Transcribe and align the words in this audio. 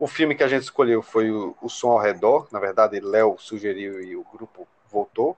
O 0.00 0.06
filme 0.06 0.34
que 0.34 0.42
a 0.42 0.48
gente 0.48 0.62
escolheu 0.62 1.02
foi 1.02 1.30
o, 1.30 1.54
o 1.60 1.68
Som 1.68 1.90
ao 1.90 1.98
Redor. 1.98 2.48
Na 2.50 2.58
verdade, 2.58 2.98
Léo 3.00 3.36
sugeriu 3.38 4.02
e 4.02 4.16
o 4.16 4.24
grupo 4.32 4.66
votou. 4.90 5.36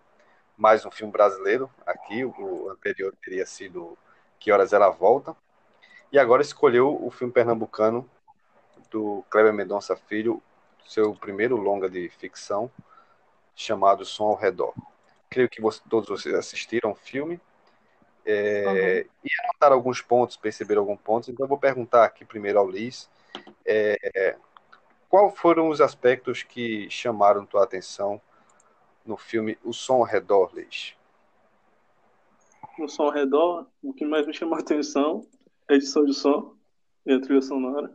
Mais 0.56 0.86
um 0.86 0.90
filme 0.90 1.12
brasileiro 1.12 1.68
aqui. 1.84 2.24
O 2.24 2.70
anterior 2.70 3.12
teria 3.24 3.44
sido 3.44 3.98
Que 4.38 4.52
Horas 4.52 4.72
Ela 4.72 4.88
Volta. 4.88 5.34
E 6.12 6.18
agora 6.18 6.42
escolheu 6.42 6.96
o 7.04 7.10
filme 7.10 7.32
pernambucano 7.32 8.08
do 8.88 9.24
Kleber 9.28 9.52
Mendonça 9.52 9.96
Filho, 9.96 10.40
seu 10.86 11.12
primeiro 11.12 11.56
longa 11.56 11.90
de 11.90 12.08
ficção, 12.10 12.70
chamado 13.56 14.04
Som 14.04 14.26
ao 14.26 14.36
Redor. 14.36 14.74
Creio 15.28 15.48
que 15.48 15.60
você, 15.60 15.80
todos 15.90 16.08
vocês 16.08 16.36
assistiram 16.36 16.92
o 16.92 16.94
filme 16.94 17.40
é, 18.24 19.06
uhum. 19.08 19.10
e 19.24 19.30
anotaram 19.42 19.74
alguns 19.74 20.00
pontos, 20.00 20.36
perceberam 20.36 20.82
alguns 20.82 21.00
pontos. 21.00 21.28
Então, 21.28 21.42
eu 21.46 21.48
vou 21.48 21.58
perguntar 21.58 22.04
aqui 22.04 22.24
primeiro 22.24 22.60
ao 22.60 22.70
Liz 22.70 23.10
é, 23.66 24.36
qual 25.12 25.28
foram 25.28 25.68
os 25.68 25.78
aspectos 25.82 26.42
que 26.42 26.88
chamaram 26.88 27.44
tua 27.44 27.64
atenção 27.64 28.18
no 29.04 29.14
filme 29.14 29.58
O 29.62 29.70
Som 29.70 29.96
ao 29.96 30.04
Redor, 30.04 30.50
Liz? 30.54 30.94
O 32.78 32.88
Som 32.88 33.02
ao 33.02 33.10
Redor, 33.10 33.66
o 33.82 33.92
que 33.92 34.06
mais 34.06 34.26
me 34.26 34.32
chamou 34.32 34.56
a 34.56 34.60
atenção 34.60 35.26
é 35.68 35.74
a 35.74 35.76
edição 35.76 36.06
de 36.06 36.14
som 36.14 36.56
e 37.04 37.12
a 37.12 37.20
trilha 37.20 37.42
sonora, 37.42 37.94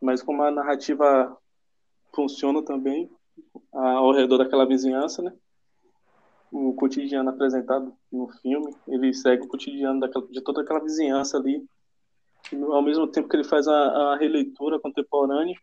mas 0.00 0.22
como 0.22 0.40
a 0.44 0.52
narrativa 0.52 1.36
funciona 2.14 2.62
também 2.64 3.10
ao 3.72 4.12
redor 4.12 4.38
daquela 4.38 4.64
vizinhança, 4.64 5.22
né? 5.22 5.32
O 6.52 6.74
cotidiano 6.74 7.28
apresentado 7.28 7.92
no 8.10 8.28
filme, 8.28 8.72
ele 8.86 9.12
segue 9.12 9.42
o 9.42 9.48
cotidiano 9.48 9.98
daquela, 9.98 10.24
de 10.28 10.40
toda 10.40 10.62
aquela 10.62 10.78
vizinhança 10.78 11.38
ali, 11.38 11.68
ao 12.70 12.82
mesmo 12.82 13.08
tempo 13.08 13.28
que 13.28 13.34
ele 13.34 13.42
faz 13.42 13.66
a, 13.66 14.12
a 14.12 14.16
releitura 14.16 14.78
contemporânea 14.78 15.56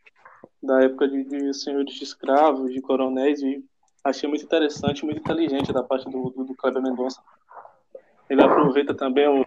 da 0.64 0.82
época 0.82 1.08
de, 1.08 1.24
de, 1.24 1.54
senhores 1.54 1.94
de 1.94 2.04
escravos, 2.04 2.72
de 2.72 2.82
coronéis, 2.82 3.42
e 3.42 3.64
achei 4.04 4.28
muito 4.28 4.46
interessante, 4.46 5.06
muito 5.06 5.20
inteligente 5.20 5.74
da 5.74 5.84
parte 5.84 6.10
do, 6.10 6.30
do, 6.30 6.44
do 6.46 6.82
Mendonça. 6.82 7.22
Ele 8.30 8.42
aproveita 8.42 8.94
também 8.94 9.28
o, 9.28 9.46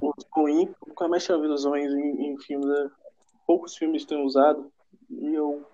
o 0.00 0.12
ruim, 0.32 0.74
nunca 0.86 1.06
mais 1.06 1.24
tinha 1.24 1.38
os 1.38 1.64
ruins 1.64 1.92
em, 1.92 2.32
em 2.32 2.38
filmes, 2.38 2.66
né? 2.66 2.90
poucos 3.46 3.76
filmes 3.76 4.04
têm 4.04 4.24
usado, 4.24 4.72
e 5.10 5.34
eu, 5.34 5.64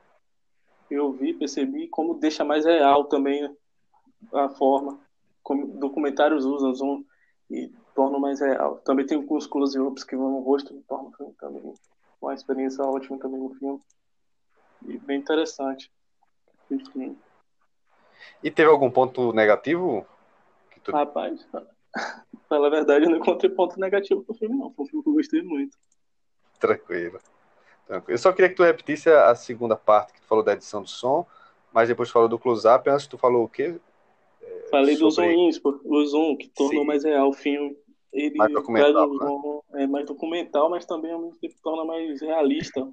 eu 0.90 1.12
vi, 1.12 1.32
percebi 1.32 1.88
como 1.88 2.18
deixa 2.18 2.44
mais 2.44 2.64
real 2.64 3.04
também 3.04 3.48
a 4.32 4.48
forma 4.50 5.00
como 5.42 5.66
documentários 5.78 6.44
usam 6.44 6.74
zoom 6.74 7.04
e 7.50 7.70
tornam 7.94 8.20
mais 8.20 8.40
real. 8.40 8.76
Também 8.84 9.04
tem 9.04 9.16
alguns 9.18 9.46
close-ups 9.46 10.04
que 10.04 10.16
vão 10.16 10.30
no 10.30 10.40
rosto 10.40 10.74
e 10.74 10.82
tornam 10.82 11.10
também 11.38 11.74
uma 12.20 12.34
experiência 12.34 12.84
ótima 12.84 13.18
também 13.18 13.40
no 13.40 13.50
filme. 13.54 13.80
E 14.86 14.98
bem 14.98 15.18
interessante. 15.18 15.90
Enfim. 16.70 17.16
E 18.42 18.50
teve 18.50 18.70
algum 18.70 18.90
ponto 18.90 19.32
negativo? 19.32 20.06
Tu... 20.82 20.90
Rapaz, 20.90 21.46
pela 22.48 22.70
verdade, 22.70 23.04
eu 23.04 23.10
não 23.10 23.18
encontrei 23.18 23.50
ponto 23.50 23.78
negativo 23.78 24.22
pro 24.22 24.34
filme, 24.34 24.56
não. 24.56 24.72
Foi 24.72 24.84
um 24.84 24.88
filme 24.88 25.02
que 25.02 25.10
eu 25.10 25.14
gostei 25.14 25.42
muito. 25.42 25.78
Tranquilo. 26.58 27.18
Tranquilo. 27.86 28.14
Eu 28.14 28.18
só 28.18 28.32
queria 28.32 28.48
que 28.48 28.56
tu 28.56 28.62
repetisse 28.62 29.08
a 29.10 29.34
segunda 29.34 29.76
parte 29.76 30.12
que 30.12 30.20
tu 30.20 30.26
falou 30.26 30.44
da 30.44 30.52
edição 30.52 30.82
do 30.82 30.88
som, 30.88 31.26
mas 31.72 31.88
depois 31.88 32.10
falou 32.10 32.28
do 32.28 32.38
close-up. 32.38 32.88
Antes 32.88 33.06
tu 33.06 33.18
falou 33.18 33.44
o 33.44 33.48
quê? 33.48 33.78
Falei 34.70 34.96
do 34.96 35.10
Zoom 35.10 35.30
Inspo, 35.48 35.80
o 35.84 36.04
Zoom, 36.04 36.36
que 36.36 36.48
tornou 36.48 36.82
Sim. 36.82 36.86
mais 36.86 37.04
real 37.04 37.28
o 37.28 37.32
filme. 37.32 37.76
Ele 38.12 38.36
mais 38.36 38.52
documental, 38.52 39.62
né? 39.72 39.82
é 39.82 39.86
mais 39.86 40.06
documental, 40.06 40.68
mas 40.68 40.84
também 40.84 41.12
ao 41.12 41.20
mesmo 41.20 41.38
tempo 41.38 41.54
torna 41.62 41.84
mais 41.84 42.20
realista. 42.20 42.86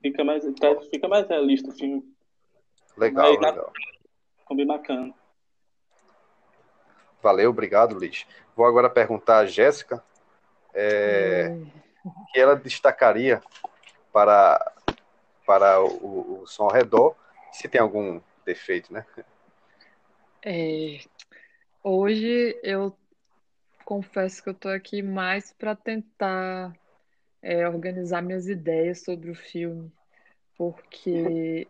Fica 0.00 0.24
mais, 0.24 0.44
tá, 0.54 0.80
fica 0.90 1.08
mais 1.08 1.28
realista 1.28 1.68
o 1.68 1.72
filme. 1.72 2.02
Legal, 2.96 3.34
mais, 3.34 3.54
legal. 3.54 3.72
Ficou 4.38 4.56
bem 4.56 4.66
bacana. 4.66 5.14
Valeu, 7.22 7.50
obrigado, 7.50 7.98
Liz. 7.98 8.26
Vou 8.56 8.66
agora 8.66 8.88
perguntar 8.88 9.38
a 9.38 9.46
Jéssica 9.46 10.02
é, 10.72 11.54
que 12.32 12.40
ela 12.40 12.56
destacaria 12.56 13.42
para, 14.12 14.72
para 15.46 15.82
o, 15.82 16.42
o 16.42 16.46
som 16.46 16.64
ao 16.64 16.72
redor, 16.72 17.14
se 17.52 17.68
tem 17.68 17.80
algum 17.80 18.20
defeito, 18.44 18.92
né? 18.92 19.04
É, 20.42 21.00
hoje 21.82 22.58
eu 22.62 22.96
confesso 23.84 24.42
que 24.42 24.48
eu 24.48 24.54
estou 24.54 24.70
aqui 24.70 25.02
mais 25.02 25.52
para 25.52 25.76
tentar 25.76 26.72
é, 27.42 27.68
organizar 27.68 28.22
minhas 28.22 28.48
ideias 28.48 29.02
sobre 29.02 29.30
o 29.30 29.34
filme, 29.34 29.90
porque 30.56 31.66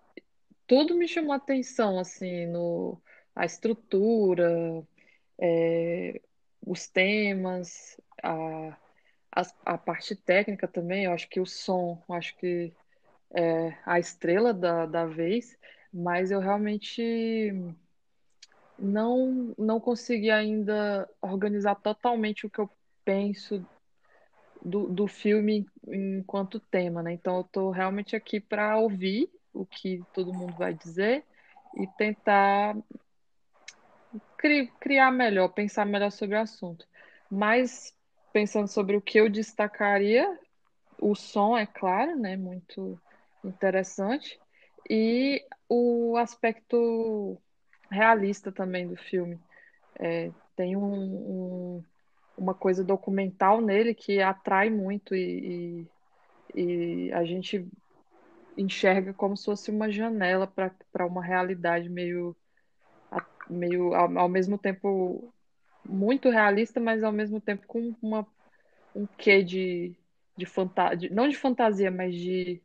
tudo 0.66 0.94
me 0.94 1.08
chamou 1.08 1.32
atenção, 1.32 1.98
assim, 1.98 2.47
no, 2.47 3.00
a 3.34 3.44
estrutura, 3.44 4.84
é, 5.38 6.20
os 6.66 6.86
temas, 6.86 8.00
a, 8.22 8.76
a, 9.32 9.42
a, 9.64 9.78
parte 9.78 10.14
técnica 10.14 10.69
também, 10.69 11.04
eu 11.04 11.12
acho 11.12 11.28
que 11.28 11.41
o 11.41 11.47
som, 11.47 12.02
acho 12.08 12.37
que 12.37 12.72
é 13.32 13.75
a 13.87 13.98
estrela 13.98 14.52
da, 14.52 14.87
da 14.87 15.06
vez, 15.06 15.56
mas 15.92 16.31
eu 16.31 16.41
realmente 16.41 17.52
não, 18.78 19.54
não 19.58 19.81
consegui 19.81 20.31
ainda 20.31 21.08
organizar 21.20 21.75
totalmente 21.76 22.47
o 22.47 22.50
que 22.50 22.58
eu 22.58 22.70
penso 23.04 23.64
do, 24.62 24.88
do 24.88 25.06
filme 25.06 25.66
enquanto 25.87 26.60
tema, 26.60 27.03
né? 27.03 27.12
Então 27.12 27.37
eu 27.37 27.43
estou 27.43 27.71
realmente 27.71 28.15
aqui 28.15 28.41
para 28.41 28.76
ouvir 28.78 29.31
o 29.53 29.65
que 29.66 30.03
todo 30.12 30.32
mundo 30.32 30.54
vai 30.56 30.75
dizer 30.75 31.25
e 31.76 31.87
tentar 31.98 32.76
cri, 34.37 34.66
criar 34.81 35.10
melhor, 35.10 35.49
pensar 35.49 35.84
melhor 35.84 36.10
sobre 36.10 36.37
o 36.37 36.41
assunto. 36.41 36.87
Mas 37.31 37.94
pensando 38.32 38.69
sobre 38.69 38.97
o 38.97 39.00
que 39.00 39.19
eu 39.19 39.28
destacaria, 39.28 40.38
o 41.00 41.15
som, 41.15 41.56
é 41.56 41.66
claro, 41.66 42.16
né? 42.16 42.37
Muito 42.37 43.00
interessante. 43.44 44.38
E 44.88 45.44
o 45.69 46.16
aspecto 46.16 47.41
realista 47.91 48.53
também 48.53 48.87
do 48.87 48.97
filme. 48.97 49.38
É, 49.99 50.31
tem 50.56 50.76
um, 50.76 50.94
um, 50.94 51.84
uma 52.40 52.54
coisa 52.54 52.82
documental 52.82 53.60
nele 53.60 53.94
que 53.94 54.18
atrai 54.22 54.70
muito 54.70 55.14
e, 55.14 55.86
e, 56.54 57.08
e 57.08 57.12
a 57.12 57.22
gente 57.22 57.68
enxerga 58.56 59.12
como 59.12 59.36
se 59.36 59.44
fosse 59.44 59.70
uma 59.70 59.90
janela 59.92 60.46
para 60.46 61.06
uma 61.06 61.22
realidade 61.22 61.90
meio, 61.90 62.34
meio 63.48 63.94
ao, 63.94 64.18
ao, 64.18 64.28
mesmo 64.28 64.56
tempo 64.56 65.32
muito 65.86 66.30
realista, 66.30 66.80
mas 66.80 67.04
ao 67.04 67.12
mesmo 67.12 67.42
tempo 67.42 67.66
com 67.66 67.94
uma, 68.00 68.26
um 68.94 69.06
quê 69.06 69.42
de, 69.42 69.94
de 70.34 70.46
fantasia, 70.46 71.10
não 71.12 71.28
de 71.28 71.36
fantasia, 71.36 71.90
mas 71.90 72.14
de, 72.14 72.62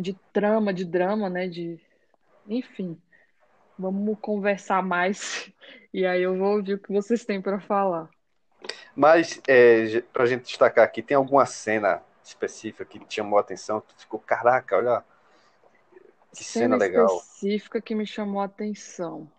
de 0.00 0.14
trama, 0.32 0.72
de 0.72 0.86
drama, 0.86 1.28
né? 1.28 1.46
De, 1.46 1.78
enfim. 2.46 2.98
Vamos 3.78 4.18
conversar 4.20 4.82
mais 4.82 5.52
e 5.92 6.06
aí 6.06 6.22
eu 6.22 6.36
vou 6.36 6.56
ouvir 6.56 6.74
o 6.74 6.78
que 6.78 6.90
vocês 6.90 7.26
têm 7.26 7.42
para 7.42 7.60
falar. 7.60 8.08
Mas, 8.98 9.40
é, 9.46 10.00
para 10.12 10.24
a 10.24 10.26
gente 10.26 10.46
destacar 10.46 10.84
aqui, 10.84 11.00
tem 11.04 11.16
alguma 11.16 11.46
cena 11.46 12.02
específica 12.20 12.84
que 12.84 12.98
te 12.98 13.14
chamou 13.14 13.38
a 13.38 13.42
atenção? 13.42 13.80
Tu 13.80 13.94
ficou, 13.96 14.18
caraca, 14.18 14.76
olha 14.76 15.04
que 16.34 16.42
cena, 16.42 16.74
cena 16.74 16.76
legal. 16.76 17.06
específica 17.06 17.80
que 17.80 17.94
me 17.94 18.04
chamou 18.04 18.42
a 18.42 18.46
atenção. 18.46 19.30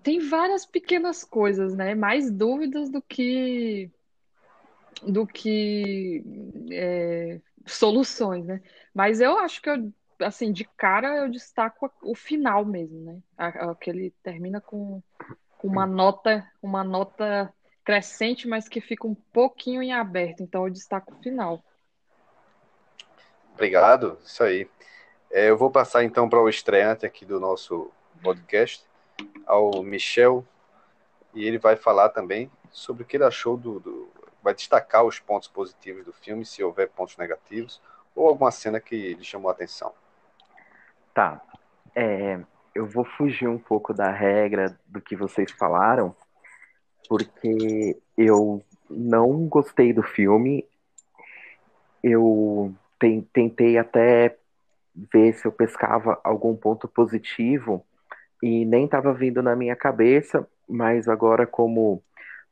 Tem 0.00 0.20
várias 0.20 0.64
pequenas 0.64 1.24
coisas, 1.24 1.74
né? 1.74 1.96
Mais 1.96 2.30
dúvidas 2.30 2.88
do 2.88 3.02
que 3.02 3.90
do 5.02 5.26
que 5.26 6.22
é, 6.70 7.40
soluções, 7.66 8.46
né? 8.46 8.62
Mas 8.94 9.20
eu 9.20 9.36
acho 9.38 9.60
que 9.60 9.68
eu 9.68 9.92
assim, 10.20 10.52
de 10.52 10.62
cara 10.76 11.16
eu 11.16 11.28
destaco 11.28 11.90
o 12.00 12.14
final 12.14 12.64
mesmo, 12.64 13.00
né? 13.00 13.18
Aquele 13.36 14.12
termina 14.22 14.60
com, 14.60 15.02
com 15.58 15.66
uma 15.66 15.84
nota, 15.84 16.48
uma 16.62 16.84
nota 16.84 17.52
crescente, 17.84 18.48
mas 18.48 18.68
que 18.68 18.80
fica 18.80 19.06
um 19.06 19.14
pouquinho 19.14 19.82
em 19.82 19.92
aberto. 19.92 20.42
Então 20.42 20.66
eu 20.66 20.72
destaco 20.72 21.14
o 21.14 21.22
final. 21.22 21.62
Obrigado, 23.52 24.18
isso 24.24 24.42
aí. 24.42 24.68
É, 25.30 25.50
eu 25.50 25.56
vou 25.56 25.70
passar 25.70 26.04
então 26.04 26.28
para 26.28 26.40
o 26.40 26.48
estreante 26.48 27.04
aqui 27.04 27.24
do 27.24 27.38
nosso 27.38 27.90
podcast, 28.22 28.84
ao 29.46 29.82
Michel, 29.82 30.44
e 31.32 31.44
ele 31.44 31.58
vai 31.58 31.76
falar 31.76 32.08
também 32.08 32.50
sobre 32.70 33.02
o 33.02 33.06
que 33.06 33.16
ele 33.16 33.24
achou 33.24 33.56
do, 33.56 33.80
do 33.80 34.08
vai 34.42 34.54
destacar 34.54 35.02
os 35.04 35.18
pontos 35.18 35.48
positivos 35.48 36.04
do 36.04 36.12
filme, 36.12 36.44
se 36.44 36.62
houver 36.62 36.90
pontos 36.90 37.16
negativos, 37.16 37.80
ou 38.14 38.28
alguma 38.28 38.50
cena 38.50 38.78
que 38.78 39.14
lhe 39.14 39.24
chamou 39.24 39.48
a 39.48 39.52
atenção. 39.52 39.92
Tá. 41.14 41.40
É, 41.94 42.38
eu 42.74 42.86
vou 42.86 43.04
fugir 43.04 43.48
um 43.48 43.58
pouco 43.58 43.94
da 43.94 44.10
regra 44.10 44.78
do 44.86 45.00
que 45.00 45.16
vocês 45.16 45.50
falaram, 45.50 46.14
porque 47.08 47.96
eu 48.16 48.62
não 48.88 49.46
gostei 49.46 49.92
do 49.92 50.02
filme. 50.02 50.66
Eu 52.02 52.74
tentei 53.32 53.78
até 53.78 54.36
ver 55.12 55.34
se 55.34 55.46
eu 55.46 55.52
pescava 55.52 56.20
algum 56.22 56.54
ponto 56.56 56.86
positivo 56.86 57.84
e 58.42 58.64
nem 58.64 58.84
estava 58.84 59.12
vindo 59.12 59.42
na 59.42 59.56
minha 59.56 59.74
cabeça, 59.74 60.46
mas 60.68 61.08
agora, 61.08 61.46
como 61.46 62.02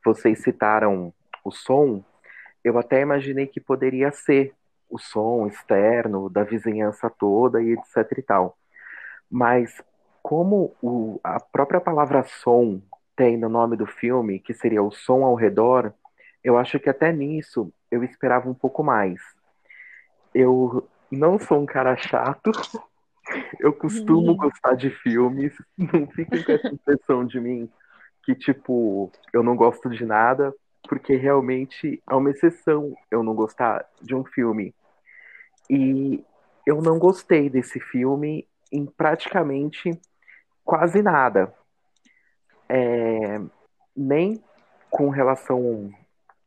vocês 0.03 0.41
citaram 0.41 1.13
o 1.43 1.51
som, 1.51 2.03
eu 2.63 2.77
até 2.77 3.01
imaginei 3.01 3.47
que 3.47 3.59
poderia 3.59 4.11
ser 4.11 4.53
o 4.89 4.97
som 4.97 5.47
externo 5.47 6.29
da 6.29 6.43
vizinhança 6.43 7.09
toda 7.09 7.61
e 7.61 7.73
etc 7.73 8.17
e 8.17 8.21
tal. 8.21 8.57
Mas 9.29 9.81
como 10.21 10.75
o, 10.81 11.19
a 11.23 11.39
própria 11.39 11.81
palavra 11.81 12.23
som 12.23 12.81
tem 13.15 13.37
no 13.37 13.49
nome 13.49 13.75
do 13.75 13.85
filme, 13.85 14.39
que 14.39 14.53
seria 14.53 14.81
o 14.81 14.91
som 14.91 15.23
ao 15.23 15.35
redor, 15.35 15.93
eu 16.43 16.57
acho 16.57 16.79
que 16.79 16.89
até 16.89 17.11
nisso 17.11 17.71
eu 17.89 18.03
esperava 18.03 18.49
um 18.49 18.53
pouco 18.53 18.83
mais. 18.83 19.19
Eu 20.33 20.87
não 21.11 21.37
sou 21.39 21.61
um 21.61 21.65
cara 21.65 21.95
chato, 21.95 22.51
eu 23.59 23.71
costumo 23.71 24.31
uhum. 24.31 24.37
gostar 24.37 24.75
de 24.75 24.89
filmes, 24.89 25.53
não 25.77 26.07
fiquem 26.07 26.43
com 26.43 26.51
essa 26.51 26.67
impressão 26.67 27.25
de 27.25 27.39
mim 27.39 27.69
que, 28.23 28.33
tipo, 28.33 29.11
eu 29.31 29.43
não 29.43 29.55
gosto 29.55 29.89
de 29.89 30.05
nada, 30.05 30.53
porque 30.87 31.15
realmente 31.15 32.01
é 32.09 32.15
uma 32.15 32.31
exceção 32.31 32.95
eu 33.11 33.21
não 33.21 33.35
gostar 33.35 33.85
de 34.01 34.15
um 34.15 34.23
filme. 34.23 34.73
E 35.69 36.23
eu 36.65 36.81
não 36.81 36.97
gostei 36.97 37.49
desse 37.49 37.79
filme 37.79 38.47
em 38.71 38.85
praticamente 38.85 39.91
quase 40.63 41.01
nada. 41.01 41.53
É, 42.69 43.39
nem 43.95 44.43
com 44.89 45.09
relação 45.09 45.91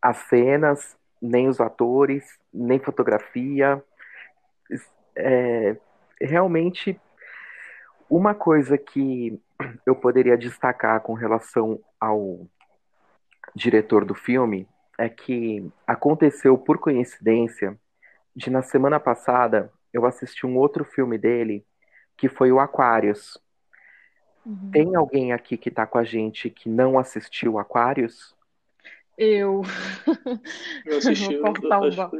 às 0.00 0.16
cenas, 0.28 0.96
nem 1.20 1.48
os 1.48 1.60
atores, 1.60 2.24
nem 2.52 2.78
fotografia. 2.78 3.82
É, 5.16 5.76
realmente, 6.20 7.00
uma 8.08 8.34
coisa 8.34 8.76
que 8.76 9.40
eu 9.86 9.94
poderia 9.94 10.36
destacar 10.36 11.00
com 11.00 11.14
relação 11.14 11.80
ao 12.00 12.46
diretor 13.54 14.04
do 14.04 14.14
filme 14.14 14.68
é 14.98 15.08
que 15.08 15.70
aconteceu 15.86 16.56
por 16.56 16.78
coincidência 16.78 17.78
de 18.34 18.50
na 18.50 18.62
semana 18.62 19.00
passada 19.00 19.72
eu 19.96 20.04
assisti 20.04 20.46
um 20.46 20.58
outro 20.58 20.84
filme 20.84 21.16
dele 21.16 21.64
que 22.18 22.28
foi 22.28 22.52
o 22.52 22.60
Aquarius. 22.60 23.38
Uhum. 24.46 24.70
Tem 24.70 24.94
alguém 24.94 25.32
aqui 25.32 25.56
que 25.56 25.68
está 25.68 25.84
com 25.84 25.98
a 25.98 26.04
gente 26.04 26.48
que 26.48 26.68
não 26.68 26.96
assistiu 26.96 27.58
Aquarius? 27.58 28.32
Eu. 29.18 29.62
Eu 30.86 30.98
assisti. 30.98 31.36
Vou 31.38 31.52
cortar, 31.52 31.80
o, 31.80 31.96
ba... 31.96 32.10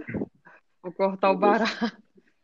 vou 0.83 0.93
cortar 0.93 1.31
o 1.31 1.37
barato. 1.37 1.97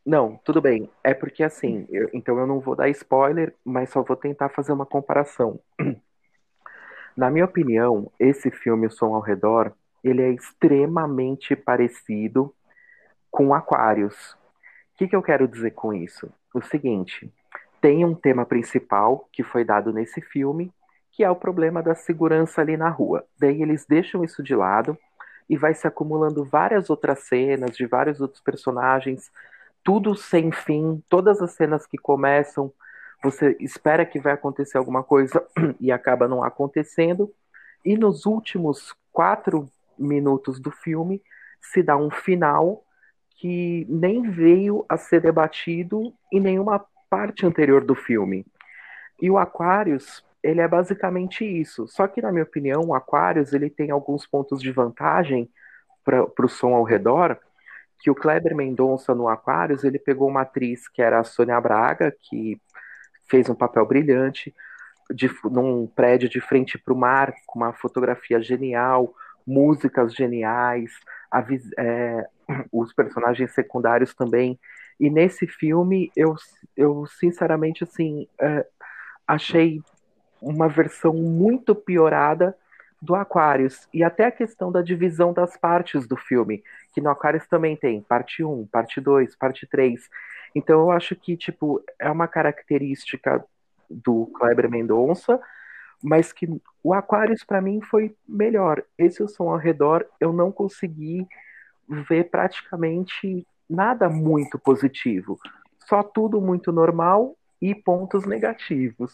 Não, 0.07 0.37
tudo 0.45 0.61
bem. 0.61 0.89
É 1.03 1.13
porque 1.13 1.43
assim, 1.43 1.85
eu, 1.91 2.09
então 2.13 2.39
eu 2.39 2.47
não 2.47 2.61
vou 2.61 2.77
dar 2.77 2.89
spoiler, 2.91 3.55
mas 3.65 3.91
só 3.91 4.03
vou 4.03 4.17
tentar 4.17 4.51
fazer 4.51 4.73
uma 4.73 4.87
comparação. 4.87 5.59
Na 7.17 7.29
minha 7.29 7.45
opinião, 7.45 8.11
esse 8.21 8.53
filme 8.53 8.87
O 8.87 8.91
Som 8.91 9.15
ao 9.15 9.21
Redor, 9.21 9.73
ele 10.03 10.23
é 10.23 10.31
extremamente 10.31 11.57
parecido 11.57 12.55
com 13.31 13.53
Aquários. 13.53 14.33
O 14.95 14.99
que, 14.99 15.09
que 15.09 15.17
eu 15.17 15.23
quero 15.23 15.49
dizer 15.49 15.73
com 15.73 15.93
isso? 15.93 16.33
O 16.55 16.63
seguinte, 16.63 17.33
tem 17.83 18.05
um 18.05 18.15
tema 18.15 18.47
principal 18.47 19.29
que 19.33 19.43
foi 19.43 19.65
dado 19.65 19.93
nesse 19.93 20.21
filme, 20.21 20.73
que 21.11 21.25
é 21.25 21.31
o 21.31 21.37
problema 21.37 21.83
da 21.83 21.97
segurança 21.97 22.61
ali 22.61 22.77
na 22.77 22.89
rua. 22.89 23.27
Daí 23.39 23.61
eles 23.61 23.85
deixam 23.85 24.23
isso 24.23 24.41
de 24.41 24.55
lado 24.55 24.97
e 25.51 25.57
vai 25.57 25.75
se 25.75 25.87
acumulando 25.87 26.45
várias 26.45 26.89
outras 26.89 27.25
cenas 27.25 27.77
de 27.77 27.85
vários 27.85 28.21
outros 28.21 28.41
personagens, 28.41 29.33
tudo 29.83 30.15
sem 30.15 30.53
fim, 30.53 31.03
todas 31.09 31.43
as 31.43 31.51
cenas 31.53 31.85
que 31.85 31.99
começam, 31.99 32.73
você 33.21 33.57
espera 33.59 34.07
que 34.07 34.21
vai 34.21 34.33
acontecer 34.33 34.79
alguma 34.79 35.03
coisa 35.03 35.45
e 35.81 35.91
acaba 35.91 36.29
não 36.29 36.43
acontecendo. 36.43 37.35
E 37.85 37.97
nos 37.97 38.27
últimos 38.27 38.95
quatro 39.13 39.69
minutos 39.99 40.61
do 40.61 40.71
filme 40.71 41.21
se 41.61 41.83
dá 41.83 41.97
um 41.97 42.11
final 42.11 42.85
que 43.37 43.85
nem 43.89 44.31
veio 44.31 44.85
a 44.89 44.97
ser 44.97 45.21
debatido 45.21 46.15
em 46.33 46.39
nenhuma 46.39 46.85
parte 47.13 47.45
anterior 47.45 47.85
do 47.85 47.95
filme. 47.95 48.47
E 49.21 49.31
o 49.31 49.37
Aquarius, 49.37 50.25
ele 50.43 50.63
é 50.63 50.67
basicamente 50.67 51.45
isso. 51.45 51.87
Só 51.87 52.09
que, 52.09 52.23
na 52.23 52.33
minha 52.33 52.43
opinião, 52.43 52.87
o 52.87 52.95
Aquarius 52.95 53.53
ele 53.53 53.69
tem 53.69 53.91
alguns 53.91 54.27
pontos 54.27 54.63
de 54.63 54.73
vantagem 54.73 55.47
para 56.03 56.25
o 56.43 56.49
som 56.49 56.73
ao 56.73 56.83
redor, 56.83 57.39
que 58.01 58.11
o 58.11 58.15
Kleber 58.15 58.57
Mendonça 58.57 59.15
no 59.15 59.29
Aquarius, 59.29 59.85
ele 59.85 59.99
pegou 59.99 60.27
uma 60.27 60.41
atriz 60.41 60.89
que 60.89 61.03
era 61.03 61.21
a 61.21 61.25
Sônia 61.25 61.61
Braga, 61.61 62.11
que 62.19 62.59
fez 63.29 63.47
um 63.51 63.55
papel 63.55 63.85
brilhante, 63.85 64.55
de, 65.15 65.31
num 65.45 65.87
prédio 65.87 66.31
de 66.31 66.41
frente 66.41 66.79
para 66.79 66.95
o 66.95 66.97
mar, 66.97 67.35
com 67.47 67.59
uma 67.59 67.75
fotografia 67.75 68.41
genial, 68.41 69.15
músicas 69.47 70.15
geniais, 70.15 70.91
a, 71.31 71.45
é, 71.77 72.27
os 72.73 72.91
personagens 72.95 73.53
secundários 73.53 74.15
também 74.15 74.59
e 74.99 75.11
nesse 75.11 75.47
filme, 75.47 76.11
eu, 76.17 76.35
eu 76.77 77.07
sinceramente, 77.07 77.85
assim, 77.85 78.29
é, 78.41 78.67
achei 79.27 79.81
uma 80.41 80.69
versão 80.69 81.13
muito 81.15 81.75
piorada 81.75 82.57
do 83.01 83.15
Aquarius. 83.15 83.89
E 83.93 84.05
até 84.05 84.27
a 84.27 84.31
questão 84.31 84.71
da 84.71 84.81
divisão 84.81 85.33
das 85.33 85.57
partes 85.57 86.07
do 86.07 86.17
filme, 86.17 86.63
que 86.93 87.01
no 87.01 87.11
Aquarius 87.11 87.47
também 87.49 87.77
tem 87.77 88.01
parte 88.01 88.45
1, 88.45 88.67
parte 88.67 89.01
2, 89.01 89.35
parte 89.37 89.67
3. 89.67 90.09
Então 90.55 90.81
eu 90.81 90.91
acho 90.91 91.17
que, 91.17 91.37
tipo, 91.37 91.83
é 91.99 92.11
uma 92.11 92.29
característica 92.29 93.45
do 93.91 94.27
Kleber 94.27 94.71
Mendonça, 94.71 95.41
mas 96.03 96.33
que 96.33 96.49
o 96.83 96.95
Aquarius 96.95 97.45
para 97.45 97.61
mim 97.61 97.81
foi 97.81 98.15
melhor. 98.29 98.83
Esse 98.97 99.23
o 99.23 99.29
som 99.29 99.51
ao 99.51 99.57
redor 99.57 100.07
eu 100.21 100.33
não 100.33 100.53
consegui 100.53 101.27
ver 101.89 102.31
praticamente 102.31 103.47
nada 103.69 104.09
muito 104.09 104.59
positivo, 104.59 105.39
só 105.89 106.03
tudo 106.03 106.41
muito 106.41 106.73
normal 106.73 107.37
e 107.61 107.75
pontos 107.75 108.27
negativos. 108.27 109.13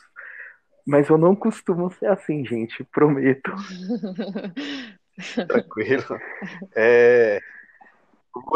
Mas 0.86 1.08
eu 1.10 1.18
não 1.18 1.36
costumo 1.36 1.90
ser 1.92 2.06
assim, 2.06 2.44
gente, 2.46 2.82
prometo. 2.84 3.52
Tranquilo. 5.46 6.18
É... 6.74 7.40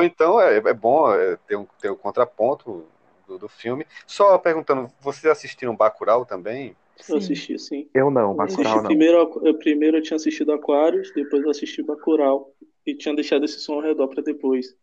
Então 0.00 0.40
é, 0.40 0.56
é 0.56 0.74
bom 0.74 1.12
é, 1.12 1.36
ter, 1.46 1.56
um, 1.56 1.66
ter 1.80 1.90
um 1.90 1.96
contraponto 1.96 2.86
do, 3.26 3.38
do, 3.38 3.48
filme. 3.48 3.86
Só 4.06 4.38
perguntando, 4.38 4.90
vocês 5.00 5.30
assistiram 5.30 5.76
Bacurau 5.76 6.24
também? 6.24 6.74
Eu 7.08 7.16
assisti, 7.16 7.58
sim. 7.58 7.88
Eu 7.92 8.10
não, 8.10 8.34
Bacurau 8.34 8.76
não. 8.76 8.84
Primeiro, 8.84 9.40
eu, 9.42 9.58
primeiro 9.58 9.96
eu 9.98 10.02
tinha 10.02 10.16
assistido 10.16 10.52
Aquários, 10.52 11.12
depois 11.14 11.42
eu 11.42 11.50
assisti 11.50 11.82
Bacurau. 11.82 12.54
E 12.86 12.94
tinha 12.94 13.14
deixado 13.14 13.44
esse 13.44 13.60
som 13.60 13.74
ao 13.74 13.80
redor 13.82 14.08
para 14.08 14.22
depois. 14.22 14.74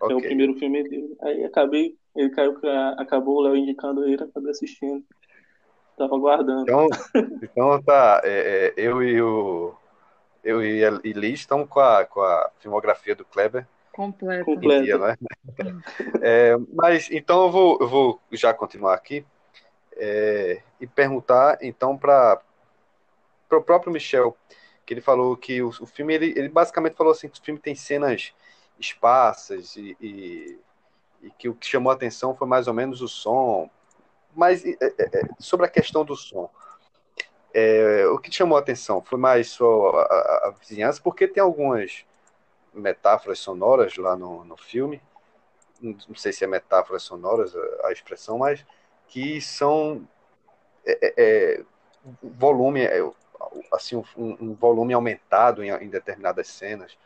Okay. 0.00 0.16
É 0.16 0.18
o 0.18 0.22
primeiro 0.22 0.54
filme 0.54 0.82
dele. 0.82 1.16
Aí 1.20 1.44
acabei, 1.44 1.96
ele 2.16 2.30
caiu, 2.30 2.58
acabou 2.96 3.36
o 3.36 3.40
Léo 3.42 3.56
indicando 3.56 4.04
ele, 4.04 4.22
acabei 4.22 4.50
assistindo. 4.50 5.04
Tava 5.96 6.16
aguardando. 6.16 6.62
Então, 6.62 6.88
então 7.42 7.82
tá, 7.82 8.22
é, 8.24 8.68
é, 8.68 8.74
eu 8.76 9.02
e 9.02 9.20
o 9.20 9.74
eu 10.42 10.64
e, 10.64 10.82
a, 10.82 10.90
Liz 10.90 11.40
estamos 11.40 11.68
com 11.68 11.80
a, 11.80 12.04
com 12.06 12.22
a 12.22 12.50
filmografia 12.58 13.14
do 13.14 13.26
Kleber 13.26 13.66
completa. 13.92 14.44
completa. 14.44 14.82
Dia, 14.82 14.98
né? 14.98 15.16
é, 16.22 16.56
mas 16.72 17.10
então 17.10 17.42
eu 17.44 17.50
vou, 17.50 17.78
eu 17.80 17.88
vou 17.88 18.20
já 18.32 18.54
continuar 18.54 18.94
aqui 18.94 19.24
é, 19.96 20.62
e 20.80 20.86
perguntar 20.86 21.58
então 21.60 21.98
para 21.98 22.40
o 23.52 23.60
próprio 23.60 23.92
Michel, 23.92 24.34
que 24.86 24.94
ele 24.94 25.02
falou 25.02 25.36
que 25.36 25.60
o, 25.60 25.68
o 25.68 25.86
filme, 25.86 26.14
ele, 26.14 26.32
ele 26.34 26.48
basicamente 26.48 26.96
falou 26.96 27.12
assim 27.12 27.28
que 27.28 27.38
o 27.38 27.44
filme 27.44 27.60
tem 27.60 27.74
cenas 27.74 28.32
esparsas 28.80 29.76
e, 29.76 29.96
e, 30.00 30.58
e, 31.22 31.30
que 31.32 31.48
o 31.48 31.54
que 31.54 31.66
chamou 31.66 31.90
a 31.90 31.94
atenção 31.94 32.34
foi 32.34 32.48
mais 32.48 32.66
ou 32.66 32.74
menos 32.74 33.02
o 33.02 33.08
som. 33.08 33.70
Mas 34.34 34.64
é, 34.64 34.76
é, 34.80 35.18
é 35.18 35.22
sobre 35.38 35.66
a 35.66 35.68
questão 35.68 36.04
do 36.04 36.16
som, 36.16 36.50
é, 37.52 38.06
o 38.06 38.18
que 38.18 38.32
chamou 38.32 38.56
a 38.56 38.60
atenção 38.60 39.02
foi 39.02 39.18
mais 39.18 39.50
só 39.50 39.90
a, 39.90 40.02
a, 40.02 40.48
a, 40.48 40.50
vizinhança, 40.50 41.00
porque 41.02 41.26
tem 41.26 41.42
algumas 41.42 42.04
metáforas 42.72 43.40
sonoras 43.40 43.96
lá 43.96 44.16
no, 44.16 44.44
no 44.44 44.56
filme, 44.56 45.02
não 45.82 46.14
sei 46.14 46.32
se 46.32 46.44
é 46.44 46.46
metáforas 46.46 47.02
sonoras 47.02 47.54
a, 47.56 47.88
a 47.88 47.92
expressão, 47.92 48.38
mas 48.38 48.64
que 49.08 49.40
são 49.40 50.06
é, 50.86 51.14
é, 51.16 51.64
volume, 52.22 52.82
assim, 53.72 53.96
um, 53.96 54.04
um, 54.16 54.54
volume 54.54 54.94
aumentado 54.94 55.64
em, 55.64 55.70
em 55.70 55.88
determinadas 55.88 56.46
cenas. 56.48 56.96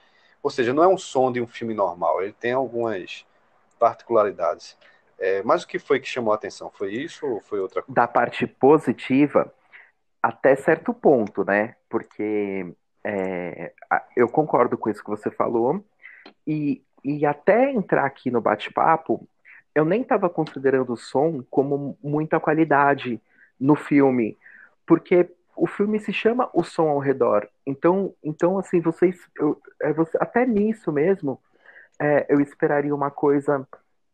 Ou 0.45 0.51
seja, 0.51 0.75
não 0.75 0.85
é 0.85 0.87
um 0.87 0.99
som 0.99 1.33
de 1.33 1.41
um 1.41 1.47
filme 1.47 1.73
normal, 1.73 2.23
ele 2.23 2.35
tem 2.35 2.53
algumas 2.53 3.25
particularidades. 3.79 4.77
É, 5.19 5.43
mas 5.43 5.63
o 5.63 5.67
que 5.67 5.79
foi 5.79 5.99
que 5.99 6.07
chamou 6.07 6.33
a 6.33 6.37
atenção? 6.37 6.71
Foi 6.71 6.93
isso 6.93 7.27
ou 7.27 7.41
foi 7.41 7.61
outra 7.61 7.81
coisa? 7.81 7.95
Da 7.95 8.07
parte 8.07 8.47
positiva, 8.47 9.51
até 10.23 10.55
certo 10.55 10.93
ponto, 10.93 11.47
né? 11.47 11.77
Porque 11.89 12.75
é, 13.03 13.73
eu 14.15 14.29
concordo 14.29 14.77
com 14.77 14.91
isso 14.91 15.03
que 15.03 15.09
você 15.09 15.31
falou, 15.31 15.83
e, 16.47 16.83
e 17.03 17.25
até 17.25 17.71
entrar 17.73 18.05
aqui 18.05 18.31
no 18.31 18.43
bate-papo, 18.43 19.27
eu 19.75 19.87
nem 19.87 20.03
estava 20.03 20.29
considerando 20.29 20.93
o 20.93 20.97
som 20.97 21.43
como 21.51 21.97
muita 22.03 22.39
qualidade 22.39 23.19
no 23.59 23.75
filme, 23.75 24.37
porque 24.87 25.27
o 25.57 25.67
filme 25.67 25.99
se 25.99 26.13
chama 26.13 26.49
O 26.53 26.63
Som 26.63 26.89
ao 26.89 26.99
Redor. 26.99 27.49
Então, 27.67 28.15
então 28.23 28.59
assim, 28.59 28.81
vocês, 28.81 29.17
eu, 29.39 29.61
é, 29.81 29.93
você, 29.93 30.17
até 30.21 30.47
nisso 30.47 30.93
mesmo, 30.93 31.41
é, 32.01 32.27
eu 32.29 32.41
esperaria 32.41 32.95
uma 32.95 33.11
coisa 33.11 33.67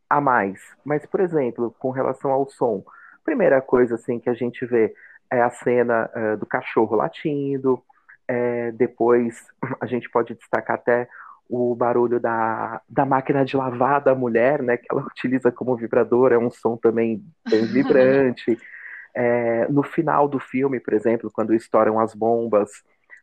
a 0.09 0.21
mais. 0.21 0.61
Mas, 0.85 1.07
por 1.07 1.21
exemplo, 1.21 1.75
com 1.79 1.91
relação 1.91 2.31
ao 2.31 2.49
som, 2.49 2.85
primeira 3.25 3.61
coisa 3.61 3.95
assim 3.95 4.19
que 4.19 4.29
a 4.29 4.35
gente 4.35 4.67
vê 4.67 4.95
é 5.31 5.41
a 5.41 5.51
cena 5.51 6.11
uh, 6.15 6.37
do 6.37 6.45
cachorro 6.45 6.97
latindo. 6.97 7.81
É, 8.27 8.73
depois 8.73 9.47
a 9.81 9.87
gente 9.87 10.11
pode 10.11 10.35
destacar 10.35 10.77
até 10.77 11.09
o 11.49 11.75
barulho 11.75 12.21
da, 12.21 12.81
da 12.89 13.05
máquina 13.05 13.45
de 13.45 13.57
lavar 13.57 14.01
da 14.01 14.15
mulher, 14.15 14.63
né, 14.63 14.77
que 14.77 14.87
ela 14.91 15.03
utiliza 15.07 15.51
como 15.51 15.77
vibrador, 15.77 16.33
é 16.33 16.39
um 16.39 16.51
som 16.51 16.77
também 16.77 17.25
bem 17.49 17.65
vibrante. 17.73 18.59
É, 19.15 19.67
no 19.69 19.83
final 19.83 20.29
do 20.29 20.39
filme, 20.39 20.79
por 20.81 20.95
exemplo, 20.95 21.31
quando 21.33 21.55
estouram 21.55 21.99
as 21.99 22.15
bombas, 22.15 22.71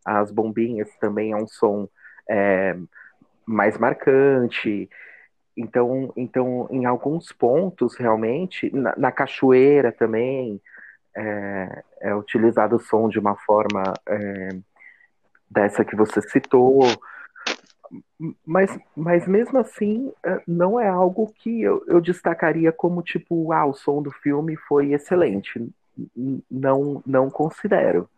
as 0.06 0.32
bombinhas 0.32 0.90
também 1.00 1.32
é 1.32 1.36
um 1.36 1.48
som 1.48 1.88
é, 2.30 2.76
mais 3.46 3.78
marcante. 3.78 4.90
Então, 5.56 6.14
então, 6.16 6.68
em 6.70 6.86
alguns 6.86 7.32
pontos, 7.32 7.96
realmente, 7.98 8.74
na, 8.76 8.94
na 8.98 9.12
cachoeira 9.12 9.92
também, 9.92 10.62
é, 11.16 11.84
é, 12.02 12.16
utilizado 12.16 12.76
o 12.76 12.80
som 12.80 13.10
de 13.10 13.18
uma 13.18 13.36
forma 13.36 13.94
é, 14.08 14.50
dessa 15.50 15.84
que 15.84 15.96
você 15.96 16.22
citou. 16.22 16.82
Mas, 18.46 18.78
mas 18.96 19.28
mesmo 19.28 19.58
assim, 19.60 20.12
é, 20.24 20.42
não 20.48 20.80
é 20.80 20.88
algo 20.88 21.32
que 21.34 21.62
eu, 21.62 21.84
eu 21.88 22.02
destacaria 22.02 22.72
como 22.72 23.02
tipo, 23.02 23.52
ah, 23.52 23.66
o 23.66 23.74
som 23.74 24.02
do 24.02 24.12
filme 24.12 24.56
foi 24.56 24.94
excelente. 24.94 25.70
Não, 26.50 27.02
não 27.06 27.30
considero. 27.30 28.10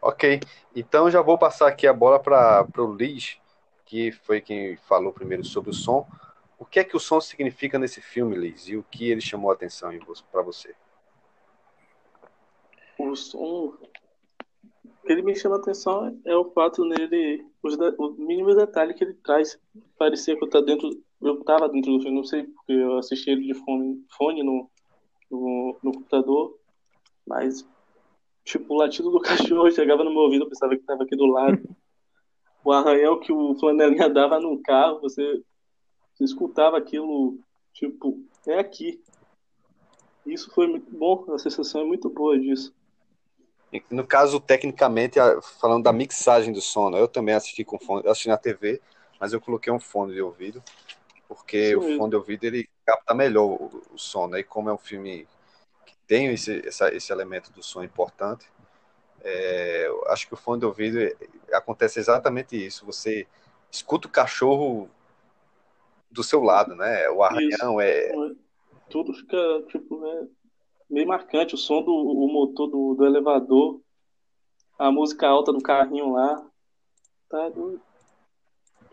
Ok, 0.00 0.40
então 0.74 1.08
já 1.08 1.22
vou 1.22 1.38
passar 1.38 1.68
aqui 1.68 1.86
a 1.86 1.92
bola 1.92 2.18
para 2.18 2.66
o 2.78 2.92
Liz, 2.92 3.38
que 3.84 4.10
foi 4.10 4.40
quem 4.40 4.76
falou 4.76 5.12
primeiro 5.12 5.44
sobre 5.44 5.70
o 5.70 5.74
som. 5.74 6.06
O 6.58 6.64
que 6.64 6.80
é 6.80 6.84
que 6.84 6.96
o 6.96 7.00
som 7.00 7.20
significa 7.20 7.78
nesse 7.78 8.00
filme, 8.00 8.36
Liz? 8.36 8.66
E 8.68 8.76
o 8.76 8.82
que 8.82 9.10
ele 9.10 9.20
chamou 9.20 9.50
a 9.50 9.54
atenção 9.54 9.92
para 10.30 10.42
você? 10.42 10.74
O 12.98 13.14
som 13.14 13.74
que 15.02 15.12
ele 15.12 15.22
me 15.22 15.34
chama 15.34 15.56
a 15.56 15.58
atenção 15.58 16.18
é 16.24 16.36
o 16.36 16.50
fato 16.52 16.84
nele, 16.84 17.44
os, 17.62 17.76
o 17.98 18.12
mínimo 18.12 18.54
detalhe 18.54 18.94
que 18.94 19.04
ele 19.04 19.14
traz. 19.14 19.58
Parecia 19.98 20.36
que 20.36 20.44
eu, 20.44 20.48
tá 20.48 20.60
dentro, 20.60 20.88
eu 21.20 21.40
estava 21.40 21.68
dentro 21.68 21.92
do 21.92 22.00
filme, 22.00 22.16
não 22.16 22.24
sei 22.24 22.44
porque 22.44 22.72
eu 22.72 22.98
assisti 22.98 23.30
ele 23.30 23.46
de 23.46 23.54
fone, 23.54 24.04
fone 24.16 24.42
no, 24.42 24.70
no, 25.30 25.76
no 25.82 25.92
computador, 25.92 26.56
mas 27.26 27.66
tipo, 28.44 28.74
o 28.74 28.76
latido 28.76 29.10
do 29.10 29.20
cachorro 29.20 29.70
chegava 29.70 30.04
no 30.04 30.10
meu 30.10 30.20
ouvido, 30.20 30.44
eu 30.44 30.48
pensava 30.48 30.74
que 30.74 30.80
estava 30.80 31.02
aqui 31.02 31.16
do 31.16 31.26
lado. 31.26 31.60
o 32.64 32.72
arranhão 32.72 33.18
que 33.18 33.32
o 33.32 33.54
flanelinha 33.56 34.08
dava 34.08 34.38
no 34.40 34.60
carro, 34.62 35.00
você, 35.00 35.42
você 36.14 36.24
escutava 36.24 36.76
aquilo, 36.76 37.38
tipo, 37.72 38.18
é 38.46 38.58
aqui. 38.58 39.02
Isso 40.24 40.52
foi 40.54 40.68
muito 40.68 40.96
bom, 40.96 41.24
a 41.32 41.38
sensação 41.38 41.80
é 41.80 41.84
muito 41.84 42.08
boa 42.08 42.38
disso. 42.38 42.72
No 43.90 44.06
caso, 44.06 44.38
tecnicamente, 44.38 45.18
falando 45.58 45.84
da 45.84 45.92
mixagem 45.92 46.52
do 46.52 46.60
som, 46.60 46.90
né? 46.90 47.00
eu 47.00 47.08
também 47.08 47.34
assisti 47.34 47.64
com 47.64 47.78
fone, 47.78 48.06
assisti 48.06 48.28
na 48.28 48.36
TV, 48.36 48.80
mas 49.18 49.32
eu 49.32 49.40
coloquei 49.40 49.72
um 49.72 49.80
fone 49.80 50.12
de 50.12 50.20
ouvido, 50.20 50.62
porque 51.26 51.68
Sim. 51.68 51.76
o 51.76 51.96
fone 51.96 52.10
de 52.10 52.16
ouvido 52.16 52.44
ele 52.44 52.68
capta 52.84 53.14
melhor 53.14 53.44
o, 53.44 53.82
o 53.94 53.98
som, 53.98 54.26
né? 54.26 54.40
E 54.40 54.44
como 54.44 54.68
é 54.68 54.74
um 54.74 54.78
filme 54.78 55.26
que 55.86 55.96
tem 56.06 56.26
esse, 56.26 56.66
essa, 56.66 56.94
esse 56.94 57.10
elemento 57.10 57.50
do 57.52 57.62
som 57.62 57.82
importante, 57.82 58.46
é, 59.24 59.88
acho 60.08 60.26
que 60.26 60.34
o 60.34 60.36
fone 60.36 60.60
de 60.60 60.66
ouvido 60.66 61.00
é, 61.00 61.14
acontece 61.52 61.98
exatamente 61.98 62.54
isso. 62.54 62.84
Você 62.84 63.26
escuta 63.70 64.06
o 64.06 64.10
cachorro 64.10 64.90
do 66.10 66.22
seu 66.22 66.42
lado, 66.42 66.74
né? 66.74 67.08
O 67.08 67.22
arranhão 67.22 67.80
isso. 67.80 67.80
é. 67.80 68.12
Tudo 68.90 69.14
fica, 69.14 69.62
tipo, 69.68 69.98
né? 69.98 70.28
Meio 70.92 71.08
marcante. 71.08 71.54
O 71.54 71.58
som 71.58 71.82
do 71.82 71.92
o 71.92 72.32
motor 72.32 72.68
do, 72.68 72.94
do 72.94 73.04
elevador, 73.04 73.80
a 74.78 74.90
música 74.90 75.26
alta 75.26 75.52
do 75.52 75.62
carrinho 75.62 76.12
lá. 76.12 76.44
Tá 77.28 77.48
doido. 77.48 77.80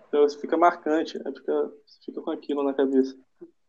Então, 0.08 0.28
fica 0.30 0.58
marcante, 0.58 1.20
né? 1.20 1.32
fica, 1.32 1.72
fica 2.04 2.22
com 2.22 2.32
aquilo 2.32 2.64
na 2.64 2.74
cabeça. 2.74 3.16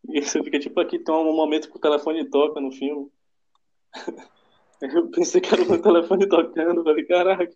E 0.09 0.21
você 0.21 0.43
fica 0.43 0.59
tipo 0.59 0.79
aqui, 0.79 0.97
tem 0.97 1.13
um 1.13 1.35
momento 1.35 1.69
que 1.69 1.77
o 1.77 1.81
telefone 1.81 2.27
toca 2.29 2.59
no 2.59 2.71
filme. 2.71 3.11
Eu 4.81 5.11
pensei 5.11 5.39
que 5.39 5.53
era 5.53 5.61
o 5.61 5.69
meu 5.69 5.79
telefone 5.79 6.27
tocando, 6.27 6.83
falei, 6.83 7.05
caraca. 7.05 7.53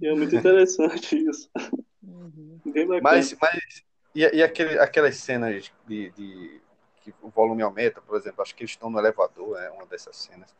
E 0.00 0.06
é 0.06 0.14
muito 0.14 0.36
interessante 0.36 1.16
isso. 1.28 1.50
Uhum. 2.00 2.60
Mas, 3.02 3.36
mas 3.40 3.84
e, 4.14 4.20
e 4.20 4.42
aquele, 4.42 4.78
aquelas 4.78 5.16
cenas 5.16 5.72
de, 5.88 6.10
de 6.10 6.60
que 7.04 7.14
o 7.22 7.28
volume 7.28 7.62
aumenta, 7.62 8.00
por 8.00 8.16
exemplo, 8.16 8.42
acho 8.42 8.54
que 8.54 8.62
eles 8.62 8.70
estão 8.70 8.88
no 8.88 8.98
elevador, 8.98 9.58
é 9.58 9.70
uma 9.70 9.84
dessas 9.84 10.16
cenas, 10.16 10.54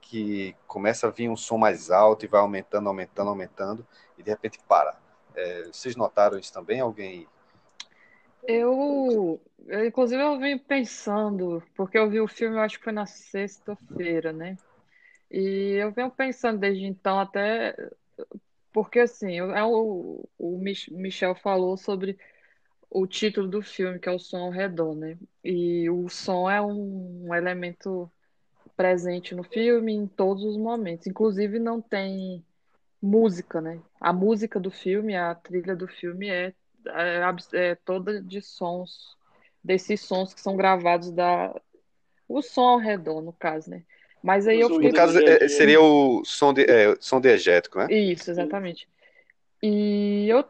que 0.00 0.56
começa 0.66 1.06
a 1.06 1.10
vir 1.10 1.28
um 1.28 1.36
som 1.36 1.56
mais 1.56 1.90
alto 1.90 2.24
e 2.24 2.28
vai 2.28 2.40
aumentando, 2.40 2.88
aumentando, 2.88 3.28
aumentando, 3.28 3.86
e 4.16 4.22
de 4.22 4.30
repente 4.30 4.58
para. 4.66 4.96
É, 5.34 5.64
vocês 5.64 5.94
notaram 5.94 6.38
isso 6.38 6.52
também? 6.52 6.80
Alguém. 6.80 7.28
Eu, 8.42 9.40
eu, 9.66 9.86
inclusive, 9.86 10.20
eu 10.20 10.38
vim 10.38 10.58
pensando, 10.58 11.62
porque 11.76 11.98
eu 11.98 12.10
vi 12.10 12.20
o 12.20 12.26
filme, 12.26 12.56
eu 12.56 12.62
acho 12.62 12.78
que 12.78 12.84
foi 12.84 12.92
na 12.92 13.06
sexta-feira, 13.06 14.32
né? 14.32 14.56
E 15.30 15.74
eu 15.78 15.92
venho 15.92 16.10
pensando 16.10 16.58
desde 16.58 16.84
então 16.84 17.20
até. 17.20 17.76
Porque, 18.72 19.00
assim, 19.00 19.38
é 19.38 19.64
o, 19.64 20.26
o 20.38 20.58
Michel 20.58 21.34
falou 21.34 21.76
sobre 21.76 22.18
o 22.90 23.06
título 23.06 23.46
do 23.46 23.62
filme, 23.62 23.98
que 23.98 24.08
é 24.08 24.12
o 24.12 24.18
som 24.18 24.44
ao 24.44 24.50
redor, 24.50 24.94
né? 24.94 25.16
E 25.44 25.88
o 25.90 26.08
som 26.08 26.50
é 26.50 26.60
um, 26.60 27.34
elemento 27.34 28.10
presente 28.76 29.34
no 29.34 29.42
filme 29.42 29.92
em 29.92 30.06
todos 30.06 30.44
os 30.44 30.56
momentos. 30.56 31.06
Inclusive 31.06 31.58
não 31.58 31.80
tem 31.80 32.44
música, 33.00 33.60
né? 33.60 33.80
A 34.00 34.12
música 34.12 34.58
do 34.58 34.70
filme, 34.70 35.16
a 35.16 35.34
trilha 35.34 35.76
do 35.76 35.86
filme 35.86 36.28
é, 36.28 36.54
é, 36.86 37.20
é 37.52 37.74
toda 37.74 38.22
de 38.22 38.40
sons, 38.40 39.16
desses 39.62 40.00
sons 40.00 40.32
que 40.32 40.40
são 40.40 40.56
gravados 40.56 41.10
da 41.10 41.54
o 42.28 42.42
som 42.42 42.62
ao 42.62 42.78
redor, 42.78 43.22
no 43.22 43.32
caso, 43.32 43.70
né? 43.70 43.82
Mas 44.22 44.46
aí 44.46 44.60
eu 44.60 44.68
fiquei... 44.68 44.90
No 44.90 44.94
caso, 44.94 45.18
é, 45.18 45.48
seria 45.48 45.80
o 45.80 46.22
som, 46.24 46.52
de, 46.52 46.62
é, 46.62 46.94
som 47.00 47.20
diegético, 47.20 47.78
né? 47.78 47.86
Isso, 47.90 48.30
exatamente. 48.30 48.86
E 49.62 50.26
eu 50.28 50.44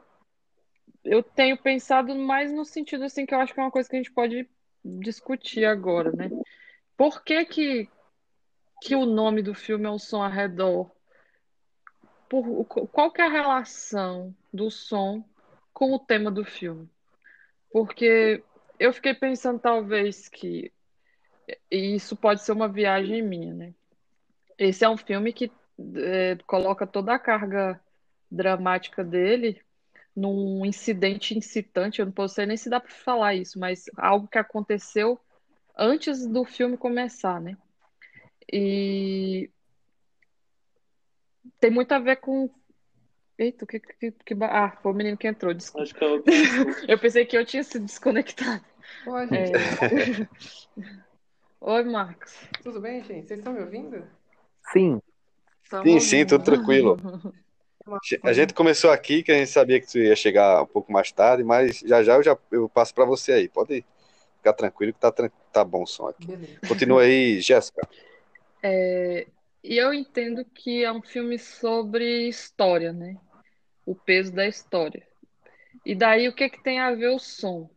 eu 1.09 1.23
tenho 1.23 1.57
pensado 1.57 2.15
mais 2.15 2.53
no 2.53 2.65
sentido 2.65 3.05
assim 3.05 3.25
que 3.25 3.35
eu 3.35 3.41
acho 3.41 3.55
que 3.55 3.61
é 3.61 3.63
uma 3.63 3.71
coisa 3.71 3.89
que 3.89 3.97
a 3.97 3.99
gente 3.99 4.13
pode 4.13 4.49
discutir 4.85 5.65
agora, 5.65 6.13
né? 6.13 6.31
Por 6.97 7.23
que 7.23 7.45
que, 7.45 7.89
que 8.83 8.95
o 8.95 9.07
nome 9.07 9.43
do 9.43 9.55
filme 9.55 9.87
é 9.87 9.91
o 9.91 9.99
som 9.99 10.23
ao 10.23 10.31
redor? 10.31 10.91
Por, 12.29 12.65
qual 12.67 13.11
que 13.11 13.23
é 13.23 13.27
a 13.27 13.31
relação 13.31 14.35
do 14.53 14.71
som 14.71 15.25
com 15.73 15.93
o 15.95 15.99
tema 15.99 16.31
do 16.31 16.45
filme? 16.45 16.89
Porque 17.71 18.43
eu 18.79 18.93
fiquei 18.93 19.15
pensando 19.15 19.59
talvez 19.59 20.29
que 20.29 20.73
e 21.71 21.95
isso 21.95 22.15
pode 22.15 22.43
ser 22.43 22.53
uma 22.53 22.69
viagem 22.69 23.23
minha, 23.23 23.55
né? 23.55 23.75
Esse 24.59 24.85
é 24.85 24.89
um 24.89 24.99
filme 24.99 25.33
que 25.33 25.51
é, 25.97 26.37
coloca 26.47 26.87
toda 26.87 27.15
a 27.15 27.19
carga 27.19 27.81
dramática 28.31 29.03
dele 29.03 29.63
num 30.19 30.67
incidente 30.67 31.37
incitante, 31.37 32.01
eu 32.01 32.07
não 32.07 32.13
posso 32.13 32.45
nem 32.45 32.57
se 32.57 32.69
dá 32.69 32.81
para 32.81 32.91
falar 32.91 33.35
isso, 33.35 33.59
mas 33.59 33.85
algo 33.97 34.27
que 34.27 34.39
aconteceu 34.39 35.19
antes 35.77 36.27
do 36.27 36.45
filme 36.45 36.77
começar, 36.77 37.41
né? 37.41 37.57
E 38.53 39.49
tem 41.61 41.71
muito 41.71 41.93
a 41.93 41.99
ver 41.99 42.17
com. 42.17 42.51
Eita, 43.39 43.65
que, 43.65 43.79
que, 43.79 44.11
que... 44.11 44.35
Ah, 44.43 44.77
foi 44.83 44.91
o 44.91 44.95
menino 44.95 45.17
que 45.17 45.29
entrou, 45.29 45.55
desculpa. 45.55 45.85
Acho 45.85 45.95
que 45.95 46.05
eu... 46.05 46.25
eu 46.89 46.99
pensei 46.99 47.25
que 47.25 47.37
eu 47.37 47.47
tinha 47.47 47.63
se 47.63 47.79
desconectado. 47.79 48.65
Oi, 49.07 49.29
gente. 49.29 49.53
É... 49.55 50.29
Oi, 51.61 51.85
Marcos. 51.85 52.35
Tudo 52.63 52.81
bem, 52.81 53.03
gente? 53.05 53.29
Vocês 53.29 53.39
estão 53.39 53.53
me 53.53 53.61
ouvindo? 53.61 54.05
Sim. 54.73 55.01
sim, 55.85 56.01
sim, 56.01 56.27
tudo 56.27 56.43
tranquilo. 56.43 56.97
A 58.23 58.33
gente 58.33 58.55
começou 58.55 58.91
aqui, 58.91 59.23
que 59.23 59.33
a 59.33 59.37
gente 59.37 59.51
sabia 59.51 59.81
que 59.81 59.87
tu 59.87 59.99
ia 59.99 60.17
chegar 60.17 60.63
um 60.63 60.67
pouco 60.67 60.93
mais 60.93 61.11
tarde, 61.13 61.43
mas 61.43 61.81
já 61.81 62.03
já 62.03 62.15
eu, 62.17 62.23
já, 62.23 62.39
eu 62.51 62.69
passo 62.69 62.95
para 62.95 63.05
você 63.05 63.33
aí. 63.33 63.49
Pode 63.49 63.85
ficar 64.37 64.53
tranquilo 64.53 64.93
que 64.93 65.01
tá, 65.01 65.13
tá 65.53 65.65
bom 65.65 65.83
o 65.83 65.87
som 65.87 66.09
aqui. 66.09 66.27
Beleza. 66.27 66.59
Continua 66.67 67.03
aí, 67.03 67.41
Jéssica. 67.43 67.89
É, 68.63 69.27
e 69.63 69.77
eu 69.77 69.93
entendo 69.93 70.45
que 70.45 70.85
é 70.85 70.93
um 70.93 71.03
filme 71.03 71.39
sobre 71.39 72.29
história, 72.29 72.93
né? 72.93 73.17
O 73.87 73.95
peso 73.95 74.33
da 74.33 74.47
história. 74.47 75.07
E 75.85 75.95
daí 75.95 76.29
o 76.29 76.35
que, 76.35 76.49
que 76.51 76.63
tem 76.63 76.81
a 76.81 76.95
ver 76.95 77.09
o 77.09 77.19
som? 77.19 77.71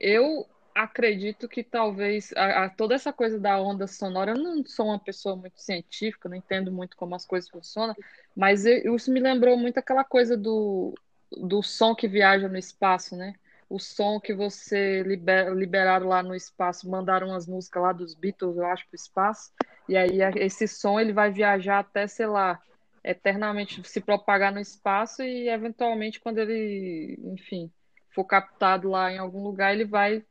eu 0.00 0.46
acredito 0.82 1.48
que 1.48 1.62
talvez 1.62 2.32
a, 2.34 2.64
a, 2.64 2.70
toda 2.70 2.94
essa 2.94 3.12
coisa 3.12 3.38
da 3.38 3.60
onda 3.60 3.86
sonora, 3.86 4.32
eu 4.32 4.38
não 4.38 4.64
sou 4.64 4.86
uma 4.86 4.98
pessoa 4.98 5.36
muito 5.36 5.60
científica, 5.60 6.28
não 6.28 6.36
entendo 6.36 6.72
muito 6.72 6.96
como 6.96 7.14
as 7.14 7.26
coisas 7.26 7.50
funcionam, 7.50 7.94
mas 8.34 8.64
eu, 8.64 8.96
isso 8.96 9.12
me 9.12 9.20
lembrou 9.20 9.56
muito 9.58 9.78
aquela 9.78 10.04
coisa 10.04 10.36
do, 10.36 10.94
do 11.30 11.62
som 11.62 11.94
que 11.94 12.08
viaja 12.08 12.48
no 12.48 12.56
espaço, 12.56 13.14
né? 13.14 13.34
O 13.68 13.78
som 13.78 14.18
que 14.18 14.34
você 14.34 15.02
liber, 15.02 15.52
liberaram 15.54 16.08
lá 16.08 16.22
no 16.22 16.34
espaço, 16.34 16.90
mandaram 16.90 17.28
umas 17.28 17.46
músicas 17.46 17.82
lá 17.82 17.92
dos 17.92 18.14
Beatles, 18.14 18.56
eu 18.56 18.66
acho, 18.66 18.84
para 18.86 18.94
o 18.94 18.96
espaço, 18.96 19.50
e 19.88 19.96
aí 19.96 20.18
esse 20.36 20.66
som 20.66 20.98
ele 20.98 21.12
vai 21.12 21.30
viajar 21.30 21.80
até, 21.80 22.06
sei 22.06 22.26
lá, 22.26 22.58
eternamente 23.04 23.86
se 23.86 24.00
propagar 24.00 24.52
no 24.52 24.60
espaço 24.60 25.22
e 25.22 25.48
eventualmente 25.48 26.20
quando 26.20 26.38
ele, 26.38 27.18
enfim, 27.22 27.70
for 28.14 28.24
captado 28.24 28.88
lá 28.90 29.12
em 29.12 29.18
algum 29.18 29.42
lugar, 29.42 29.72
ele 29.72 29.84
vai 29.84 30.24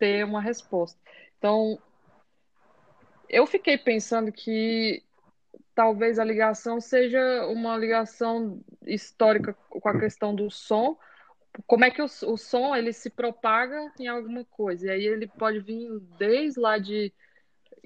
ter 0.00 0.24
uma 0.24 0.40
resposta. 0.40 0.98
Então, 1.38 1.78
eu 3.28 3.46
fiquei 3.46 3.78
pensando 3.78 4.32
que 4.32 5.04
talvez 5.74 6.18
a 6.18 6.24
ligação 6.24 6.80
seja 6.80 7.46
uma 7.46 7.76
ligação 7.76 8.60
histórica 8.86 9.52
com 9.68 9.88
a 9.88 10.00
questão 10.00 10.34
do 10.34 10.50
som. 10.50 10.98
Como 11.66 11.84
é 11.84 11.90
que 11.90 12.02
o, 12.02 12.06
o 12.06 12.36
som 12.36 12.74
ele 12.74 12.92
se 12.92 13.10
propaga 13.10 13.92
em 14.00 14.08
alguma 14.08 14.44
coisa? 14.44 14.86
E 14.86 14.90
aí 14.90 15.06
ele 15.06 15.28
pode 15.28 15.60
vir 15.60 16.00
desde 16.18 16.58
lá 16.58 16.78
de 16.78 17.12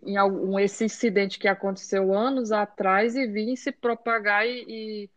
em 0.02 0.16
algum 0.16 0.58
esse 0.58 0.84
incidente 0.84 1.38
que 1.38 1.48
aconteceu 1.48 2.12
anos 2.12 2.52
atrás 2.52 3.16
e 3.16 3.26
vir 3.26 3.56
se 3.56 3.72
propagar 3.72 4.46
e, 4.46 5.08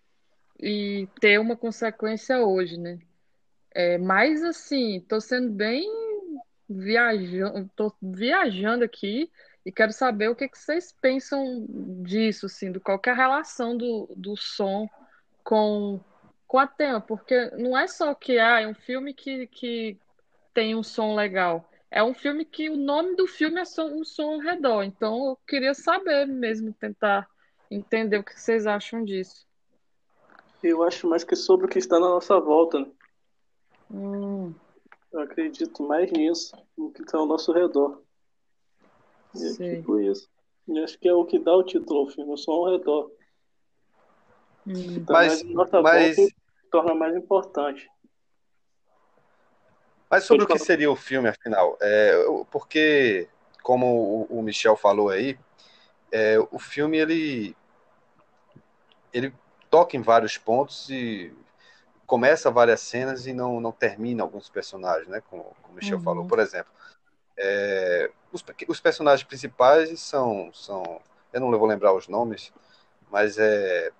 e, 0.59 1.01
e 1.01 1.07
ter 1.19 1.39
uma 1.39 1.57
consequência 1.57 2.39
hoje, 2.39 2.77
né? 2.77 2.97
É, 3.75 3.97
mas 3.97 4.43
assim, 4.43 4.97
estou 4.97 5.19
sendo 5.19 5.51
bem 5.51 6.06
viajando, 6.69 7.69
tô 7.75 7.93
viajando 8.01 8.83
aqui 8.83 9.31
e 9.65 9.71
quero 9.71 9.91
saber 9.91 10.29
o 10.29 10.35
que, 10.35 10.47
que 10.47 10.57
vocês 10.57 10.95
pensam 11.01 11.65
disso, 12.03 12.45
assim, 12.45 12.71
do 12.71 12.79
qual 12.79 13.01
é 13.05 13.09
a 13.09 13.13
relação 13.13 13.77
do, 13.77 14.09
do 14.15 14.35
som 14.37 14.87
com, 15.43 15.99
com 16.47 16.57
a 16.57 16.67
tema, 16.67 17.01
porque 17.01 17.51
não 17.51 17.77
é 17.77 17.87
só 17.87 18.13
que 18.13 18.39
ah, 18.39 18.61
é 18.61 18.67
um 18.67 18.73
filme 18.73 19.13
que, 19.13 19.47
que 19.47 19.97
tem 20.53 20.75
um 20.75 20.83
som 20.83 21.15
legal. 21.15 21.69
É 21.89 22.03
um 22.03 22.13
filme 22.13 22.43
que 22.43 22.69
o 22.69 22.75
nome 22.75 23.15
do 23.15 23.27
filme 23.27 23.59
é 23.59 23.65
som, 23.65 23.87
um 23.87 24.03
som 24.03 24.33
ao 24.33 24.39
redor. 24.39 24.83
Então 24.83 25.25
eu 25.27 25.39
queria 25.47 25.73
saber 25.73 26.25
mesmo, 26.25 26.73
tentar 26.73 27.27
entender 27.69 28.17
o 28.17 28.23
que 28.23 28.39
vocês 28.39 28.65
acham 28.67 29.03
disso. 29.03 29.45
Eu 30.63 30.83
acho 30.83 31.07
mais 31.07 31.23
que 31.23 31.35
sobre 31.35 31.65
o 31.65 31.69
que 31.69 31.79
está 31.79 31.99
na 31.99 32.07
nossa 32.07 32.39
volta. 32.39 32.79
Né? 32.79 32.91
Hum. 33.91 34.53
Eu 35.17 35.23
acredito 35.23 35.81
mais 35.81 36.11
nisso, 36.11 36.55
no 36.77 36.91
que 36.91 37.01
está 37.01 37.17
ao 37.17 37.25
nosso 37.25 37.51
redor. 37.51 38.03
E 39.33 39.47
é 39.47 39.75
tipo 39.75 39.99
isso. 39.99 40.29
E 40.67 40.77
acho 40.77 40.99
que 40.99 41.07
é 41.07 41.13
o 41.13 41.25
que 41.25 41.39
dá 41.39 41.55
o 41.55 41.63
título 41.63 42.01
ao 42.01 42.07
filme, 42.07 42.37
só 42.37 42.51
ao 42.51 42.77
redor. 42.77 43.11
Hum. 44.67 45.03
Tá 45.05 45.13
Mas- 45.13 45.41
nossa 45.41 45.81
mas- 45.81 46.19
e 46.19 46.35
torna 46.69 46.93
mais 46.93 47.15
importante. 47.15 47.89
Mas 50.07 50.23
sobre 50.23 50.43
o 50.43 50.47
que 50.47 50.59
seria 50.59 50.91
o 50.91 50.95
filme, 50.95 51.29
afinal? 51.29 51.75
É, 51.81 52.13
porque, 52.51 53.27
como 53.63 54.27
o, 54.29 54.39
o 54.39 54.43
Michel 54.43 54.75
falou 54.77 55.09
aí, 55.09 55.35
é, 56.11 56.37
o 56.51 56.59
filme 56.59 56.95
ele, 56.99 57.57
ele 59.11 59.33
toca 59.67 59.97
em 59.97 60.01
vários 60.01 60.37
pontos 60.37 60.87
e 60.91 61.33
começa 62.07 62.49
várias 62.49 62.79
cenas 62.79 63.27
e 63.27 63.33
não, 63.33 63.59
não 63.59 63.71
termina 63.71 64.23
alguns 64.23 64.49
personagens, 64.49 65.07
né? 65.09 65.21
Como, 65.29 65.43
como 65.61 65.73
o 65.73 65.75
Michel 65.75 65.97
Uhum. 65.97 66.03
falou. 66.03 66.25
Por 66.25 66.39
exemplo, 66.39 66.71
é, 67.37 68.09
os, 68.31 68.43
os 68.67 68.79
personagens 68.79 69.27
principais 69.27 69.99
são, 69.99 70.49
são. 70.53 71.01
Eu 71.33 71.41
não 71.41 71.51
vou 71.51 71.67
lembrar 71.67 71.93
os 71.93 72.07
nomes, 72.07 72.51
mas 73.11 73.37
é. 73.37 73.91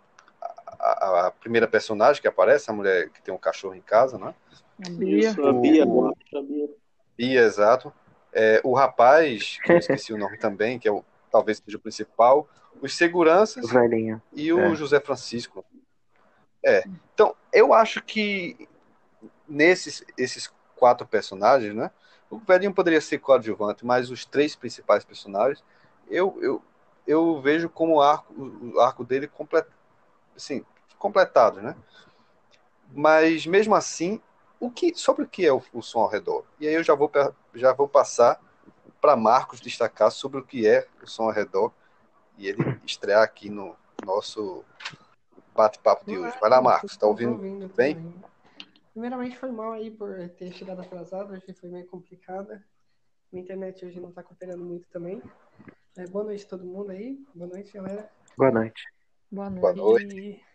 A, 0.80 1.28
a- 1.28 1.32
primeira 1.32 1.68
personagem 1.68 2.22
que 2.22 2.28
aparece, 2.28 2.70
a 2.70 2.74
mulher 2.74 3.10
que 3.10 3.22
tem 3.22 3.34
um 3.34 3.38
cachorro 3.38 3.74
em 3.74 3.82
casa, 3.82 4.18
né? 4.18 4.34
Bia. 4.78 5.18
Isso, 5.18 5.42
a 5.44 5.52
Bia, 5.52 5.86
O- 5.86 6.08
a 6.08 6.42
Bia. 6.42 6.70
Bia, 7.18 7.42
exato. 7.42 7.92
É, 8.32 8.62
o 8.64 8.74
rapaz, 8.76 9.58
que 9.64 9.72
eu 9.72 9.78
esqueci 9.78 10.14
o 10.14 10.18
nome 10.18 10.38
também, 10.38 10.78
que 10.78 10.88
é 10.88 10.92
o, 10.92 11.04
talvez 11.32 11.58
seja 11.58 11.78
o 11.78 11.80
principal, 11.80 12.48
os 12.80 12.96
seguranças 12.96 13.70
Velhinha. 13.70 14.22
e 14.32 14.54
o 14.54 14.60
É. 14.60 14.76
José 14.76 15.00
Francisco. 15.00 15.66
É. 16.64 16.84
Então, 17.14 17.36
eu 17.52 17.74
acho 17.74 18.02
que 18.02 18.68
nesses 19.48 20.04
esses 20.18 20.52
quatro 20.76 21.08
personagens, 21.08 21.74
né? 21.74 21.92
O 22.30 22.38
velhinho 22.40 22.74
poderia 22.74 23.02
ser 23.02 23.20
coadjuvante, 23.20 23.86
mas 23.86 24.12
os 24.12 24.26
três 24.26 24.56
principais 24.56 25.06
personagens, 25.06 25.64
eu, 26.10 26.38
eu, 26.42 26.62
eu 27.06 27.42
vejo 27.42 27.70
como 27.70 27.96
o 27.96 28.02
arco, 28.02 28.34
o 28.34 28.80
arco 28.80 29.04
dele 29.04 29.28
complet, 29.28 29.68
assim, 30.36 30.66
completado, 31.00 31.62
né? 31.62 31.76
Mas 32.92 33.46
mesmo 33.46 33.76
assim, 33.76 34.22
o 34.60 34.70
que, 34.70 34.94
sobre 34.96 35.24
o 35.24 35.28
que 35.28 35.46
é 35.46 35.54
o, 35.54 35.62
o 35.74 35.82
som 35.82 36.00
ao 36.00 36.10
redor? 36.10 36.44
E 36.60 36.68
aí 36.68 36.74
eu 36.74 36.84
já 36.84 36.96
vou, 36.96 37.10
já 37.56 37.74
vou 37.74 37.88
passar 37.88 38.42
para 39.00 39.16
Marcos 39.16 39.62
destacar 39.62 40.12
sobre 40.12 40.40
o 40.40 40.44
que 40.44 40.68
é 40.68 40.88
o 41.02 41.08
som 41.08 41.24
ao 41.24 41.32
redor 41.32 41.72
e 42.38 42.48
ele 42.48 42.80
estrear 42.86 43.24
aqui 43.24 43.50
no 43.50 43.76
nosso 44.06 44.64
bate-papo 45.58 46.06
de 46.06 46.16
hoje. 46.16 46.38
Vai 46.40 46.50
lá, 46.52 46.62
Marcos, 46.62 46.96
tá 46.96 47.02
Tô 47.02 47.08
ouvindo? 47.08 47.38
bem? 47.40 47.68
também. 47.68 48.22
Primeiramente, 48.94 49.38
foi 49.38 49.52
mal 49.52 49.74
aí 49.74 49.90
por 49.90 50.30
ter 50.38 50.52
chegado 50.54 50.82
atrasado, 50.82 51.34
hoje 51.34 51.52
foi 51.54 51.70
meio 51.70 51.88
complicada. 51.88 52.64
A 53.34 53.38
internet 53.38 53.84
hoje 53.84 54.00
não 54.00 54.12
tá 54.12 54.22
cooperando 54.24 54.64
muito 54.64 54.88
também. 54.90 55.22
É, 55.98 56.06
boa 56.06 56.24
noite 56.24 56.46
a 56.46 56.50
todo 56.50 56.64
mundo 56.64 56.92
aí. 56.92 57.20
Boa 57.34 57.50
noite, 57.50 57.74
galera. 57.74 58.10
Boa 58.38 58.52
noite. 58.52 58.84
Boa 59.32 59.50
noite. 59.50 59.62
Boa 59.62 59.76
noite. 59.76 60.46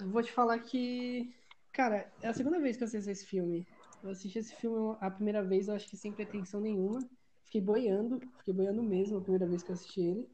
Eu 0.00 0.08
vou 0.08 0.22
te 0.22 0.32
falar 0.32 0.58
que, 0.58 1.32
cara, 1.72 2.12
é 2.20 2.28
a 2.28 2.34
segunda 2.34 2.58
vez 2.58 2.76
que 2.76 2.82
eu 2.82 2.86
assisto 2.86 3.10
esse 3.10 3.26
filme. 3.26 3.66
Eu 4.02 4.10
assisti 4.10 4.38
esse 4.40 4.54
filme 4.56 4.96
a 5.00 5.10
primeira 5.10 5.42
vez, 5.42 5.68
eu 5.68 5.74
acho 5.74 5.88
que 5.88 5.96
sem 5.96 6.12
pretensão 6.12 6.60
nenhuma. 6.60 6.98
Fiquei 7.44 7.60
boiando, 7.60 8.20
fiquei 8.38 8.54
boiando 8.54 8.82
mesmo 8.82 9.18
a 9.18 9.22
primeira 9.22 9.46
vez 9.46 9.62
que 9.62 9.70
eu 9.70 9.74
assisti 9.74 10.00
ele. 10.00 10.28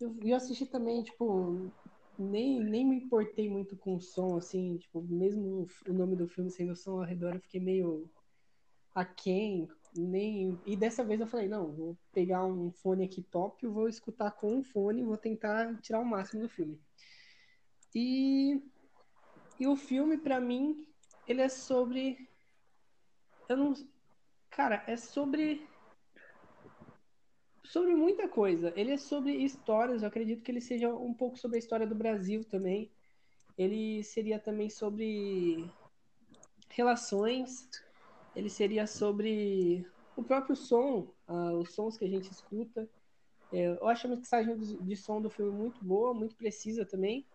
Eu, 0.00 0.14
e 0.22 0.30
eu 0.30 0.36
assisti 0.36 0.66
também, 0.66 1.02
tipo, 1.02 1.70
nem, 2.18 2.60
nem 2.60 2.86
me 2.86 2.96
importei 2.96 3.48
muito 3.48 3.76
com 3.76 3.96
o 3.96 4.00
som, 4.00 4.36
assim, 4.36 4.76
tipo, 4.78 5.02
mesmo 5.02 5.66
o 5.88 5.92
nome 5.92 6.16
do 6.16 6.28
filme 6.28 6.50
sendo 6.50 6.76
som 6.76 6.98
ao 6.98 7.04
redor, 7.04 7.34
eu 7.34 7.40
fiquei 7.40 7.60
meio 7.60 8.10
aquém, 8.94 9.68
nem... 9.96 10.60
E 10.64 10.76
dessa 10.76 11.04
vez 11.04 11.20
eu 11.20 11.26
falei, 11.26 11.48
não, 11.48 11.72
vou 11.72 11.98
pegar 12.12 12.44
um 12.44 12.70
fone 12.70 13.04
aqui 13.04 13.22
top, 13.22 13.64
eu 13.64 13.72
vou 13.72 13.88
escutar 13.88 14.30
com 14.32 14.58
um 14.58 14.62
fone, 14.62 15.02
vou 15.02 15.16
tentar 15.16 15.80
tirar 15.80 16.00
o 16.00 16.04
máximo 16.04 16.42
do 16.42 16.48
filme. 16.48 16.80
E, 17.94 18.60
e 19.58 19.66
o 19.66 19.76
filme, 19.76 20.18
pra 20.18 20.40
mim, 20.40 20.86
ele 21.28 21.42
é 21.42 21.48
sobre. 21.48 22.28
Eu 23.48 23.56
não. 23.56 23.74
Cara, 24.50 24.82
é 24.86 24.96
sobre. 24.96 25.66
Sobre 27.64 27.94
muita 27.94 28.28
coisa. 28.28 28.72
Ele 28.76 28.92
é 28.92 28.96
sobre 28.96 29.32
histórias. 29.32 30.02
Eu 30.02 30.08
acredito 30.08 30.42
que 30.42 30.50
ele 30.50 30.60
seja 30.60 30.92
um 30.94 31.12
pouco 31.12 31.38
sobre 31.38 31.56
a 31.56 31.58
história 31.58 31.86
do 31.86 31.94
Brasil 31.94 32.44
também. 32.44 32.90
Ele 33.56 34.02
seria 34.02 34.38
também 34.38 34.68
sobre 34.70 35.70
relações. 36.70 37.68
Ele 38.36 38.48
seria 38.48 38.86
sobre 38.86 39.86
o 40.16 40.22
próprio 40.22 40.54
som, 40.54 41.12
ah, 41.26 41.52
os 41.54 41.74
sons 41.74 41.96
que 41.96 42.04
a 42.04 42.08
gente 42.08 42.30
escuta. 42.30 42.88
É, 43.52 43.76
eu 43.80 43.88
acho 43.88 44.06
a 44.06 44.10
mixagem 44.10 44.56
de, 44.56 44.76
de 44.76 44.96
som 44.96 45.20
do 45.20 45.30
filme 45.30 45.52
muito 45.52 45.84
boa, 45.84 46.12
muito 46.12 46.34
precisa 46.34 46.84
também 46.84 47.26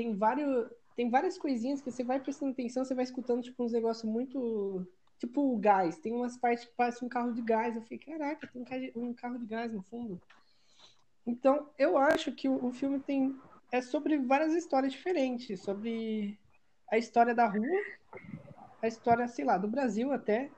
tem 0.00 0.16
vários 0.16 0.70
tem 0.96 1.08
várias 1.08 1.38
coisinhas 1.38 1.80
que 1.80 1.90
você 1.90 2.04
vai 2.04 2.20
prestando 2.20 2.52
atenção, 2.52 2.84
você 2.84 2.94
vai 2.94 3.04
escutando 3.04 3.42
tipo 3.42 3.62
uns 3.62 3.72
negócios 3.72 4.10
muito 4.10 4.86
tipo 5.20 5.56
gás. 5.58 5.98
Tem 5.98 6.12
umas 6.12 6.36
partes 6.36 6.64
que 6.64 6.72
parece 6.74 7.04
um 7.04 7.08
carro 7.08 7.32
de 7.32 7.42
gás. 7.42 7.76
Eu 7.76 7.82
falei, 7.82 7.98
caraca, 7.98 8.46
tem 8.48 8.62
um 8.96 9.12
ca- 9.14 9.20
carro 9.20 9.38
de 9.38 9.46
gás 9.46 9.72
no 9.72 9.82
fundo. 9.82 10.20
Então, 11.26 11.68
eu 11.78 11.96
acho 11.98 12.32
que 12.32 12.48
o, 12.48 12.64
o 12.64 12.72
filme 12.72 12.98
tem 12.98 13.38
é 13.70 13.80
sobre 13.80 14.18
várias 14.18 14.54
histórias 14.54 14.92
diferentes, 14.92 15.60
sobre 15.62 16.36
a 16.90 16.98
história 16.98 17.34
da 17.34 17.46
rua, 17.46 17.82
a 18.82 18.88
história, 18.88 19.28
sei 19.28 19.44
lá, 19.44 19.56
do 19.56 19.68
Brasil 19.68 20.10
até, 20.12 20.50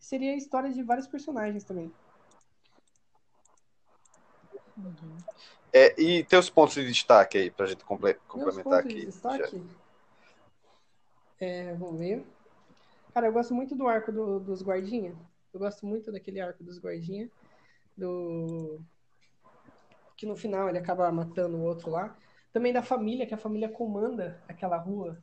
seria 0.00 0.32
a 0.32 0.36
história 0.36 0.72
de 0.72 0.82
vários 0.82 1.06
personagens 1.06 1.62
também. 1.62 1.92
É, 5.72 6.00
e 6.00 6.24
teus 6.24 6.48
pontos 6.50 6.74
de 6.74 6.86
destaque 6.86 7.36
aí, 7.38 7.50
pra 7.50 7.66
gente 7.66 7.84
comple- 7.84 8.14
Meus 8.14 8.22
complementar 8.26 8.82
pontos 8.82 8.88
de 8.88 8.96
aqui. 8.96 9.06
destaque. 9.06 9.62
É, 11.38 11.74
vamos 11.74 11.98
ver. 12.00 12.26
Cara, 13.18 13.26
eu 13.26 13.32
gosto 13.32 13.52
muito 13.52 13.74
do 13.74 13.88
arco 13.88 14.12
do- 14.12 14.38
dos 14.38 14.62
guardinha. 14.62 15.12
Eu 15.52 15.58
gosto 15.58 15.84
muito 15.84 16.12
daquele 16.12 16.40
arco 16.40 16.62
dos 16.62 16.78
guardinha. 16.78 17.28
Do. 17.96 18.80
Que 20.16 20.24
no 20.24 20.36
final 20.36 20.68
ele 20.68 20.78
acaba 20.78 21.10
matando 21.10 21.56
o 21.56 21.64
outro 21.64 21.90
lá. 21.90 22.16
Também 22.52 22.72
da 22.72 22.80
família, 22.80 23.26
que 23.26 23.34
a 23.34 23.38
família 23.38 23.68
comanda 23.68 24.40
aquela 24.46 24.76
rua. 24.76 25.20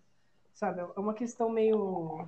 Sabe? 0.53 0.81
É 0.81 0.99
uma 0.99 1.13
questão 1.13 1.49
meio. 1.49 2.27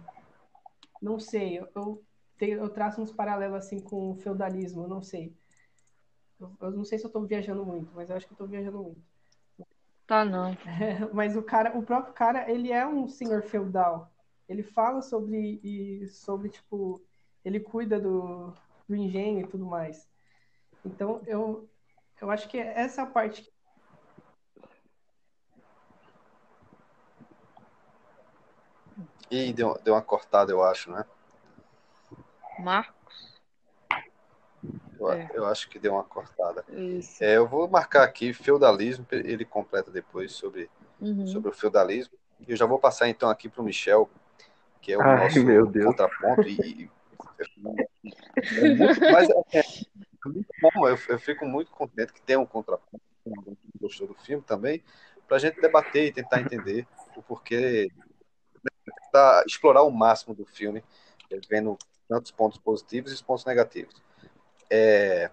Não 1.02 1.20
sei. 1.20 1.58
Eu, 1.60 1.68
eu, 1.76 2.06
eu 2.40 2.70
traço 2.70 3.02
uns 3.02 3.12
paralelos 3.12 3.58
assim 3.58 3.82
com 3.82 4.12
o 4.12 4.16
feudalismo, 4.16 4.84
eu 4.84 4.88
não 4.88 5.02
sei. 5.02 5.36
Eu, 6.40 6.50
eu 6.62 6.72
não 6.72 6.86
sei 6.86 6.98
se 6.98 7.04
eu 7.04 7.10
estou 7.10 7.26
viajando 7.26 7.66
muito, 7.66 7.92
mas 7.94 8.10
eu 8.10 8.16
acho 8.16 8.26
que 8.26 8.32
eu 8.32 8.38
tô 8.38 8.48
viajando 8.48 8.82
muito. 8.82 9.02
Tá, 10.08 10.24
não. 10.24 10.52
É, 10.66 11.06
mas 11.14 11.36
o 11.36 11.44
cara, 11.44 11.78
o 11.78 11.84
próprio 11.84 12.14
cara, 12.14 12.50
ele 12.50 12.72
é 12.72 12.88
um 12.88 13.06
senhor 13.10 13.44
feudal. 13.44 14.10
Ele 14.48 14.64
fala 14.64 15.02
sobre, 15.02 15.60
e, 15.64 16.08
sobre 16.08 16.50
tipo, 16.50 17.02
ele 17.44 17.60
cuida 17.60 18.00
do, 18.00 18.54
do 18.88 18.96
engenho 18.96 19.42
e 19.42 19.48
tudo 19.48 19.66
mais. 19.66 20.08
Então, 20.86 21.22
eu, 21.26 21.70
eu 22.22 22.32
acho 22.32 22.48
que 22.48 22.58
essa 22.58 23.06
parte. 23.06 23.52
E 29.30 29.52
deu, 29.52 29.78
deu 29.84 29.94
uma 29.94 30.02
cortada, 30.02 30.52
eu 30.52 30.64
acho, 30.64 30.90
né? 30.90 31.06
Marcos? 32.60 33.42
Eu, 35.00 35.12
é. 35.12 35.30
eu 35.34 35.46
acho 35.46 35.70
que 35.70 35.78
deu 35.78 35.94
uma 35.94 36.04
cortada. 36.04 36.64
Isso. 36.70 37.24
É, 37.24 37.38
eu 37.38 37.48
vou 37.48 37.68
marcar 37.68 38.04
aqui 38.04 38.34
feudalismo, 38.34 39.06
ele 39.12 39.46
completa 39.46 39.92
depois 39.92 40.32
sobre, 40.32 40.70
uhum. 41.00 41.28
sobre 41.28 41.50
o 41.50 41.54
feudalismo. 41.54 42.18
E 42.40 42.52
eu 42.52 42.58
já 42.58 42.66
vou 42.66 42.80
passar 42.80 43.10
então 43.10 43.30
aqui 43.30 43.50
para 43.50 43.62
o 43.62 43.66
Michel, 43.66 44.10
que 44.88 44.94
é 44.94 44.98
o 44.98 45.02
Ai, 45.02 45.18
nosso 45.18 45.44
meu 45.44 45.66
Deus. 45.66 45.88
contraponto. 45.88 46.48
E, 46.48 46.90
é 47.38 47.46
muito, 48.74 49.02
mas 49.02 49.30
é, 49.30 49.60
é 49.60 50.30
muito 50.30 50.48
bom, 50.62 50.88
eu, 50.88 50.98
eu, 51.10 51.20
fico 51.20 51.46
muito 51.46 51.70
contente 51.72 52.14
que 52.14 52.22
tem 52.22 52.38
um 52.38 52.46
contraponto, 52.46 53.04
que 53.26 53.80
gostou 53.82 54.08
do 54.08 54.14
filme 54.14 54.42
também, 54.42 54.82
para 55.28 55.36
a 55.36 55.40
gente 55.42 55.60
debater 55.60 56.06
e 56.06 56.14
tentar 56.14 56.40
entender 56.40 56.88
o 57.18 57.22
porquê, 57.22 57.92
tentar 59.04 59.44
explorar 59.46 59.84
o 59.84 59.92
máximo 59.92 60.34
do 60.34 60.46
filme, 60.46 60.82
vendo 61.50 61.78
tantos 62.08 62.32
pontos 62.32 62.58
positivos 62.58 63.12
e 63.12 63.16
os 63.16 63.22
pontos 63.22 63.44
negativos. 63.44 64.02
É, 64.70 65.30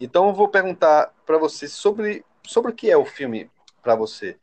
então 0.00 0.28
eu 0.28 0.34
vou 0.34 0.48
perguntar 0.48 1.12
para 1.26 1.36
você 1.36 1.68
sobre, 1.68 2.24
sobre 2.42 2.70
o 2.70 2.74
que 2.74 2.90
é 2.90 2.96
o 2.96 3.04
filme 3.04 3.50
para 3.82 3.94
você. 3.94 4.38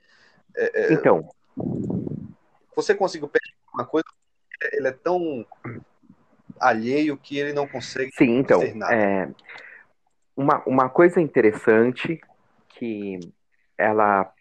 É, 0.56 0.92
é, 0.92 0.94
então. 0.94 1.28
Você 2.76 2.96
conseguiu 2.96 3.28
perceber 3.28 3.62
uma 3.74 3.86
coisa? 3.86 4.06
Ele 4.72 4.88
é 4.88 4.92
tão 4.92 5.46
alheio 6.60 7.18
que 7.18 7.38
ele 7.38 7.54
não 7.54 7.68
consegue 7.68 8.12
Sim, 8.14 8.38
então, 8.38 8.62
é, 8.62 9.30
uma, 10.36 10.62
uma 10.66 10.90
coisa 10.90 11.20
interessante 11.20 12.22
que 12.70 13.20
ela 13.78 14.32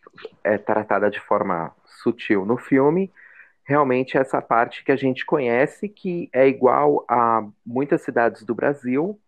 é 0.44 0.58
tratada 0.58 1.10
de 1.10 1.20
forma 1.20 1.74
sutil 1.84 2.44
no 2.44 2.56
filme, 2.56 3.10
realmente 3.64 4.16
é 4.16 4.20
essa 4.20 4.42
parte 4.42 4.84
que 4.84 4.92
a 4.92 4.96
gente 4.96 5.24
conhece, 5.24 5.88
que 5.88 6.28
é 6.32 6.46
igual 6.46 7.04
a 7.08 7.46
muitas 7.64 8.02
cidades 8.02 8.42
do 8.42 8.54
Brasil, 8.54 9.18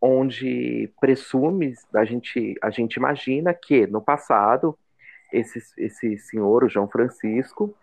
onde 0.00 0.90
presume, 1.00 1.74
a 1.94 2.04
gente, 2.04 2.56
a 2.62 2.70
gente 2.70 2.94
imagina 2.94 3.52
que 3.52 3.86
no 3.86 4.00
passado 4.00 4.78
esse, 5.32 5.60
esse 5.76 6.18
senhor, 6.18 6.64
o 6.64 6.68
João 6.68 6.88
Francisco, 6.88 7.74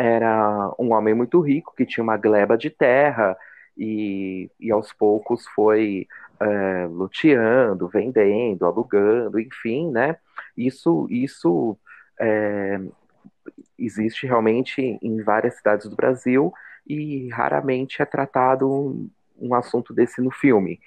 era 0.00 0.72
um 0.78 0.92
homem 0.92 1.12
muito 1.12 1.40
rico 1.40 1.74
que 1.76 1.84
tinha 1.84 2.02
uma 2.02 2.16
gleba 2.16 2.56
de 2.56 2.70
terra 2.70 3.36
e, 3.76 4.50
e 4.58 4.70
aos 4.70 4.94
poucos 4.94 5.46
foi 5.48 6.08
é, 6.40 6.86
luteando, 6.86 7.86
vendendo, 7.86 8.64
alugando, 8.64 9.38
enfim, 9.38 9.90
né? 9.90 10.16
Isso, 10.56 11.06
isso 11.10 11.76
é, 12.18 12.80
existe 13.78 14.26
realmente 14.26 14.98
em 15.02 15.22
várias 15.22 15.56
cidades 15.56 15.86
do 15.86 15.96
Brasil 15.96 16.50
e 16.86 17.28
raramente 17.28 18.00
é 18.00 18.06
tratado 18.06 18.72
um, 18.72 19.10
um 19.38 19.54
assunto 19.54 19.92
desse 19.92 20.22
no 20.22 20.30
filme 20.30 20.80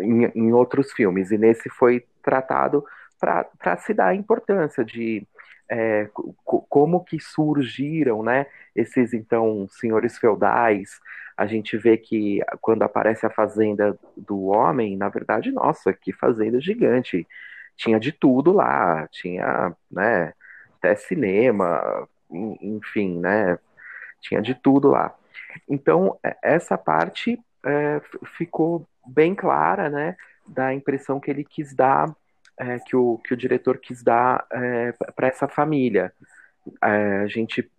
em, 0.00 0.24
em 0.34 0.52
outros 0.52 0.92
filmes, 0.92 1.30
e 1.30 1.38
nesse 1.38 1.68
foi 1.70 2.04
tratado 2.22 2.84
para 3.20 3.76
se 3.78 3.94
dar 3.94 4.08
a 4.08 4.14
importância 4.16 4.84
de 4.84 5.24
é, 5.72 6.10
como 6.44 7.02
que 7.02 7.18
surgiram 7.18 8.22
né, 8.22 8.44
esses 8.76 9.14
então 9.14 9.66
senhores 9.70 10.18
feudais. 10.18 11.00
A 11.34 11.46
gente 11.46 11.78
vê 11.78 11.96
que 11.96 12.40
quando 12.60 12.82
aparece 12.82 13.24
a 13.24 13.30
fazenda 13.30 13.98
do 14.14 14.48
homem, 14.48 14.98
na 14.98 15.08
verdade, 15.08 15.50
nossa, 15.50 15.90
que 15.90 16.12
fazenda 16.12 16.60
gigante. 16.60 17.26
Tinha 17.74 17.98
de 17.98 18.12
tudo 18.12 18.52
lá, 18.52 19.08
tinha 19.08 19.74
né, 19.90 20.34
até 20.76 20.94
cinema, 20.94 22.06
enfim, 22.60 23.18
né? 23.18 23.58
Tinha 24.20 24.42
de 24.42 24.54
tudo 24.54 24.90
lá. 24.90 25.16
Então, 25.66 26.18
é, 26.22 26.36
essa 26.42 26.76
parte 26.76 27.40
é, 27.64 28.00
ficou 28.36 28.86
bem 29.06 29.34
clara, 29.34 29.88
né, 29.88 30.16
da 30.46 30.74
impressão 30.74 31.18
que 31.18 31.30
ele 31.30 31.44
quis 31.44 31.74
dar, 31.74 32.14
é, 32.58 32.78
que, 32.78 32.96
o, 32.96 33.18
que 33.18 33.34
o 33.34 33.36
diretor 33.36 33.78
quis 33.78 34.02
dar 34.02 34.46
é, 34.52 34.92
para 35.14 35.28
essa 35.28 35.48
família. 35.48 36.12
É, 36.82 37.20
a 37.22 37.26
gente 37.26 37.70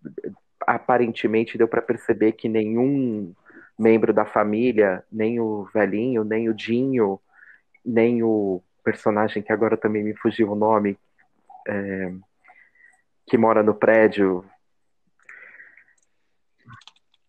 aparentemente 0.65 1.57
deu 1.57 1.67
para 1.67 1.81
perceber 1.81 2.33
que 2.33 2.49
nenhum 2.49 3.33
membro 3.77 4.13
da 4.13 4.25
família, 4.25 5.03
nem 5.11 5.39
o 5.39 5.65
velhinho, 5.73 6.23
nem 6.23 6.49
o 6.49 6.53
Dinho, 6.53 7.19
nem 7.85 8.23
o 8.23 8.61
personagem 8.83 9.41
que 9.41 9.51
agora 9.51 9.77
também 9.77 10.03
me 10.03 10.15
fugiu 10.15 10.51
o 10.51 10.55
nome, 10.55 10.97
é, 11.67 12.13
que 13.25 13.37
mora 13.37 13.63
no 13.63 13.73
prédio. 13.73 14.45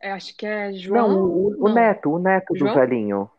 É, 0.00 0.12
acho 0.12 0.37
que 0.37 0.46
é 0.46 0.72
João. 0.72 1.09
Não, 1.09 1.24
o, 1.24 1.64
o 1.64 1.68
não. 1.68 1.74
neto, 1.74 2.11
o 2.12 2.18
neto 2.18 2.57
João? 2.57 2.72
do 2.72 2.78
velhinho. 2.78 3.30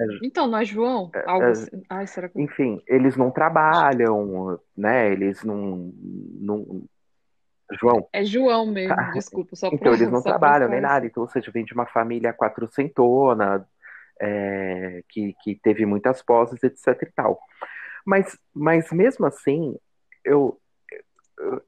É, 0.00 0.04
então, 0.22 0.46
não 0.46 0.58
é 0.58 0.64
João? 0.64 1.10
É, 1.14 1.24
Algo 1.26 1.46
assim. 1.46 1.82
Ai, 1.88 2.06
será 2.06 2.28
que... 2.28 2.40
Enfim, 2.40 2.80
eles 2.86 3.16
não 3.16 3.30
trabalham, 3.30 4.58
né? 4.76 5.10
Eles 5.10 5.42
não. 5.42 5.92
não... 6.40 6.84
João. 7.80 8.08
É 8.12 8.24
João 8.24 8.66
mesmo, 8.70 8.96
desculpa. 9.12 9.56
Só 9.56 9.68
então, 9.72 9.92
eles 9.92 10.10
não 10.10 10.22
trabalham 10.22 10.68
nem 10.68 10.80
nada. 10.80 11.06
Então, 11.06 11.22
ou 11.22 11.28
seja, 11.28 11.50
vem 11.50 11.64
de 11.64 11.74
uma 11.74 11.86
família 11.86 12.32
quatrocentona, 12.32 13.66
é, 14.20 15.02
que, 15.08 15.34
que 15.42 15.54
teve 15.56 15.84
muitas 15.84 16.22
poses, 16.22 16.62
etc 16.62 17.02
e 17.02 17.12
tal. 17.14 17.38
Mas, 18.06 18.38
mas 18.54 18.90
mesmo 18.90 19.26
assim, 19.26 19.76
eu, 20.24 20.58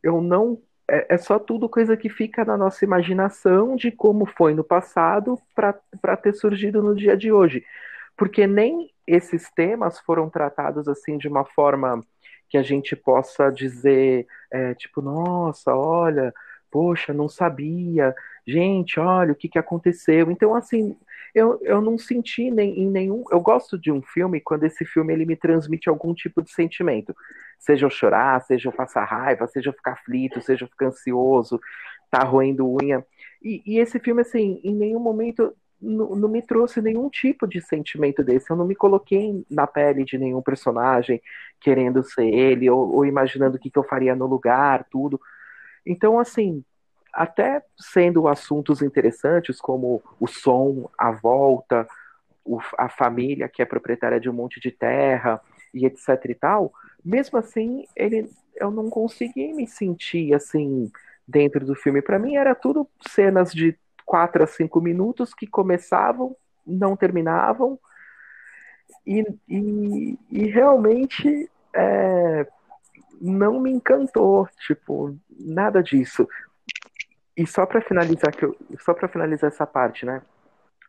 eu 0.02 0.20
não 0.20 0.62
é, 0.88 1.14
é, 1.14 1.18
só 1.18 1.38
tudo 1.38 1.68
coisa 1.68 1.96
que 1.96 2.08
fica 2.08 2.44
na 2.44 2.56
nossa 2.56 2.84
imaginação 2.84 3.76
de 3.76 3.92
como 3.92 4.26
foi 4.26 4.54
no 4.54 4.64
passado 4.64 5.38
para 5.54 6.16
ter 6.16 6.34
surgido 6.34 6.82
no 6.82 6.94
dia 6.94 7.16
de 7.16 7.30
hoje. 7.30 7.64
Porque 8.20 8.46
nem 8.46 8.90
esses 9.06 9.50
temas 9.50 9.98
foram 10.00 10.28
tratados 10.28 10.86
assim 10.86 11.16
de 11.16 11.26
uma 11.26 11.42
forma 11.42 12.04
que 12.50 12.58
a 12.58 12.62
gente 12.62 12.94
possa 12.94 13.48
dizer, 13.50 14.26
é, 14.52 14.74
tipo, 14.74 15.00
nossa, 15.00 15.74
olha, 15.74 16.30
poxa, 16.70 17.14
não 17.14 17.30
sabia, 17.30 18.14
gente, 18.46 19.00
olha 19.00 19.32
o 19.32 19.34
que, 19.34 19.48
que 19.48 19.58
aconteceu. 19.58 20.30
Então, 20.30 20.54
assim, 20.54 20.94
eu, 21.34 21.58
eu 21.62 21.80
não 21.80 21.96
senti 21.96 22.50
nem, 22.50 22.80
em 22.80 22.90
nenhum. 22.90 23.24
Eu 23.30 23.40
gosto 23.40 23.78
de 23.78 23.90
um 23.90 24.02
filme 24.02 24.38
quando 24.38 24.64
esse 24.64 24.84
filme 24.84 25.14
ele 25.14 25.24
me 25.24 25.34
transmite 25.34 25.88
algum 25.88 26.12
tipo 26.12 26.42
de 26.42 26.52
sentimento. 26.52 27.16
Seja 27.58 27.86
eu 27.86 27.90
chorar, 27.90 28.42
seja 28.42 28.68
eu 28.68 28.72
passar 28.72 29.04
raiva, 29.04 29.46
seja 29.46 29.70
eu 29.70 29.74
ficar 29.74 29.92
aflito, 29.92 30.42
seja 30.42 30.66
eu 30.66 30.68
ficar 30.68 30.88
ansioso, 30.88 31.58
tá 32.10 32.22
roendo 32.22 32.70
unha. 32.70 33.02
E, 33.42 33.62
e 33.64 33.78
esse 33.78 33.98
filme, 33.98 34.20
assim, 34.20 34.60
em 34.62 34.74
nenhum 34.74 35.00
momento 35.00 35.54
não, 35.80 36.28
me 36.28 36.42
trouxe 36.42 36.80
nenhum 36.82 37.08
tipo 37.08 37.46
de 37.46 37.60
sentimento 37.60 38.22
desse. 38.22 38.50
Eu 38.50 38.56
não 38.56 38.66
me 38.66 38.74
coloquei 38.74 39.44
na 39.50 39.66
pele 39.66 40.04
de 40.04 40.18
nenhum 40.18 40.42
personagem 40.42 41.22
querendo 41.58 42.02
ser 42.02 42.26
ele, 42.26 42.68
ou, 42.68 42.94
ou 42.94 43.06
imaginando 43.06 43.56
o 43.56 43.58
que, 43.58 43.70
que 43.70 43.78
eu 43.78 43.84
faria 43.84 44.14
no 44.14 44.26
lugar, 44.26 44.86
tudo. 44.90 45.20
Então, 45.86 46.18
assim, 46.18 46.62
até 47.12 47.62
sendo 47.78 48.28
assuntos 48.28 48.82
interessantes 48.82 49.60
como 49.60 50.02
o 50.18 50.26
som, 50.26 50.90
a 50.96 51.10
volta, 51.10 51.86
o, 52.44 52.58
a 52.78 52.88
família 52.88 53.48
que 53.48 53.62
é 53.62 53.64
proprietária 53.64 54.20
de 54.20 54.28
um 54.28 54.34
monte 54.34 54.60
de 54.60 54.70
terra 54.70 55.40
e 55.72 55.86
etc 55.86 56.08
e 56.28 56.34
tal, 56.34 56.72
mesmo 57.04 57.38
assim, 57.38 57.84
ele, 57.96 58.28
eu 58.56 58.70
não 58.70 58.90
consegui 58.90 59.52
me 59.52 59.66
sentir 59.66 60.34
assim 60.34 60.90
dentro 61.26 61.64
do 61.64 61.74
filme. 61.74 62.02
Para 62.02 62.18
mim 62.18 62.36
era 62.36 62.54
tudo 62.54 62.88
cenas 63.08 63.52
de 63.52 63.78
quatro 64.10 64.42
a 64.42 64.46
cinco 64.48 64.80
minutos 64.80 65.32
que 65.32 65.46
começavam, 65.46 66.34
não 66.66 66.96
terminavam 66.96 67.78
e, 69.06 69.24
e, 69.48 70.18
e 70.28 70.46
realmente 70.48 71.48
é, 71.72 72.44
não 73.20 73.60
me 73.60 73.70
encantou, 73.70 74.48
tipo, 74.66 75.16
nada 75.38 75.80
disso. 75.80 76.28
E 77.36 77.46
só 77.46 77.64
para 77.64 77.80
finalizar 77.80 78.34
que 78.34 78.44
eu, 78.44 78.56
só 78.80 78.92
para 78.92 79.06
finalizar 79.06 79.46
essa 79.46 79.64
parte, 79.64 80.04
né? 80.04 80.22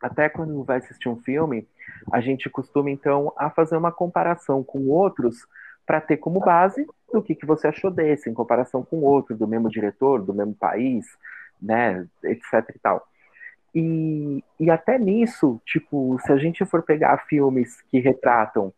Até 0.01 0.27
quando 0.27 0.63
vai 0.63 0.79
assistir 0.79 1.07
um 1.07 1.21
filme, 1.21 1.67
a 2.11 2.19
gente 2.19 2.49
costuma 2.49 2.89
então 2.89 3.31
a 3.37 3.51
fazer 3.51 3.77
uma 3.77 3.91
comparação 3.91 4.63
com 4.63 4.87
outros 4.87 5.45
para 5.85 6.01
ter 6.01 6.17
como 6.17 6.39
base 6.39 6.87
o 7.09 7.21
que, 7.21 7.35
que 7.35 7.45
você 7.45 7.67
achou 7.67 7.91
desse, 7.91 8.31
em 8.31 8.33
comparação 8.33 8.83
com 8.83 9.01
outro, 9.01 9.37
do 9.37 9.47
mesmo 9.47 9.69
diretor, 9.69 10.23
do 10.23 10.33
mesmo 10.33 10.55
país, 10.55 11.05
né, 11.61 12.07
etc 12.23 12.67
e 12.75 12.79
tal. 12.79 13.10
E, 13.73 14.43
e 14.59 14.69
até 14.69 14.97
nisso, 14.99 15.61
tipo, 15.65 16.17
se 16.25 16.31
a 16.31 16.37
gente 16.37 16.65
for 16.65 16.83
pegar 16.83 17.25
filmes 17.27 17.81
que 17.83 17.99
retratam 17.99 18.73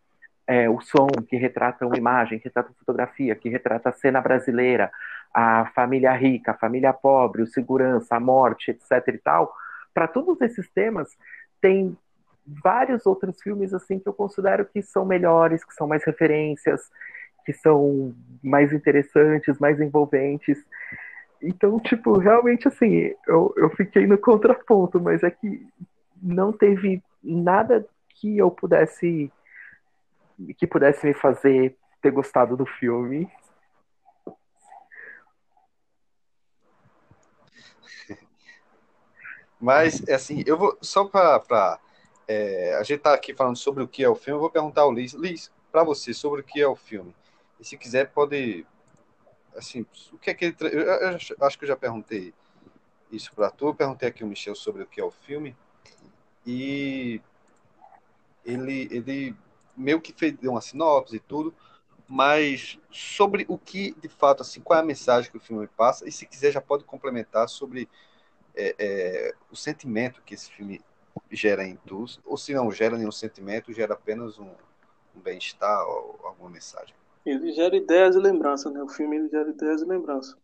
é, 0.45 0.69
o 0.69 0.79
som, 0.81 1.07
que 1.27 1.35
retratam 1.37 1.95
imagem, 1.95 2.37
que 2.37 2.45
retratam 2.45 2.73
fotografia, 2.77 3.35
que 3.35 3.49
retrata 3.49 3.89
a 3.89 3.93
cena 3.93 4.21
brasileira, 4.21 4.91
a 5.33 5.65
família 5.73 6.13
rica, 6.13 6.51
a 6.51 6.57
família 6.57 6.93
pobre, 6.93 7.41
o 7.41 7.47
segurança, 7.47 8.15
a 8.15 8.19
morte, 8.19 8.71
etc 8.71 9.07
e 9.07 9.17
tal, 9.17 9.53
para 9.93 10.07
todos 10.07 10.39
esses 10.41 10.69
temas, 10.69 11.09
tem 11.61 11.97
vários 12.45 13.05
outros 13.05 13.41
filmes 13.41 13.73
assim 13.73 13.99
que 13.99 14.07
eu 14.07 14.13
considero 14.13 14.65
que 14.65 14.81
são 14.81 15.05
melhores, 15.05 15.63
que 15.63 15.73
são 15.73 15.87
mais 15.87 16.03
referências, 16.03 16.91
que 17.45 17.53
são 17.53 18.13
mais 18.41 18.73
interessantes, 18.73 19.59
mais 19.59 19.79
envolventes. 19.79 20.57
Então, 21.43 21.77
tipo, 21.77 22.17
realmente 22.17 22.69
assim, 22.69 23.13
eu, 23.27 23.53
eu 23.57 23.69
fiquei 23.71 24.07
no 24.07 24.17
contraponto, 24.17 24.97
mas 25.01 25.21
é 25.23 25.29
que 25.29 25.67
não 26.21 26.53
teve 26.53 27.03
nada 27.21 27.85
que 28.09 28.37
eu 28.37 28.49
pudesse 28.49 29.29
que 30.57 30.65
pudesse 30.65 31.05
me 31.05 31.13
fazer 31.13 31.75
ter 32.01 32.11
gostado 32.11 32.55
do 32.55 32.65
filme. 32.65 33.29
Mas, 39.59 40.07
assim, 40.09 40.43
eu 40.45 40.57
vou 40.57 40.77
só 40.81 41.05
para. 41.05 41.79
É, 42.27 42.75
a 42.75 42.83
gente 42.83 43.01
tá 43.01 43.13
aqui 43.13 43.33
falando 43.33 43.57
sobre 43.57 43.83
o 43.83 43.87
que 43.87 44.03
é 44.03 44.09
o 44.09 44.15
filme, 44.15 44.37
eu 44.37 44.41
vou 44.41 44.49
perguntar 44.49 44.81
ao 44.81 44.91
Liz. 44.91 45.13
Liz, 45.13 45.51
para 45.71 45.83
você, 45.83 46.13
sobre 46.13 46.41
o 46.41 46.43
que 46.43 46.59
é 46.61 46.67
o 46.67 46.75
filme. 46.75 47.15
E 47.59 47.65
se 47.65 47.77
quiser, 47.77 48.09
pode 48.11 48.65
assim, 49.55 49.85
o 50.11 50.17
que 50.17 50.29
é 50.29 50.33
que 50.33 50.45
ele. 50.45 50.55
Eu, 50.61 50.81
eu, 50.81 51.17
acho 51.41 51.57
que 51.57 51.63
eu 51.63 51.67
já 51.67 51.75
perguntei 51.75 52.33
isso 53.11 53.31
para 53.33 53.49
tu, 53.49 53.67
eu 53.67 53.75
perguntei 53.75 54.09
aqui 54.09 54.23
o 54.23 54.27
Michel 54.27 54.55
sobre 54.55 54.83
o 54.83 54.87
que 54.87 54.99
é 54.99 55.03
o 55.03 55.11
filme, 55.11 55.55
e 56.45 57.21
ele, 58.43 58.87
ele 58.91 59.35
meio 59.75 60.01
que 60.01 60.13
fez 60.13 60.35
uma 60.43 60.61
sinopse 60.61 61.15
e 61.15 61.19
tudo, 61.19 61.53
mas 62.07 62.79
sobre 62.91 63.45
o 63.47 63.57
que, 63.57 63.93
de 64.01 64.09
fato, 64.09 64.41
assim, 64.41 64.61
qual 64.61 64.77
é 64.79 64.81
a 64.81 64.85
mensagem 64.85 65.31
que 65.31 65.37
o 65.37 65.41
filme 65.41 65.67
passa, 65.67 66.07
e 66.07 66.11
se 66.11 66.25
quiser 66.25 66.51
já 66.51 66.61
pode 66.61 66.83
complementar 66.83 67.47
sobre 67.47 67.89
é, 68.55 68.75
é, 68.77 69.33
o 69.51 69.55
sentimento 69.55 70.21
que 70.23 70.33
esse 70.33 70.51
filme 70.51 70.81
gera 71.31 71.65
em 71.65 71.75
tu, 71.85 72.05
ou 72.25 72.37
se 72.37 72.53
não 72.53 72.71
gera 72.71 72.97
nenhum 72.97 73.11
sentimento, 73.11 73.73
gera 73.73 73.93
apenas 73.93 74.37
um, 74.37 74.51
um 75.15 75.19
bem-estar 75.19 75.85
ou 75.87 76.19
alguma 76.23 76.49
mensagem. 76.49 76.95
Ele 77.25 77.51
gera 77.53 77.75
ideias 77.75 78.15
e 78.15 78.19
lembranças, 78.19 78.71
né? 78.73 78.81
O 78.83 78.89
filme 78.89 79.17
ele 79.17 79.29
gera 79.29 79.49
ideias 79.49 79.81
e 79.81 79.85
lembranças. 79.85 80.37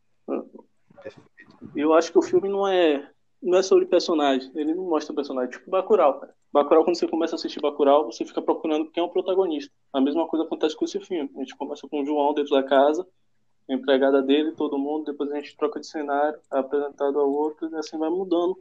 Eu 1.76 1.94
acho 1.94 2.12
que 2.12 2.18
o 2.18 2.22
filme 2.22 2.48
não 2.48 2.68
é 2.68 3.10
não 3.42 3.58
é 3.58 3.64
sobre 3.64 3.86
personagem, 3.86 4.52
ele 4.54 4.74
não 4.74 4.84
mostra 4.84 5.16
personagem, 5.16 5.52
tipo 5.52 5.72
Bacurau, 5.72 6.20
cara. 6.20 6.36
Bacurau, 6.52 6.84
quando 6.84 6.98
você 6.98 7.08
começa 7.08 7.36
a 7.36 7.38
assistir 7.38 7.62
Bacurau, 7.62 8.06
você 8.06 8.26
fica 8.26 8.42
procurando 8.42 8.92
quem 8.92 9.02
é 9.02 9.06
o 9.06 9.10
protagonista. 9.10 9.72
A 9.94 10.02
mesma 10.02 10.28
coisa 10.28 10.46
acontece 10.46 10.76
com 10.76 10.84
esse 10.84 11.00
filme. 11.00 11.32
A 11.36 11.40
gente 11.40 11.56
começa 11.56 11.88
com 11.88 12.02
o 12.02 12.06
João 12.06 12.34
dentro 12.34 12.52
da 12.52 12.64
casa, 12.64 13.08
a 13.70 13.74
empregada 13.74 14.22
dele, 14.22 14.52
todo 14.54 14.78
mundo, 14.78 15.06
depois 15.06 15.32
a 15.32 15.36
gente 15.36 15.56
troca 15.56 15.80
de 15.80 15.88
cenário, 15.88 16.40
é 16.52 16.58
apresentado 16.58 17.20
ao 17.20 17.32
outro, 17.32 17.70
e 17.70 17.76
assim 17.76 17.98
vai 17.98 18.10
mudando 18.10 18.60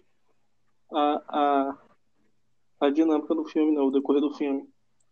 a, 0.93 1.23
a, 1.29 2.87
a 2.87 2.91
dinâmica 2.91 3.35
do 3.35 3.45
filme, 3.47 3.75
né? 3.75 3.81
o 3.81 3.91
decorrer 3.91 4.21
do 4.21 4.35
filme, 4.35 4.69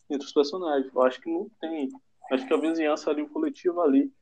entre 0.08 0.26
os 0.26 0.32
personagens. 0.32 0.92
Eu 0.94 1.02
acho 1.02 1.20
que 1.20 1.30
não 1.30 1.50
tem 1.60 1.90
Acho 2.30 2.46
que 2.46 2.54
a 2.54 2.56
vizinhança 2.56 3.10
ali, 3.10 3.22
o 3.22 3.28
coletivo 3.28 3.80
ali, 3.80 4.12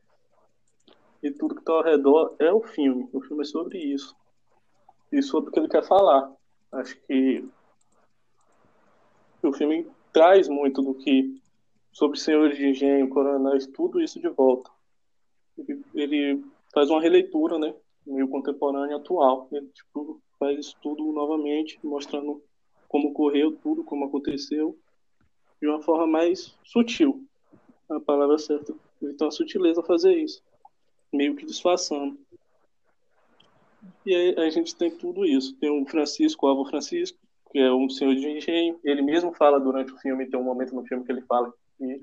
e 1.23 1.31
tudo 1.31 1.55
que 1.55 1.63
está 1.63 1.73
ao 1.73 1.83
redor 1.83 2.37
é 2.39 2.53
o 2.53 2.61
filme. 2.61 3.09
O 3.13 3.21
filme 3.23 3.43
é 3.43 3.47
sobre 3.47 3.79
isso. 3.79 4.15
E 5.11 5.23
sobre 5.23 5.49
o 5.49 5.53
que 5.53 5.59
ele 5.59 5.69
quer 5.69 5.83
falar. 5.83 6.31
Acho 6.71 7.01
que 7.07 7.49
o 9.43 9.53
filme 9.53 9.87
traz 10.13 10.49
muito 10.49 10.83
do 10.83 10.95
que 10.95 11.41
sobre 11.93 12.19
senhores 12.19 12.59
de 12.59 12.69
engenho, 12.69 13.09
coronéis, 13.09 13.67
tudo 13.67 14.03
isso 14.03 14.21
de 14.21 14.29
volta. 14.29 14.71
Ele, 15.57 15.83
ele 15.95 16.45
faz 16.75 16.91
uma 16.91 17.01
releitura, 17.01 17.59
né, 17.59 17.75
meio 18.07 18.29
contemporânea 18.29 18.97
atual. 18.97 19.49
Ele 19.51 19.69
tipo 19.69 20.21
faz 20.39 20.59
isso 20.59 20.77
tudo 20.83 21.11
novamente, 21.13 21.79
mostrando 21.83 22.43
como 22.87 23.09
ocorreu 23.09 23.53
tudo, 23.53 23.83
como 23.83 24.05
aconteceu, 24.05 24.77
de 25.59 25.69
uma 25.69 25.81
forma 25.81 26.07
mais 26.07 26.55
sutil 26.65 27.27
a 27.89 28.01
palavra 28.01 28.39
certa. 28.39 28.75
Então 29.03 29.29
a 29.29 29.31
sutileza 29.31 29.83
fazer 29.83 30.15
isso, 30.15 30.43
meio 31.13 31.35
que 31.37 31.45
disfarçando. 31.45 32.19
E 34.05 34.15
aí 34.15 34.35
a 34.39 34.51
gente 34.51 34.75
tem 34.75 34.91
tudo 34.91 35.25
isso. 35.25 35.55
Tem 35.57 35.71
o 35.71 35.87
Francisco, 35.87 36.47
o 36.47 36.51
avô 36.51 36.65
Francisco, 36.65 37.19
que 37.51 37.59
é 37.59 37.73
um 37.73 37.89
senhor 37.89 38.15
de 38.15 38.27
engenho. 38.27 38.79
Ele 38.83 39.03
mesmo 39.03 39.33
fala 39.33 39.61
durante 39.61 39.93
o 39.93 39.99
filme, 39.99 40.27
tem 40.27 40.39
um 40.39 40.45
momento 40.45 40.75
no 40.75 40.85
filme 40.85 41.05
que 41.05 41.13
ele 41.13 41.23
fala 41.23 41.53
que, 41.77 42.03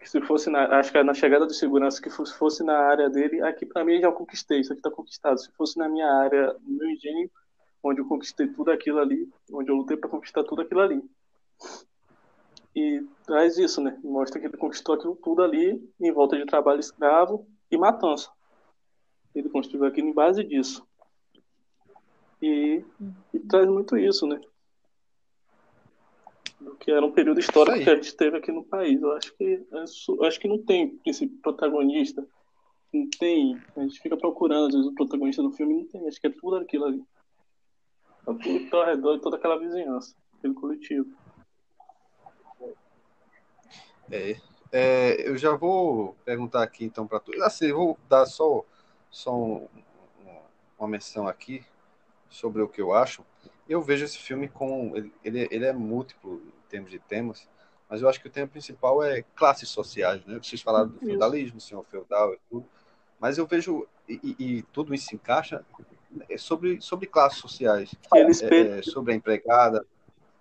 que 0.00 0.08
se 0.08 0.20
fosse 0.22 0.50
na, 0.50 0.78
acho 0.78 0.90
que 0.90 0.98
é 0.98 1.02
na 1.02 1.14
chegada 1.14 1.46
de 1.46 1.54
segurança, 1.54 2.00
que 2.00 2.10
fosse, 2.10 2.34
fosse 2.34 2.62
na 2.62 2.78
área 2.78 3.08
dele, 3.10 3.42
aqui 3.42 3.66
para 3.66 3.84
mim 3.84 4.00
já 4.00 4.10
conquistei, 4.10 4.60
isso 4.60 4.72
aqui 4.72 4.82
tá 4.82 4.90
conquistado. 4.90 5.38
Se 5.38 5.50
fosse 5.52 5.78
na 5.78 5.88
minha 5.88 6.10
área, 6.10 6.54
no 6.66 6.76
meu 6.78 6.90
engenho, 6.90 7.30
onde 7.82 8.00
eu 8.00 8.06
conquistei 8.06 8.48
tudo 8.48 8.70
aquilo 8.70 8.98
ali, 8.98 9.28
onde 9.52 9.70
eu 9.70 9.76
lutei 9.76 9.96
para 9.96 10.08
conquistar 10.08 10.44
tudo 10.44 10.62
aquilo 10.62 10.80
ali 10.80 11.02
e 12.78 13.04
traz 13.26 13.58
isso, 13.58 13.80
né? 13.80 13.98
Mostra 14.04 14.38
que 14.38 14.46
ele 14.46 14.56
conquistou 14.56 14.94
aquilo 14.94 15.16
tudo 15.16 15.42
ali 15.42 15.82
em 16.00 16.12
volta 16.12 16.36
de 16.36 16.46
trabalho 16.46 16.78
escravo 16.78 17.44
e 17.68 17.76
matança. 17.76 18.30
Ele 19.34 19.48
construiu 19.48 19.84
aquilo 19.84 20.06
em 20.06 20.14
base 20.14 20.44
disso. 20.44 20.86
E, 22.40 22.84
e 23.34 23.38
traz 23.40 23.66
muito 23.68 23.96
isso, 23.96 24.28
né? 24.28 24.40
Do 26.60 26.76
que 26.76 26.92
era 26.92 27.04
um 27.04 27.10
período 27.10 27.40
histórico 27.40 27.80
que 27.80 27.90
a 27.90 27.96
gente 27.96 28.16
teve 28.16 28.36
aqui 28.36 28.52
no 28.52 28.62
país. 28.62 29.02
Eu 29.02 29.12
acho 29.12 29.36
que 29.36 29.66
eu 29.72 30.24
acho 30.24 30.38
que 30.38 30.46
não 30.46 30.58
tem 30.58 30.98
princípio 30.98 31.36
protagonista. 31.38 32.24
Não 32.92 33.10
tem. 33.10 33.60
A 33.76 33.80
gente 33.80 34.00
fica 34.00 34.16
procurando, 34.16 34.68
às 34.68 34.74
vezes, 34.74 34.86
o 34.86 34.94
protagonista 34.94 35.42
do 35.42 35.50
filme 35.50 35.74
não 35.74 35.84
tem. 35.84 36.06
Acho 36.06 36.20
que 36.20 36.28
é 36.28 36.30
tudo 36.30 36.56
aquilo 36.56 36.84
ali. 36.84 37.02
É 38.24 38.32
tudo 38.34 38.76
ao 38.76 38.86
redor 38.86 39.16
de 39.16 39.22
toda 39.22 39.36
aquela 39.36 39.58
vizinhança, 39.58 40.14
aquele 40.38 40.54
coletivo. 40.54 41.12
É, 44.10 44.36
é, 44.70 45.28
eu 45.28 45.36
já 45.36 45.54
vou 45.54 46.14
perguntar 46.24 46.62
aqui 46.62 46.84
então 46.84 47.06
para 47.06 47.20
tu. 47.20 47.32
Assim, 47.42 47.72
vou 47.72 47.98
dar 48.08 48.26
só, 48.26 48.64
só 49.10 49.34
um, 49.34 49.68
uma 50.78 50.88
menção 50.88 51.26
aqui 51.26 51.64
sobre 52.28 52.62
o 52.62 52.68
que 52.68 52.80
eu 52.80 52.92
acho. 52.92 53.24
Eu 53.68 53.82
vejo 53.82 54.04
esse 54.04 54.18
filme 54.18 54.48
com. 54.48 54.92
Ele, 54.96 55.12
ele, 55.24 55.48
ele, 55.50 55.66
é 55.66 55.72
múltiplo 55.72 56.42
em 56.46 56.68
termos 56.68 56.90
de 56.90 56.98
temas, 56.98 57.48
mas 57.88 58.02
eu 58.02 58.08
acho 58.08 58.20
que 58.20 58.28
o 58.28 58.30
tema 58.30 58.46
principal 58.46 59.02
é 59.02 59.22
classes 59.34 59.68
sociais. 59.68 60.24
Né? 60.26 60.38
Vocês 60.42 60.60
falaram 60.60 60.88
do 60.88 60.98
feudalismo, 60.98 61.60
senhor 61.60 61.84
feudal 61.84 62.34
e 62.34 62.38
tudo, 62.48 62.66
mas 63.18 63.38
eu 63.38 63.46
vejo. 63.46 63.86
E, 64.08 64.36
e 64.38 64.62
tudo 64.72 64.94
isso 64.94 65.08
se 65.08 65.16
encaixa 65.16 65.62
é 66.30 66.38
sobre, 66.38 66.80
sobre 66.80 67.06
classes 67.06 67.38
sociais. 67.38 67.94
É, 68.14 68.78
é, 68.78 68.82
sobre 68.82 69.12
a 69.12 69.16
empregada, 69.16 69.86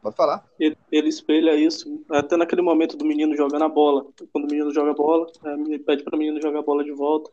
Pode 0.02 0.16
falar. 0.16 0.46
Ele, 0.60 0.78
ele, 0.92 1.10
espelha 1.10 1.56
isso, 1.56 2.04
até 2.10 2.38
naquele 2.38 2.62
momento 2.62 2.96
do 2.96 3.06
menino 3.06 3.36
jogando 3.36 3.64
a 3.64 3.70
bola. 3.70 4.06
Quando 4.32 4.46
o 4.46 4.48
menino 4.48 4.72
joga 4.74 4.92
a 4.92 4.94
bola, 4.94 5.28
ele 5.44 5.80
pede 5.80 6.04
para 6.04 6.16
o 6.16 6.20
menino 6.20 6.42
jogar 6.42 6.60
a 6.60 6.64
bola 6.64 6.84
de 6.84 6.92
volta. 6.92 7.32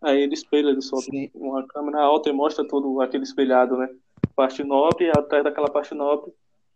Aí 0.00 0.22
ele 0.22 0.34
espelha, 0.34 0.68
ele 0.68 0.80
solta 0.80 1.10
Sim. 1.10 1.30
uma 1.34 1.66
câmera 1.66 2.00
alta 2.00 2.28
e 2.28 2.32
mostra 2.32 2.66
todo 2.66 3.00
aquele 3.00 3.24
espelhado, 3.24 3.76
né? 3.76 3.88
Parte 4.36 4.62
nobre, 4.62 5.10
atrás 5.10 5.42
daquela 5.42 5.68
parte 5.68 5.94
nobre, 5.94 6.32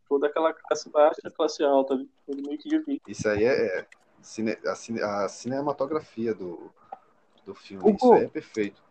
toda 0.09 0.27
aquela 0.27 0.53
classe 0.53 0.91
baixa 0.91 1.21
e 1.25 1.31
classe 1.31 1.63
alta. 1.63 1.95
Ele 2.27 2.43
meio 2.43 2.59
que 2.59 2.69
divide. 2.69 3.01
Isso 3.07 3.29
aí 3.29 3.45
é, 3.45 3.79
é 3.79 3.87
cine, 4.21 4.57
a, 4.67 4.75
cine, 4.75 5.01
a, 5.01 5.29
cinematografia 5.29 6.35
do, 6.35 6.73
do 7.45 7.55
filme. 7.55 7.95
Isso 7.95 8.15
é 8.15 8.27
perfeito. 8.27 8.83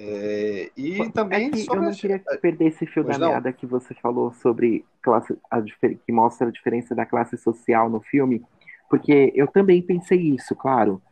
É, 0.00 0.70
e 0.76 1.02
é 1.02 1.10
também. 1.10 1.50
É 1.52 1.76
eu 1.76 1.82
não 1.82 1.90
queria 1.90 2.20
perder 2.40 2.66
esse 2.66 2.86
fio 2.86 3.02
pois 3.02 3.18
da 3.18 3.24
não. 3.24 3.32
meada 3.32 3.52
que 3.52 3.66
você 3.66 3.92
falou 3.94 4.32
sobre 4.32 4.84
classe, 5.02 5.36
a, 5.50 5.60
que 5.60 6.12
mostra 6.12 6.46
a 6.46 6.52
diferença 6.52 6.94
da 6.94 7.04
classe 7.04 7.36
social 7.36 7.90
no 7.90 8.00
filme, 8.00 8.44
porque 8.88 9.32
eu 9.34 9.48
também 9.48 9.82
pensei 9.82 10.20
isso, 10.20 10.54
claro. 10.54 11.02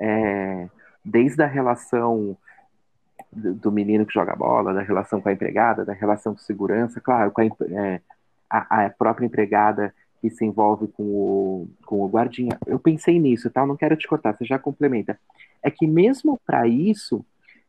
É, 0.00 0.68
desde 1.04 1.42
a 1.42 1.46
relação 1.46 2.36
do, 3.32 3.54
do, 3.54 3.72
menino 3.72 4.06
que 4.06 4.14
joga 4.14 4.36
bola, 4.36 4.72
da 4.72 4.82
relação 4.82 5.20
com 5.20 5.28
a 5.28 5.32
empregada, 5.32 5.84
da 5.84 5.92
relação 5.92 6.32
com 6.32 6.38
segurança, 6.38 7.00
claro, 7.00 7.32
com 7.32 7.40
a, 7.40 7.44
é, 7.44 8.00
a, 8.48 8.84
a 8.84 8.90
própria 8.90 9.26
empregada 9.26 9.92
que 10.20 10.30
se 10.30 10.44
envolve 10.44 10.86
com 10.86 11.02
o, 11.02 11.68
com 11.84 12.02
o 12.02 12.08
guardinha. 12.08 12.56
Eu 12.68 12.78
pensei 12.78 13.18
nisso, 13.18 13.50
tá? 13.50 13.66
Não 13.66 13.76
quero 13.76 13.96
te 13.96 14.06
cortar, 14.06 14.36
você 14.36 14.44
já 14.44 14.60
complementa. 14.60 15.18
É 15.60 15.72
que 15.72 15.88
mesmo 15.88 16.38
para 16.46 16.68
isso 16.68 17.24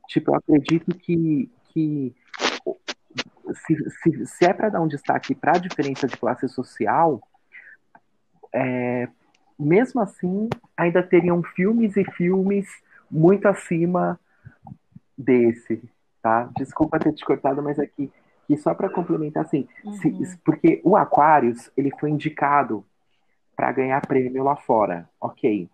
Tipo, 0.10 0.32
eu 0.32 0.36
acredito 0.36 0.96
que, 0.98 1.50
que 1.66 2.16
se, 3.54 3.90
se, 3.92 4.26
se 4.26 4.46
é 4.46 4.52
para 4.52 4.70
dar 4.70 4.82
um 4.82 4.88
destaque 4.88 5.36
para 5.36 5.52
a 5.56 5.60
diferença 5.60 6.08
de 6.08 6.18
classe 6.18 6.50
social, 6.50 7.22
é, 8.52 9.08
mesmo 9.58 10.02
assim, 10.02 10.50
ainda 10.76 11.04
teriam 11.04 11.44
filmes 11.44 11.96
e 11.96 12.04
filmes 12.04 12.68
muito 13.10 13.48
acima 13.48 14.20
desse, 15.16 15.80
tá? 16.24 16.50
Desculpa 16.58 17.00
ter 17.00 17.14
te 17.14 17.24
cortado, 17.24 17.62
mas 17.62 17.78
aqui 17.80 18.12
que 18.48 18.58
só 18.58 18.74
para 18.74 18.90
complementar 18.90 19.46
assim, 19.46 19.68
se- 20.02 20.08
Uhum. 20.08 20.38
porque 20.44 20.82
o 20.84 20.98
Aquarius 20.98 21.72
ele 21.78 21.92
foi 22.00 22.10
indicado 22.10 22.84
para 23.56 23.72
ganhar 23.72 24.02
prêmio 24.02 24.44
lá 24.44 24.56
fora, 24.56 25.08
ok? 25.22 25.70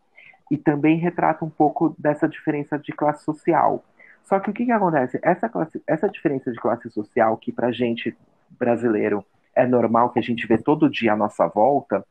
E 0.51 0.57
também 0.57 0.97
retrata 0.97 1.45
um 1.45 1.49
pouco 1.49 1.95
dessa 1.97 2.27
diferença 2.27 2.77
de 2.77 2.91
classe 2.91 3.23
social. 3.23 3.81
Só 4.25 4.39
que 4.39 4.49
o 4.49 4.53
que 4.53 4.65
que 4.65 4.71
acontece? 4.71 5.19
Essa 5.21 5.47
classe, 5.47 5.81
essa 5.87 6.09
diferença 6.09 6.51
de 6.51 6.59
classe 6.59 6.89
social 6.89 7.37
que 7.37 7.51
pra 7.51 7.71
gente 7.71 8.15
brasileiro 8.59 9.23
é 9.55 9.65
normal 9.65 10.09
que 10.09 10.19
a 10.19 10.21
gente 10.21 10.45
vê 10.45 10.57
todo 10.57 10.89
dia 10.89 11.13
à 11.13 11.15
nossa 11.15 11.47
volta, 11.47 12.05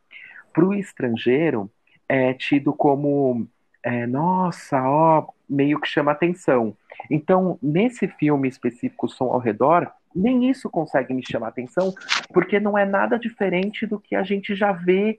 para 0.52 0.64
o 0.64 0.72
estrangeiro 0.72 1.70
é 2.08 2.32
tido 2.32 2.72
como 2.72 3.46
é, 3.82 4.06
nossa, 4.06 4.82
ó, 4.82 5.26
meio 5.48 5.80
que 5.80 5.88
chama 5.88 6.12
atenção. 6.12 6.76
Então, 7.10 7.58
nesse 7.62 8.08
filme 8.08 8.48
específico, 8.48 9.08
Som 9.08 9.26
ao 9.26 9.38
Redor, 9.38 9.90
nem 10.14 10.48
isso 10.48 10.70
consegue 10.70 11.12
me 11.12 11.22
chamar 11.26 11.48
atenção, 11.48 11.92
porque 12.32 12.60
não 12.60 12.78
é 12.78 12.84
nada 12.84 13.18
diferente 13.18 13.84
do 13.86 13.98
que 13.98 14.14
a 14.14 14.22
gente 14.22 14.54
já 14.54 14.72
vê 14.72 15.18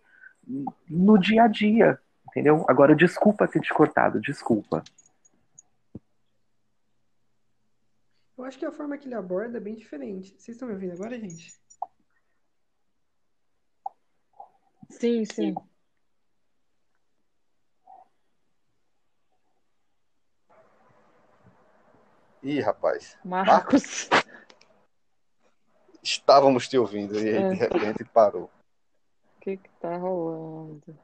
no 0.89 1.17
dia 1.17 1.43
a 1.43 1.47
dia, 1.47 1.99
entendeu? 2.29 2.65
Agora, 2.67 2.95
desculpa 2.95 3.47
ter 3.47 3.59
te 3.59 3.73
cortado, 3.73 4.19
desculpa. 4.21 4.83
Eu 8.37 8.43
acho 8.43 8.59
que 8.59 8.65
a 8.65 8.71
forma 8.71 8.97
que 8.97 9.07
ele 9.07 9.15
aborda 9.15 9.57
é 9.57 9.61
bem 9.61 9.75
diferente. 9.75 10.31
Vocês 10.31 10.55
estão 10.55 10.67
me 10.67 10.73
ouvindo 10.73 10.93
agora, 10.93 11.17
gente? 11.17 11.53
Sim, 14.89 15.25
sim. 15.25 15.55
Ih, 22.43 22.59
rapaz, 22.59 23.17
Marcos. 23.23 24.07
estávamos 26.03 26.67
te 26.67 26.77
ouvindo 26.77 27.19
e 27.19 27.29
aí, 27.29 27.35
É. 27.35 27.49
de 27.49 27.55
repente 27.55 28.05
parou. 28.05 28.43
O 28.43 29.41
que 29.41 29.57
que 29.57 29.69
tá 29.79 29.97
rolando? 29.97 30.97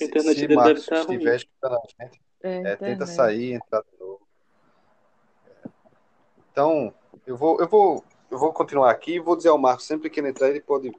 Internet 0.00 0.34
Se 0.34 0.46
deve 0.46 0.54
Marcos 0.54 0.88
estiver 0.90 1.36
escutando 1.36 1.74
a 1.76 2.04
gente, 2.04 2.22
É, 2.40 2.72
é, 2.72 2.76
tenta 2.76 3.06
sair 3.06 3.50
e 3.50 3.52
entrar 3.54 3.82
de 3.82 3.98
novo. 3.98 4.27
Então, 6.52 6.92
eu 7.26 7.36
vou, 7.36 7.60
eu 7.60 7.68
vou, 7.68 8.04
eu 8.30 8.38
vou 8.38 8.52
continuar 8.52 8.90
aqui 8.90 9.14
e 9.14 9.20
vou 9.20 9.36
dizer 9.36 9.48
ao 9.50 9.58
Marcos, 9.58 9.86
sempre 9.86 10.10
que 10.10 10.20
ele 10.20 10.28
entrar, 10.28 10.48
ele 10.48 10.60
pode 10.60 10.90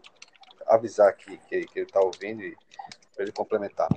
avisar 0.68 1.10
aqui 1.10 1.38
que, 1.50 1.66
que 1.66 1.80
ele 1.80 1.86
está 1.86 2.00
ouvindo 2.00 2.42
e 2.42 2.56
para 3.16 3.24
ele 3.24 3.32
complementar. 3.32 3.90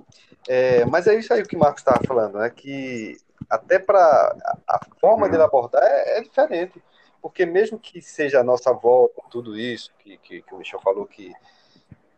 É, 0.49 0.85
mas 0.87 1.07
é 1.07 1.15
isso 1.15 1.33
aí 1.33 1.43
o 1.43 1.47
que 1.47 1.55
o 1.57 1.59
Marcos 1.59 1.81
estava 1.83 2.03
falando, 2.05 2.39
né? 2.39 2.51
Que 2.51 3.17
até 3.49 3.79
para 3.79 3.99
a, 3.99 4.77
a 4.77 4.81
forma 5.01 5.29
dele 5.29 5.43
abordar 5.43 5.83
é, 5.85 6.19
é 6.19 6.23
diferente. 6.23 6.83
Porque 7.21 7.47
mesmo 7.47 7.79
que 7.79 8.03
seja 8.03 8.41
a 8.41 8.45
nossa 8.45 8.73
volta, 8.73 9.23
tudo 9.31 9.57
isso 9.57 9.93
que, 10.01 10.19
que, 10.19 10.43
que 10.43 10.55
o 10.55 10.59
Michel 10.59 10.81
falou 10.81 11.07
que, 11.07 11.33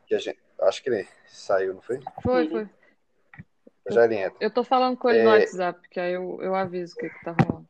que 0.07 0.15
a 0.15 0.19
gente. 0.19 0.39
Acho 0.63 0.83
que 0.83 0.89
ele 0.89 1.07
saiu, 1.27 1.75
não 1.75 1.83
foi? 1.83 2.01
Foi, 2.23 2.45
Uhum. 2.45 2.51
foi. 2.51 2.69
Já 3.91 4.05
ele 4.07 4.17
entra. 4.17 4.39
Eu 4.41 4.51
tô 4.51 4.65
falando 4.65 4.97
com 4.97 5.11
ele 5.11 5.23
no 5.25 5.31
É. 5.35 5.41
WhatsApp, 5.41 5.89
que 5.91 6.01
aí 6.01 6.15
eu, 6.15 6.39
eu 6.41 6.55
aviso 6.55 6.95
o 6.95 6.97
que 6.97 7.11
que 7.11 7.23
tá 7.23 7.33
rolando. 7.39 7.67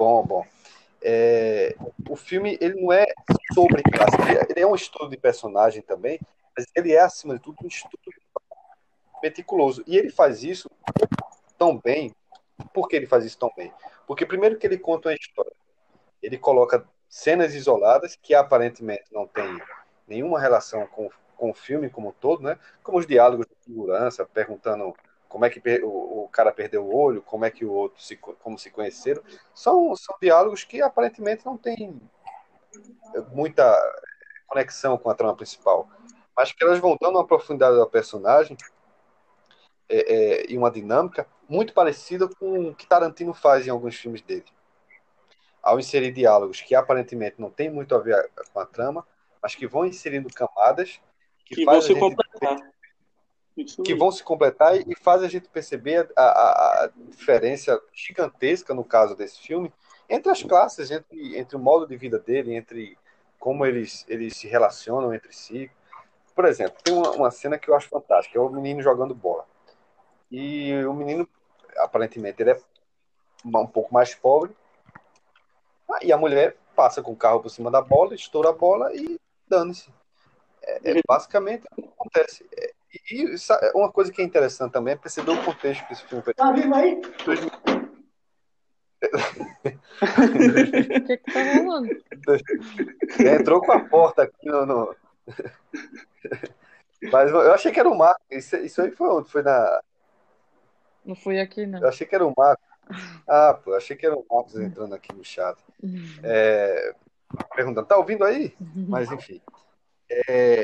Bom, 0.00 0.24
bom. 0.24 0.46
É, 1.02 1.76
o 2.08 2.16
filme 2.16 2.56
ele 2.58 2.80
não 2.80 2.90
é 2.90 3.04
sobre 3.52 3.82
classe, 3.82 4.16
ele- 4.22 4.46
ele 4.48 4.60
é 4.60 4.66
um 4.66 4.74
estudo 4.74 5.10
de 5.10 5.18
personagem 5.18 5.82
também, 5.82 6.18
mas 6.56 6.64
ele 6.74 6.94
é 6.94 7.00
acima 7.00 7.34
de 7.34 7.40
tudo 7.42 7.58
um 7.62 7.66
estudo 7.66 7.98
meticuloso. 9.22 9.84
E 9.86 9.98
ele 9.98 10.08
faz 10.08 10.42
isso 10.42 10.70
tão 11.58 11.76
bem. 11.78 12.14
Por 12.72 12.88
que 12.88 12.96
ele 12.96 13.06
faz 13.06 13.26
isso 13.26 13.38
tão 13.38 13.52
bem? 13.54 13.70
Porque 14.06 14.24
primeiro 14.24 14.56
que 14.56 14.66
ele 14.66 14.78
conta 14.78 15.10
uma 15.10 15.14
história, 15.14 15.52
ele 16.22 16.38
coloca 16.38 16.82
cenas 17.06 17.54
isoladas 17.54 18.16
que 18.16 18.34
aparentemente 18.34 19.04
não 19.12 19.26
tem 19.26 19.60
nenhuma 20.08 20.40
relação 20.40 20.86
com, 20.86 21.10
com 21.36 21.50
o 21.50 21.54
filme 21.54 21.90
como 21.90 22.08
um 22.08 22.12
todo, 22.12 22.42
né? 22.42 22.58
Como 22.82 22.96
os 22.96 23.06
diálogos 23.06 23.44
de 23.44 23.64
segurança, 23.66 24.24
perguntando 24.24 24.94
como 25.30 25.44
é 25.44 25.48
que 25.50 25.62
o, 25.82 26.24
o 26.24 26.28
cara 26.28 26.52
perdeu 26.52 26.84
o 26.84 26.94
olho, 26.94 27.22
como 27.22 27.44
é 27.44 27.50
que 27.50 27.64
o 27.64 27.72
outro 27.72 28.02
se, 28.02 28.16
co- 28.16 28.34
como 28.42 28.58
se 28.58 28.68
conheceram. 28.68 29.22
São, 29.54 29.94
são 29.94 30.16
diálogos 30.20 30.64
que 30.64 30.82
aparentemente 30.82 31.46
não 31.46 31.56
têm 31.56 31.98
muita 33.32 33.64
conexão 34.48 34.98
com 34.98 35.08
a 35.08 35.14
trama 35.14 35.36
principal, 35.36 35.88
mas 36.36 36.52
que 36.52 36.62
elas 36.64 36.80
vão 36.80 36.96
dando 37.00 37.14
uma 37.16 37.26
profundidade 37.26 37.76
da 37.76 37.86
personagem 37.86 38.56
é, 39.88 39.98
é, 39.98 40.52
e 40.52 40.58
uma 40.58 40.70
dinâmica 40.70 41.26
muito 41.48 41.72
parecida 41.72 42.28
com 42.28 42.68
o 42.68 42.74
que 42.74 42.86
Tarantino 42.86 43.32
faz 43.32 43.66
em 43.66 43.70
alguns 43.70 43.94
filmes 43.94 44.22
dele. 44.22 44.44
Ao 45.62 45.78
inserir 45.78 46.10
diálogos 46.10 46.60
que 46.60 46.74
aparentemente 46.74 47.40
não 47.40 47.50
têm 47.50 47.70
muito 47.70 47.94
a 47.94 47.98
ver 47.98 48.30
com 48.52 48.58
a 48.58 48.66
trama, 48.66 49.06
mas 49.40 49.54
que 49.54 49.66
vão 49.66 49.86
inserindo 49.86 50.28
camadas 50.32 51.00
que, 51.44 51.54
Que 51.54 51.64
vão 51.64 51.80
se. 51.80 51.92
Isso 51.92 52.16
que 53.64 53.94
vão 53.94 54.10
se 54.10 54.22
completar 54.22 54.76
e 54.76 54.94
faz 54.96 55.22
a 55.22 55.28
gente 55.28 55.48
perceber 55.48 56.10
a, 56.16 56.22
a- 56.22 56.84
a 56.84 56.90
diferença 57.10 57.80
gigantesca, 57.92 58.74
no 58.74 58.84
caso 58.84 59.14
desse 59.14 59.40
filme, 59.40 59.72
entre 60.08 60.30
as 60.30 60.42
classes, 60.42 60.90
entre, 60.90 61.38
entre 61.38 61.56
o 61.56 61.60
modo 61.60 61.86
de 61.86 61.96
vida 61.96 62.18
dele, 62.18 62.54
entre 62.54 62.98
como 63.38 63.64
eles, 63.64 64.04
eles 64.08 64.36
se 64.36 64.48
relacionam 64.48 65.14
entre 65.14 65.32
si. 65.32 65.70
Por 66.34 66.44
exemplo, 66.44 66.76
tem 66.82 66.94
uma, 66.94 67.10
uma 67.12 67.30
cena 67.30 67.58
que 67.58 67.68
eu 67.70 67.74
acho 67.74 67.88
fantástica, 67.88 68.38
é 68.38 68.40
o 68.40 68.48
menino 68.50 68.82
jogando 68.82 69.14
bola. 69.14 69.46
E 70.30 70.72
o 70.84 70.92
menino, 70.92 71.28
aparentemente, 71.78 72.42
ele 72.42 72.50
é 72.52 72.60
um 73.44 73.66
pouco 73.66 73.92
mais 73.92 74.14
pobre, 74.14 74.54
e 76.02 76.12
a 76.12 76.16
mulher 76.16 76.56
passa 76.76 77.02
com 77.02 77.12
o 77.12 77.16
carro 77.16 77.40
por 77.40 77.50
cima 77.50 77.70
da 77.70 77.80
bola, 77.82 78.14
estoura 78.14 78.50
a 78.50 78.52
bola 78.52 78.94
e 78.94 79.18
dane-se. 79.48 79.92
É, 80.62 80.98
é 80.98 81.00
basicamente 81.06 81.66
o 81.72 81.74
que 81.82 81.88
acontece. 81.88 82.46
É, 82.92 83.14
e, 83.14 83.34
e 83.34 83.38
sa- 83.38 83.60
uma 83.74 83.90
coisa 83.90 84.12
que 84.12 84.20
é 84.20 84.24
interessante 84.24 84.72
também 84.72 84.94
é 84.94 84.96
perceber 84.96 85.30
o 85.32 85.44
contexto 85.44 85.86
que 85.86 85.92
esse 85.92 86.02
filme 86.04 86.22
foi 86.24 86.34
Tá 86.34 86.50
vivo 86.52 86.74
aí? 86.74 87.00
O 90.02 91.06
que 91.06 91.16
que 91.16 91.32
tá 91.32 91.42
rolando? 91.42 91.88
Entrou 93.20 93.60
com 93.60 93.72
a 93.72 93.80
porta 93.80 94.22
aqui 94.24 94.46
no. 94.46 94.66
no- 94.66 94.96
Mas 97.12 97.30
eu 97.30 97.52
achei 97.52 97.72
que 97.72 97.80
era 97.80 97.88
o 97.88 97.96
Marco. 97.96 98.20
Isso, 98.30 98.56
isso 98.56 98.82
aí 98.82 98.90
foi 98.90 99.08
onde? 99.08 99.30
Foi 99.30 99.42
na. 99.42 99.80
Não 101.04 101.14
fui 101.14 101.40
aqui, 101.40 101.66
não. 101.66 101.80
Eu 101.80 101.88
achei 101.88 102.06
que 102.06 102.14
era 102.14 102.26
o 102.26 102.34
Marco. 102.36 102.62
Ah, 103.26 103.54
pô, 103.54 103.74
achei 103.74 103.96
que 103.96 104.04
era 104.04 104.14
o 104.16 104.24
Marcos 104.30 104.56
entrando 104.56 104.94
aqui 104.94 105.14
no 105.14 105.24
chat. 105.24 105.56
É, 106.22 106.94
perguntando, 107.54 107.86
tá 107.86 107.96
ouvindo 107.96 108.24
aí? 108.24 108.54
Mas 108.88 109.10
enfim. 109.10 109.40
É, 110.28 110.62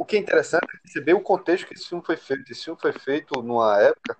o 0.00 0.04
que 0.04 0.16
é 0.16 0.20
interessante 0.20 0.64
é 0.64 0.78
perceber 0.78 1.14
o 1.14 1.20
contexto 1.20 1.66
que 1.66 1.74
esse 1.74 1.88
filme 1.88 2.04
foi 2.04 2.16
feito. 2.16 2.52
Esse 2.52 2.64
filme 2.64 2.80
foi 2.80 2.92
feito 2.92 3.42
numa 3.42 3.80
época 3.80 4.16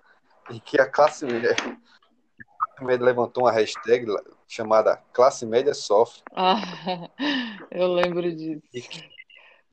em 0.49 0.59
que 0.59 0.79
a 0.79 0.85
classe 0.85 1.25
média, 1.25 1.51
a 1.51 1.55
classe 1.55 2.83
média 2.83 3.05
levantou 3.05 3.43
uma 3.45 3.51
hashtag 3.51 4.05
chamada 4.47 4.97
Classe 5.13 5.45
Média 5.45 5.73
Sofre. 5.73 6.21
Ah, 6.33 6.55
eu 7.71 7.93
lembro 7.93 8.29
disso. 8.35 8.61
E, 8.73 8.79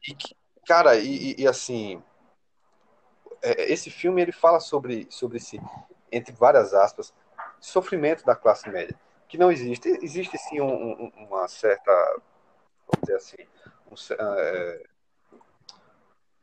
e 0.08 0.16
cara, 0.66 0.96
e, 0.96 1.34
e- 1.38 1.46
assim, 1.46 2.02
é, 3.42 3.72
esse 3.72 3.90
filme 3.90 4.22
ele 4.22 4.32
fala 4.32 4.60
sobre, 4.60 5.06
sobre 5.10 5.38
esse, 5.38 5.60
entre 6.12 6.32
várias 6.34 6.72
aspas, 6.72 7.12
sofrimento 7.60 8.24
da 8.24 8.36
classe 8.36 8.68
média, 8.70 8.98
que 9.28 9.36
não 9.38 9.50
existe. 9.50 9.88
Existe 10.02 10.38
sim 10.38 10.60
um- 10.60 11.04
um- 11.06 11.12
uma 11.26 11.48
certa, 11.48 11.90
vamos 12.86 13.00
dizer 13.02 13.16
assim, 13.16 13.48
um, 13.90 13.94
é, 14.38 14.86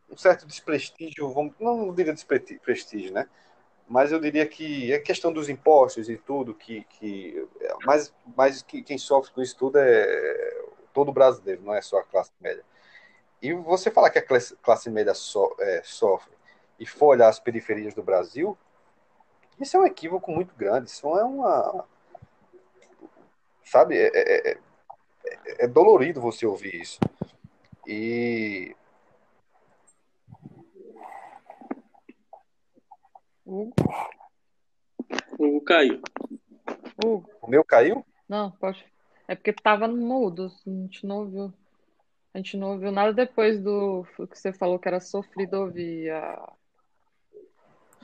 um 0.10 0.18
certo 0.18 0.46
desprestígio, 0.46 1.34
vamos, 1.34 1.54
não 1.60 1.94
diria 1.94 2.14
desprestígio, 2.14 3.14
né? 3.14 3.28
Mas 3.88 4.12
eu 4.12 4.20
diria 4.20 4.46
que 4.48 4.94
é 4.94 5.00
questão 5.00 5.32
dos 5.32 5.50
impostos 5.50 6.10
e 6.10 6.18
tudo, 6.18 6.54
que, 6.54 6.84
que 6.86 7.48
mas, 7.86 8.14
mas 8.36 8.62
que, 8.62 8.82
quem 8.82 8.98
sofre 8.98 9.32
com 9.34 9.42
isso 9.42 9.58
tudo 9.58 9.78
é 9.78 10.64
todo 10.94 11.12
brasileiro, 11.12 11.62
não 11.64 11.74
é 11.74 11.82
só 11.82 12.00
a 12.00 12.04
classe 12.04 12.32
média. 12.40 12.64
E 13.42 13.54
você 13.54 13.92
falar 13.92 14.10
que 14.10 14.20
a 14.20 14.26
classe, 14.26 14.56
classe 14.58 14.90
média 14.90 15.14
so, 15.14 15.54
é, 15.60 15.82
sofre 15.84 16.32
e 16.80 16.86
for 16.86 17.08
olhar 17.08 17.28
as 17.28 17.40
periferias 17.40 17.94
do 17.94 18.02
Brasil, 18.02 18.58
isso 19.60 19.76
é 19.78 19.80
um 19.80 19.86
equívoco 19.86 20.32
muito 20.32 20.56
grande. 20.56 20.90
Isso 20.90 21.08
é 21.18 21.24
uma. 21.24 21.86
Sabe? 23.66 23.98
É, 23.98 24.12
é, 24.14 24.52
é- 24.52 24.58
é 25.60 25.68
dolorido 25.68 26.22
você 26.22 26.46
ouvir 26.46 26.82
isso. 26.82 27.00
E. 27.86 28.76
Hugo? 33.46 33.74
O 35.38 35.62
Caio. 35.62 36.02
Hugo? 37.04 37.30
O 37.42 37.50
meu 37.50 37.64
caiu? 37.64 38.06
Não, 38.28 38.52
pode. 38.52 38.86
É 39.28 39.36
porque 39.36 39.54
tava 39.54 39.88
no 39.88 39.98
mudo, 39.98 40.52
a 40.66 40.70
gente 40.70 41.06
não 41.06 41.20
ouviu. 41.20 41.54
A 42.34 42.38
gente 42.38 42.58
não 42.58 42.72
ouviu 42.72 42.92
nada 42.92 43.14
depois 43.14 43.60
do 43.62 44.06
que 44.30 44.38
você 44.40 44.52
falou 44.52 44.80
que 44.80 44.88
era 44.88 45.00
sofrido 45.00 45.54
ouvir 45.56 46.10
a, 46.12 46.54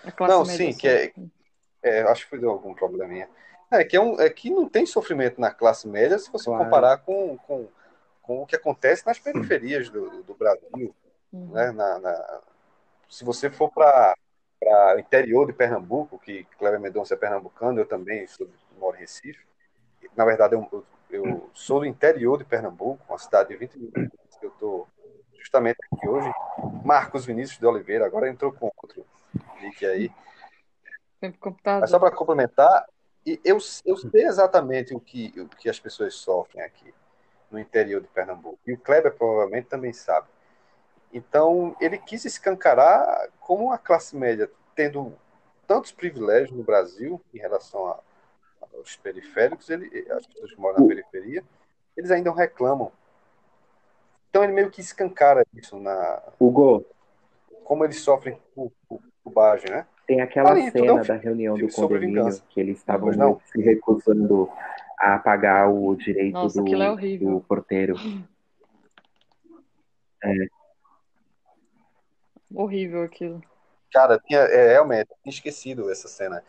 a 0.04 0.12
classe 0.12 0.34
Não, 0.34 0.46
média 0.46 0.72
sim, 0.72 0.78
que 0.78 0.88
é-. 0.88 1.14
É, 1.82 2.02
acho 2.04 2.30
que 2.30 2.38
deu 2.38 2.50
algum 2.52 2.74
probleminha. 2.74 3.30
É 3.72 3.84
que, 3.84 3.96
é, 3.96 4.02
um, 4.02 4.20
é 4.20 4.30
que 4.30 4.50
não 4.50 4.68
tem 4.68 4.86
sofrimento 4.86 5.40
na 5.40 5.52
classe 5.52 5.88
média 5.88 6.18
se 6.20 6.32
você 6.32 6.46
Claro. 6.46 6.66
comparar 6.66 6.98
com, 6.98 7.38
com, 7.38 7.68
com 8.22 8.42
o 8.42 8.46
que 8.46 8.56
acontece 8.56 9.06
nas 9.06 9.18
periferias 9.20 9.90
do, 9.90 10.24
do 10.24 10.34
Brasil. 10.34 10.94
Uhum. 11.32 11.52
Né? 11.52 11.72
Na, 11.72 12.00
na- 12.00 12.42
se 13.10 13.24
você 13.24 13.50
for 13.50 13.72
para 13.72 14.16
o 14.62 15.00
interior 15.00 15.48
de 15.48 15.54
Pernambuco, 15.54 16.20
que 16.20 16.44
Cleber 16.58 16.80
Mendonça 16.80 17.14
é 17.14 17.18
pernambucano, 17.18 17.80
eu 17.80 17.86
também 17.86 18.28
sou, 18.28 18.48
moro 18.78 18.98
em 18.98 19.02
Recife. 19.02 19.46
Na 20.16 20.26
verdade, 20.26 20.56
eu, 20.56 20.86
eu 21.10 21.50
sou 21.54 21.80
do 21.80 21.86
interior 21.86 22.38
de 22.38 22.44
Pernambuco, 22.44 23.04
uma 23.08 23.18
cidade 23.18 23.50
de 23.50 23.58
20 23.58 23.78
mil 23.78 23.92
habitantes, 23.96 24.38
que 24.38 24.46
eu 24.46 24.50
estou 24.50 24.88
justamente 25.38 25.78
aqui 25.92 26.08
hoje. 26.08 26.30
Marcos 26.84 27.26
Vinícius 27.26 27.60
de 27.60 27.66
Oliveira, 27.66 28.06
agora 28.06 28.30
entrou 28.30 28.52
com 28.52 28.72
outro 28.82 29.06
nick 29.62 29.86
aí. 29.86 30.12
Mas 31.82 31.90
só 31.90 32.00
para 32.00 32.16
complementar, 32.16 32.86
e 33.26 33.40
eu, 33.44 33.58
eu 33.86 33.98
sei 33.98 34.26
exatamente 34.26 34.94
o 34.94 35.00
que, 35.00 35.34
o 35.38 35.48
que 35.48 35.70
as 35.70 35.80
pessoas 35.80 36.16
sofrem 36.16 36.64
aqui 36.64 36.94
no 37.52 37.60
interior 37.60 38.02
de 38.02 38.08
Pernambuco. 38.08 38.60
E 38.66 38.74
o 38.74 38.80
Kleber 38.80 39.14
provavelmente 39.14 39.68
também 39.68 39.92
sabe. 39.92 40.28
Então, 41.14 41.76
ele 41.80 41.98
quis 41.98 42.26
escancarar 42.26 43.30
como 43.40 43.72
a 43.72 43.78
classe 43.78 44.16
média, 44.16 44.50
tendo 44.76 45.14
tantos 45.68 45.92
privilégios 45.92 46.52
no 46.52 46.64
Brasil 46.64 47.22
em 47.34 47.40
relação 47.40 47.88
a- 47.88 48.00
aos 48.76 48.96
periféricos, 48.96 49.70
ele, 49.70 49.88
as 50.12 50.26
pessoas 50.26 50.54
que 50.54 50.60
moram 50.60 50.80
na 50.80 50.88
periferia, 50.88 51.44
eles 51.98 52.12
ainda 52.12 52.32
reclamam. 52.32 52.92
Então, 54.30 54.44
ele 54.44 54.54
meio 54.54 54.70
que 54.70 54.82
escancara 54.82 55.44
isso, 55.54 55.80
na, 55.80 56.22
Hugo, 56.40 56.86
como 57.64 57.84
eles 57.84 58.00
sofrem 58.02 58.40
por, 58.54 58.72
por, 58.88 59.02
bobagem, 59.24 59.70
né? 59.70 59.86
tem 60.08 60.22
aquela 60.22 60.58
é 60.58 60.72
cena 60.72 60.96
um 60.96 61.02
da 61.04 61.16
reunião 61.16 61.56
do 61.56 61.70
condomínio 61.70 62.42
que 62.50 62.60
eles 62.60 62.80
estavam 62.80 63.12
não? 63.12 63.40
se 63.46 63.62
recusando 63.62 64.50
a 64.98 65.20
pagar 65.20 65.70
o 65.70 65.96
direito 65.96 66.34
Nossa, 66.34 66.60
do, 66.60 66.66
aquilo 66.66 66.82
é 66.82 66.92
horrível. 66.92 67.30
do 67.30 67.42
porteiro. 67.42 67.96
Horrível 72.54 73.04
aquilo. 73.04 73.42
Cara, 73.92 74.20
tinha, 74.20 74.40
é, 74.40 74.70
realmente, 74.74 75.08
tinha 75.24 75.34
esquecido 75.34 75.90
essa 75.92 76.08
cena. 76.08 76.44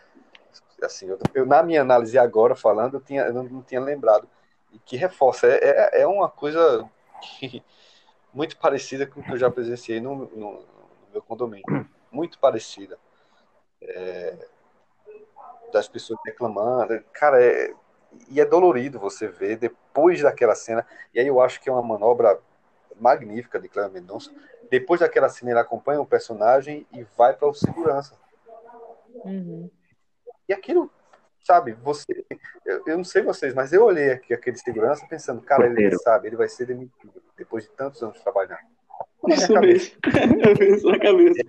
Assim, 0.83 1.07
eu, 1.09 1.19
eu, 1.35 1.47
na 1.47 1.63
minha 1.63 1.83
análise 1.83 2.19
agora 2.19 2.55
falando, 2.55 2.95
eu, 2.95 3.01
tinha, 3.01 3.23
eu 3.23 3.33
não, 3.33 3.43
não 3.45 3.63
tinha 3.63 3.81
lembrado. 3.81 4.29
E 4.73 4.79
que 4.79 4.97
reforça, 4.97 5.47
é, 5.47 5.59
é, 5.99 6.03
é 6.03 6.07
uma 6.07 6.29
coisa 6.29 6.89
que- 7.21 7.63
muito 8.33 8.57
parecida 8.59 9.07
com 9.07 9.21
o 9.21 9.25
que 9.25 9.33
eu 9.33 9.39
já 9.39 9.51
presenciei 9.51 10.01
no, 10.01 10.15
no- 10.17 10.61
no 10.63 10.67
meu 11.13 11.23
condomínio. 11.23 11.65
Muito 12.13 12.39
parecida. 12.39 12.99
É, 13.83 14.37
das 15.73 15.89
pessoas 15.89 16.19
reclamando. 16.25 17.01
Cara, 17.13 17.43
é, 17.43 17.73
e 18.29 18.41
é 18.41 18.45
dolorido 18.45 18.99
você 18.99 19.29
ver 19.29 19.57
depois 19.57 20.23
daquela 20.23 20.55
cena. 20.55 20.87
E 21.15 21.21
aí 21.21 21.27
eu 21.27 21.41
acho 21.41 21.61
que 21.61 21.69
é 21.69 21.73
uma 21.73 21.83
manobra 21.83 22.39
magnífica 23.01 23.59
de 23.61 23.69
Cléber 23.69 23.93
Mendonça. 23.93 24.31
Depois 24.71 25.01
daquela 25.01 25.29
cena, 25.29 25.51
ele 25.51 25.59
acompanha 25.59 26.01
o 26.01 26.07
personagem 26.07 26.87
e 26.93 27.03
vai 27.17 27.35
para 27.35 27.49
o 27.49 27.55
segurança. 27.55 28.15
Uhum. 29.25 29.69
E 30.49 30.53
aquilo, 30.53 30.91
sabe, 31.43 31.73
você. 31.73 32.25
Eu, 32.65 32.83
eu 32.87 32.97
não 32.97 33.05
sei 33.05 33.23
vocês, 33.23 33.53
mas 33.53 33.73
eu 33.73 33.85
olhei 33.85 34.13
aqui 34.13 34.33
aquele 34.33 34.57
segurança 34.57 35.07
pensando, 35.09 35.43
cara, 35.43 35.67
ele 35.67 35.97
sabe, 35.99 36.29
ele 36.29 36.37
vai 36.37 36.49
ser 36.49 36.67
demitido 36.67 37.21
depois 37.37 37.65
de 37.65 37.71
tantos 37.71 38.03
anos 38.03 38.21
trabalhando. 38.21 38.61
Na 39.23 39.35
minha 39.35 39.39
Isso 39.39 39.53
mesmo. 39.53 39.99
Eu 40.49 40.55
vi 40.57 40.75
isso 40.75 40.87
na 40.91 40.99
cabeça. 40.99 41.43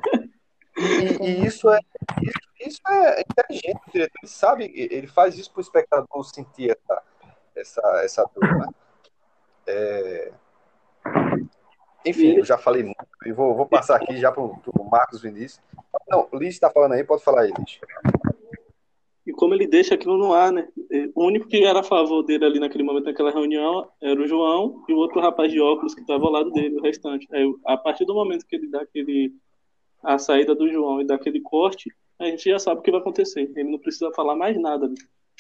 E, 0.77 1.25
e 1.25 1.45
isso 1.45 1.69
é 1.69 1.79
isso, 2.21 2.39
isso 2.59 2.81
é 2.87 3.21
inteligente, 3.21 3.81
o 3.87 3.91
diretor. 3.91 4.19
Ele 4.21 4.31
sabe, 4.31 4.71
ele 4.75 5.07
faz 5.07 5.37
isso 5.37 5.51
para 5.51 5.59
o 5.59 5.61
espectador 5.61 6.23
sentir 6.23 6.71
essa, 6.71 7.03
essa, 7.55 8.01
essa 8.03 8.29
dor, 8.33 8.57
né? 8.57 8.67
É, 9.67 10.31
Enfim, 12.05 12.37
eu 12.37 12.45
já 12.45 12.57
falei 12.57 12.83
muito 12.83 12.97
e 13.25 13.31
vou, 13.31 13.55
vou 13.55 13.65
passar 13.65 13.97
aqui 13.97 14.17
já 14.17 14.31
para 14.31 14.41
o 14.41 14.89
Marcos 14.91 15.21
Vinícius. 15.21 15.61
Não, 16.09 16.27
o 16.31 16.37
Liz 16.37 16.53
está 16.55 16.69
falando 16.69 16.93
aí, 16.93 17.03
pode 17.03 17.23
falar 17.23 17.41
aí, 17.41 17.53
Liz. 17.57 17.79
E 19.25 19.31
como 19.31 19.53
ele 19.53 19.67
deixa 19.67 19.93
aquilo 19.93 20.17
no 20.17 20.33
ar, 20.33 20.51
né? 20.51 20.67
O 21.13 21.25
único 21.25 21.47
que 21.47 21.63
era 21.63 21.81
a 21.81 21.83
favor 21.83 22.23
dele 22.23 22.43
ali 22.43 22.59
naquele 22.59 22.83
momento, 22.83 23.05
naquela 23.05 23.29
reunião, 23.29 23.87
era 24.01 24.19
o 24.19 24.27
João 24.27 24.83
e 24.89 24.93
o 24.93 24.97
outro 24.97 25.21
rapaz 25.21 25.51
de 25.51 25.61
óculos 25.61 25.93
que 25.93 26.01
estava 26.01 26.25
ao 26.25 26.31
lado 26.31 26.51
dele, 26.51 26.77
o 26.77 26.81
restante. 26.81 27.27
Aí, 27.31 27.45
a 27.65 27.77
partir 27.77 28.03
do 28.05 28.15
momento 28.15 28.45
que 28.47 28.55
ele 28.55 28.67
dá 28.67 28.81
aquele, 28.81 29.31
a 30.03 30.17
saída 30.17 30.55
do 30.55 30.67
João 30.71 31.01
e 31.01 31.05
dá 31.05 31.15
aquele 31.15 31.39
corte, 31.39 31.93
a 32.17 32.25
gente 32.25 32.49
já 32.49 32.57
sabe 32.57 32.79
o 32.79 32.83
que 32.83 32.89
vai 32.91 32.99
acontecer. 32.99 33.51
Ele 33.55 33.69
não 33.69 33.77
precisa 33.79 34.11
falar 34.11 34.35
mais 34.35 34.59
nada. 34.59 34.87
né? 34.87 34.95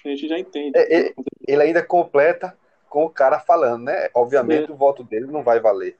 A 0.05 0.09
gente 0.09 0.27
já 0.27 0.37
entende. 0.37 0.77
É, 0.77 1.07
é, 1.07 1.13
Ele 1.47 1.63
ainda 1.63 1.83
completa 1.83 2.55
com 2.87 3.05
o 3.05 3.09
cara 3.09 3.39
falando, 3.39 3.85
né? 3.85 4.09
Obviamente 4.13 4.71
o 4.71 4.75
voto 4.75 5.03
dele 5.03 5.25
não 5.25 5.43
vai 5.43 5.59
valer. 5.59 5.97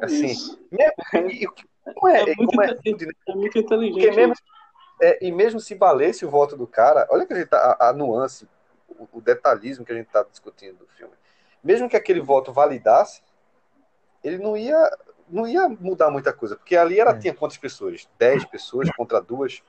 Assim, 0.00 0.26
Isso. 0.26 0.58
mesmo, 0.70 1.30
e, 1.30 1.44
e, 1.44 1.46
como 1.94 2.08
é, 2.08 2.20
É 2.22 2.26
muito 2.34 2.46
como 2.46 2.62
é, 2.62 2.70
inteligente. 2.70 3.16
É 3.28 3.34
muito 3.34 3.58
inteligente. 3.58 4.16
Mesmo, 4.16 4.34
é, 5.00 5.26
e 5.26 5.32
mesmo 5.32 5.60
se 5.60 5.74
valesse 5.74 6.24
o 6.24 6.30
voto 6.30 6.56
do 6.56 6.66
cara, 6.66 7.06
olha 7.10 7.26
que 7.26 7.32
a, 7.32 7.36
gente 7.36 7.48
tá, 7.48 7.76
a, 7.78 7.88
a 7.88 7.92
nuance, 7.92 8.48
o, 8.88 9.08
o 9.14 9.20
detalhismo 9.20 9.84
que 9.84 9.92
a 9.92 9.94
gente 9.94 10.06
está 10.06 10.22
discutindo 10.22 10.78
do 10.78 10.86
filme. 10.88 11.14
Mesmo 11.62 11.88
que 11.88 11.96
aquele 11.96 12.20
voto 12.20 12.52
validasse, 12.52 13.22
ele 14.22 14.38
não 14.38 14.56
ia, 14.56 14.76
não 15.28 15.46
ia 15.46 15.68
mudar 15.68 16.10
muita 16.10 16.32
coisa, 16.32 16.56
porque 16.56 16.76
ali 16.76 16.98
era, 17.00 17.10
É. 17.10 17.18
tinha 17.18 17.34
quantas 17.34 17.56
pessoas? 17.58 18.08
10 18.18 18.44
pessoas 18.46 18.90
contra 18.96 19.20
duas. 19.20 19.62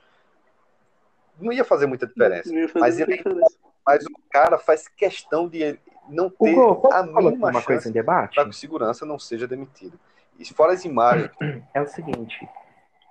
Não 1.38 1.52
ia 1.52 1.64
fazer 1.64 1.86
muita 1.86 2.06
diferença. 2.06 2.48
Fazer 2.48 2.70
Mas 2.78 2.96
muita 2.96 3.12
ele- 3.12 3.16
diferença. 3.18 3.56
Mas 3.86 4.04
o 4.04 4.10
cara 4.30 4.58
faz 4.58 4.88
questão 4.88 5.48
de 5.48 5.78
não 6.08 6.28
ter 6.28 6.58
Hugo, 6.58 6.92
a 6.92 7.02
mínima 7.04 7.50
uma 7.50 7.62
coisa 7.62 7.82
chance 7.82 7.88
em 7.88 7.92
debate? 7.92 8.34
para 8.34 8.44
que 8.44 8.50
o 8.50 8.52
segurança 8.52 9.06
não 9.06 9.16
seja 9.18 9.46
demitido. 9.46 9.98
E 10.38 10.44
fora 10.54 10.72
as 10.72 10.84
imagens. 10.84 11.30
É 11.74 11.80
o 11.80 11.86
seguinte, 11.86 12.48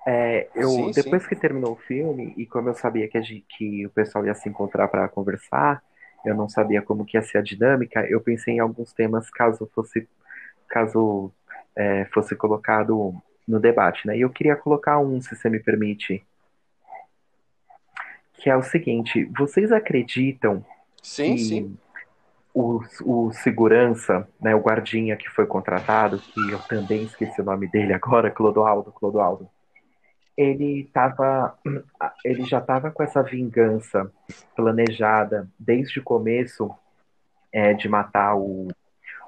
é, 0.07 0.47
eu 0.55 0.69
Sim, 0.69 0.93
sim. 0.93 1.01
depois 1.03 1.27
que 1.27 1.35
terminou 1.35 1.73
o 1.73 1.77
filme 1.77 2.33
e 2.37 2.45
como 2.45 2.69
eu 2.69 2.73
sabia 2.73 3.07
que, 3.07 3.17
a 3.17 3.21
gente- 3.21 3.45
que 3.57 3.85
o 3.85 3.89
pessoal 3.89 4.25
ia 4.25 4.35
se 4.35 4.47
encontrar 4.49 4.87
para 4.87 5.07
conversar, 5.07 5.83
eu 6.25 6.35
não 6.35 6.49
sabia 6.49 6.81
como 6.81 7.05
que 7.05 7.17
ia 7.17 7.21
ser 7.21 7.37
a 7.39 7.41
dinâmica, 7.41 8.05
eu 8.09 8.19
pensei 8.21 8.55
em 8.55 8.59
alguns 8.59 8.91
temas 8.93 9.29
caso 9.29 9.69
fosse 9.73 10.07
caso 10.67 11.31
é, 11.75 12.05
fosse 12.05 12.35
colocado 12.35 13.13
no 13.47 13.59
debate, 13.59 14.07
né? 14.07 14.17
E 14.17 14.21
eu 14.21 14.29
queria 14.29 14.55
colocar 14.55 14.97
um, 14.99 15.21
se 15.21 15.35
você 15.35 15.49
me 15.49 15.59
permite, 15.59 16.25
que 18.33 18.49
é 18.49 18.55
o 18.55 18.63
seguinte: 18.63 19.25
vocês 19.37 19.71
acreditam 19.71 20.65
Sim, 21.01 21.35
que 21.35 21.43
sim. 21.43 21.77
O, 22.57 22.79
o 23.03 23.33
segurança, 23.33 24.25
né, 24.39 24.55
o 24.55 24.61
guardinha 24.61 25.17
que 25.17 25.29
foi 25.29 25.45
contratado, 25.45 26.19
que 26.19 26.51
eu 26.51 26.59
também 26.59 27.03
esqueci 27.03 27.41
o 27.41 27.43
nome 27.43 27.67
dele 27.67 27.91
agora, 27.91 28.31
Clodoaldo, 28.31 28.93
Clodoaldo, 28.93 29.49
ele 30.37 30.89
tava, 30.93 31.57
ele 32.23 32.45
já 32.45 32.59
estava 32.59 32.91
com 32.91 33.03
essa 33.03 33.21
vingança 33.21 34.09
planejada 34.55 35.49
desde 35.59 35.99
o 35.99 36.03
começo 36.03 36.73
é, 37.51 37.73
de 37.73 37.89
matar 37.89 38.35
o, 38.35 38.69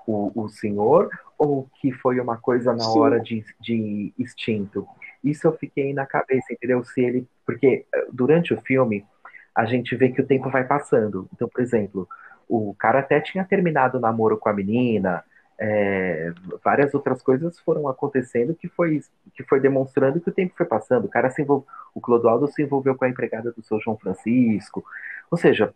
o, 0.05 0.43
o 0.43 0.49
senhor, 0.49 1.09
ou 1.37 1.69
que 1.81 1.91
foi 1.91 2.19
uma 2.19 2.37
coisa 2.37 2.71
na 2.71 2.79
Sim. 2.79 2.99
hora 2.99 3.19
de, 3.19 3.43
de 3.59 4.13
instinto? 4.17 4.87
Isso 5.23 5.47
eu 5.47 5.53
fiquei 5.53 5.93
na 5.93 6.05
cabeça, 6.05 6.53
entendeu? 6.53 6.83
Se 6.83 7.01
ele, 7.01 7.27
porque 7.45 7.85
eh, 7.93 8.07
durante 8.11 8.53
o 8.53 8.61
filme 8.61 9.05
a 9.53 9.65
gente 9.65 9.95
vê 9.95 10.09
que 10.09 10.21
o 10.21 10.25
tempo 10.25 10.49
vai 10.49 10.63
passando. 10.63 11.27
Então, 11.33 11.47
por 11.49 11.61
exemplo, 11.61 12.07
o 12.47 12.73
cara 12.77 12.99
até 12.99 13.19
tinha 13.19 13.43
terminado 13.43 13.97
o 13.97 14.01
namoro 14.01 14.37
com 14.37 14.49
a 14.49 14.53
menina, 14.53 15.23
é, 15.59 16.31
várias 16.63 16.93
outras 16.93 17.21
coisas 17.21 17.59
foram 17.59 17.87
acontecendo 17.87 18.53
que 18.53 18.67
foi, 18.67 19.01
que 19.33 19.43
foi 19.43 19.59
demonstrando 19.59 20.21
que 20.21 20.29
o 20.29 20.33
tempo 20.33 20.53
foi 20.55 20.65
passando. 20.65 21.05
O 21.05 21.09
cara 21.09 21.29
se 21.31 21.41
envol... 21.41 21.65
o 21.95 22.01
Clodoaldo 22.01 22.47
se 22.47 22.61
envolveu 22.61 22.95
com 22.95 23.05
a 23.05 23.09
empregada 23.09 23.51
do 23.51 23.63
seu 23.63 23.79
João 23.79 23.97
Francisco. 23.97 24.85
Ou 25.31 25.37
seja, 25.37 25.73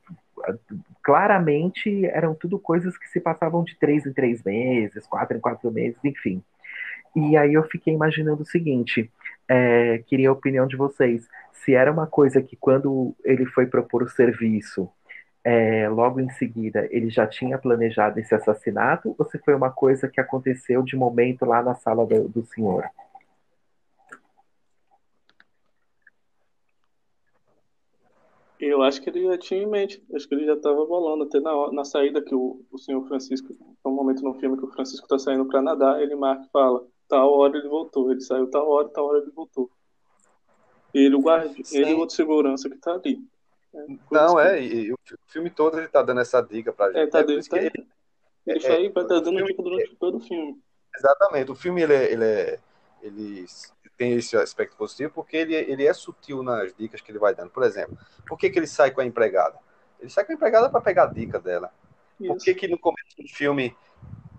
claramente 1.02 2.06
eram 2.06 2.36
tudo 2.36 2.60
coisas 2.60 2.98
que 2.98 3.10
se 3.10 3.20
passavam 3.20 3.64
de 3.64 3.76
três 3.76 4.06
em 4.06 4.14
três 4.14 4.44
meses, 4.44 5.08
quatro 5.08 5.36
em 5.36 5.42
quatro 5.42 5.72
meses, 5.72 5.98
enfim. 6.04 6.44
E 7.16 7.36
aí 7.36 7.54
eu 7.54 7.64
fiquei 7.64 7.94
imaginando 7.94 8.44
o 8.44 8.46
seguinte, 8.46 9.12
é, 9.48 9.98
queria 10.08 10.30
a 10.30 10.34
opinião 10.34 10.68
de 10.68 10.78
vocês. 10.78 11.28
Se 11.52 11.74
era 11.74 11.92
uma 11.92 12.08
coisa 12.08 12.42
que 12.42 12.56
quando 12.56 13.16
ele 13.24 13.46
foi 13.46 13.66
propor 13.66 14.04
o 14.04 14.10
serviço, 14.10 14.90
é, 15.44 15.90
logo 15.90 16.20
em 16.20 16.30
seguida 16.32 16.88
ele 16.92 17.10
já 17.10 17.26
tinha 17.28 17.58
planejado 17.58 18.20
esse 18.20 18.34
assassinato, 18.34 19.16
ou 19.18 19.26
se 19.26 19.40
foi 19.40 19.56
uma 19.56 19.72
coisa 19.72 20.08
que 20.08 20.22
aconteceu 20.22 20.84
de 20.84 20.96
momento 20.96 21.46
lá 21.46 21.62
na 21.62 21.76
sala 21.76 22.06
do, 22.06 22.28
do 22.28 22.46
senhor? 22.46 22.86
Eu 28.60 28.84
acho 28.84 29.02
que 29.02 29.10
ele 29.10 29.26
já 29.26 29.38
tinha 29.40 29.64
em 29.64 29.68
mente. 29.68 30.04
Acho 30.14 30.28
que 30.28 30.36
ele 30.36 30.46
já 30.46 30.54
estava 30.54 30.86
bolando. 30.86 31.24
Até 31.24 31.40
na, 31.40 31.52
hora- 31.52 31.72
na 31.72 31.84
saída 31.84 32.22
que 32.22 32.36
o, 32.36 32.64
o 32.72 32.78
senhor 32.78 33.06
Francisco, 33.08 33.48
tem 33.48 33.58
um 33.84 33.96
momento 33.96 34.22
no 34.22 34.36
filme 34.36 34.56
que 34.56 34.66
o 34.66 34.72
Francisco 34.72 35.04
está 35.04 35.18
saindo 35.18 35.48
para 35.48 35.64
nadar, 35.64 36.00
ele 36.00 36.16
marca 36.16 36.46
e 36.46 36.52
fala: 36.52 36.86
tal 37.08 37.34
hora 37.34 37.58
ele 37.58 37.68
voltou. 37.68 38.12
Ele 38.12 38.22
saiu 38.22 38.48
tal 38.52 38.70
hora, 38.70 38.88
tal 38.90 39.08
hora 39.08 39.18
ele 39.18 39.32
voltou. 39.32 39.68
Ele, 40.94 41.16
o 41.16 41.22
guarda, 41.22 41.50
Sim. 41.64 41.80
ele 41.80 41.92
e 41.92 41.94
o 41.96 42.00
outro 42.00 42.16
segurança 42.16 42.70
que 42.70 42.78
tá 42.78 42.94
ali. 42.94 43.20
Não, 44.12 44.40
é, 44.40 44.62
e, 44.62 44.92
o 44.92 44.98
filme 45.28 45.50
todo 45.50 45.78
ele 45.78 45.88
tá 45.88 46.02
dando 46.02 46.22
essa 46.22 46.42
dica 46.42 46.74
pra 46.74 46.88
gente. 46.88 46.98
É, 46.98 47.08
tá 47.08 47.20
É 47.20 47.24
por 47.24 47.28
dando, 47.28 47.48
tá, 47.48 47.58
ele- 47.58 47.88
isso 48.48 48.68
é, 48.68 48.72
aí 48.76 48.90
vai 48.90 49.04
estar 49.04 49.16
o 49.16 49.22
dando 49.22 49.36
filme- 49.38 49.46
dica 49.48 49.64
durante 49.64 49.96
todo 49.96 50.18
o 50.18 50.20
filme. 50.20 50.62
Exatamente. 50.98 51.52
O 51.52 51.56
filme 51.56 51.82
ele, 51.82 51.94
é- 51.94 52.12
ele, 52.12 52.26
é- 52.26 52.60
ele 53.02 53.46
tem 53.98 54.14
esse 54.14 54.36
aspecto 54.36 54.76
positivo 54.76 55.12
porque 55.14 55.38
ele, 55.38 55.56
ele 55.56 55.86
é 55.86 55.94
sutil 55.94 56.44
nas 56.44 56.74
dicas 56.76 57.02
que 57.02 57.12
ele 57.12 57.20
vai 57.20 57.34
dando. 57.34 57.50
Por 57.52 57.64
exemplo, 57.64 57.98
por 58.28 58.38
que, 58.38 58.50
que 58.50 58.60
ele 58.60 58.68
sai 58.68 58.92
com 58.92 59.00
a 59.02 59.06
empregada? 59.06 59.58
Ele 60.00 60.10
sai 60.10 60.26
com 60.26 60.32
a 60.32 60.36
empregada 60.36 60.70
para 60.70 60.82
pegar 60.82 61.04
a 61.04 61.08
dica 61.08 61.40
dela. 61.40 61.72
Por 62.18 62.36
Isso. 62.36 62.46
que, 62.46 62.54
que 62.56 62.68
no 62.68 62.78
começo 62.78 63.16
do 63.18 63.28
filme, 63.28 63.76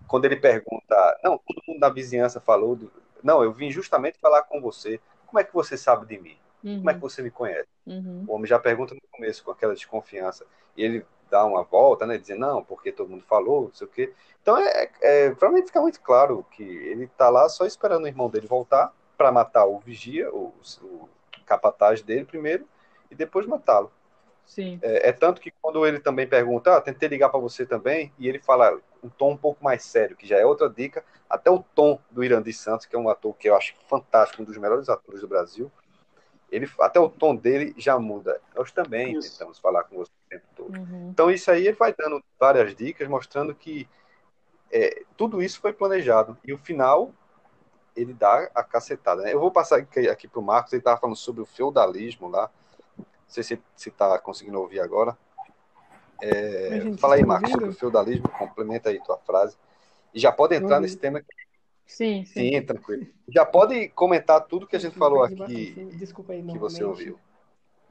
quando 0.07 0.24
ele 0.24 0.37
pergunta, 0.37 1.20
não, 1.24 1.39
todo 1.39 1.62
mundo 1.66 1.80
da 1.80 1.89
vizinhança 1.89 2.41
falou, 2.41 2.78
não, 3.22 3.43
eu 3.43 3.53
vim 3.53 3.70
justamente 3.70 4.18
falar 4.18 4.43
com 4.43 4.61
você. 4.61 5.01
Como 5.26 5.39
é 5.39 5.45
que 5.45 5.55
você 5.55 5.76
sabe 5.76 6.07
de 6.07 6.18
mim? 6.20 6.37
Como 6.62 6.90
é 6.90 6.94
que 6.94 7.00
você 7.00 7.22
me 7.22 7.30
conhece? 7.30 7.68
Uhum. 7.86 8.24
O 8.28 8.34
homem 8.34 8.46
já 8.46 8.58
pergunta 8.58 8.94
no 8.94 9.00
começo, 9.10 9.42
com 9.42 9.50
aquela 9.50 9.74
desconfiança. 9.74 10.46
E 10.76 10.84
ele 10.84 11.04
dá 11.30 11.44
uma 11.44 11.62
volta, 11.62 12.06
né? 12.06 12.18
Dizendo, 12.18 12.40
não, 12.40 12.62
porque 12.62 12.92
todo 12.92 13.10
mundo 13.10 13.24
falou, 13.24 13.64
não 13.64 13.74
sei 13.74 13.86
o 13.86 13.90
quê. 13.90 14.12
Então, 14.40 14.58
é, 14.58 14.90
é, 15.00 15.30
pra 15.30 15.50
mim 15.50 15.66
fica 15.66 15.80
muito 15.80 16.00
claro 16.00 16.44
que 16.52 16.62
ele 16.62 17.06
tá 17.08 17.28
lá 17.30 17.48
só 17.48 17.66
esperando 17.66 18.04
o 18.04 18.08
irmão 18.08 18.28
dele 18.28 18.46
voltar 18.46 18.92
para 19.16 19.32
matar 19.32 19.66
o 19.66 19.78
vigia, 19.78 20.32
o, 20.32 20.52
o 20.82 21.08
capataz 21.46 22.02
dele 22.02 22.24
primeiro, 22.24 22.66
e 23.10 23.14
depois 23.14 23.46
matá-lo. 23.46 23.90
Sim. 24.44 24.78
É, 24.82 25.08
é 25.08 25.12
tanto 25.12 25.40
que 25.40 25.50
quando 25.62 25.86
ele 25.86 25.98
também 25.98 26.26
pergunta, 26.26 26.76
ah, 26.76 26.80
tentei 26.80 27.08
ligar 27.08 27.28
para 27.28 27.40
você 27.40 27.64
também, 27.64 28.12
e 28.18 28.28
ele 28.28 28.38
fala 28.38 28.78
um 29.02 29.08
tom 29.08 29.32
um 29.32 29.36
pouco 29.36 29.62
mais 29.64 29.84
sério, 29.84 30.16
que 30.16 30.26
já 30.26 30.38
é 30.38 30.44
outra 30.44 30.68
dica, 30.68 31.04
até 31.28 31.50
o 31.50 31.64
tom 31.74 31.98
do 32.10 32.22
Irandir 32.22 32.56
Santos, 32.56 32.86
que 32.86 32.94
é 32.94 32.98
um 32.98 33.08
ator 33.08 33.34
que 33.36 33.48
eu 33.48 33.56
acho 33.56 33.74
fantástico, 33.88 34.42
um 34.42 34.44
dos 34.44 34.58
melhores 34.58 34.88
atores 34.88 35.20
do 35.22 35.28
Brasil, 35.28 35.70
ele, 36.53 36.70
até 36.78 37.00
o 37.00 37.09
tom 37.09 37.34
dele 37.34 37.74
já 37.78 37.98
muda. 37.98 38.38
Nós 38.55 38.70
também 38.70 39.16
Isso. 39.16 39.32
tentamos 39.32 39.59
falar 39.59 39.84
com 39.84 39.96
você 39.96 40.11
o 40.11 40.28
tempo 40.28 40.44
todo. 40.55 40.78
Uhum. 40.78 41.09
Então 41.11 41.30
isso 41.30 41.50
aí 41.50 41.66
ele 41.66 41.76
vai 41.76 41.94
dando 41.96 42.22
várias 42.38 42.76
dicas, 42.76 43.09
mostrando 43.09 43.55
que 43.55 43.88
é, 44.70 45.03
tudo 45.16 45.42
isso 45.42 45.59
foi 45.61 45.72
planejado. 45.72 46.36
E 46.44 46.53
o 46.53 46.59
final, 46.59 47.11
ele 47.96 48.12
dá 48.12 48.50
a 48.55 48.62
cacetada. 48.62 49.22
né? 49.22 49.32
Eu 49.32 49.40
vou 49.40 49.50
passar 49.50 49.78
aqui, 49.78 50.07
aqui 50.09 50.28
para 50.28 50.40
o 50.40 50.42
Marcos, 50.42 50.74
ele 50.74 50.80
estava 50.80 51.00
falando 51.00 51.16
sobre 51.16 51.40
o 51.40 51.46
feudalismo 51.46 52.28
lá. 52.28 52.50
Não 52.98 53.07
sei 53.26 53.42
se 53.42 53.59
está 53.76 54.18
conseguindo 54.18 54.61
ouvir 54.61 54.80
agora. 54.80 55.16
É, 56.20 56.92
fala 56.98 57.14
aí, 57.14 57.20
vocês 57.20 57.26
Marcos, 57.26 57.50
sobre 57.50 57.68
o 57.70 57.72
feudalismo, 57.72 58.28
complementa 58.28 58.90
aí 58.90 59.03
tua 59.03 59.16
frase. 59.16 59.57
E 60.12 60.20
já 60.20 60.30
pode 60.30 60.55
entrar 60.55 60.76
ouvindo. 60.76 60.82
nesse 60.82 60.98
tema 60.98 61.18
aqui. 61.18 61.28
Sim, 61.93 62.24
sim. 62.24 62.51
Sim, 62.53 62.62
tranquilo. 62.62 63.07
Já 63.28 63.45
pode 63.45 63.88
comentar 63.90 64.40
tudo 64.47 64.66
que 64.66 64.76
a 64.76 64.78
gente 64.78 64.97
falou 64.97 65.22
aqui. 65.22 65.74
Desculpa 65.99 66.32
aí, 66.32 66.43
que 66.43 66.59
você 66.59 66.82
ouviu. 66.82 67.18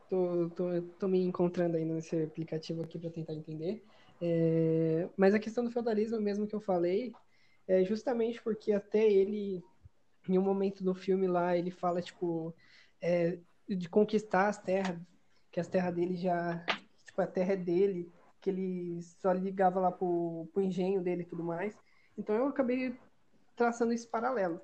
Tô, 0.09 0.49
tô, 0.49 0.81
tô 0.99 1.07
me 1.07 1.21
encontrando 1.21 1.77
ainda 1.77 1.93
nesse 1.93 2.23
aplicativo 2.23 2.81
aqui 2.81 2.97
para 2.97 3.11
tentar 3.11 3.33
entender. 3.33 3.83
É, 4.19 5.07
mas 5.15 5.35
a 5.35 5.39
questão 5.39 5.63
do 5.63 5.71
feudalismo 5.71 6.19
mesmo 6.19 6.47
que 6.47 6.55
eu 6.55 6.59
falei 6.59 7.13
é 7.67 7.83
justamente 7.85 8.41
porque 8.41 8.71
até 8.73 9.07
ele, 9.09 9.63
em 10.27 10.37
um 10.37 10.41
momento 10.41 10.83
do 10.83 10.95
filme 10.95 11.27
lá, 11.27 11.55
ele 11.55 11.69
fala, 11.69 12.01
tipo, 12.01 12.53
é, 12.99 13.37
de 13.69 13.87
conquistar 13.87 14.49
as 14.49 14.57
terras, 14.57 14.99
que 15.51 15.59
as 15.59 15.67
terras 15.67 15.93
dele 15.93 16.17
já, 16.17 16.65
tipo, 17.05 17.21
a 17.21 17.27
terra 17.27 17.53
é 17.53 17.57
dele, 17.57 18.11
que 18.41 18.49
ele 18.49 18.99
só 19.03 19.31
ligava 19.31 19.79
lá 19.79 19.91
pro, 19.91 20.49
pro 20.51 20.63
engenho 20.63 21.01
dele 21.01 21.21
e 21.21 21.25
tudo 21.25 21.43
mais. 21.43 21.77
Então 22.17 22.35
eu 22.35 22.47
acabei 22.47 22.97
traçando 23.61 23.93
esse 23.93 24.07
paralelo. 24.07 24.59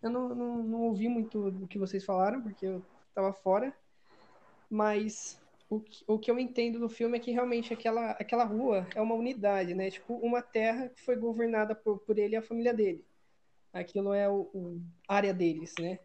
Eu 0.00 0.08
não, 0.08 0.34
não, 0.34 0.62
não 0.62 0.80
ouvi 0.84 1.08
muito 1.08 1.50
do 1.50 1.66
que 1.66 1.78
vocês 1.78 2.02
falaram, 2.02 2.40
porque 2.40 2.64
eu 2.64 2.82
estava 3.06 3.34
fora, 3.34 3.70
mas 4.70 5.38
o 5.68 5.78
que, 5.78 6.02
o 6.06 6.18
que 6.18 6.30
eu 6.30 6.38
entendo 6.38 6.78
do 6.78 6.88
filme 6.88 7.18
é 7.18 7.20
que 7.20 7.30
realmente 7.30 7.74
aquela, 7.74 8.12
aquela 8.12 8.44
rua 8.44 8.88
é 8.94 9.00
uma 9.02 9.14
unidade, 9.14 9.74
né? 9.74 9.90
Tipo, 9.90 10.14
uma 10.14 10.40
terra 10.40 10.88
que 10.88 11.02
foi 11.02 11.16
governada 11.16 11.74
por, 11.74 11.98
por 11.98 12.18
ele 12.18 12.34
e 12.34 12.38
a 12.38 12.42
família 12.42 12.72
dele. 12.72 13.04
Aquilo 13.74 14.14
é 14.14 14.26
o, 14.26 14.48
o 14.54 14.80
área 15.06 15.34
deles, 15.34 15.74
né? 15.78 15.98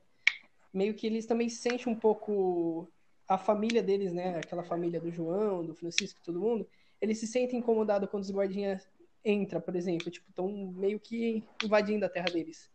Meio 0.74 0.94
que 0.94 1.08
eles 1.08 1.26
também 1.26 1.48
sentem 1.48 1.92
um 1.92 1.96
pouco 1.96 2.92
a 3.30 3.38
família 3.38 3.82
deles, 3.82 4.12
né? 4.12 4.40
Aquela 4.40 4.64
família 4.64 5.00
do 5.00 5.10
João, 5.10 5.66
do 5.66 5.74
Francisco, 5.74 6.20
todo 6.22 6.42
mundo. 6.42 6.68
Eles 7.00 7.18
se 7.18 7.28
sentem 7.28 7.60
incomodados 7.60 8.10
quando 8.10 8.24
os 8.24 8.32
guardinhas 8.32 8.86
entram, 9.26 9.60
por 9.60 9.76
exemplo. 9.76 10.12
Tipo, 10.12 10.30
estão 10.30 10.48
meio 10.48 11.00
que 11.00 11.44
invadindo 11.64 12.06
a 12.06 12.10
terra 12.10 12.28
deles. 12.32 12.72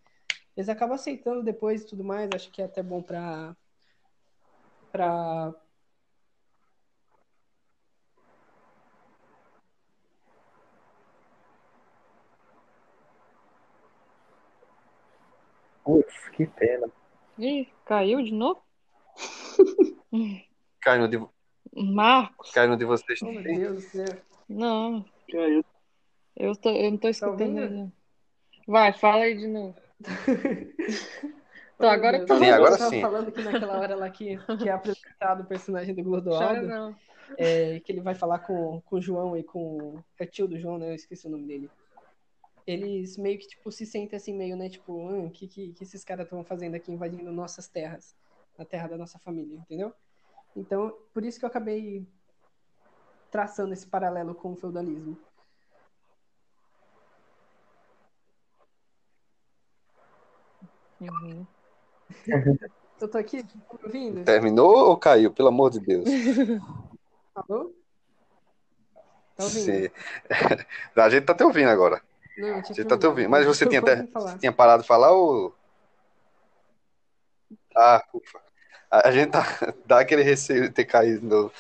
Eles 0.56 0.68
acabam 0.68 0.94
aceitando 0.94 1.42
depois 1.42 1.82
e 1.82 1.86
tudo 1.86 2.04
mais. 2.04 2.28
Acho 2.34 2.50
que 2.50 2.60
é 2.60 2.64
até 2.64 2.82
bom 2.82 3.00
pra... 3.02 3.56
pra 4.90 5.54
Putz, 15.84 16.28
que 16.36 16.46
pena. 16.46 16.88
Ih, 17.38 17.66
caiu 17.84 18.22
de 18.22 18.32
novo? 18.32 18.62
Caiu 20.80 21.02
no 21.02 21.08
de, 21.08 21.18
Marcos? 21.74 22.50
caiu 22.52 22.68
no 22.68 22.76
de 22.76 22.84
vocês 22.84 23.20
Oh, 23.22 23.32
meu. 23.32 23.42
Deus 23.42 23.74
do 23.74 23.80
céu. 23.80 24.22
Não, 24.48 25.04
Caiu. 25.30 25.64
Eu, 26.40 26.56
tô, 26.56 26.70
eu 26.70 26.90
não 26.90 26.98
tô 26.98 27.08
escutando 27.08 27.54
Tá 27.54 27.70
não. 27.70 27.92
Vai, 28.66 28.92
fala 28.92 29.24
aí 29.24 29.36
de 29.36 29.46
novo. 29.46 29.74
Oh, 31.82 31.86
agora 31.86 32.20
que 32.20 32.26
tá 32.26 32.34
Deus. 32.34 32.46
Sim, 32.46 32.52
agora 32.52 32.74
eu 32.74 32.78
tava 32.78 32.90
sim. 32.90 33.00
falando 33.00 33.32
que 33.32 33.42
naquela 33.42 33.78
hora 33.80 33.96
lá 33.96 34.10
que, 34.10 34.36
que 34.58 34.68
é 34.68 34.72
apresentado 34.72 35.42
o 35.42 35.46
personagem 35.46 35.94
do 35.94 36.02
não. 36.04 36.94
é, 37.38 37.80
que 37.80 37.90
ele 37.90 38.02
vai 38.02 38.14
falar 38.14 38.40
com, 38.40 38.82
com 38.82 38.96
o 38.96 39.00
João 39.00 39.34
e 39.34 39.42
com. 39.42 39.98
É 40.18 40.24
o 40.24 40.26
tio 40.26 40.46
do 40.46 40.58
João, 40.58 40.76
né? 40.76 40.90
Eu 40.90 40.94
esqueci 40.94 41.26
o 41.26 41.30
nome 41.30 41.46
dele. 41.46 41.70
Eles 42.66 43.16
meio 43.16 43.38
que, 43.38 43.48
tipo, 43.48 43.72
se 43.72 43.86
sentem 43.86 44.14
assim, 44.14 44.36
meio, 44.36 44.56
né? 44.56 44.68
Tipo, 44.68 44.92
o 44.92 45.30
que, 45.30 45.48
que, 45.48 45.72
que 45.72 45.82
esses 45.82 46.04
caras 46.04 46.26
estão 46.26 46.44
fazendo 46.44 46.74
aqui 46.74 46.92
invadindo 46.92 47.32
nossas 47.32 47.66
terras? 47.66 48.14
A 48.58 48.64
terra 48.64 48.88
da 48.88 48.98
nossa 48.98 49.18
família, 49.18 49.56
entendeu? 49.56 49.90
Então, 50.54 50.94
por 51.14 51.24
isso 51.24 51.38
que 51.38 51.46
eu 51.46 51.48
acabei 51.48 52.06
traçando 53.30 53.72
esse 53.72 53.86
paralelo 53.86 54.34
com 54.34 54.52
o 54.52 54.56
feudalismo. 54.56 55.16
Uhum. 61.00 61.46
Eu 63.00 63.08
tô 63.08 63.16
aqui, 63.16 63.42
ouvindo? 63.82 64.24
Terminou 64.24 64.88
ou 64.88 64.96
caiu? 64.96 65.32
Pelo 65.32 65.48
amor 65.48 65.70
de 65.70 65.80
Deus. 65.80 66.04
Alô? 67.34 67.72
Tá 69.34 69.44
ouvindo? 69.44 69.64
Sim. 69.64 69.90
A 70.94 71.08
gente 71.08 71.24
tá 71.24 71.34
te 71.34 71.42
ouvindo 71.42 71.70
agora. 71.70 72.02
Não, 72.36 72.48
eu 72.48 72.54
A 72.56 72.62
gente 72.62 72.84
tá 72.84 72.98
te 72.98 73.06
ouvindo. 73.06 73.30
Mas 73.30 73.46
você 73.46 73.66
tinha, 73.66 73.80
até, 73.80 74.06
falar. 74.08 74.38
tinha 74.38 74.52
parado 74.52 74.82
de 74.82 74.88
falar 74.88 75.12
ou. 75.12 75.54
Ah, 77.74 78.04
ufa. 78.12 78.38
A 78.90 79.10
gente 79.10 79.30
tá, 79.30 79.74
dá 79.86 80.00
aquele 80.00 80.22
receio 80.22 80.64
de 80.64 80.70
ter 80.70 80.84
caído 80.84 81.20
de 81.20 81.26
novo. 81.26 81.52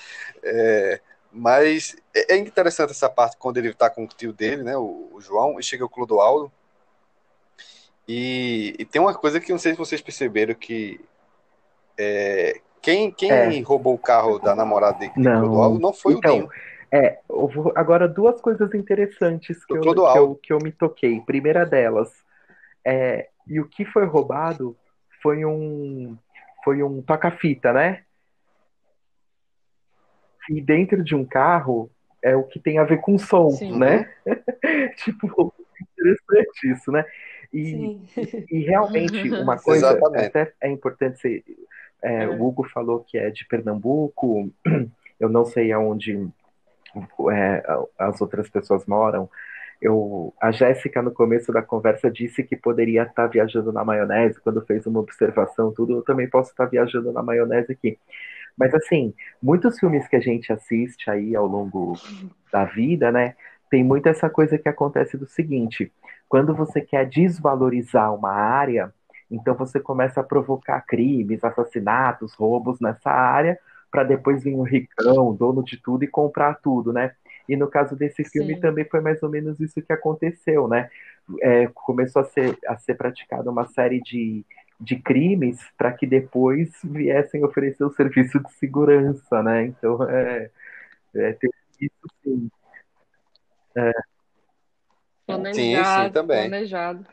É, 0.42 1.00
mas 1.32 1.96
é 2.14 2.34
é 2.34 2.36
interessante 2.36 2.90
essa 2.90 3.08
parte 3.08 3.38
quando 3.38 3.56
ele 3.56 3.72
tá 3.72 3.88
com 3.88 4.04
o 4.04 4.08
tio 4.08 4.32
dele, 4.32 4.62
né? 4.62 4.76
O, 4.76 5.08
o 5.12 5.20
João, 5.22 5.58
e 5.58 5.62
chega 5.62 5.84
o 5.84 5.88
Clodoaldo. 5.88 6.52
E, 8.12 8.74
e 8.76 8.84
tem 8.84 9.00
uma 9.00 9.14
coisa 9.14 9.38
que 9.38 9.52
eu 9.52 9.54
não 9.54 9.60
sei 9.60 9.70
se 9.70 9.78
vocês 9.78 10.00
perceberam 10.02 10.52
que 10.52 11.00
é, 11.96 12.60
quem, 12.82 13.12
quem 13.12 13.30
É. 13.30 13.60
roubou 13.60 13.94
o 13.94 13.98
carro 13.98 14.40
da 14.40 14.52
namorada 14.52 14.98
de, 14.98 15.14
de 15.14 15.20
Não. 15.20 15.42
Clodoaldo 15.42 15.78
não 15.78 15.92
foi 15.92 16.14
Então, 16.14 16.32
o 16.32 16.38
Dinho. 16.38 16.50
É, 16.90 17.20
eu 17.30 17.46
vou- 17.46 17.72
agora 17.76 18.08
duas 18.08 18.40
coisas 18.40 18.74
interessantes 18.74 19.64
que 19.64 19.76
eu, 19.76 19.80
que 19.80 20.18
eu, 20.18 20.34
que 20.34 20.52
eu 20.52 20.58
me 20.58 20.72
toquei. 20.72 21.20
Primeira 21.20 21.64
delas, 21.64 22.10
é, 22.84 23.28
e 23.46 23.60
o 23.60 23.68
que 23.68 23.84
foi 23.84 24.04
roubado 24.06 24.76
foi 25.22 25.44
um 25.44 26.18
foi 26.64 26.82
um 26.82 27.00
toca-fita, 27.02 27.72
né? 27.72 28.02
E 30.48 30.60
dentro 30.60 31.04
de 31.04 31.14
um 31.14 31.24
carro 31.24 31.88
é 32.20 32.34
o 32.34 32.42
que 32.42 32.58
tem 32.58 32.78
a 32.78 32.84
ver 32.84 33.00
com 33.00 33.16
som, 33.16 33.50
Sim. 33.50 33.78
né? 33.78 34.12
tipo, 35.04 35.54
interessante 35.80 36.72
isso, 36.72 36.90
né? 36.90 37.04
E, 37.52 38.00
e 38.50 38.60
realmente, 38.60 39.30
uma 39.34 39.58
coisa 39.58 39.88
Exatamente. 39.92 40.26
até 40.26 40.52
é 40.60 40.70
importante 40.70 41.20
ser. 41.20 41.44
é, 42.02 42.28
o 42.28 42.44
Hugo 42.44 42.64
falou 42.68 43.00
que 43.00 43.18
é 43.18 43.30
de 43.30 43.46
Pernambuco, 43.46 44.50
eu 45.18 45.28
não 45.28 45.44
sei 45.44 45.72
aonde 45.72 46.28
é, 47.32 47.62
as 47.98 48.20
outras 48.20 48.48
pessoas 48.48 48.86
moram. 48.86 49.28
Eu, 49.80 50.34
a 50.40 50.50
Jéssica, 50.50 51.00
no 51.00 51.10
começo 51.10 51.50
da 51.52 51.62
conversa, 51.62 52.10
disse 52.10 52.44
que 52.44 52.54
poderia 52.54 53.04
estar 53.04 53.26
viajando 53.28 53.72
na 53.72 53.82
maionese, 53.82 54.40
quando 54.40 54.64
fez 54.66 54.86
uma 54.86 55.00
observação, 55.00 55.72
tudo. 55.72 55.96
Eu 55.96 56.02
também 56.02 56.28
posso 56.28 56.50
estar 56.50 56.66
viajando 56.66 57.10
na 57.12 57.22
maionese 57.22 57.72
aqui. 57.72 57.98
Mas, 58.56 58.74
assim, 58.74 59.14
muitos 59.42 59.78
filmes 59.78 60.06
que 60.06 60.16
a 60.16 60.20
gente 60.20 60.52
assiste 60.52 61.10
aí 61.10 61.34
ao 61.34 61.46
longo 61.46 61.94
da 62.52 62.66
vida, 62.66 63.10
né? 63.10 63.34
Tem 63.70 63.82
muito 63.82 64.06
essa 64.06 64.28
coisa 64.28 64.58
que 64.58 64.68
acontece 64.68 65.16
do 65.16 65.26
seguinte: 65.26 65.90
quando 66.30 66.54
você 66.54 66.80
quer 66.80 67.08
desvalorizar 67.08 68.14
uma 68.14 68.30
área, 68.30 68.94
então 69.28 69.52
você 69.56 69.80
começa 69.80 70.20
a 70.20 70.24
provocar 70.24 70.80
crimes, 70.82 71.42
assassinatos, 71.42 72.34
roubos 72.34 72.78
nessa 72.80 73.10
área, 73.10 73.58
para 73.90 74.04
depois 74.04 74.44
vir 74.44 74.54
um 74.54 74.62
ricão, 74.62 75.34
dono 75.34 75.64
de 75.64 75.76
tudo 75.76 76.04
e 76.04 76.08
comprar 76.08 76.54
tudo, 76.62 76.92
né? 76.92 77.16
E 77.48 77.56
no 77.56 77.66
caso 77.66 77.96
desse 77.96 78.22
filme 78.22 78.54
Sim. 78.54 78.60
também 78.60 78.84
foi 78.84 79.00
mais 79.00 79.20
ou 79.24 79.28
menos 79.28 79.58
isso 79.58 79.82
que 79.82 79.92
aconteceu, 79.92 80.68
né? 80.68 80.88
É, 81.42 81.66
começou 81.74 82.22
a 82.22 82.24
ser, 82.24 82.56
a 82.64 82.78
ser 82.78 82.94
praticada 82.94 83.50
uma 83.50 83.66
série 83.66 84.00
de, 84.00 84.46
de 84.80 85.00
crimes 85.00 85.58
para 85.76 85.90
que 85.92 86.06
depois 86.06 86.70
viessem 86.84 87.44
oferecer 87.44 87.82
o 87.82 87.92
serviço 87.92 88.38
de 88.38 88.52
segurança, 88.52 89.42
né? 89.42 89.64
Então, 89.64 90.08
é, 90.08 90.48
é 91.12 91.32
tem 91.32 91.50
isso 91.80 92.06
sim. 92.22 92.48
É, 93.76 93.92
Planejado, 95.36 96.12
também. 96.12 96.48
planejado. 96.48 97.06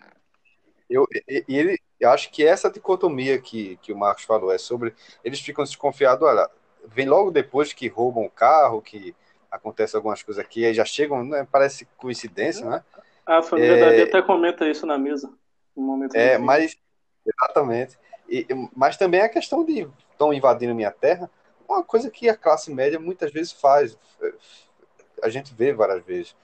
Eu, 0.89 1.05
e, 1.28 1.43
ele, 1.47 1.80
eu 1.99 2.09
acho 2.09 2.32
que 2.32 2.45
essa 2.45 2.72
dicotomia 2.72 3.39
que, 3.39 3.78
que 3.82 3.91
o 3.91 3.97
Marcos 3.97 4.24
falou 4.24 4.51
é 4.51 4.57
sobre. 4.57 4.93
Eles 5.24 5.39
ficam 5.39 5.63
desconfiados, 5.63 6.28
olha, 6.28 6.49
vem 6.86 7.07
logo 7.07 7.32
depois 7.32 7.74
que 7.74 7.88
roubam 7.88 8.26
o 8.26 8.30
carro, 8.30 8.82
que 8.82 9.15
acontece 9.51 9.95
algumas 9.95 10.22
coisas 10.24 10.43
aqui, 10.43 10.65
aí 10.65 10.74
já 10.74 10.86
chegam, 10.86 11.24
né, 11.24 11.47
parece 11.51 11.86
coincidência, 11.97 12.65
né? 12.70 12.84
A 13.26 13.41
família 13.41 13.76
É. 13.76 13.80
Davi 13.80 14.01
até 14.03 14.22
comenta 14.22 14.68
isso 14.68 14.86
na 14.86 14.97
mesa. 14.97 15.32
No 15.76 15.84
momento 15.84 16.15
É, 16.15 16.38
mas. 16.38 16.78
Exatamente. 17.26 17.99
E, 18.30 18.47
mas 18.74 18.95
também 18.95 19.22
a 19.22 19.28
questão 19.28 19.65
de 19.65 19.88
estão 20.11 20.34
invadindo 20.34 20.74
minha 20.74 20.91
terra, 20.91 21.30
uma 21.68 21.84
coisa 21.84 22.09
que 22.09 22.30
a 22.30 22.36
classe 22.36 22.74
média 22.74 22.99
muitas 22.99 23.32
vezes 23.32 23.51
faz. 23.51 23.97
A 25.22 25.30
gente 25.30 25.53
vê 25.53 25.74
várias 25.74 26.03
vezes. 26.05 26.36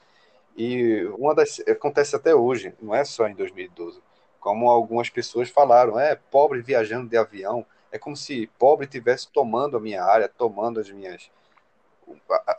E 0.55 1.03
uma 1.17 1.33
das. 1.33 1.59
Acontece 1.67 2.15
até 2.15 2.33
hoje, 2.35 2.73
não 2.81 2.93
é 2.93 3.03
só 3.03 3.27
em 3.27 3.35
2012. 3.35 4.01
Como 4.39 4.69
algumas 4.69 5.09
pessoas 5.09 5.49
falaram, 5.49 5.99
é 5.99 6.15
pobre 6.15 6.61
viajando 6.61 7.09
de 7.09 7.17
avião. 7.17 7.65
É 7.91 7.97
como 7.97 8.15
se 8.15 8.47
pobre 8.59 8.87
tivesse 8.87 9.31
tomando 9.31 9.77
a 9.77 9.79
minha 9.79 10.03
área, 10.03 10.27
tomando 10.27 10.79
as 10.79 10.89
minhas. 10.89 11.31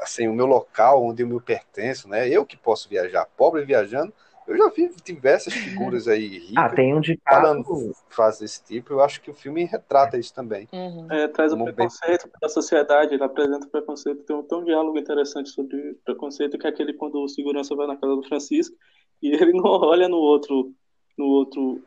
Assim, 0.00 0.26
o 0.26 0.32
meu 0.32 0.46
local 0.46 1.04
onde 1.04 1.22
eu 1.22 1.28
me 1.28 1.40
pertenço, 1.40 2.08
né? 2.08 2.28
Eu 2.28 2.46
que 2.46 2.56
posso 2.56 2.88
viajar. 2.88 3.26
Pobre 3.36 3.64
viajando. 3.64 4.12
Eu 4.46 4.58
já 4.58 4.68
vi 4.68 4.90
diversas 5.04 5.54
figuras 5.54 6.06
aí 6.06 6.36
Ah, 6.56 6.62
ricas 6.64 6.76
tem 6.76 6.94
um 6.94 7.00
ditado. 7.00 7.34
falando 7.42 7.94
frases 8.08 8.40
desse 8.40 8.64
tipo, 8.64 8.92
eu 8.92 9.00
acho 9.00 9.20
que 9.22 9.30
o 9.30 9.34
filme 9.34 9.64
retrata 9.64 10.18
isso 10.18 10.34
também. 10.34 10.68
Uhum. 10.72 11.10
É, 11.10 11.26
traz 11.28 11.50
o 11.52 11.54
Como 11.54 11.64
bem- 11.66 11.74
preconceito 11.74 12.28
da 12.40 12.48
sociedade, 12.48 13.14
ele 13.14 13.24
apresenta 13.24 13.66
o 13.66 13.70
preconceito. 13.70 14.22
Tem 14.24 14.36
um, 14.36 14.42
tem 14.42 14.58
um 14.58 14.64
diálogo 14.64 14.98
interessante 14.98 15.48
sobre 15.48 15.94
preconceito, 16.04 16.58
que 16.58 16.66
é 16.66 16.70
aquele 16.70 16.92
quando 16.92 17.18
o 17.22 17.28
segurança 17.28 17.74
vai 17.74 17.86
na 17.86 17.96
casa 17.96 18.14
do 18.16 18.22
Francisco 18.22 18.76
e 19.22 19.32
ele 19.32 19.52
não 19.52 19.64
olha 19.64 20.08
no 20.08 20.18
outro, 20.18 20.74
no 21.16 21.24
outro, 21.24 21.82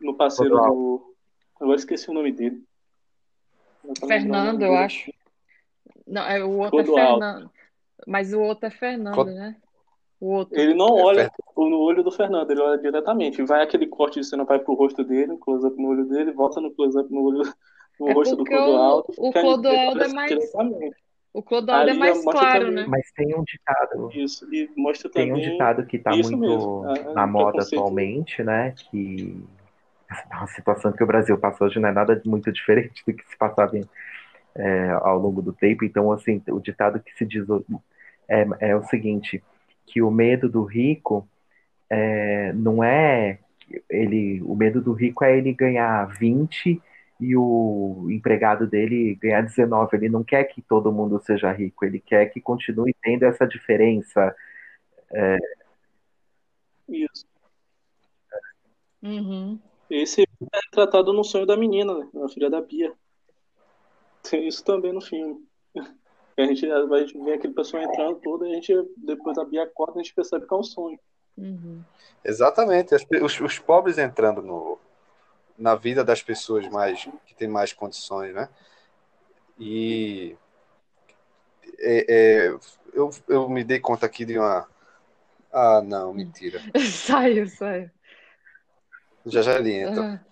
no 0.00 0.14
parceiro 0.16 0.56
do. 0.56 1.14
Agora 1.60 1.76
esqueci 1.76 2.10
o 2.10 2.14
nome 2.14 2.32
dele. 2.32 2.62
Eu 3.84 3.92
o 4.02 4.06
Fernando, 4.06 4.60
nome 4.60 4.64
eu 4.64 4.76
acho. 4.76 5.12
Não, 6.06 6.22
é, 6.22 6.42
o 6.44 6.58
outro 6.58 6.80
é. 6.80 6.84
Fernando. 6.84 7.50
Mas 8.06 8.32
o 8.32 8.40
outro 8.40 8.66
é 8.66 8.70
Fernando, 8.70 9.24
né? 9.26 9.56
O 10.20 10.30
outro. 10.32 10.58
Ele 10.58 10.74
não 10.74 10.98
É, 10.98 11.02
olha 11.02 11.30
no 11.56 11.78
olho 11.80 12.02
do 12.02 12.10
Fernando, 12.10 12.50
ele 12.50 12.60
olha 12.60 12.78
diretamente. 12.78 13.42
Vai 13.42 13.62
aquele 13.62 13.86
corte 13.86 14.20
de 14.20 14.26
cena, 14.26 14.44
vai 14.44 14.58
pro 14.58 14.74
rosto 14.74 15.04
dele, 15.04 15.36
close-up 15.38 15.76
no 15.80 15.88
olho 15.88 16.04
dele, 16.06 16.32
volta 16.32 16.60
no 16.60 16.70
close-up 16.72 17.12
no 17.12 17.22
olho 17.22 17.42
no 18.00 18.08
É 18.08 18.12
rosto 18.12 18.36
do 18.36 18.42
o- 18.42 18.46
Clodoaldo. 18.46 19.06
o 19.16 19.26
aí 19.26 19.32
Clodoaldo 19.32 20.02
é 20.02 20.08
mais-. 20.12 20.52
O 21.32 21.42
Clodoaldo 21.42 21.90
é 21.90 21.94
mais 21.94 22.22
claro, 22.24 22.64
também- 22.66 22.74
né? 22.74 22.86
Mas 22.88 23.10
tem 23.12 23.34
um 23.34 23.44
ditado. 23.44 24.10
Isso, 24.14 24.52
e 24.52 24.68
mostra 24.76 25.10
Tem 25.10 25.30
um 25.32 25.36
também. 25.36 25.50
ditado 25.52 25.86
que 25.86 25.96
está 25.98 26.10
isso 26.16 26.30
muito 26.36 26.40
mesmo, 26.50 26.84
a- 26.84 27.10
a 27.10 27.14
na 27.14 27.26
moda 27.26 27.62
atualmente, 27.62 28.42
né? 28.42 28.74
Que 28.90 29.40
a 30.30 30.46
situação 30.48 30.90
que 30.92 31.04
o 31.04 31.06
Brasil 31.06 31.36
passa 31.38 31.64
hoje 31.64 31.78
não 31.78 31.88
é 31.88 31.92
nada 31.92 32.20
muito 32.24 32.50
diferente 32.50 33.04
do 33.06 33.12
que 33.12 33.28
se 33.28 33.36
passava 33.36 33.76
em- 33.76 33.88
é, 34.56 34.90
ao 35.02 35.18
longo 35.18 35.42
do 35.42 35.52
tempo. 35.52 35.84
Então, 35.84 36.10
assim, 36.10 36.42
o 36.48 36.58
ditado 36.58 36.98
que 37.00 37.12
se 37.16 37.24
diz 37.26 37.48
o- 37.48 37.64
é, 38.28 38.46
é 38.60 38.76
o 38.76 38.82
seguinte, 38.84 39.42
que 39.92 40.02
o 40.02 40.10
medo 40.10 40.48
do 40.48 40.64
rico 40.64 41.28
é, 41.90 42.52
não 42.52 42.82
é 42.82 43.38
ele, 43.88 44.40
o 44.42 44.54
medo 44.54 44.80
do 44.80 44.92
rico 44.92 45.24
é 45.24 45.36
ele 45.36 45.52
ganhar 45.52 46.06
20 46.18 46.80
e 47.20 47.36
o 47.36 48.06
empregado 48.10 48.66
dele 48.66 49.14
ganhar 49.16 49.42
19. 49.42 49.96
Ele 49.96 50.08
não 50.08 50.22
quer 50.22 50.44
que 50.44 50.62
todo 50.62 50.92
mundo 50.92 51.20
seja 51.24 51.52
rico, 51.52 51.84
ele 51.84 52.00
quer 52.00 52.26
que 52.26 52.40
continue 52.40 52.94
tendo 53.02 53.24
essa 53.24 53.46
diferença. 53.46 54.34
Isso. 56.88 57.26
Uhum. 59.02 59.58
Esse 59.90 60.22
é 60.22 60.60
tratado 60.70 61.12
no 61.12 61.24
sonho 61.24 61.46
da 61.46 61.56
menina, 61.56 61.94
né? 61.98 62.08
A 62.22 62.28
filha 62.28 62.50
da 62.50 62.60
Bia. 62.60 62.92
Tem 64.22 64.46
isso 64.46 64.64
também 64.64 64.92
no 64.92 65.00
filme. 65.00 65.47
A 66.38 66.46
gente, 66.46 66.70
a 66.70 66.98
gente 67.00 67.18
vê 67.24 67.32
aquele 67.32 67.52
pessoal 67.52 67.82
entrando 67.82 68.16
todo 68.20 68.46
e 68.46 68.52
a 68.52 68.54
gente, 68.54 68.72
depois 68.96 69.36
a 69.38 69.44
Bia 69.44 69.64
acorda 69.64 69.98
e 69.98 70.00
a 70.00 70.04
gente 70.04 70.14
percebe 70.14 70.46
que 70.46 70.54
é 70.54 70.56
um 70.56 70.62
sonho. 70.62 70.98
Uhum. 71.36 71.82
Exatamente, 72.24 72.94
os, 72.94 73.40
os 73.40 73.58
pobres 73.58 73.98
entrando 73.98 74.40
no, 74.40 74.78
na 75.58 75.74
vida 75.74 76.04
das 76.04 76.22
pessoas 76.22 76.68
mais 76.68 77.08
que 77.26 77.34
têm 77.34 77.48
mais 77.48 77.72
condições, 77.72 78.32
né? 78.32 78.48
E 79.58 80.36
é, 81.78 82.06
é, 82.08 82.58
eu, 82.92 83.10
eu 83.28 83.48
me 83.48 83.64
dei 83.64 83.80
conta 83.80 84.06
aqui 84.06 84.24
de 84.24 84.38
uma. 84.38 84.68
Ah, 85.52 85.82
não, 85.84 86.14
mentira. 86.14 86.60
Saiu, 86.78 87.46
saiu. 87.48 87.90
Já 89.26 89.42
já 89.42 89.58
ele 89.58 89.72
entra. 89.72 90.22
Ah, 90.24 90.28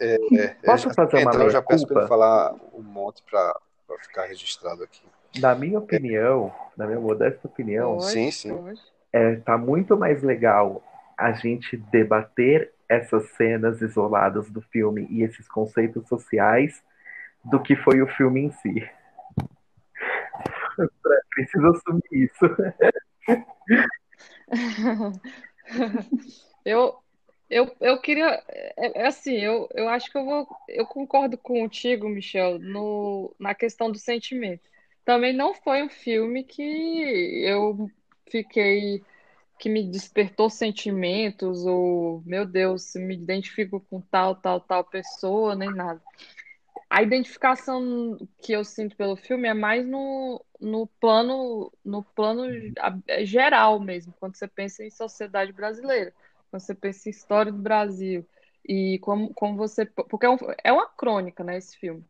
É, 0.00 0.48
Posso 0.64 0.88
já 0.88 0.94
fazer 0.94 1.16
uma 1.16 1.22
entra, 1.22 1.44
eu 1.44 1.50
já 1.50 1.62
peço 1.62 1.86
para 1.86 2.08
falar 2.08 2.54
um 2.72 2.82
monte 2.82 3.22
para 3.22 3.60
ficar 4.00 4.24
registrado 4.24 4.82
aqui. 4.82 5.02
Na 5.38 5.54
minha 5.54 5.78
opinião, 5.78 6.52
na 6.76 6.86
minha 6.86 7.00
modesta 7.00 7.46
opinião, 7.46 7.96
pode, 7.98 8.12
Sim, 8.12 8.30
sim. 8.30 8.78
é, 9.12 9.36
tá 9.36 9.56
muito 9.56 9.96
mais 9.96 10.22
legal 10.22 10.82
a 11.16 11.32
gente 11.32 11.76
debater 11.76 12.72
essas 12.88 13.28
cenas 13.30 13.80
isoladas 13.80 14.50
do 14.50 14.60
filme 14.60 15.06
e 15.10 15.22
esses 15.22 15.48
conceitos 15.48 16.06
sociais 16.08 16.82
do 17.44 17.60
que 17.60 17.74
foi 17.76 18.02
o 18.02 18.08
filme 18.08 18.42
em 18.42 18.52
si. 18.52 18.88
Preciso 21.34 21.66
assumir 21.68 22.02
isso. 22.12 22.46
Eu, 26.64 26.96
eu, 27.50 27.74
eu 27.80 28.00
queria, 28.00 28.42
é, 28.48 29.02
é 29.02 29.06
assim, 29.06 29.36
eu, 29.36 29.68
eu 29.74 29.88
acho 29.88 30.10
que 30.10 30.16
eu 30.16 30.24
vou, 30.24 30.48
eu 30.68 30.86
concordo 30.86 31.36
contigo, 31.36 32.08
Michel, 32.08 32.58
no, 32.58 33.34
na 33.38 33.54
questão 33.54 33.90
do 33.90 33.98
sentimento. 33.98 34.62
Também 35.04 35.32
não 35.32 35.54
foi 35.54 35.82
um 35.82 35.88
filme 35.88 36.44
que 36.44 36.62
eu 37.44 37.90
fiquei, 38.30 39.02
que 39.58 39.68
me 39.68 39.88
despertou 39.90 40.50
sentimentos, 40.50 41.64
ou, 41.66 42.22
meu 42.26 42.46
Deus, 42.46 42.94
me 42.96 43.14
identifico 43.14 43.80
com 43.90 44.00
tal, 44.00 44.36
tal, 44.36 44.60
tal 44.60 44.84
pessoa, 44.84 45.54
nem 45.56 45.72
nada. 45.74 46.00
A 46.90 47.02
identificação 47.02 48.18
que 48.42 48.52
eu 48.52 48.64
sinto 48.64 48.96
pelo 48.96 49.16
filme 49.16 49.48
é 49.48 49.54
mais 49.54 49.86
no, 49.86 50.44
no 50.60 50.86
plano, 51.00 51.72
no 51.84 52.02
plano 52.04 52.44
a- 52.78 53.24
geral 53.24 53.80
mesmo, 53.80 54.14
quando 54.20 54.36
você 54.36 54.46
pensa 54.48 54.84
em 54.84 54.90
sociedade 54.90 55.52
brasileira, 55.52 56.12
quando 56.50 56.62
você 56.62 56.74
pensa 56.74 57.08
em 57.08 57.12
história 57.12 57.50
do 57.52 57.58
Brasil. 57.58 58.26
E 58.68 58.98
como, 59.00 59.32
como 59.34 59.56
você. 59.56 59.86
Porque 59.86 60.26
é, 60.26 60.30
um- 60.30 60.38
é 60.64 60.72
uma 60.72 60.86
crônica, 60.88 61.42
né, 61.44 61.56
esse 61.58 61.76
filme. 61.78 62.04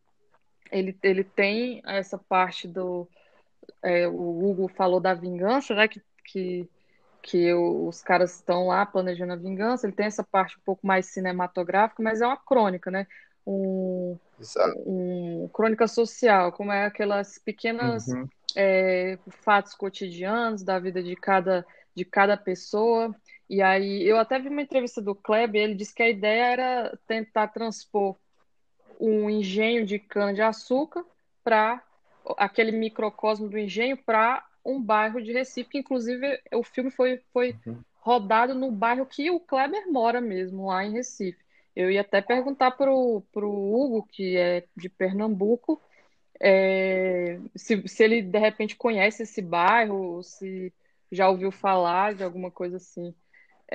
Ele, 0.73 0.97
ele 1.03 1.23
tem 1.23 1.81
essa 1.85 2.17
parte 2.17 2.67
do. 2.67 3.09
é, 3.83 4.07
o 4.07 4.13
Hugo 4.49 4.67
falou 4.69 4.99
da 4.99 5.13
vingança, 5.13 5.75
né? 5.75 5.87
Que, 5.87 6.01
que, 6.25 6.71
que 7.21 7.53
os 7.53 8.01
caras 8.01 8.35
estão 8.35 8.67
lá 8.67 8.85
planejando 8.85 9.33
a 9.33 9.37
vingança. 9.37 9.87
Ele 9.87 9.95
tem 9.95 10.07
essa 10.07 10.23
parte 10.23 10.57
um 10.59 10.61
pouco 10.63 10.85
mais 10.87 11.07
cinematográfica, 11.07 12.03
mas 12.03 12.21
é 12.21 12.27
uma 12.27 12.37
crônica, 12.37 12.91
né? 12.91 13.07
Um, 13.47 14.19
Exato. 14.39 14.77
um 14.85 15.49
crônica 15.53 15.87
social, 15.87 16.51
como 16.53 16.71
é 16.71 16.85
aquelas 16.85 17.37
pequenas 17.39 18.07
Uhum. 18.07 18.29
é, 18.55 19.19
fatos 19.43 19.75
cotidianos 19.75 20.63
da 20.63 20.79
vida 20.79 21.03
de 21.03 21.15
cada, 21.15 21.65
de 21.95 22.05
cada 22.05 22.37
pessoa. 22.37 23.15
E 23.49 23.61
aí, 23.61 24.03
eu 24.07 24.17
até 24.17 24.39
vi 24.39 24.49
uma 24.49 24.61
entrevista 24.61 25.01
do 25.01 25.15
Kleber, 25.15 25.61
ele 25.61 25.75
disse 25.75 25.93
que 25.93 26.03
a 26.03 26.09
ideia 26.09 26.45
era 26.53 26.99
tentar 27.07 27.49
transpor 27.49 28.17
um 28.99 29.29
engenho 29.29 29.85
de 29.85 29.99
cana-de-açúcar 29.99 31.05
para 31.43 31.81
aquele 32.37 32.71
microcosmo 32.71 33.49
do 33.49 33.57
engenho 33.57 33.97
para 33.97 34.45
um 34.65 34.81
bairro 34.81 35.21
de 35.21 35.33
Recife, 35.33 35.69
que 35.69 35.77
inclusive 35.79 36.39
o 36.53 36.63
filme 36.63 36.89
foi, 36.89 37.21
foi 37.33 37.55
Uhum. 37.65 37.83
rodado 38.01 38.55
no 38.55 38.71
bairro 38.71 39.05
que 39.05 39.29
o 39.29 39.39
Kleber 39.39 39.91
mora 39.91 40.21
mesmo, 40.21 40.67
lá 40.67 40.83
em 40.85 40.93
Recife. 40.93 41.37
Eu 41.75 41.89
ia 41.91 42.01
até 42.01 42.21
perguntar 42.21 42.71
pro, 42.71 43.21
pro 43.31 43.49
Hugo, 43.49 44.03
que 44.11 44.37
é 44.37 44.65
de 44.75 44.89
Pernambuco, 44.89 45.81
é, 46.39 47.39
se, 47.55 47.87
se 47.87 48.03
ele 48.03 48.21
de 48.21 48.39
repente 48.39 48.75
conhece 48.75 49.23
esse 49.23 49.41
bairro, 49.41 49.95
ou 50.17 50.23
se 50.23 50.73
já 51.11 51.29
ouviu 51.29 51.51
falar 51.51 52.15
de 52.15 52.23
alguma 52.23 52.51
coisa 52.51 52.77
assim. 52.77 53.13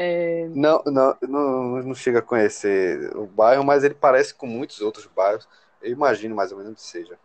É, 0.01 0.49
Não, 0.55 0.80
não, 0.86 1.16
não, 1.22 1.82
não 1.82 1.94
chega 1.94 2.20
a 2.20 2.22
conhecer 2.22 3.16
o 3.16 3.26
bairro, 3.26 3.64
mas 3.64 3.82
ele 3.82 3.94
parece 3.94 4.32
com 4.32 4.46
muitos 4.46 4.80
outros 4.80 5.07
bairros. 5.07 5.49
Eu 5.82 5.90
imagino 5.90 6.36
mais 6.36 6.53
ou 6.53 6.59
menos 6.59 6.74
que 6.80 6.82
seja. 6.82 7.18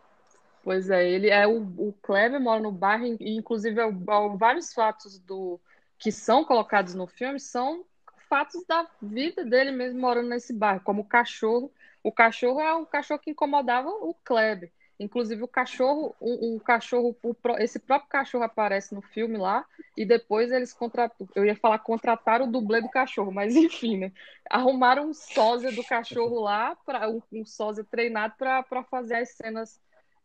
Pois 0.62 0.90
é, 0.90 1.08
ele 1.08 1.30
é 1.30 1.46
o, 1.46 1.58
o 1.76 1.92
Kleber 2.02 2.40
mora 2.40 2.60
no 2.60 2.72
bairro, 2.72 3.04
e 3.20 3.36
inclusive 3.36 3.78
é 3.80 3.84
é 3.84 4.36
vários 4.36 4.72
fatos 4.72 5.18
do 5.18 5.60
que 5.98 6.10
são 6.10 6.44
colocados 6.44 6.94
no 6.94 7.06
filme 7.06 7.38
são 7.38 7.84
fatos 8.28 8.64
da 8.66 8.88
vida 9.00 9.44
dele 9.44 9.70
mesmo 9.70 10.00
morando 10.00 10.28
nesse 10.28 10.52
bairro, 10.52 10.80
como 10.82 11.02
o 11.02 11.08
cachorro. 11.08 11.72
O 12.02 12.10
cachorro 12.10 12.60
é 12.60 12.72
o 12.74 12.86
cachorro 12.86 13.20
que 13.20 13.30
incomodava 13.30 13.88
o 13.88 14.14
Kleber. 14.24 14.72
Inclusive 14.98 15.42
o 15.42 15.48
cachorro, 15.48 16.14
o, 16.20 16.56
o 16.56 16.60
cachorro, 16.60 17.16
o, 17.22 17.36
esse 17.58 17.80
próprio 17.80 18.08
cachorro 18.08 18.44
aparece 18.44 18.94
no 18.94 19.02
filme 19.02 19.36
lá 19.36 19.66
e 19.96 20.04
depois 20.04 20.52
eles 20.52 20.72
contrataram, 20.72 21.28
eu 21.34 21.44
ia 21.44 21.56
falar 21.56 21.80
contrataram 21.80 22.46
o 22.46 22.50
dublê 22.50 22.80
do 22.80 22.88
cachorro, 22.88 23.32
mas 23.32 23.54
enfim, 23.56 23.98
né? 23.98 24.12
Arrumaram 24.48 25.08
um 25.08 25.14
sósia 25.14 25.72
do 25.72 25.82
cachorro 25.82 26.40
lá 26.40 26.76
para 26.86 27.10
um, 27.10 27.20
um 27.32 27.44
sósia 27.44 27.84
treinado 27.84 28.34
para 28.38 28.84
fazer 28.84 29.16
as 29.16 29.30
cenas 29.30 29.80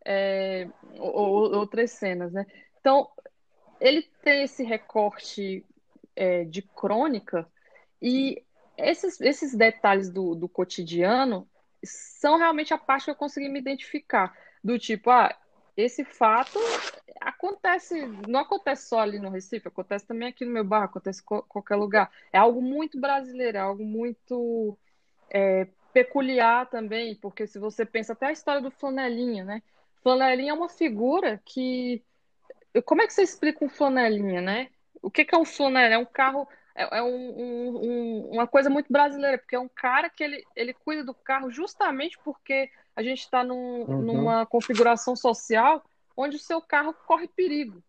é, 0.05 0.67
ou, 0.99 1.51
outras 1.55 1.91
cenas, 1.91 2.31
né? 2.31 2.45
Então 2.79 3.09
ele 3.81 4.03
tem 4.21 4.43
esse 4.43 4.63
recorte 4.63 5.65
é, 6.15 6.43
de 6.43 6.61
crônica 6.61 7.47
e 7.99 8.43
esses, 8.77 9.19
esses 9.19 9.55
detalhes 9.55 10.11
do, 10.11 10.35
do 10.35 10.47
cotidiano 10.47 11.49
são 11.83 12.37
realmente 12.37 12.73
a 12.73 12.77
parte 12.77 13.05
que 13.05 13.11
eu 13.11 13.15
consegui 13.15 13.49
me 13.49 13.59
identificar 13.59 14.33
do 14.63 14.77
tipo, 14.77 15.09
ah, 15.09 15.35
esse 15.75 16.03
fato 16.03 16.59
acontece, 17.21 18.05
não 18.27 18.41
acontece 18.41 18.87
só 18.87 18.99
ali 18.99 19.19
no 19.19 19.29
Recife, 19.29 19.67
acontece 19.67 20.05
também 20.05 20.29
aqui 20.29 20.45
no 20.45 20.51
meu 20.51 20.63
bairro, 20.63 20.85
acontece 20.85 21.21
em 21.21 21.41
qualquer 21.47 21.75
lugar. 21.75 22.11
É 22.31 22.37
algo 22.37 22.61
muito 22.61 22.99
brasileiro, 22.99 23.57
é 23.57 23.61
algo 23.61 23.83
muito 23.83 24.77
é, 25.29 25.67
peculiar 25.93 26.69
também, 26.69 27.15
porque 27.15 27.47
se 27.47 27.59
você 27.59 27.85
pensa 27.85 28.13
até 28.13 28.27
a 28.27 28.31
história 28.31 28.61
do 28.61 28.71
Flanelinha, 28.71 29.43
né? 29.43 29.61
Flanelinha 30.01 30.51
é 30.51 30.53
uma 30.55 30.69
figura 30.69 31.41
que. 31.45 32.03
Como 32.85 33.01
é 33.01 33.07
que 33.07 33.13
você 33.13 33.23
explica 33.23 33.65
um 33.65 33.69
flanelinha, 33.69 34.41
né? 34.41 34.69
O 35.01 35.09
que, 35.09 35.27
é 35.33 35.37
um 35.37 35.45
flanelinha? 35.45 35.95
É 35.95 35.97
um 35.97 36.05
carro 36.05 36.47
é, 36.75 36.99
é 36.99 37.03
um, 37.03 37.09
um, 37.09 38.29
uma 38.31 38.47
coisa 38.47 38.69
muito 38.69 38.91
brasileira, 38.91 39.37
porque 39.37 39.55
é 39.55 39.59
um 39.59 39.67
cara 39.67 40.09
que 40.09 40.23
ele, 40.23 40.45
ele 40.55 40.73
cuida 40.73 41.03
do 41.03 41.13
carro 41.13 41.51
justamente 41.51 42.17
porque 42.23 42.69
a 42.99 43.03
gente 43.03 43.21
está 43.21 43.45
num, 43.45 43.83
uhum. 43.83 44.01
numa 44.01 44.45
configuração 44.45 45.15
social 45.15 45.81
onde 46.17 46.35
o 46.35 46.39
seu 46.39 46.61
carro 46.61 46.93
corre 47.07 47.29
perigo. 47.29 47.81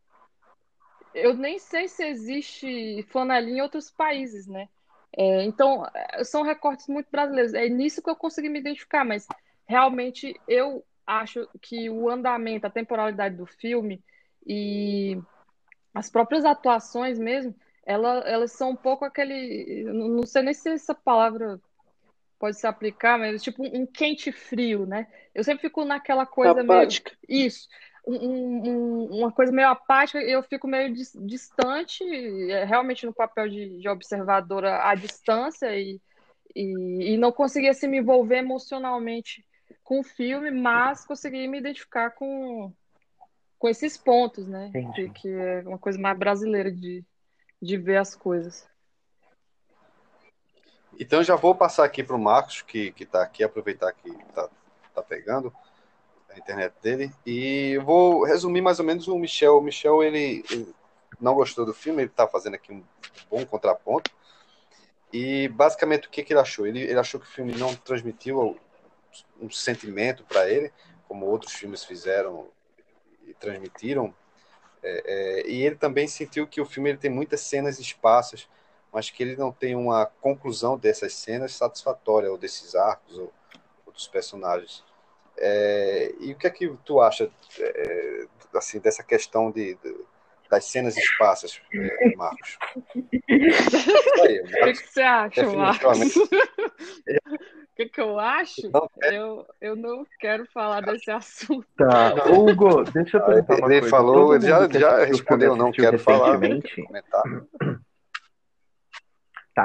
Eu 1.12 1.34
nem 1.34 1.58
sei 1.58 1.88
se 1.88 2.04
existe 2.04 3.04
flanelinha 3.10 3.58
em 3.58 3.60
outros 3.60 3.90
países, 3.90 4.46
né? 4.46 4.68
É, 5.12 5.42
então, 5.42 5.84
é, 5.92 6.22
são 6.22 6.42
recortes 6.42 6.86
muito 6.86 7.08
brasileiros. 7.10 7.52
É 7.54 7.68
nisso 7.68 8.00
que 8.00 8.08
eu 8.08 8.14
consegui 8.14 8.48
me 8.48 8.60
identificar, 8.60 9.04
mas 9.04 9.26
realmente 9.66 10.40
eu 10.46 10.84
acho 11.04 11.48
que 11.60 11.90
o 11.90 12.08
andamento, 12.08 12.68
a 12.68 12.70
temporalidade 12.70 13.34
do 13.34 13.46
filme 13.46 14.00
e 14.46 15.20
as 15.92 16.08
próprias 16.08 16.44
atuações 16.44 17.18
mesmo 17.18 17.52
ela, 17.84 18.18
elas 18.20 18.52
são 18.52 18.70
um 18.70 18.76
pouco 18.76 19.04
aquele. 19.04 19.82
Não 19.92 20.24
sei 20.24 20.42
nem 20.42 20.54
se 20.54 20.68
essa 20.68 20.94
palavra 20.94 21.60
pode 22.40 22.58
se 22.58 22.66
aplicar, 22.66 23.18
mas 23.18 23.42
tipo 23.42 23.62
um 23.62 23.86
quente 23.86 24.32
frio, 24.32 24.86
né? 24.86 25.06
Eu 25.34 25.44
sempre 25.44 25.68
fico 25.68 25.84
naquela 25.84 26.24
coisa 26.24 26.62
apática. 26.62 27.12
meio. 27.28 27.46
Isso. 27.46 27.68
Um, 28.04 28.16
um, 28.16 29.04
uma 29.18 29.30
coisa 29.30 29.52
meio 29.52 29.68
apática, 29.68 30.18
eu 30.18 30.42
fico 30.42 30.66
meio 30.66 30.92
distante, 30.94 32.02
é, 32.50 32.64
realmente 32.64 33.04
no 33.04 33.12
papel 33.12 33.46
de, 33.46 33.78
de 33.78 33.88
observadora 33.88 34.88
à 34.88 34.94
distância, 34.94 35.78
e, 35.78 36.00
e, 36.56 37.12
e, 37.12 37.18
não 37.18 37.30
conseguia 37.30 37.72
assim, 37.72 37.86
me 37.86 37.98
envolver 37.98 38.38
emocionalmente 38.38 39.44
com 39.84 40.00
o 40.00 40.04
filme, 40.04 40.50
mas 40.50 41.04
consegui 41.04 41.46
me 41.46 41.58
identificar 41.58 42.10
com, 42.12 42.72
com 43.58 43.68
esses 43.68 43.98
pontos, 43.98 44.48
né? 44.48 44.70
Que, 44.94 45.10
que 45.10 45.28
é 45.28 45.60
uma 45.66 45.78
coisa 45.78 45.98
mais 45.98 46.18
brasileira 46.18 46.72
de, 46.72 47.04
de 47.60 47.76
ver 47.76 47.98
as 47.98 48.16
coisas. 48.16 48.66
Então 51.00 51.24
já 51.24 51.34
vou 51.34 51.54
passar 51.54 51.84
aqui 51.84 52.04
para 52.04 52.14
o 52.14 52.18
Marcos, 52.18 52.60
que 52.60 52.94
está 53.00 53.22
aqui, 53.22 53.42
aproveitar 53.42 53.90
que 53.92 54.10
está 54.10 54.50
tá 54.94 55.02
pegando 55.02 55.50
a 56.28 56.38
internet 56.38 56.74
dele. 56.82 57.10
E 57.24 57.72
eu 57.72 57.82
vou 57.82 58.22
resumir 58.24 58.60
mais 58.60 58.78
ou 58.78 58.84
menos 58.84 59.08
o 59.08 59.18
Michel. 59.18 59.56
O 59.56 59.62
Michel, 59.62 60.02
ele, 60.02 60.44
ele 60.50 60.74
não 61.18 61.34
gostou 61.34 61.64
do 61.64 61.72
filme, 61.72 62.02
ele 62.02 62.10
está 62.10 62.28
fazendo 62.28 62.54
aqui 62.54 62.70
um 62.70 62.84
bom 63.30 63.46
contraponto. 63.46 64.10
E 65.10 65.48
basicamente 65.48 66.06
o 66.06 66.10
que, 66.10 66.22
que 66.22 66.34
ele 66.34 66.40
achou? 66.40 66.66
Ele, 66.66 66.82
ele 66.82 66.98
achou 66.98 67.18
que 67.18 67.26
o 67.26 67.30
filme 67.30 67.54
não 67.54 67.74
transmitiu 67.74 68.60
um 69.40 69.50
sentimento 69.50 70.22
para 70.24 70.50
ele, 70.50 70.70
como 71.08 71.24
outros 71.24 71.54
filmes 71.54 71.82
fizeram 71.82 72.46
e 73.26 73.32
transmitiram 73.32 74.14
é, 74.82 75.02
é, 75.42 75.50
e 75.50 75.62
ele 75.62 75.76
também 75.76 76.06
sentiu 76.06 76.46
que 76.46 76.60
o 76.60 76.64
filme 76.64 76.90
ele 76.90 76.98
tem 76.98 77.10
muitas 77.10 77.40
cenas 77.40 77.78
esparsas, 77.78 78.48
mas 78.92 79.10
que 79.10 79.22
ele 79.22 79.36
não 79.36 79.52
tem 79.52 79.74
uma 79.74 80.06
conclusão 80.06 80.76
dessas 80.78 81.14
cenas 81.14 81.52
satisfatória, 81.54 82.30
ou 82.30 82.38
desses 82.38 82.74
arcos, 82.74 83.16
ou, 83.16 83.32
ou 83.86 83.92
dos 83.92 84.08
personagens. 84.08 84.84
É, 85.36 86.12
e 86.20 86.32
o 86.32 86.36
que 86.36 86.46
é 86.46 86.50
que 86.50 86.68
tu 86.84 87.00
acha 87.00 87.30
é, 87.58 88.26
assim, 88.54 88.78
dessa 88.78 89.02
questão 89.02 89.50
de, 89.50 89.74
de 89.76 90.10
das 90.50 90.64
cenas 90.64 90.96
esparsas, 90.96 91.62
é, 91.72 92.16
Marcos? 92.16 92.58
Aí, 94.20 94.42
Marcos? 94.42 94.60
O 94.60 94.64
que, 94.64 94.72
que 94.72 94.88
você 94.88 95.02
acha, 95.02 95.46
Marcos? 95.52 96.14
que, 97.80 97.88
que 97.88 98.00
eu 98.00 98.18
acho? 98.18 98.70
Não, 98.70 98.90
é... 99.02 99.16
eu, 99.16 99.46
eu 99.60 99.76
não 99.76 100.06
quero 100.18 100.44
falar 100.52 100.82
desse 100.82 101.10
assunto. 101.10 101.66
Tá, 101.76 102.14
Hugo, 102.30 102.84
deixa 102.84 103.16
eu 103.16 103.24
perguntar 103.24 103.56
uma 103.56 103.72
ele 103.72 103.80
coisa. 103.80 103.88
Falou, 103.88 104.34
ele 104.34 104.46
já, 104.46 104.68
já 104.68 105.04
respondeu, 105.04 105.56
não 105.56 105.72
quero 105.72 105.98
falar. 105.98 106.38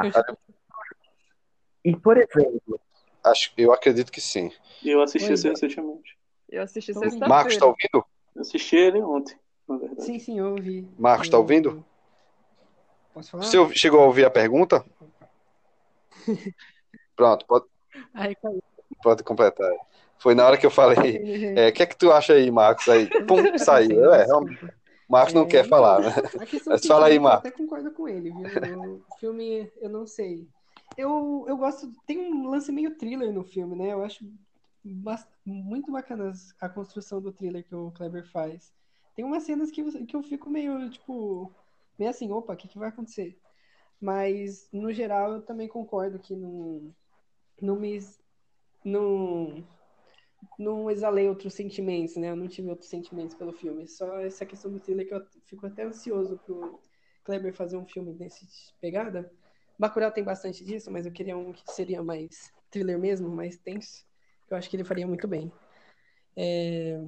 Tá. 0.02 0.38
E, 1.84 1.96
por 1.96 2.18
exemplo... 2.18 2.80
Acho, 3.24 3.52
eu 3.58 3.74
acredito 3.74 4.12
que 4.12 4.22
sim. 4.22 4.52
Eu 4.84 5.02
assisti 5.02 5.32
esse 5.32 5.48
é. 5.48 5.50
recentemente. 5.50 6.18
Eu 6.50 6.62
assisti 6.62 6.92
então, 6.92 7.02
sexta-feira. 7.02 7.28
Marcos, 7.28 7.58
tá 7.58 7.66
ouvindo? 7.66 8.06
Eu 8.36 8.42
assisti 8.42 8.76
ele 8.76 9.02
ontem, 9.02 9.36
na 9.68 9.78
verdade. 9.78 10.04
Sim, 10.04 10.20
sim, 10.20 10.40
eu 10.40 10.52
ouvi. 10.52 10.88
Marcos, 10.98 11.28
tá 11.28 11.38
ouvindo? 11.38 11.84
Posso 13.14 13.32
falar? 13.32 13.44
Você 13.44 13.74
chegou 13.74 14.02
a 14.02 14.06
ouvir 14.06 14.26
a 14.26 14.30
pergunta? 14.30 14.86
Pronto, 17.16 17.46
pode, 17.48 17.66
Aí 18.14 18.36
caiu. 18.36 18.64
Pode 19.02 19.24
completar. 19.24 19.72
Foi 20.18 20.34
na 20.36 20.46
hora 20.46 20.58
que 20.58 20.66
eu 20.66 20.72
falei. 20.72 21.18
O 21.56 21.60
é, 21.60 21.72
que 21.72 21.84
é 21.84 21.86
que 21.86 21.98
tu 21.98 22.12
acha 22.12 22.34
aí, 22.34 22.50
Marcos? 22.52 22.88
Aí, 22.88 23.08
pum, 23.26 23.58
saiu. 23.58 24.14
É, 24.14 24.26
realmente. 24.26 24.60
Marcos 25.08 25.34
não 25.34 25.44
é, 25.44 25.48
quer 25.48 25.68
falar, 25.68 26.02
né? 26.02 26.10
Mas 26.66 26.86
fala 26.86 27.08
aí, 27.08 27.20
Marcos. 27.20 27.46
Eu 27.46 27.50
até 27.50 27.58
concordo 27.64 27.92
com 27.92 28.08
ele, 28.08 28.32
viu? 28.32 28.98
O 29.08 29.20
filme, 29.20 29.72
eu 29.80 29.90
não 29.90 30.08
sei. 30.08 30.48
Eu, 30.98 31.46
eu 31.48 31.58
gosto. 31.58 31.92
Tem 32.08 32.20
um 32.20 32.50
lance 32.50 32.72
meio 32.72 32.96
thriller 32.96 33.32
no 33.32 33.44
filme, 33.44 33.76
né? 33.76 33.94
Eu 33.94 34.04
acho 34.04 34.26
muito 35.46 35.92
bacana 35.92 36.32
a 36.60 36.70
construção 36.70 37.22
do 37.22 37.32
thriller 37.32 37.64
que 37.64 37.76
o 37.76 37.92
Kleber 37.92 38.26
faz. 38.32 38.74
Tem 39.16 39.24
umas 39.24 39.44
cenas 39.44 39.72
que, 39.72 40.06
que 40.06 40.16
eu 40.16 40.22
fico 40.22 40.50
meio, 40.50 40.90
tipo, 40.90 41.52
meio 41.98 42.12
assim, 42.12 42.32
opa, 42.32 42.54
o 42.54 42.58
que, 42.58 42.68
que 42.68 42.78
vai 42.78 42.90
acontecer? 42.90 43.40
Mas, 44.00 44.68
no 44.72 44.92
geral, 44.92 45.34
eu 45.34 45.42
também 45.42 45.68
concordo 45.68 46.20
que 46.20 46.36
não, 46.36 46.94
não 47.62 47.76
me. 47.76 48.00
Não, 48.84 49.64
não 50.60 50.90
exalei 50.90 51.28
outros 51.28 51.54
sentimentos, 51.54 52.16
né? 52.16 52.30
Eu 52.30 52.36
não 52.36 52.48
tive 52.48 52.70
outros 52.70 52.90
sentimentos 52.90 53.36
pelo 53.36 53.54
filme. 53.54 53.88
Só 53.88 54.20
essa 54.20 54.46
questão 54.46 54.72
do 54.72 54.80
thriller 54.80 55.08
que 55.08 55.14
eu 55.14 55.26
fico 55.46 55.66
até 55.66 55.84
ansioso 55.84 56.40
pro 56.46 56.80
Kleber 57.24 57.54
fazer 57.54 57.78
um 57.78 57.86
filme 57.86 58.14
desse 58.14 58.48
pegada. 58.80 59.32
Bacurau 59.78 60.12
tem 60.12 60.24
bastante 60.24 60.64
disso, 60.64 60.92
mas 60.92 61.06
eu 61.06 61.12
queria 61.12 61.38
um 61.38 61.52
que 61.52 61.72
seria 61.72 62.02
mais 62.02 62.54
thriller 62.72 62.98
mesmo, 62.98 63.30
mais 63.30 63.58
tenso. 63.58 64.06
Eu 64.50 64.58
acho 64.58 64.70
que 64.70 64.76
ele 64.76 64.84
faria 64.84 65.08
muito 65.08 65.28
bem. 65.28 65.52
É... 66.38 67.02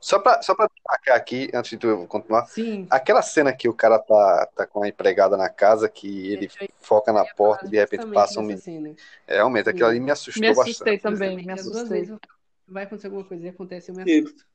Só 0.00 0.18
para 0.18 0.40
só 0.40 0.54
destacar 0.54 1.14
aqui, 1.14 1.50
antes 1.52 1.72
de 1.72 1.76
tu 1.76 2.06
continuar, 2.06 2.46
Sim. 2.46 2.86
aquela 2.88 3.20
cena 3.20 3.52
que 3.52 3.68
o 3.68 3.74
cara 3.74 3.98
tá, 3.98 4.48
tá 4.56 4.66
com 4.66 4.82
a 4.82 4.88
empregada 4.88 5.36
na 5.36 5.50
casa, 5.50 5.90
que 5.90 6.32
ele 6.32 6.50
é, 6.58 6.68
foca 6.80 7.12
na 7.12 7.24
porta 7.24 7.66
e 7.66 7.68
de 7.68 7.76
repente 7.76 8.06
passa 8.06 8.40
um 8.40 8.42
menino. 8.42 8.96
É, 9.26 9.34
realmente, 9.34 9.68
aquilo 9.68 9.88
ali 9.88 10.00
me 10.00 10.10
assustou 10.10 10.42
bastante. 10.42 10.64
Me 10.64 10.70
assustei 10.70 10.94
bastante. 10.94 11.18
também, 11.18 11.44
me 11.44 11.52
assustei. 11.52 12.18
Vai 12.66 12.84
acontecer 12.84 13.08
alguma 13.08 13.24
coisa 13.24 13.44
e 13.44 13.48
acontece, 13.50 13.90
eu 13.90 13.94
me 13.94 14.02
assusto. 14.02 14.46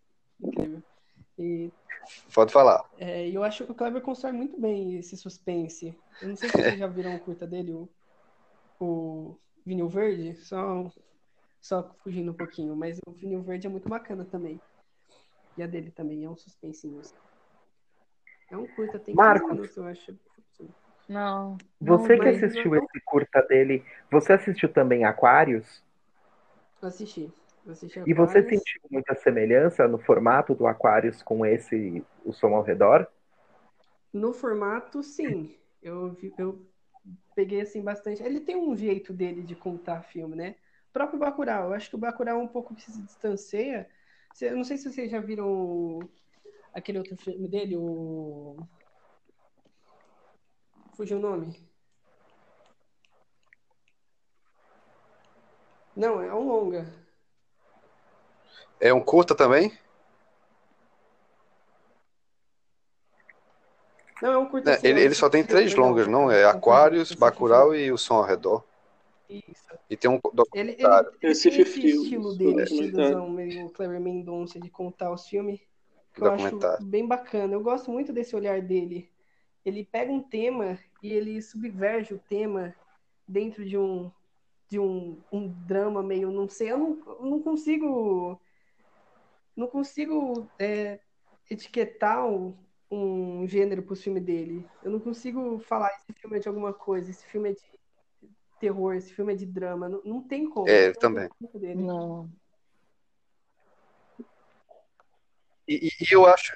Incrível. 0.41 0.81
E, 1.37 1.71
Pode 2.33 2.51
falar. 2.51 2.83
É, 2.97 3.29
eu 3.29 3.43
acho 3.43 3.65
que 3.65 3.71
o 3.71 3.75
Kleber 3.75 4.01
constrói 4.01 4.33
muito 4.33 4.59
bem 4.59 4.97
esse 4.97 5.15
suspense. 5.17 5.95
Eu 6.21 6.29
não 6.29 6.35
sei 6.35 6.49
se 6.49 6.57
vocês 6.57 6.79
já 6.79 6.87
viram 6.87 7.15
o 7.15 7.19
curta 7.19 7.45
dele, 7.45 7.73
o, 7.73 7.89
o 8.79 9.37
vinil 9.65 9.87
verde, 9.87 10.35
só, 10.35 10.91
só 11.61 11.95
fugindo 12.03 12.31
um 12.31 12.35
pouquinho, 12.35 12.75
mas 12.75 12.99
o 13.05 13.11
vinil 13.11 13.41
verde 13.41 13.67
é 13.67 13.69
muito 13.69 13.89
bacana 13.89 14.25
também. 14.25 14.59
E 15.57 15.63
a 15.63 15.67
dele 15.67 15.91
também 15.91 16.23
é 16.23 16.29
um 16.29 16.35
suspensinho. 16.35 17.01
É 18.51 18.57
um 18.57 18.67
curta, 18.67 18.99
tem 18.99 19.15
Marcos, 19.15 19.51
minutos, 19.51 19.77
eu 19.77 19.85
acho. 19.85 20.15
Não. 21.07 21.57
Você 21.79 22.15
não, 22.15 22.23
que 22.23 22.29
assistiu 22.29 22.71
não... 22.71 22.77
esse 22.77 22.99
curta 23.05 23.41
dele, 23.43 23.83
você 24.09 24.33
assistiu 24.33 24.71
também 24.71 25.05
Aquários? 25.05 25.83
Assisti. 26.81 27.31
Assisti 27.67 28.03
E 28.05 28.13
você 28.13 28.43
sentiu 28.43 28.81
muita 28.91 29.15
semelhança 29.15 29.87
no 29.87 29.97
formato 29.97 30.53
do 30.53 30.67
Aquarius 30.67 31.23
com 31.23 31.45
esse 31.45 32.03
O 32.23 32.31
Som 32.31 32.53
ao 32.53 32.61
Redor? 32.61 33.07
No 34.13 34.33
formato, 34.33 35.01
sim. 35.01 35.55
Eu, 35.81 36.15
eu 36.37 36.65
peguei 37.35 37.61
assim 37.61 37.81
bastante. 37.81 38.21
Ele 38.21 38.39
tem 38.39 38.55
um 38.55 38.75
jeito 38.75 39.13
dele 39.13 39.41
de 39.41 39.55
contar 39.55 40.03
filme, 40.03 40.35
né? 40.35 40.55
O 40.89 40.93
próprio 40.93 41.19
Bacurau. 41.19 41.69
Eu 41.69 41.73
acho 41.73 41.89
que 41.89 41.95
o 41.95 41.99
Bacurau 41.99 42.39
um 42.39 42.47
pouco 42.47 42.79
se 42.79 43.01
distancia. 43.01 43.87
Eu 44.41 44.57
não 44.57 44.63
sei 44.63 44.77
se 44.77 44.91
vocês 44.91 45.09
já 45.09 45.19
viram 45.19 45.99
aquele 46.73 46.97
outro 46.97 47.15
filme 47.15 47.47
dele, 47.47 47.77
o. 47.77 48.57
Fugiu 50.95 51.17
o 51.17 51.21
nome? 51.21 51.65
Não, 55.95 56.21
é 56.21 56.33
um 56.33 56.45
longa. 56.47 56.85
É 58.79 58.93
um 58.93 59.01
curta 59.01 59.33
também? 59.33 59.71
Não, 64.21 64.31
é 64.31 64.37
um 64.37 64.49
curta 64.49 64.71
Né, 64.71 64.75
assim, 64.75 64.87
ele, 64.87 64.99
é 64.99 65.03
um 65.03 65.05
ele 65.05 65.15
só 65.15 65.29
tem 65.29 65.45
três 65.45 65.73
longas, 65.75 66.07
não? 66.07 66.29
É 66.29 66.41
É 66.41 66.45
Aquários, 66.45 67.09
Recife 67.09 67.19
Bacurau 67.19 67.73
e 67.73 67.91
O 67.91 67.97
Som 67.97 68.15
ao 68.15 68.23
Redor. 68.23 68.63
Isso. 69.29 69.64
E 69.89 69.95
tem 69.95 70.09
um 70.09 70.15
Ele, 70.15 70.21
documentário. 70.33 71.07
ele, 71.07 71.07
ele 71.09 71.19
tem 71.19 71.31
esse 71.31 71.65
Frio, 71.65 72.03
estilo 72.03 72.29
esse 72.29 72.37
dele, 72.37 72.63
estilozão 72.63 73.29
meio 73.29 73.69
Clever 73.69 73.99
Mendonça 73.99 74.59
de 74.59 74.69
contar 74.69 75.11
os 75.11 75.27
filmes, 75.27 75.59
que 76.13 76.21
eu 76.21 76.31
acho 76.31 76.59
bem 76.83 77.07
bacana. 77.07 77.53
Eu 77.53 77.61
gosto 77.61 77.91
muito 77.91 78.11
desse 78.11 78.35
olhar 78.35 78.61
dele. 78.61 79.09
Ele 79.63 79.83
pega 79.83 80.11
um 80.11 80.21
tema 80.21 80.79
e 81.01 81.11
ele 81.13 81.41
subverge 81.41 82.13
o 82.13 82.19
tema 82.19 82.73
dentro 83.27 83.65
de 83.65 83.77
um 83.77 84.11
de 84.67 84.79
um, 84.79 85.21
um 85.31 85.47
drama 85.47 86.01
meio, 86.01 86.31
não 86.31 86.49
sei, 86.49 86.71
eu 86.71 86.77
não, 86.79 86.99
eu 87.05 87.25
não 87.25 87.39
consigo 87.39 88.41
não 89.55 89.67
consigo 89.67 90.49
é, 90.57 90.99
etiquetar 91.49 92.27
um, 92.27 92.57
um 92.91 93.47
gênero 93.47 93.83
pro 93.83 93.95
filme 93.95 94.19
dele. 94.19 94.67
Eu 94.83 94.91
não 94.91 94.99
consigo 94.99 95.59
falar 95.59 95.91
esse 95.95 96.19
filme 96.19 96.37
é 96.37 96.39
de 96.39 96.47
alguma 96.47 96.73
coisa, 96.73 97.09
esse 97.09 97.25
filme 97.27 97.51
é 97.51 97.53
de 97.53 97.74
terror, 98.59 98.95
esse 98.95 99.13
filme 99.13 99.33
é 99.33 99.35
de 99.35 99.45
drama. 99.45 99.87
Não, 99.89 100.01
não 100.03 100.21
tem 100.21 100.49
como. 100.49 100.67
É, 100.67 100.83
Eu 100.83 100.87
gosto 100.87 100.99
também. 100.99 101.29
Não. 101.75 102.29
E, 105.67 105.87
e- 105.87 106.13
eu 106.13 106.25
acho, 106.25 106.55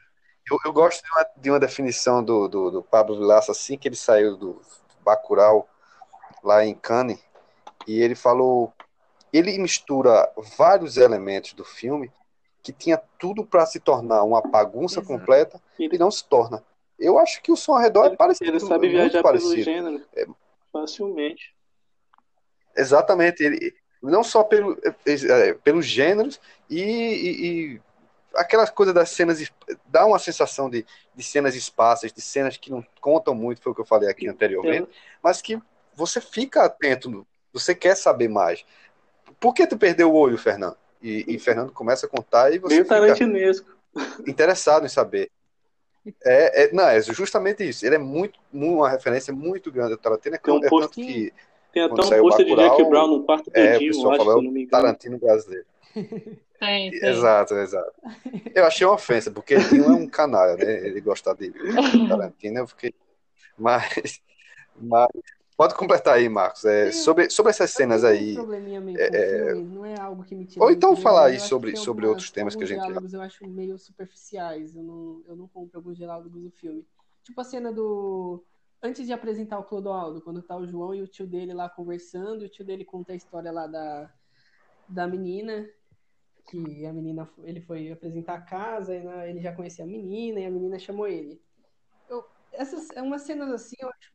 eu, 0.50 0.58
eu 0.66 0.74
gosto 0.74 1.04
de 1.04 1.10
uma, 1.12 1.24
de 1.38 1.50
uma 1.52 1.60
definição 1.60 2.24
do, 2.24 2.48
do, 2.48 2.72
do 2.72 2.84
Pablo 2.84 3.18
Vilaça 3.18 3.52
assim 3.52 3.78
que 3.78 3.88
ele 3.88 3.96
saiu 3.96 4.38
do 4.38 4.62
Bacurau 5.04 5.68
lá 6.44 6.64
em 6.66 6.76
Cannes 6.76 7.20
e 7.88 8.00
ele 8.02 8.16
falou, 8.16 8.72
ele 9.34 9.58
mistura 9.58 10.32
vários 10.58 10.98
elementos 10.98 11.54
do 11.54 11.66
filme 11.66 12.12
que 12.62 12.72
tinha 12.72 12.98
tudo 13.18 13.44
para 13.46 13.66
se 13.66 13.80
tornar 13.80 14.24
uma 14.24 14.42
bagunça 14.42 15.00
Exato. 15.00 15.08
completa 15.08 15.62
e 15.80 15.98
não 15.98 16.12
se 16.12 16.24
torna. 16.28 16.64
Eu 17.00 17.18
acho 17.18 17.42
que 17.42 17.52
o 17.52 17.56
som 17.56 17.74
ao 17.74 17.80
redor 17.80 18.06
é 18.06 18.16
parecido, 18.16 18.52
Ele 18.52 18.60
sabe 18.60 18.88
muito 18.88 18.92
viajar 18.92 19.24
pelo 19.24 19.24
parecido. 19.24 19.64
gênero 19.64 20.06
facilmente. 20.72 21.56
Exatamente, 22.80 23.44
ele 23.44 23.76
não 24.02 24.24
só 24.24 24.44
pelo, 24.44 24.78
é, 25.06 25.54
pelos 25.56 25.86
gêneros 25.86 26.40
e, 26.70 26.82
e, 26.82 27.46
e 27.76 27.82
aquelas 28.34 28.70
coisas 28.70 28.96
das 28.96 29.10
cenas 29.10 29.52
dá 29.88 30.06
uma 30.06 30.18
sensação 30.20 30.70
de, 30.70 30.86
de 31.14 31.24
cenas 31.24 31.56
esparsas, 31.56 32.14
de 32.14 32.22
cenas 32.22 32.56
que 32.58 32.72
não 32.72 32.86
contam 33.02 33.36
muito, 33.36 33.62
foi 33.62 33.72
o 33.72 33.76
que 33.76 33.82
eu 33.82 33.86
falei 33.86 34.10
aqui 34.10 34.28
anteriormente, 34.28 34.88
mas 35.22 35.42
que 35.42 35.62
você 35.94 36.22
fica 36.22 36.64
atento, 36.64 37.28
você 37.52 37.76
quer 37.76 37.96
saber 37.96 38.30
mais. 38.30 38.64
Por 39.40 39.54
que 39.54 39.68
tu 39.68 39.78
perdeu 39.78 40.12
o 40.12 40.16
olho, 40.16 40.38
Fernando? 40.38 40.78
E, 41.02 41.26
e 41.28 41.40
Fernando 41.40 41.72
começa 41.72 42.06
a 42.06 42.10
contar 42.10 42.54
e 42.54 42.60
você 42.60 42.76
Meio 42.76 42.84
fica 42.84 42.96
tarantinesco. 42.96 43.70
interessado 44.26 44.86
em 44.86 44.90
saber. 44.90 45.30
É, 46.24 46.64
é- 46.64 46.72
não, 46.72 46.88
é 46.88 47.02
justamente 47.02 47.68
isso. 47.68 47.86
Ele 47.86 47.96
é 47.96 48.00
muito, 48.00 48.40
mu- 48.52 48.78
uma 48.78 48.90
referência 48.90 49.34
muito 49.34 49.72
grande. 49.72 49.94
O 49.94 49.98
Tarantino 49.98 50.36
é, 50.36 50.52
um 50.52 50.58
é 50.58 50.70
tanto 50.70 50.90
que 50.90 51.34
Tem 51.72 51.84
até 51.84 51.96
Quando 51.96 52.14
um 52.16 52.22
pôster 52.22 52.46
de 52.46 52.56
Jack 52.56 52.84
Brown 52.86 53.08
no 53.08 53.24
quarto 53.26 53.52
é, 53.54 53.70
o 53.70 53.74
todinho, 53.74 53.90
eu 53.90 53.94
pessoal 53.94 54.12
acho, 54.14 54.20
se 54.22 54.26
falou 54.26 54.42
não 54.42 54.50
engano. 54.52 54.70
Tarantino 54.70 55.18
brasileiro. 55.20 55.66
Tem, 56.60 56.92
tem. 56.92 57.10
Exato, 57.10 57.54
exato. 57.56 57.94
Eu 58.54 58.66
achei 58.66 58.86
uma 58.86 58.96
ofensa, 58.96 59.32
porque 59.32 59.56
Dinho 59.58 59.86
é 59.86 59.90
um 59.90 60.08
canalha, 60.08 60.56
né? 60.58 60.88
Ele 60.88 61.00
gosta 61.00 61.34
de 61.36 61.52
Tarantino, 62.08 62.60
eu 62.60 62.68
fiquei. 62.68 62.94
Mas, 63.58 64.22
mas 64.76 65.08
pode 65.56 65.76
completar 65.76 66.16
aí, 66.16 66.28
Marcos. 66.28 66.66
É, 66.66 66.92
sobre, 66.92 67.30
sobre 67.30 67.52
essas 67.52 67.72
cenas 67.72 68.04
aí. 68.04 68.32
Um 68.32 68.36
probleminha 68.36 68.82
meio 68.82 68.98
é, 69.00 69.10
com 69.10 69.16
é, 69.16 69.54
não 69.56 69.86
é 69.86 70.00
algo 70.00 70.24
que 70.24 70.36
me 70.36 70.46
tira 70.46 70.64
Ou 70.66 70.72
então 70.72 70.96
falar 70.96 71.28
aí 71.28 71.40
sobre- 71.40 71.76
sobre 71.76 72.06
algumas- 72.06 72.10
outros 72.10 72.32
temas 72.32 72.56
que 72.56 72.64
a 72.64 72.68
gente- 72.68 72.82
diálogos 72.84 73.14
eu 73.14 73.22
acho 73.22 73.48
meio 73.48 73.78
superficiais, 73.78 74.76
eu 74.76 74.84
não, 74.84 75.22
eu 75.28 75.36
não 75.36 75.48
compro 75.48 75.78
alguns 75.80 75.98
diálogos 75.98 76.32
do 76.32 76.52
filme. 76.52 76.86
Tipo 77.24 77.40
a 77.42 77.44
cena 77.44 77.72
do. 77.72 78.44
Antes 78.82 79.06
de 79.06 79.12
apresentar 79.14 79.60
o 79.60 79.64
Clodoaldo, 79.66 80.22
quando 80.22 80.42
tá 80.42 80.56
o 80.56 80.66
João 80.66 80.96
e 80.96 81.02
o 81.02 81.08
tio 81.08 81.28
dele 81.28 81.54
lá 81.54 81.70
conversando, 81.70 82.44
o 82.44 82.50
tio 82.50 82.64
dele 82.64 82.86
conta 82.86 83.12
a 83.12 83.16
história 83.16 83.52
lá 83.52 83.68
da, 83.68 84.10
da 84.88 85.06
menina, 85.08 85.68
que 86.50 86.86
a 86.86 86.94
menina, 86.94 87.30
ele 87.44 87.60
foi 87.62 87.92
apresentar 87.92 88.36
a 88.36 88.42
casa, 88.42 88.96
e 88.96 89.04
na- 89.04 89.28
ele 89.28 89.42
já 89.42 89.54
conhecia 89.54 89.84
a 89.84 89.88
menina, 89.88 90.40
e 90.40 90.46
a 90.46 90.52
menina 90.52 90.80
chamou 90.80 91.08
ele. 91.08 91.42
Eu, 92.10 92.24
essas, 92.54 92.90
é 92.92 93.02
umas 93.02 93.24
cenas 93.24 93.52
assim, 93.52 93.76
eu 93.80 93.90
acho 93.90 94.14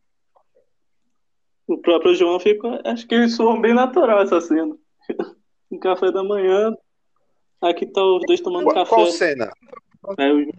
O 1.66 1.78
próprio 1.78 2.14
João 2.14 2.40
fica. 2.40 2.80
Acho 2.84 3.06
que 3.06 3.14
eles 3.14 3.36
soam 3.36 3.60
bem 3.60 3.74
natural 3.74 4.22
essa 4.22 4.40
cena. 4.40 4.76
Um 5.70 5.78
café 5.78 6.12
da 6.12 6.22
manhã. 6.22 6.72
Aqui 7.60 7.84
tá 7.86 8.00
os 8.04 8.22
dois 8.26 8.40
tomando 8.40 8.64
Qual, 8.64 8.74
café. 8.74 8.94
qual 8.94 9.06
cena? 9.06 9.50
Aí 10.18 10.30
o, 10.30 10.42
João, 10.44 10.52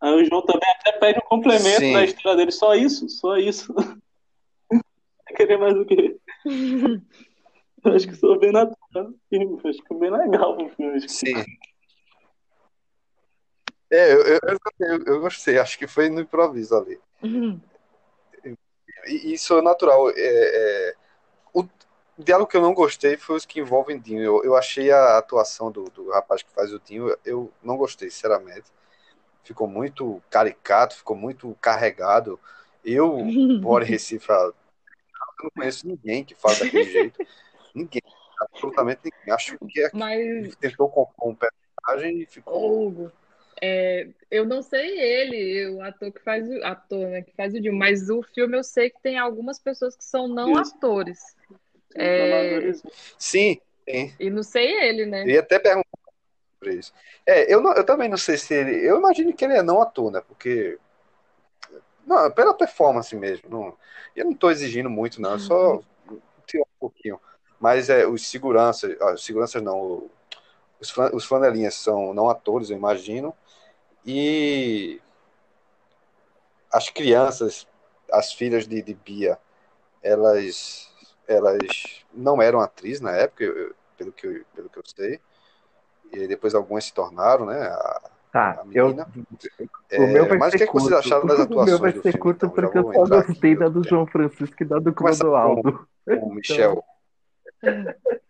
aí 0.00 0.14
o 0.14 0.24
João 0.24 0.42
também 0.42 0.68
até 0.70 0.92
pede 0.92 1.18
um 1.18 1.28
complemento 1.28 1.80
Sim. 1.80 1.92
da 1.92 2.04
história 2.04 2.36
dele. 2.36 2.52
Só 2.52 2.74
isso, 2.74 3.08
só 3.08 3.36
isso. 3.36 3.72
Vai 4.70 5.34
querer 5.36 5.56
mais 5.58 5.76
o 5.76 5.84
quê? 5.84 6.16
Eu 7.84 7.92
acho 7.92 8.08
que 8.08 8.14
sou 8.14 8.38
bem 8.38 8.52
natural. 8.52 9.12
Acho 9.64 9.82
que 9.82 9.94
é 9.94 9.96
bem 9.98 10.10
legal 10.10 10.56
o 10.56 10.68
filme. 10.70 11.08
Sim. 11.08 11.44
É, 13.90 14.12
eu, 14.12 14.20
eu, 14.22 14.38
eu, 14.42 14.58
eu- 14.80 15.04
eu 15.06 15.20
gostei, 15.20 15.58
acho 15.58 15.78
que 15.78 15.86
foi 15.86 16.08
no 16.08 16.20
improviso 16.20 16.74
ali. 16.76 16.98
E 19.06 19.32
isso 19.32 19.56
é 19.58 19.62
natural. 19.62 20.10
É, 20.10 20.14
é, 20.16 20.94
o 21.54 21.64
diálogo 22.18 22.50
que 22.50 22.56
eu 22.56 22.62
não 22.62 22.74
gostei 22.74 23.16
foi 23.16 23.36
os 23.36 23.46
que 23.46 23.60
envolvem 23.60 23.98
Dinho. 24.00 24.22
Eu, 24.22 24.44
eu 24.44 24.56
achei 24.56 24.90
a 24.90 25.18
atuação 25.18 25.70
do, 25.70 25.84
do 25.90 26.10
rapaz 26.10 26.42
que 26.42 26.50
faz 26.50 26.72
o 26.72 26.80
Dinho, 26.80 27.16
eu 27.24 27.52
não 27.62 27.76
gostei, 27.76 28.10
sinceramente. 28.10 28.64
Ficou 29.46 29.68
muito 29.68 30.20
caricato, 30.28 30.96
ficou 30.96 31.16
muito 31.16 31.56
carregado. 31.60 32.38
Eu 32.84 33.16
moro 33.62 33.84
em 33.84 33.88
Recife, 33.88 34.28
eu 34.28 34.54
não 35.42 35.50
conheço 35.54 35.86
ninguém 35.86 36.24
que 36.24 36.34
fala 36.34 36.58
daquele 36.58 36.82
jeito. 36.90 37.24
Ninguém, 37.72 38.02
absolutamente 38.40 39.00
ninguém. 39.04 39.34
Acho 39.34 39.56
que 39.58 39.80
é- 39.80 39.90
Mas, 39.94 40.20
ele 40.20 40.56
tentou 40.56 40.88
compor 40.88 41.30
um 41.30 41.36
personagem 41.36 42.22
e 42.22 42.26
ficou. 42.26 42.88
Hugo, 42.88 43.12
é, 43.62 44.08
eu 44.30 44.44
não 44.44 44.62
sei 44.62 44.98
ele, 44.98 45.68
o 45.70 45.80
ator 45.80 46.12
que 46.12 46.20
faz 46.22 46.46
o 46.48 46.64
ator, 46.64 47.08
né, 47.08 47.22
que 47.22 47.32
faz 47.32 47.54
o 47.54 47.60
Dilma, 47.60 47.78
mas 47.78 48.10
o 48.10 48.22
filme 48.22 48.56
eu 48.56 48.64
sei 48.64 48.90
que 48.90 49.00
tem 49.00 49.16
algumas 49.18 49.58
pessoas 49.58 49.96
que 49.96 50.04
são 50.04 50.28
não 50.28 50.60
Isso. 50.60 50.74
atores. 50.74 51.36
É, 51.94 52.72
Sim, 53.18 53.58
sim. 53.88 54.12
e 54.20 54.28
não 54.28 54.42
sei 54.42 54.70
ele, 54.82 55.06
né? 55.06 55.26
Ia 55.26 55.40
até 55.40 55.58
perguntar 55.58 55.85
É, 57.24 57.52
eu, 57.52 57.60
não- 57.60 57.72
eu 57.74 57.84
também 57.84 58.08
não 58.08 58.16
sei 58.16 58.36
se 58.36 58.54
ele. 58.54 58.84
Eu 58.86 58.98
imagino 58.98 59.32
que 59.32 59.44
ele 59.44 59.54
é 59.54 59.62
não 59.62 59.80
ator, 59.80 60.10
né? 60.10 60.20
Porque. 60.26 60.78
Não, 62.06 62.30
pela 62.30 62.54
performance 62.54 63.14
mesmo. 63.16 63.48
Não, 63.48 63.76
eu 64.14 64.24
não 64.24 64.32
estou 64.32 64.50
exigindo 64.50 64.88
muito, 64.88 65.20
não. 65.20 65.32
Eu 65.32 65.38
só 65.38 65.80
tirar 66.46 66.62
um 66.64 66.78
pouquinho. 66.78 67.20
Mas 67.58 67.90
é, 67.90 68.06
os 68.06 68.26
seguranças. 68.28 68.96
Os 69.14 69.24
seguranças 69.24 69.62
não. 69.62 70.08
Os, 70.80 70.94
os 71.12 71.24
flanelinhas 71.24 71.74
são 71.74 72.12
não 72.14 72.28
atores, 72.28 72.70
eu 72.70 72.76
imagino. 72.76 73.34
E. 74.04 75.00
As 76.72 76.90
crianças, 76.90 77.66
as 78.12 78.32
filhas 78.32 78.66
de, 78.66 78.82
de 78.82 78.94
Bia, 78.94 79.38
elas. 80.02 80.90
Elas 81.28 82.04
não 82.14 82.40
eram 82.40 82.60
atrizes 82.60 83.00
na 83.00 83.10
época, 83.10 83.42
eu- 83.42 83.74
pelo, 83.96 84.12
que 84.12 84.26
eu, 84.26 84.44
pelo 84.54 84.68
que 84.68 84.78
eu 84.78 84.82
sei. 84.86 85.20
E 86.12 86.20
aí 86.20 86.28
depois 86.28 86.54
algumas 86.54 86.84
se 86.84 86.94
tornaram, 86.94 87.46
né? 87.46 87.60
A, 87.66 88.10
Tá, 88.32 88.50
a 88.60 88.64
eu, 88.72 88.88
menina. 88.88 89.08
o 89.94 90.06
meu 90.08 90.26
vai 90.26 90.36
É, 90.36 90.38
mas 90.38 90.50
ser 90.50 90.56
o 90.56 90.58
que, 90.58 90.64
é 90.64 90.66
que 90.66 90.72
vocês 90.74 90.90
curto. 90.92 90.98
acharam 91.06 91.26
das 91.26 91.38
O 91.38 91.42
atuações 91.42 91.70
meu 91.70 91.78
vai 91.78 91.92
ser 91.92 92.02
filme? 92.02 92.18
curto 92.18 92.46
então? 92.46 92.50
Porque 92.50 92.78
eu 92.78 93.06
só 93.06 93.14
aqui 93.18 93.26
gostei 93.28 93.56
da 93.56 93.68
do 93.68 93.80
tema. 93.80 93.88
João 93.88 94.06
Francisco 94.06 94.62
e 94.62 94.66
da 94.66 94.78
do 94.78 94.92
Clodoaldo. 94.92 95.88
O 96.06 96.34
Michel. 96.34 96.84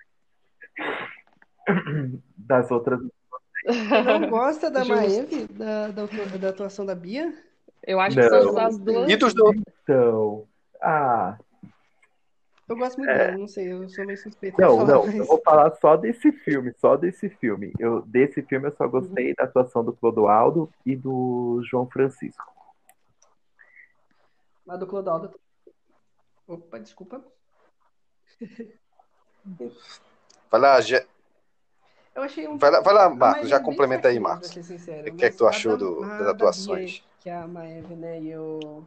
Das 2.37 2.71
outras. 2.71 3.01
Você 3.67 4.03
não 4.03 4.31
gosta 4.31 4.71
da. 4.71 4.85
Maeve, 4.85 5.47
da, 5.49 5.89
da, 5.89 6.05
da 6.41 6.49
atuação 6.51 6.87
da 6.87 6.95
Bia? 6.95 7.35
Eu 7.85 7.99
acho 8.01 8.17
que 8.17 8.29
são 8.29 8.53
Não. 8.53 8.59
as 8.59 8.79
duas. 8.79 9.11
E 9.11 9.17
dos 9.17 9.35
dois? 9.35 9.61
Então. 9.83 10.47
Ah. 10.81 11.37
Eu 12.69 12.77
gosto 12.77 12.99
muito 12.99 13.11
É. 13.11 13.19
dela, 13.19 13.39
não 13.39 13.47
sei, 13.49 13.73
eu 13.73 13.89
sou 13.89 14.05
meio 14.05 14.19
suspeito. 14.19 14.57
pra 14.57 14.67
Não, 14.67 14.79
falar, 14.79 14.89
não, 14.89 15.07
mas- 15.07 15.15
eu 15.17 15.25
vou 15.25 15.41
falar 15.45 15.75
só 15.77 15.97
desse 15.97 16.33
filme, 16.33 16.73
só 16.79 16.97
desse 16.97 17.29
filme. 17.29 17.73
Eu, 17.79 18.03
desse 18.03 18.43
filme 18.43 18.67
eu 18.69 18.77
só 18.77 18.89
gostei 18.89 19.35
da 19.35 19.45
atuação 19.45 19.85
do 19.85 19.93
Clodoaldo 19.93 20.73
e 20.85 20.97
do 20.97 21.63
João 21.65 21.89
Francisco. 21.89 22.45
A 24.69 24.77
do 24.77 24.87
Clodoaldo. 24.87 25.33
Opa, 26.49 26.79
desculpa. 26.81 27.23
Vai 30.51 30.61
lá, 30.61 30.81
Gé- 30.81 31.07
Eu 32.15 32.23
achei 32.23 32.49
um 32.49 32.57
vai 32.59 32.71
lá, 32.71 32.81
vai 32.81 32.95
lá 32.95 33.09
Marcos, 33.11 33.49
já 33.49 33.61
complementa 33.61 34.09
aí, 34.09 34.19
Marcos. 34.19 34.49
sincero, 34.49 35.09
O 35.13 35.15
que 35.17 35.25
é 35.25 35.31
que 35.31 35.37
tu 35.37 35.45
mas 35.45 35.55
achou 35.57 35.73
da- 35.73 35.85
do- 35.85 36.01
das 36.01 36.19
da 36.19 36.31
atuações? 36.33 36.99
Bia, 36.99 37.03
que 37.21 37.31
a 37.31 37.47
Maeve, 37.47 37.95
né, 37.95 38.21
e 38.21 38.37
o, 38.37 38.83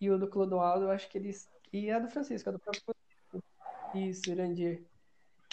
e 0.00 0.10
o 0.10 0.18
do 0.18 0.28
Clodoaldo, 0.28 0.84
eu 0.84 0.90
acho 0.92 1.08
que 1.08 1.18
eles... 1.18 1.48
E 1.72 1.90
a 1.90 1.98
do 1.98 2.08
Francisco, 2.08 2.48
a 2.48 2.52
do 2.52 2.58
próprio 2.58 2.82
Francisco. 2.82 3.44
Isso, 3.94 4.30
Irandir. 4.30 4.82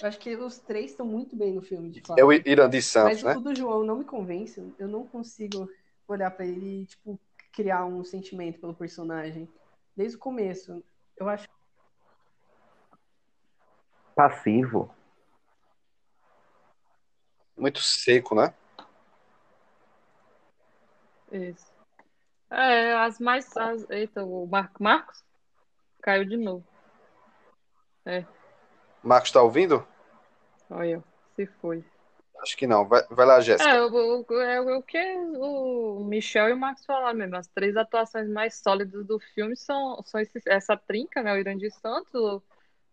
Eu 0.01 0.07
acho 0.07 0.19
que 0.19 0.35
os 0.35 0.59
três 0.59 0.91
estão 0.91 1.05
muito 1.05 1.35
bem 1.35 1.53
no 1.53 1.61
filme, 1.61 1.89
de 1.89 2.01
fato. 2.01 2.19
É 2.19 2.23
o 2.23 2.31
Irandir 2.31 2.83
Santos, 2.83 3.23
Mas 3.23 3.35
né? 3.35 3.39
o 3.39 3.41
do 3.41 3.55
João 3.55 3.83
não 3.83 3.97
me 3.97 4.05
convence. 4.05 4.73
Eu 4.77 4.87
não 4.87 5.05
consigo 5.05 5.69
olhar 6.07 6.31
pra 6.31 6.45
ele 6.45 6.83
e, 6.83 6.85
tipo, 6.85 7.19
criar 7.53 7.85
um 7.85 8.03
sentimento 8.03 8.59
pelo 8.59 8.73
personagem. 8.73 9.47
Desde 9.95 10.17
o 10.17 10.19
começo. 10.19 10.83
Eu 11.17 11.27
acho 11.27 11.47
Passivo. 14.15 14.93
Muito 17.57 17.81
seco, 17.81 18.35
né? 18.35 18.53
Isso. 21.31 21.71
É, 22.49 22.95
as 22.95 23.17
mais. 23.19 23.55
As... 23.55 23.89
Eita, 23.89 24.25
o 24.25 24.45
Mar... 24.45 24.71
Marcos 24.77 25.23
caiu 26.01 26.25
de 26.25 26.37
novo. 26.37 26.63
Marcos 29.03 29.31
tá 29.31 29.41
ouvindo? 29.41 29.85
Olha, 30.69 31.03
se 31.35 31.45
foi. 31.45 31.83
Acho 32.41 32.55
que 32.57 32.65
não. 32.67 32.87
Vai, 32.87 33.03
vai 33.09 33.25
lá, 33.25 33.41
Jéssica. 33.41 33.69
É, 33.69 33.81
o, 33.81 34.25
o, 34.27 34.41
é 34.41 34.61
o 34.77 34.81
que 34.81 34.97
o 35.37 36.03
Michel 36.05 36.49
e 36.49 36.53
o 36.53 36.57
Marcos 36.57 36.85
falaram 36.85 37.17
mesmo. 37.17 37.35
As 37.35 37.47
três 37.47 37.75
atuações 37.75 38.29
mais 38.29 38.55
sólidas 38.55 39.05
do 39.05 39.19
filme 39.19 39.55
são, 39.55 40.01
são 40.03 40.19
esses- 40.19 40.45
essa 40.47 40.77
trinca, 40.77 41.21
né? 41.21 41.33
O 41.33 41.37
Irandir 41.37 41.71
Santos, 41.73 42.41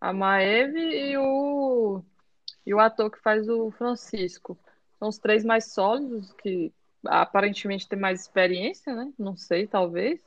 a 0.00 0.12
Maeve 0.12 0.80
e 0.80 1.16
o, 1.16 2.02
e 2.64 2.74
o 2.74 2.80
ator 2.80 3.10
que 3.10 3.20
faz 3.20 3.48
o 3.48 3.70
Francisco. 3.72 4.58
São 4.98 5.08
os 5.08 5.18
três 5.18 5.44
mais 5.44 5.72
sólidos, 5.72 6.32
que 6.32 6.72
aparentemente 7.04 7.88
têm 7.88 7.98
mais 7.98 8.22
experiência, 8.22 8.94
né? 8.94 9.12
Não 9.18 9.36
sei, 9.36 9.66
talvez. 9.66 10.20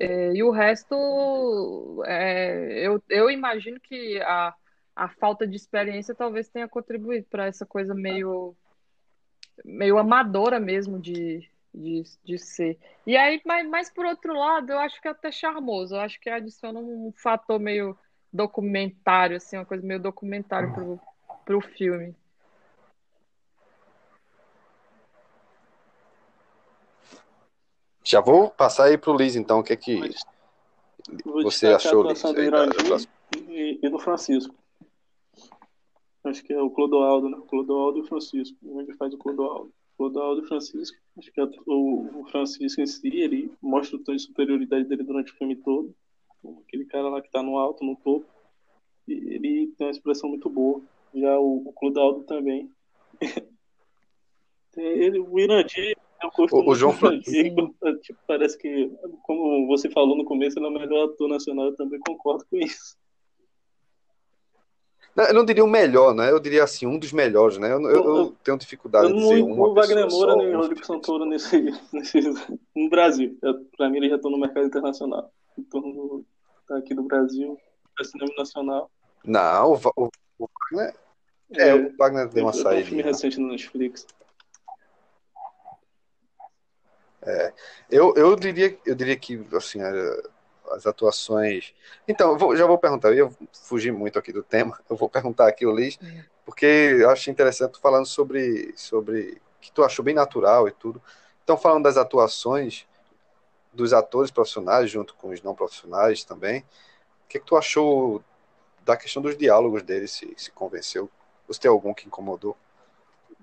É, 0.00 0.32
e 0.32 0.42
o 0.42 0.50
resto, 0.50 2.02
é, 2.06 2.86
eu, 2.86 3.02
eu 3.10 3.30
imagino 3.30 3.78
que 3.78 4.18
a, 4.22 4.54
a 4.96 5.08
falta 5.10 5.46
de 5.46 5.54
experiência 5.54 6.14
talvez 6.14 6.48
tenha 6.48 6.66
contribuído 6.66 7.26
para 7.28 7.44
essa 7.44 7.66
coisa 7.66 7.94
meio 7.94 8.56
meio 9.62 9.98
amadora 9.98 10.58
mesmo 10.58 10.98
de, 10.98 11.46
de, 11.74 12.02
de 12.24 12.38
ser. 12.38 12.78
E 13.06 13.14
aí, 13.14 13.42
mas, 13.44 13.68
mas 13.68 13.90
por 13.90 14.06
outro 14.06 14.32
lado, 14.32 14.72
eu 14.72 14.78
acho 14.78 14.98
que 15.02 15.08
é 15.08 15.10
até 15.10 15.30
charmoso. 15.30 15.94
Eu 15.94 16.00
acho 16.00 16.18
que 16.18 16.30
adiciona 16.30 16.80
um 16.80 17.12
fator 17.14 17.60
meio 17.60 17.94
documentário, 18.32 19.36
assim, 19.36 19.58
uma 19.58 19.66
coisa 19.66 19.86
meio 19.86 20.00
documentário 20.00 20.72
pro, 20.72 21.00
pro 21.44 21.60
filme. 21.60 22.14
Já 28.10 28.20
vou 28.20 28.50
passar 28.50 28.86
aí 28.86 28.98
pro 28.98 29.16
Liz, 29.16 29.36
então. 29.36 29.60
O 29.60 29.62
que 29.62 29.72
é 29.72 29.76
que 29.76 30.00
Vou 31.24 31.42
você 31.44 31.68
achou, 31.68 32.02
Liz? 32.02 32.20
do 32.20 32.28
e, 33.48 33.78
e 33.80 33.88
do 33.88 34.00
Francisco. 34.00 34.52
Acho 36.24 36.42
que 36.42 36.52
é 36.52 36.60
o 36.60 36.70
Clodoaldo, 36.70 37.28
né? 37.28 37.38
Clodoaldo 37.48 37.98
e 37.98 38.00
o 38.02 38.06
Francisco. 38.06 38.58
Ele 38.80 38.92
faz 38.94 39.14
o 39.14 39.18
Clodoaldo. 39.18 39.72
Clodoaldo 39.96 40.40
e 40.40 40.44
o 40.44 40.48
Francisco. 40.48 40.98
Acho 41.16 41.30
que 41.30 41.40
a- 41.40 41.48
o, 41.66 42.22
o 42.22 42.26
Francisco 42.26 42.80
em 42.80 42.86
si, 42.86 43.08
ele 43.08 43.52
mostra 43.62 43.96
o 43.96 44.02
tom 44.02 44.16
de 44.16 44.22
superioridade 44.22 44.88
dele 44.88 45.04
durante 45.04 45.32
o 45.32 45.36
filme 45.36 45.54
todo. 45.54 45.94
Aquele 46.66 46.86
cara 46.86 47.08
lá 47.08 47.22
que 47.22 47.30
tá 47.30 47.44
no 47.44 47.58
alto, 47.58 47.84
no 47.84 47.94
topo. 47.94 48.26
E 49.06 49.12
ele 49.12 49.68
tem 49.78 49.86
uma 49.86 49.92
expressão 49.92 50.28
muito 50.28 50.50
boa. 50.50 50.82
Já 51.14 51.38
o, 51.38 51.68
o 51.68 51.72
Clodoaldo 51.72 52.24
também. 52.24 52.68
Ele, 54.76 55.18
o 55.18 55.38
Irandir, 55.38 55.96
eu 56.22 56.30
O- 56.52 56.70
o 56.70 56.74
João 56.74 56.94
Irandir, 56.96 57.54
tipo, 58.02 58.18
Parece 58.26 58.58
que, 58.58 58.90
como 59.22 59.66
você 59.66 59.88
falou 59.90 60.16
no 60.16 60.24
começo, 60.24 60.58
ele 60.58 60.66
é 60.66 60.68
o 60.68 60.72
melhor 60.72 61.08
ator 61.08 61.28
nacional. 61.28 61.66
Eu 61.66 61.76
também 61.76 61.98
concordo 62.00 62.44
com 62.50 62.56
isso. 62.56 62.96
Eu 65.16 65.34
não 65.34 65.44
diria 65.44 65.64
o 65.64 65.68
melhor, 65.68 66.14
né? 66.14 66.30
Eu 66.30 66.38
diria 66.38 66.62
assim, 66.64 66.86
um 66.86 66.98
dos 66.98 67.12
melhores, 67.12 67.58
né? 67.58 67.70
Eu, 67.72 67.82
eu- 67.82 68.16
eu 68.16 68.36
tenho 68.44 68.56
dificuldade 68.56 69.06
Eu 69.10 69.12
de 69.16 69.20
dizer 69.20 69.42
uma 69.42 69.68
o 69.68 69.74
Wagner 69.74 70.08
Moura 70.08 70.32
só, 70.32 70.38
nem 70.38 70.48
o 70.54 70.58
um 70.58 70.60
Rodrigo 70.60 70.86
Santoro 70.86 71.24
nesse, 71.26 71.56
nesse, 71.92 72.20
no 72.74 72.88
Brasil. 72.88 73.36
Pra 73.76 73.90
mim, 73.90 73.98
eles 73.98 74.10
já 74.10 74.16
estão 74.16 74.30
no 74.30 74.38
mercado 74.38 74.66
internacional. 74.66 75.30
Do, 75.58 76.24
tá 76.66 76.78
aqui 76.78 76.94
do 76.94 77.02
Brasil, 77.02 77.58
para 77.94 78.04
cinema 78.04 78.32
nacional. 78.38 78.90
Não, 79.24 79.72
o, 79.74 79.80
o, 80.04 80.08
o 80.38 80.48
Wagner. 80.72 80.94
É, 81.52 81.74
o 81.74 81.96
Wagner 81.96 82.28
deu 82.28 82.44
uma 82.44 82.52
tenho 82.52 82.64
um 82.64 82.68
filme 82.68 82.84
saída. 82.84 83.02
recente 83.02 83.40
no 83.40 83.48
Netflix. 83.48 84.06
Eu, 87.90 88.14
eu 88.16 88.36
diria, 88.36 88.76
eu 88.84 88.94
diria 88.94 89.16
que 89.16 89.40
assim, 89.54 89.80
as 90.72 90.86
atuações. 90.86 91.74
Então, 92.06 92.38
vou- 92.38 92.56
já 92.56 92.66
vou 92.66 92.78
perguntar, 92.78 93.08
eu 93.10 93.28
ia 93.28 93.30
fugir 93.62 93.92
muito 93.92 94.18
aqui 94.18 94.32
do 94.32 94.42
tema, 94.42 94.78
eu 94.88 94.96
vou 94.96 95.08
perguntar 95.08 95.48
aqui 95.48 95.66
o 95.66 95.74
Liz, 95.74 95.98
porque 96.44 96.66
eu 96.66 97.10
acho 97.10 97.30
interessante 97.30 97.78
falando 97.80 98.06
sobre, 98.06 98.72
sobre 98.76 99.40
que 99.60 99.72
tu 99.72 99.82
achou 99.84 100.04
bem 100.04 100.14
natural 100.14 100.68
e 100.68 100.72
tudo. 100.72 101.02
Então, 101.44 101.56
falando 101.56 101.84
das 101.84 101.96
atuações 101.96 102.86
dos 103.72 103.92
atores 103.92 104.30
profissionais 104.30 104.90
junto 104.90 105.14
com 105.16 105.30
os 105.30 105.42
não 105.42 105.54
profissionais 105.54 106.24
também, 106.24 106.60
o 106.62 107.28
que, 107.28 107.40
que 107.40 107.46
tu 107.46 107.56
achou 107.56 108.22
da 108.84 108.96
questão 108.96 109.22
dos 109.22 109.36
diálogos 109.36 109.82
deles, 109.82 110.12
se, 110.12 110.32
se 110.36 110.50
convenceu? 110.52 111.10
Ou 111.48 111.54
se 111.54 111.60
tem 111.60 111.70
algum 111.70 111.94
que 111.94 112.06
incomodou? 112.06 112.56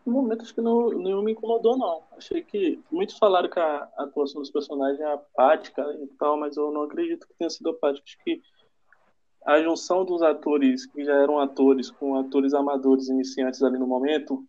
Momento, 0.09 0.43
acho 0.43 0.55
que 0.55 0.61
não, 0.61 0.89
nenhum 0.89 1.21
me 1.21 1.33
incomodou, 1.33 1.77
não. 1.77 2.03
Achei 2.11 2.41
que. 2.41 2.79
Muitos 2.91 3.17
falaram 3.17 3.49
que 3.49 3.59
a 3.59 3.89
atuação 3.97 4.41
dos 4.41 4.49
personagens 4.51 4.99
é 4.99 5.13
apática 5.13 5.81
e 6.01 6.07
tal, 6.17 6.37
mas 6.37 6.55
eu 6.55 6.71
não 6.71 6.83
acredito 6.83 7.27
que 7.27 7.33
tenha 7.33 7.49
sido 7.49 7.69
apática. 7.69 8.05
Acho 8.05 8.17
que 8.23 8.41
a 9.45 9.61
junção 9.61 10.05
dos 10.05 10.21
atores 10.21 10.85
que 10.85 11.03
já 11.03 11.13
eram 11.13 11.39
atores 11.39 11.89
com 11.91 12.15
atores 12.15 12.53
amadores 12.53 13.07
iniciantes 13.09 13.61
ali 13.63 13.77
no 13.77 13.87
momento, 13.87 14.45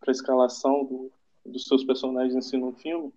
para 0.00 0.12
escalação 0.12 0.84
do- 0.84 1.10
dos 1.44 1.64
seus 1.64 1.84
personagens 1.84 2.34
em 2.34 2.42
si 2.42 2.56
no 2.56 2.72
filme, 2.72 3.12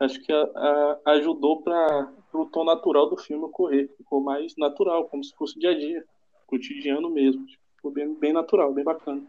acho 0.00 0.20
que 0.20 0.32
a- 0.32 0.50
a- 0.54 1.12
ajudou 1.12 1.62
para 1.62 2.12
o 2.32 2.46
tom 2.46 2.64
natural 2.64 3.08
do 3.08 3.16
filme 3.16 3.44
ocorrer. 3.44 3.90
Ficou 3.96 4.20
mais 4.20 4.54
natural, 4.56 5.06
como 5.08 5.22
se 5.22 5.34
fosse 5.34 5.58
dia 5.58 5.70
a 5.70 5.78
dia, 5.78 6.04
cotidiano 6.46 7.08
mesmo. 7.10 7.46
Ficou 7.76 7.90
bem, 7.90 8.12
bem 8.14 8.32
natural, 8.32 8.72
bem 8.72 8.84
bacana. 8.84 9.22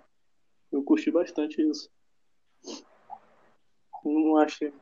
Eu 0.74 0.84
curti 0.84 1.12
bastante 1.12 1.62
isso. 1.62 1.88
Não 4.04 4.38
achei. 4.38 4.74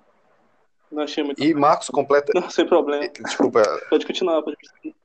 Não 0.89 1.03
achei 1.03 1.21
muito. 1.21 1.43
E 1.43 1.53
Marcos 1.53 1.89
completa. 1.89 2.31
Não, 2.33 2.49
sem 2.49 2.65
problema. 2.65 3.09
Desculpa, 3.09 3.61
Pode 3.89 4.07
continuar, 4.07 4.41
pode 4.41 4.55
continuar. 4.55 4.95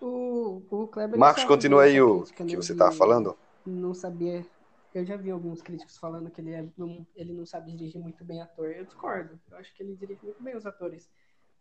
O, 0.00 0.62
o 0.70 0.88
Kleber 0.88 1.18
Marcos, 1.18 1.44
continua 1.44 1.84
aí 1.84 2.00
o 2.02 2.18
crítica, 2.22 2.44
que 2.44 2.56
né, 2.56 2.62
você 2.62 2.72
estava 2.72 2.92
falando. 2.92 3.38
Não 3.64 3.94
sabia. 3.94 4.44
Eu 4.92 5.04
já 5.04 5.16
vi 5.16 5.30
alguns 5.30 5.62
críticos 5.62 5.96
falando 5.96 6.30
que 6.30 6.40
ele, 6.40 6.52
é, 6.52 6.66
não, 6.76 7.06
ele 7.14 7.32
não 7.32 7.46
sabe 7.46 7.70
dirigir 7.72 8.00
muito 8.00 8.24
bem 8.24 8.42
ator. 8.42 8.70
Eu 8.72 8.84
discordo. 8.84 9.38
Eu 9.50 9.58
acho 9.58 9.72
que 9.74 9.82
ele 9.82 9.94
dirige 9.94 10.24
muito 10.24 10.42
bem 10.42 10.56
os 10.56 10.66
atores. 10.66 11.08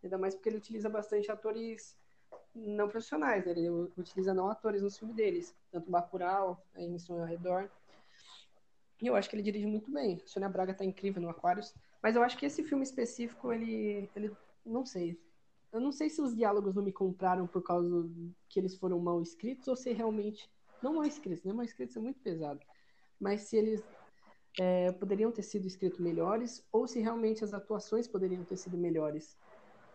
Ainda 0.04 0.18
mais 0.18 0.34
porque 0.34 0.50
ele 0.50 0.58
utiliza 0.58 0.90
bastante 0.90 1.32
atores 1.32 1.96
não 2.58 2.88
profissionais. 2.88 3.46
né? 3.46 3.52
Ele 3.52 3.70
utiliza 3.70 4.34
não 4.34 4.50
atores 4.50 4.82
nos 4.82 4.98
filmes 4.98 5.16
deles. 5.16 5.56
Tanto 5.72 5.90
Bacurau, 5.90 6.66
a 6.76 6.82
Emissão 6.82 7.20
ao 7.20 7.26
Redor. 7.26 7.70
E 9.02 9.08
eu 9.08 9.16
acho 9.16 9.30
que 9.30 9.36
ele 9.36 9.44
dirige 9.44 9.66
muito 9.66 9.92
bem. 9.92 10.22
A 10.24 10.28
Sônia 10.28 10.50
Braga 10.50 10.74
tá 10.74 10.84
incrível 10.84 11.22
no 11.22 11.30
Aquarius. 11.30 11.74
Mas 12.02 12.16
eu 12.16 12.24
acho 12.24 12.38
que 12.38 12.46
esse 12.46 12.64
filme 12.64 12.84
específico, 12.84 13.52
ele. 13.52 14.10
ele 14.16 14.36
não 14.66 14.86
sei. 14.86 15.20
Eu 15.72 15.80
não 15.80 15.92
sei 15.92 16.10
se 16.10 16.22
os 16.22 16.36
diálogos 16.36 16.74
não 16.76 16.84
me 16.84 16.92
compraram 16.92 17.46
por 17.46 17.62
causa 17.62 18.10
que 18.50 18.60
eles 18.60 18.76
foram 18.76 19.00
mal 19.00 19.22
escritos 19.22 19.68
ou 19.68 19.76
se 19.76 19.92
realmente. 19.92 20.50
Não 20.82 20.94
mal 20.94 21.06
escritos, 21.06 21.44
né? 21.44 21.54
Mal 21.54 21.66
escritos 21.66 21.96
é 21.96 22.00
muito 22.00 22.20
pesado. 22.22 22.60
Mas 23.20 23.42
se 23.42 23.58
eles 23.58 23.84
é, 24.60 24.92
poderiam 24.94 25.32
ter 25.32 25.44
sido 25.44 25.68
escritos 25.68 26.00
melhores 26.00 26.66
ou 26.72 26.88
se 26.88 27.00
realmente 27.00 27.44
as 27.44 27.54
atuações 27.54 28.08
poderiam 28.08 28.44
ter 28.44 28.58
sido 28.58 28.78
melhores. 28.78 29.38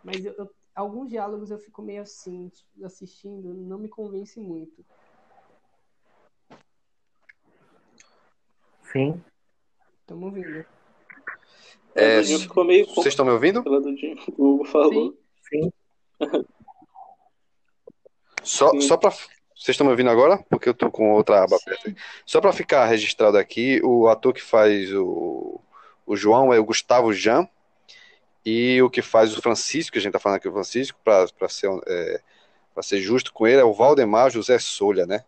Mas 0.05 0.25
eu- 0.25 0.35
eu- 0.35 0.51
alguns 0.75 1.09
diálogos 1.09 1.51
eu 1.51 1.59
fico 1.59 1.83
meio 1.83 2.03
assim, 2.03 2.51
assistindo, 2.83 3.55
não 3.55 3.79
me 3.79 3.89
convence 3.89 4.41
muito. 4.41 4.85
Sim. 8.93 9.23
Estamos 10.01 10.25
ouvindo. 10.25 10.67
É, 11.95 12.21
O 12.21 12.23
Dinho 12.23 12.41
ficou 12.41 12.65
meio 12.65 12.87
Vocês 12.87 13.09
estão 13.09 13.25
me 13.25 13.33
ouvindo? 13.33 13.63
O 14.37 14.55
Hugo 14.55 14.65
falou. 14.65 15.17
Sim. 15.49 15.73
Só, 18.43 18.71
Sim. 18.71 18.81
só 18.81 18.97
para 18.97 19.11
vocês 19.11 19.75
estão 19.75 19.87
me 19.87 19.93
ouvindo 19.93 20.11
agora? 20.11 20.37
Porque 20.51 20.69
eu 20.69 20.75
tô 20.75 20.91
com 20.91 21.13
outra 21.13 21.45
aba 21.45 21.57
aberta. 21.57 21.89
Sim. 21.89 21.95
Só 22.27 22.41
para 22.41 22.53
ficar 22.53 22.87
registrado 22.87 23.39
aqui, 23.39 23.81
o 23.85 24.09
ator 24.09 24.35
que 24.35 24.43
faz 24.43 24.93
o, 24.93 25.61
o 26.05 26.17
João 26.17 26.53
é 26.53 26.59
o 26.59 26.65
Gustavo 26.65 27.13
Jan 27.13 27.49
e 28.45 28.81
o 28.83 28.91
que 28.91 29.03
faz 29.03 29.37
o 29.37 29.43
Francisco, 29.43 29.93
que 29.93 29.99
a 29.99 30.03
gente 30.03 30.13
tá 30.13 30.19
falando 30.19 30.37
aqui 30.39 30.49
o 30.49 30.53
Francisco, 30.53 30.99
para 31.05 31.49
ser 31.49 31.71
é, 31.87 32.21
para 32.75 32.83
ser 32.83 33.01
justo 33.01 33.33
com 33.33 33.47
ele, 33.47 33.61
é 33.61 33.65
o 33.65 33.73
Valdemar 33.75 34.31
José 34.31 34.59
Solha, 34.59 35.05
né? 35.07 35.25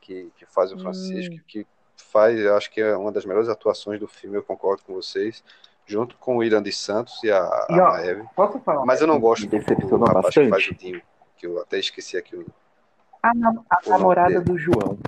Que, 0.00 0.30
que 0.36 0.44
faz 0.46 0.72
o 0.72 0.78
Francisco, 0.78 1.36
Hum. 1.36 1.40
que 1.46 1.66
faz, 1.96 2.38
eu 2.38 2.56
acho 2.56 2.70
que 2.70 2.80
é 2.80 2.96
uma 2.96 3.12
das 3.12 3.24
melhores 3.24 3.48
atuações 3.48 4.00
do 4.00 4.08
filme, 4.08 4.36
eu 4.36 4.42
concordo 4.42 4.82
com 4.82 4.92
vocês, 4.94 5.42
junto 5.86 6.16
com 6.16 6.36
o 6.36 6.44
Irã 6.44 6.60
de 6.62 6.72
Santos 6.72 7.22
e 7.22 7.30
a, 7.30 7.66
E, 7.70 7.80
ó, 7.80 7.86
a 7.86 7.90
Maeve. 7.92 8.24
Posso 8.34 8.58
falar? 8.60 8.84
Mas 8.84 9.00
eu 9.00 9.06
não 9.06 9.20
gosto 9.20 9.42
Me 9.42 9.48
do, 9.48 9.56
do 9.58 9.60
decepcionou 9.60 10.06
rapaz 10.08 10.34
que 10.34 10.48
faz 10.48 10.64
o 10.66 10.70
bastante. 10.70 10.74
Dinho, 10.74 11.02
que 11.38 11.46
eu 11.46 11.60
até 11.60 11.78
esqueci 11.78 12.16
aqui 12.16 12.34
o 12.36 12.44
A, 13.22 13.32
nam- 13.32 13.64
a 13.70 13.88
namorada 13.88 14.40
dele. 14.40 14.44
do 14.44 14.58
João. 14.58 14.98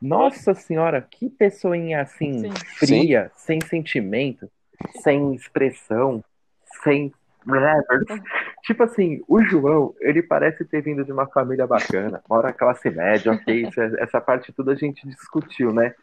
Nossa 0.00 0.54
senhora, 0.54 1.02
que 1.02 1.28
pessoinha 1.28 2.02
assim, 2.02 2.40
Sim. 2.40 2.52
fria, 2.78 3.30
sem 3.34 3.58
sentimento, 3.60 4.48
sem 5.02 5.34
expressão, 5.34 6.22
sem. 6.82 7.12
Tipo 8.62 8.84
assim, 8.84 9.22
o 9.28 9.42
João, 9.42 9.94
ele 10.00 10.22
parece 10.22 10.64
ter 10.64 10.80
vindo 10.80 11.04
de 11.04 11.12
uma 11.12 11.26
família 11.26 11.66
bacana, 11.66 12.22
mora 12.28 12.52
classe 12.52 12.90
média, 12.90 13.32
ok, 13.32 13.68
é- 13.76 14.02
essa 14.02 14.20
parte 14.20 14.52
tudo 14.52 14.70
a 14.70 14.74
gente 14.74 15.06
discutiu, 15.06 15.72
né? 15.72 15.94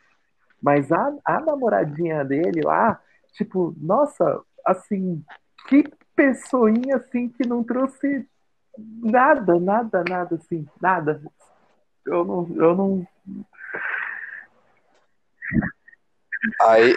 Mas 0.61 0.91
a, 0.91 1.11
a 1.25 1.39
namoradinha 1.39 2.23
dele 2.23 2.61
lá, 2.61 2.99
tipo, 3.33 3.73
nossa, 3.79 4.39
assim, 4.63 5.23
que 5.67 5.83
pessoinha 6.15 6.97
assim 6.97 7.29
que 7.29 7.47
não 7.47 7.63
trouxe 7.63 8.27
nada, 8.77 9.59
nada, 9.59 10.03
nada 10.07 10.35
assim, 10.35 10.67
nada. 10.79 11.21
Eu 12.05 12.23
não, 12.23 12.47
eu 12.55 12.75
não. 12.75 13.07
Aí 16.61 16.95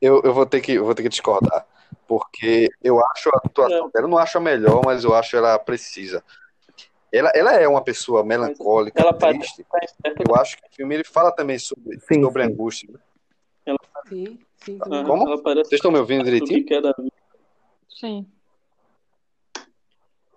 eu, 0.00 0.20
eu 0.22 0.34
vou 0.34 0.46
ter 0.46 0.60
que 0.60 0.72
eu 0.72 0.84
vou 0.84 0.94
ter 0.94 1.02
que 1.02 1.08
discordar, 1.08 1.66
porque 2.06 2.68
eu 2.82 3.04
acho 3.06 3.28
a 3.30 3.38
atuação 3.38 3.90
dela, 3.90 4.06
eu 4.06 4.08
não 4.08 4.18
acho 4.18 4.38
a 4.38 4.40
melhor, 4.40 4.82
mas 4.84 5.04
eu 5.04 5.14
acho 5.14 5.36
ela 5.36 5.58
precisa. 5.58 6.24
Ela, 7.12 7.30
ela 7.34 7.52
é 7.52 7.68
uma 7.68 7.84
pessoa 7.84 8.24
melancólica, 8.24 8.98
Ela 9.00 9.12
triste. 9.12 9.66
Eu 10.18 10.34
acho 10.34 10.56
que 10.56 10.66
o 10.66 10.74
filme 10.74 10.94
ele 10.94 11.04
fala 11.04 11.30
também 11.30 11.58
sobre, 11.58 12.00
Sim, 12.00 12.22
sobre 12.22 12.42
sim. 12.44 12.50
angústia. 12.50 12.88
né? 12.92 12.98
Sim, 14.08 14.38
sim. 14.56 14.78
Aham, 14.82 15.04
Como? 15.04 15.28
Ela 15.28 15.42
parece 15.42 15.68
Vocês 15.68 15.78
estão 15.78 15.90
me 15.92 15.98
ouvindo 15.98 16.24
direitinho? 16.24 16.64
vida. 16.64 16.94
Sim. 17.88 18.26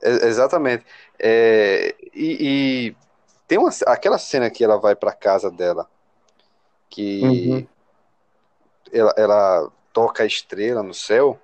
É, 0.01 0.27
exatamente. 0.27 0.85
É, 1.17 1.95
e, 2.13 2.89
e 2.89 2.95
tem 3.47 3.57
uma, 3.57 3.69
aquela 3.87 4.17
cena 4.17 4.49
que 4.49 4.63
ela 4.63 4.77
vai 4.77 4.95
para 4.95 5.13
casa 5.13 5.49
dela, 5.49 5.89
que 6.89 7.21
Uhum. 7.23 7.67
Ela, 8.91 9.13
ela 9.17 9.71
toca 9.93 10.23
a 10.23 10.25
estrela 10.25 10.83
no 10.83 10.93
céu. 10.93 11.39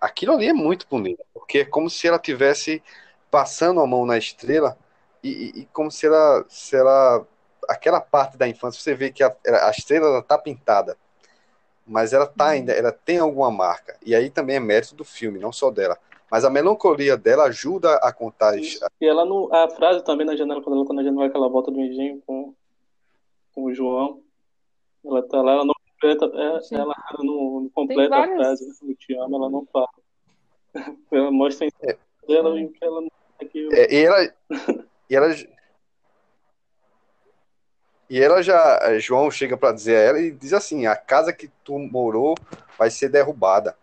Aquilo 0.00 0.32
ali 0.32 0.48
é 0.48 0.52
muito 0.52 0.86
bonito, 0.88 1.24
porque 1.34 1.58
é 1.58 1.64
como 1.64 1.90
se 1.90 2.06
ela 2.06 2.18
tivesse 2.18 2.82
passando 3.30 3.80
a 3.80 3.86
mão 3.86 4.06
na 4.06 4.16
estrela 4.16 4.78
e, 5.22 5.60
e- 5.62 5.68
como 5.72 5.90
se 5.90 6.06
ela, 6.06 6.44
se 6.48 6.76
ela, 6.76 7.26
aquela 7.68 8.00
parte 8.00 8.36
da 8.36 8.46
infância, 8.48 8.80
você 8.80 8.94
vê 8.94 9.10
que 9.10 9.22
a, 9.24 9.34
a 9.62 9.70
estrela 9.70 10.06
ela 10.06 10.22
tá 10.22 10.38
pintada, 10.38 10.96
mas 11.84 12.12
ela 12.12 12.26
tá 12.26 12.48
ainda, 12.48 12.72
ela 12.72 12.92
tem 12.92 13.18
alguma 13.18 13.50
marca. 13.50 13.96
E 14.04 14.14
aí 14.14 14.30
também 14.30 14.56
é 14.56 14.60
mérito 14.60 14.94
do 14.94 15.04
filme, 15.04 15.38
não 15.38 15.50
só 15.50 15.70
dela. 15.70 15.98
Mas 16.30 16.44
a 16.44 16.50
melancolia 16.50 17.16
dela 17.16 17.44
ajuda 17.44 17.94
a 17.96 18.12
contar 18.12 18.50
as, 18.58 18.78
E 19.00 19.06
ela 19.06 19.24
não. 19.24 19.52
A 19.52 19.68
frase 19.70 20.04
também 20.04 20.26
na 20.26 20.36
janela, 20.36 20.62
quando 20.62 20.76
ela 20.76 20.86
tá 20.86 20.92
na 20.92 21.02
janela, 21.02 21.30
que 21.30 21.36
ela 21.36 21.48
volta 21.48 21.70
do 21.70 21.80
engenho 21.80 22.22
com, 22.26 22.54
com 23.54 23.64
o 23.64 23.74
João. 23.74 24.20
Ela 25.04 25.26
tá 25.26 25.40
lá, 25.40 25.52
ela 25.52 25.64
não 25.64 25.74
completa, 25.98 26.26
é, 26.34 26.74
ela 26.76 26.94
não, 27.18 27.60
não 27.62 27.68
completa 27.70 28.14
a 28.14 28.18
várias- 28.20 28.36
frase. 28.36 28.78
Eu 28.82 28.94
te 28.96 29.14
amo, 29.14 29.36
ela 29.36 29.50
não 29.50 29.66
fala. 29.72 29.88
Ela 31.10 31.30
mostra 31.30 31.66
em 31.66 31.70
dela 32.28 32.60
e 32.60 32.68
que 32.68 32.84
ela 32.84 33.00
não 33.00 33.10
é 33.40 33.44
que 33.46 33.68
É, 33.72 33.94
e 33.94 34.04
ela, 34.04 34.34
e 35.10 35.16
ela, 35.16 35.34
e 38.10 38.20
ela 38.20 38.42
já, 38.42 38.98
João 38.98 39.30
chega 39.30 39.56
para 39.56 39.74
dizer 39.74 39.96
a 39.96 40.00
ela 40.00 40.20
e 40.20 40.30
diz 40.30 40.52
assim: 40.52 40.86
a 40.86 40.94
casa 40.94 41.32
que 41.32 41.48
tu 41.64 41.78
morou 41.78 42.34
vai 42.78 42.90
ser 42.90 43.08
derrubada, 43.08 43.76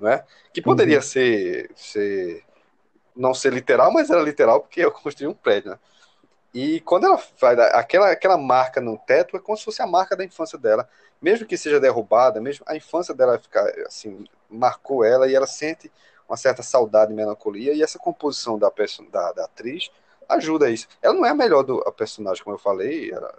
não 0.00 0.10
é? 0.10 0.24
Que 0.52 0.60
poderia 0.60 1.00
ser, 1.00 1.70
ser, 1.76 2.44
não 3.14 3.32
ser 3.32 3.52
literal, 3.52 3.92
mas 3.92 4.10
era 4.10 4.20
literal 4.20 4.60
porque 4.60 4.80
eu 4.84 4.90
construí 4.90 5.28
um 5.28 5.34
prédio, 5.34 5.70
né? 5.70 5.78
E 6.54 6.80
quando 6.80 7.04
ela 7.06 7.18
faz 7.18 7.58
aquela, 7.58 8.10
aquela 8.12 8.38
marca 8.38 8.80
no 8.80 8.96
teto, 8.96 9.36
é 9.36 9.40
como 9.40 9.58
se 9.58 9.64
fosse 9.64 9.82
a 9.82 9.86
marca 9.86 10.16
da 10.16 10.24
infância 10.24 10.56
dela. 10.56 10.88
Mesmo 11.20 11.46
que 11.46 11.56
seja 11.56 11.80
derrubada, 11.80 12.40
mesmo 12.40 12.64
a 12.68 12.76
infância 12.76 13.12
dela 13.12 13.38
ficar 13.38 13.66
assim, 13.86 14.24
marcou 14.48 15.04
ela 15.04 15.28
e 15.28 15.34
ela 15.34 15.48
sente 15.48 15.90
uma 16.28 16.36
certa 16.36 16.62
saudade 16.62 17.12
e 17.12 17.16
melancolia, 17.16 17.74
e 17.74 17.82
essa 17.82 17.98
composição 17.98 18.58
da, 18.58 18.72
da, 19.10 19.32
da 19.32 19.44
atriz 19.44 19.90
ajuda 20.28 20.70
isso. 20.70 20.86
Ela 21.02 21.12
não 21.14 21.26
é 21.26 21.30
a 21.30 21.34
melhor 21.34 21.62
do 21.64 21.80
a 21.80 21.92
personagem, 21.92 22.42
como 22.42 22.54
eu 22.54 22.60
falei, 22.60 23.12
ela- 23.12 23.36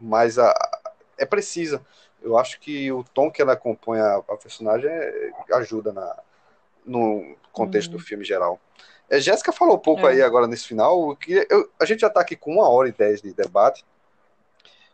mas 0.00 0.38
a, 0.38 0.54
é 1.18 1.26
precisa. 1.26 1.84
Eu 2.22 2.36
acho 2.38 2.58
que 2.60 2.90
o 2.92 3.04
tom 3.04 3.30
que 3.30 3.42
ela 3.42 3.56
compõe 3.56 4.00
a, 4.00 4.16
a 4.16 4.36
personagem 4.36 4.90
é- 4.90 5.32
ajuda 5.52 5.92
na, 5.92 6.16
no 6.84 7.36
contexto 7.52 7.92
do 7.92 7.98
filme 7.98 8.24
geral. 8.24 8.60
É, 9.10 9.20
Jéssica 9.20 9.52
falou 9.52 9.76
um 9.76 9.80
pouco 9.80 10.06
É. 10.06 10.12
aí 10.12 10.22
agora 10.22 10.46
nesse 10.46 10.66
final. 10.66 11.16
Queria- 11.16 11.46
eu- 11.50 11.70
a 11.80 11.84
gente 11.84 12.00
já 12.00 12.08
está 12.08 12.20
aqui 12.20 12.36
com 12.36 12.54
uma 12.54 12.68
hora 12.68 12.88
e 12.88 12.92
dez 12.92 13.22
de 13.22 13.32
debate, 13.32 13.84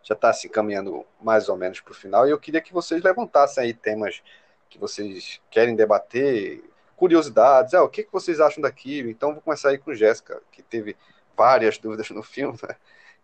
já 0.02 0.14
está 0.14 0.32
se 0.32 0.48
caminhando 0.48 1.04
mais 1.20 1.48
ou 1.48 1.56
menos 1.56 1.80
para 1.80 1.92
o 1.92 1.96
final, 1.96 2.26
e 2.26 2.30
eu 2.30 2.38
queria 2.38 2.60
que 2.60 2.72
vocês 2.72 3.02
levantassem 3.02 3.64
aí 3.64 3.74
temas 3.74 4.22
que 4.68 4.78
vocês 4.78 5.40
querem 5.50 5.74
debater, 5.74 6.62
curiosidades, 6.96 7.74
ah, 7.74 7.82
o 7.82 7.88
que, 7.88 8.04
que 8.04 8.12
vocês 8.12 8.40
acham 8.40 8.62
daquilo? 8.62 9.10
Então 9.10 9.32
vou 9.32 9.42
começar 9.42 9.70
aí 9.70 9.78
com 9.78 9.94
Jéssica, 9.94 10.40
que 10.52 10.62
teve 10.62 10.96
várias 11.36 11.78
dúvidas 11.78 12.08
no 12.10 12.22
filme, 12.22 12.56
né? 12.68 12.76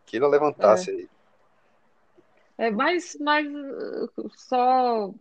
Queria 0.06 0.26
levantasse 0.26 0.90
aí. 0.90 1.08
É, 2.58 2.70
mas, 2.70 3.16
mas 3.20 3.46
só 4.36 5.12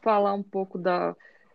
falar 0.00 0.34
um 0.34 0.42
pouco 0.42 0.78
da. 0.78 1.14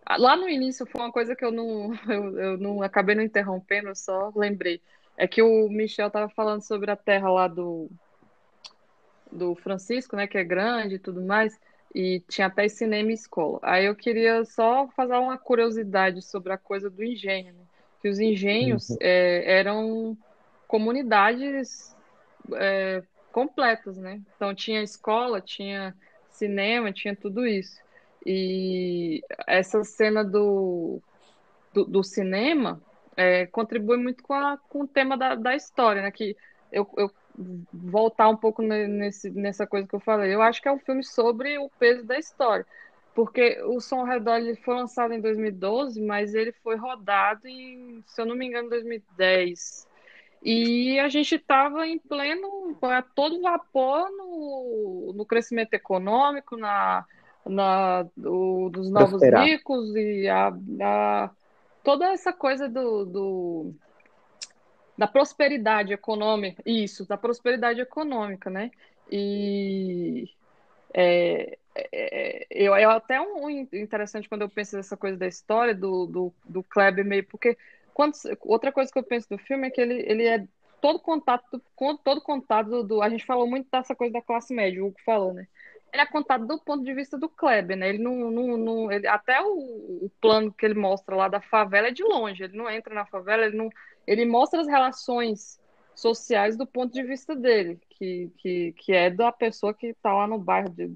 Ah, 0.10 0.16
Lá 0.18 0.38
no 0.38 0.48
início 0.48 0.86
foi 0.86 1.02
uma 1.02 1.12
coisa 1.12 1.36
que 1.36 1.44
eu 1.44 1.52
não, 1.52 1.94
eu, 2.08 2.40
eu 2.40 2.58
não 2.58 2.82
acabei 2.82 3.14
não 3.14 3.24
interrompendo, 3.24 3.90
eu 3.90 3.96
só 3.96 4.32
lembrei. 4.36 4.82
É 5.18 5.28
que 5.28 5.42
o 5.42 5.68
Michel 5.68 6.08
estava 6.08 6.30
falando 6.30 6.62
sobre 6.62 6.90
a 6.90 6.96
terra 6.96 7.30
lá 7.30 7.48
do, 7.48 7.90
do 9.32 9.54
Francisco, 9.56 10.16
né, 10.16 10.28
que 10.28 10.38
é 10.38 10.44
grande 10.44 10.96
e 10.96 11.00
tudo 11.00 11.22
mais, 11.22 11.60
e 11.94 12.22
tinha 12.30 12.48
até 12.48 12.68
cinema 12.70 13.12
e 13.12 13.16
escola. 13.16 13.60
Aí 13.64 13.86
eu 13.86 13.96
queria 13.96 14.46
só 14.46 14.88
fazer 14.96 15.16
uma 15.16 15.38
curiosidade 15.38 16.22
sobre 16.22 16.54
a 16.54 16.58
coisa 16.58 16.90
do 16.90 17.04
engenho, 17.04 17.54
né? 17.54 17.64
Que 18.00 18.08
os 18.08 18.20
engenhos 18.20 18.96
é, 19.02 19.60
eram 19.60 20.16
comunidades 20.68 21.96
é, 22.54 23.02
completas, 23.32 23.98
né? 23.98 24.22
Então 24.36 24.54
tinha 24.54 24.84
escola, 24.84 25.42
tinha 25.42 25.96
cinema, 26.30 26.94
tinha 26.94 27.16
tudo 27.16 27.48
isso. 27.48 27.80
E 28.26 29.22
essa 29.48 29.84
cena 29.84 30.24
do, 30.24 31.02
do, 31.74 31.86
do 31.86 32.04
cinema 32.04 32.82
é, 33.16 33.46
contribui 33.48 33.98
muito 33.98 34.24
com, 34.24 34.34
a, 34.34 34.58
com 34.70 34.82
o 34.84 34.88
tema 34.88 35.18
da, 35.18 35.36
da 35.36 35.56
história, 35.56 36.02
né? 36.02 36.12
Que 36.12 36.36
eu, 36.72 36.88
eu 36.98 37.12
voltar 37.72 38.30
um 38.30 38.38
pouco 38.38 38.62
ne- 38.62 38.88
nesse, 38.88 39.30
nessa 39.32 39.68
coisa 39.68 39.88
que 39.88 39.96
eu 39.96 40.00
falei. 40.00 40.34
Eu 40.34 40.42
acho 40.42 40.62
que 40.62 40.68
é 40.68 40.72
um 40.72 40.80
filme 40.80 41.04
sobre 41.04 41.58
o 41.58 41.70
peso 41.80 42.04
da 42.06 42.18
história. 42.18 42.66
Porque 43.14 43.60
o 43.64 43.80
Som 43.80 44.02
ao 44.02 44.06
Redor 44.06 44.38
ele 44.38 44.56
foi 44.58 44.76
lançado 44.76 45.14
em 45.14 45.22
2012, 45.22 46.00
mas 46.02 46.36
ele 46.36 46.52
foi 46.52 46.76
rodado 46.76 47.48
em, 47.48 48.04
se 48.06 48.22
eu 48.22 48.26
não 48.26 48.36
me 48.36 48.46
engano, 48.46 48.70
2010. 48.70 49.88
E 50.44 51.00
a 51.00 51.10
gente 51.10 51.36
estava 51.36 51.88
em 51.88 51.98
pleno, 51.98 52.78
a 52.84 53.02
todo 53.02 53.42
vapor 53.42 54.08
no, 54.12 55.14
no 55.16 55.26
crescimento 55.26 55.74
econômico, 55.74 56.56
na, 56.56 57.06
na, 57.50 58.04
do- 58.16 58.70
dos 58.70 58.90
novos 58.90 59.12
Prosperar. 59.12 59.44
ricos 59.46 59.96
e 59.96 60.28
a, 60.28 60.54
a- 60.82 61.32
toda 61.84 62.08
essa 62.12 62.34
coisa 62.34 62.68
do, 62.68 63.06
do- 63.06 63.76
da 64.98 65.08
prosperidade 65.08 65.94
econômica, 65.94 66.62
isso, 66.66 67.08
da 67.08 67.18
prosperidade 67.18 67.80
econômica, 67.80 68.50
né? 68.50 68.72
E 69.10 70.30
é, 70.94 71.58
é, 71.76 72.48
eu, 72.50 72.76
é 72.76 72.84
até 72.86 73.22
um 73.22 73.50
interessante 73.50 74.28
quando 74.28 74.42
eu 74.42 74.50
penso 74.50 74.76
nessa 74.76 74.98
coisa 74.98 75.18
da 75.18 75.28
história 75.28 75.76
do, 75.76 76.08
do, 76.08 76.34
do 76.44 76.64
Kleber 76.64 77.06
meio, 77.06 77.24
porque 77.26 77.58
quando, 77.94 78.14
outra 78.42 78.72
coisa 78.72 78.92
que 78.92 78.98
eu 78.98 79.04
penso 79.04 79.30
do 79.30 79.38
filme 79.38 79.68
é 79.68 79.70
que 79.70 79.80
ele, 79.80 80.04
ele 80.08 80.26
é 80.26 80.48
todo 80.82 81.00
contato, 81.00 81.62
com 81.76 81.96
todo 81.96 82.22
contato 82.22 82.70
do, 82.70 82.84
do- 82.84 83.02
a 83.02 83.10
gente 83.10 83.26
falou 83.26 83.48
muito 83.48 83.68
dessa 83.72 83.96
coisa 83.96 84.14
da 84.14 84.22
classe 84.22 84.54
média, 84.54 84.84
o 84.84 84.88
Hugo 84.88 84.98
falou, 85.06 85.34
né? 85.34 85.48
Ele 85.92 86.02
é 86.02 86.06
contado 86.06 86.46
do 86.46 86.60
ponto 86.60 86.84
de 86.84 86.94
vista 86.94 87.18
do 87.18 87.30
Kleber, 87.30 87.78
né? 87.78 87.90
Ele 87.90 87.98
não, 88.00 88.30
não, 88.30 88.58
não 88.58 88.92
ele, 88.92 89.08
até 89.08 89.42
o, 89.42 90.06
o, 90.06 90.12
plano 90.22 90.52
que 90.52 90.66
ele 90.66 90.76
mostra 90.76 91.16
lá 91.16 91.28
da 91.28 91.42
favela 91.42 91.88
é 91.88 91.92
de 91.92 92.04
longe. 92.04 92.44
Ele 92.44 92.58
não 92.58 92.70
entra 92.70 92.94
na 92.94 93.06
favela, 93.06 93.46
ele 93.46 93.58
não, 93.58 93.70
ele 94.06 94.26
mostra 94.26 94.62
as 94.62 94.68
relações 94.68 95.60
sociais 95.96 96.56
do 96.56 96.68
ponto 96.68 96.94
de 96.94 97.04
vista 97.04 97.36
dele, 97.36 97.80
que, 97.90 98.32
que, 98.38 98.74
que 98.74 98.94
é 98.94 99.10
da 99.10 99.32
pessoa 99.32 99.74
que 99.74 99.88
está 99.88 100.14
lá 100.14 100.28
no 100.28 100.38
bairro 100.38 100.70
de, 100.70 100.92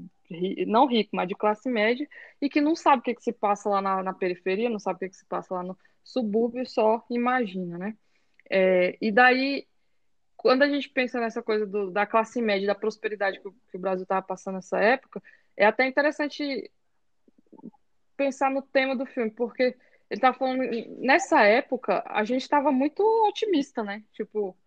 não 0.68 0.86
rico, 0.86 1.16
mas 1.16 1.28
de 1.28 1.36
classe 1.36 1.70
média, 1.70 2.08
e 2.42 2.50
que 2.50 2.62
não 2.62 2.76
sabe 2.76 3.00
o 3.00 3.04
que, 3.04 3.16
que 3.16 3.24
se 3.24 3.34
passa 3.34 3.70
lá 3.70 3.82
na, 3.82 4.04
na 4.04 4.14
periferia, 4.14 4.70
não 4.70 4.80
sabe 4.80 4.98
o 4.98 5.00
que, 5.00 5.10
que 5.10 5.18
se 5.18 5.26
passa 5.26 5.56
lá 5.56 5.64
no 5.64 5.78
subúrbio, 6.04 6.66
só 6.68 7.04
imagina, 7.10 7.78
né? 7.78 7.98
É, 8.50 8.98
e 9.02 9.12
daí 9.12 9.66
quando 10.42 10.64
a 10.64 10.68
gente 10.68 10.90
pensa 10.90 11.20
nessa 11.20 11.40
coisa 11.44 11.68
do, 11.68 11.92
da 11.92 12.04
classe 12.04 12.42
média, 12.42 12.66
da 12.66 12.74
prosperidade 12.74 13.40
que 13.40 13.48
o, 13.48 13.52
que 13.70 13.78
o 13.78 13.80
Brasil 13.80 14.02
estava 14.02 14.24
passando 14.26 14.56
nessa 14.56 14.80
época, 14.80 15.22
é 15.56 15.68
até 15.68 15.86
interessante 15.86 16.72
pensar 18.18 18.50
no 18.50 18.64
tema 18.64 18.96
do 18.96 19.06
filme, 19.06 19.30
porque 19.30 19.62
ele 19.62 19.76
estava 20.10 20.36
falando, 20.36 20.64
nessa 20.98 21.44
época, 21.44 22.04
a 22.08 22.24
gente 22.24 22.42
estava 22.42 22.72
muito 22.72 23.04
otimista, 23.28 23.84
né? 23.84 24.04
Tipo, 24.14 24.58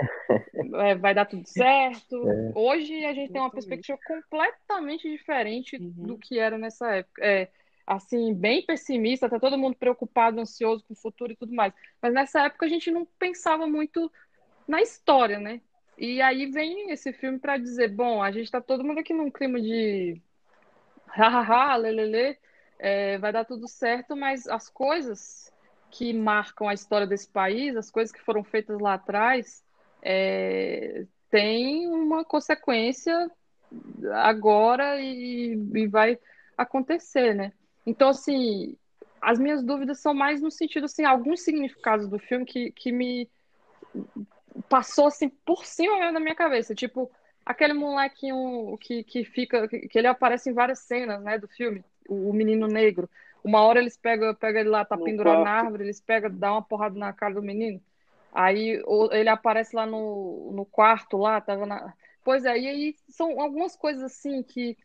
é, 0.84 0.96
vai 0.96 1.14
dar 1.14 1.26
tudo 1.26 1.46
certo. 1.46 2.28
É. 2.28 2.52
Hoje 2.56 3.04
a 3.04 3.14
gente 3.14 3.30
tem 3.30 3.40
uma 3.40 3.52
perspectiva 3.52 3.96
completamente 4.04 5.08
diferente 5.08 5.76
uhum. 5.76 5.92
do 6.08 6.18
que 6.18 6.40
era 6.40 6.58
nessa 6.58 6.90
época. 6.96 7.24
É, 7.24 7.48
assim, 7.86 8.34
bem 8.34 8.66
pessimista, 8.66 9.30
tá 9.30 9.38
todo 9.38 9.56
mundo 9.56 9.76
preocupado, 9.76 10.40
ansioso 10.40 10.84
com 10.88 10.92
o 10.92 11.00
futuro 11.00 11.32
e 11.32 11.36
tudo 11.36 11.54
mais. 11.54 11.72
Mas 12.02 12.12
nessa 12.12 12.46
época 12.46 12.66
a 12.66 12.68
gente 12.68 12.90
não 12.90 13.06
pensava 13.16 13.64
muito 13.68 14.10
na 14.70 14.80
história, 14.80 15.38
né? 15.38 15.60
E 15.98 16.22
aí 16.22 16.46
vem 16.46 16.90
esse 16.92 17.12
filme 17.12 17.38
para 17.38 17.58
dizer, 17.58 17.88
bom, 17.88 18.22
a 18.22 18.30
gente 18.30 18.44
está 18.44 18.60
todo 18.60 18.84
mundo 18.84 19.00
aqui 19.00 19.12
num 19.12 19.30
clima 19.30 19.60
de 19.60 20.22
hahaha, 21.08 21.76
lelele, 21.76 22.38
é, 22.78 23.18
vai 23.18 23.32
dar 23.32 23.44
tudo 23.44 23.66
certo, 23.66 24.16
mas 24.16 24.46
as 24.46 24.68
coisas 24.70 25.52
que 25.90 26.12
marcam 26.12 26.68
a 26.68 26.74
história 26.74 27.06
desse 27.06 27.28
país, 27.28 27.76
as 27.76 27.90
coisas 27.90 28.12
que 28.12 28.22
foram 28.22 28.44
feitas 28.44 28.78
lá 28.78 28.94
atrás, 28.94 29.64
é, 30.00 31.04
tem 31.28 31.88
uma 31.88 32.24
consequência 32.24 33.28
agora 34.22 35.00
e, 35.00 35.52
e 35.74 35.86
vai 35.88 36.16
acontecer, 36.56 37.34
né? 37.34 37.52
Então, 37.84 38.08
assim, 38.08 38.76
as 39.20 39.38
minhas 39.38 39.64
dúvidas 39.64 39.98
são 39.98 40.14
mais 40.14 40.40
no 40.40 40.50
sentido, 40.50 40.84
assim, 40.84 41.04
alguns 41.04 41.42
significados 41.42 42.08
do 42.08 42.20
filme 42.20 42.44
que, 42.44 42.70
que 42.70 42.92
me 42.92 43.28
passou 44.68 45.06
assim 45.06 45.28
por 45.28 45.64
cima 45.64 46.12
da 46.12 46.20
minha 46.20 46.34
cabeça. 46.34 46.74
Tipo, 46.74 47.10
aquele 47.44 47.72
molequinho 47.72 48.76
que, 48.78 49.04
que 49.04 49.24
fica. 49.24 49.68
Que, 49.68 49.88
que 49.88 49.98
ele 49.98 50.06
aparece 50.06 50.50
em 50.50 50.54
várias 50.54 50.80
cenas, 50.80 51.22
né, 51.22 51.38
do 51.38 51.48
filme, 51.48 51.84
o, 52.08 52.30
o 52.30 52.32
menino 52.32 52.66
negro. 52.66 53.08
Uma 53.42 53.62
hora 53.62 53.80
eles 53.80 53.96
pegam, 53.96 54.34
pegam 54.34 54.60
ele 54.60 54.68
lá, 54.68 54.84
tá 54.84 54.96
no 54.96 55.04
pendurado 55.04 55.36
quarto. 55.36 55.44
na 55.44 55.52
árvore, 55.52 55.84
eles 55.84 56.00
pegam, 56.00 56.30
dá 56.30 56.52
uma 56.52 56.62
porrada 56.62 56.98
na 56.98 57.12
cara 57.12 57.34
do 57.34 57.42
menino. 57.42 57.80
Aí 58.32 58.80
ele 59.12 59.28
aparece 59.28 59.74
lá 59.74 59.86
no, 59.86 60.52
no 60.52 60.64
quarto, 60.64 61.16
lá, 61.16 61.40
tava 61.40 61.66
na. 61.66 61.94
Pois 62.22 62.44
é, 62.44 62.58
e 62.58 62.68
aí 62.68 62.96
são 63.08 63.40
algumas 63.40 63.74
coisas 63.74 64.02
assim 64.02 64.42
que 64.42 64.76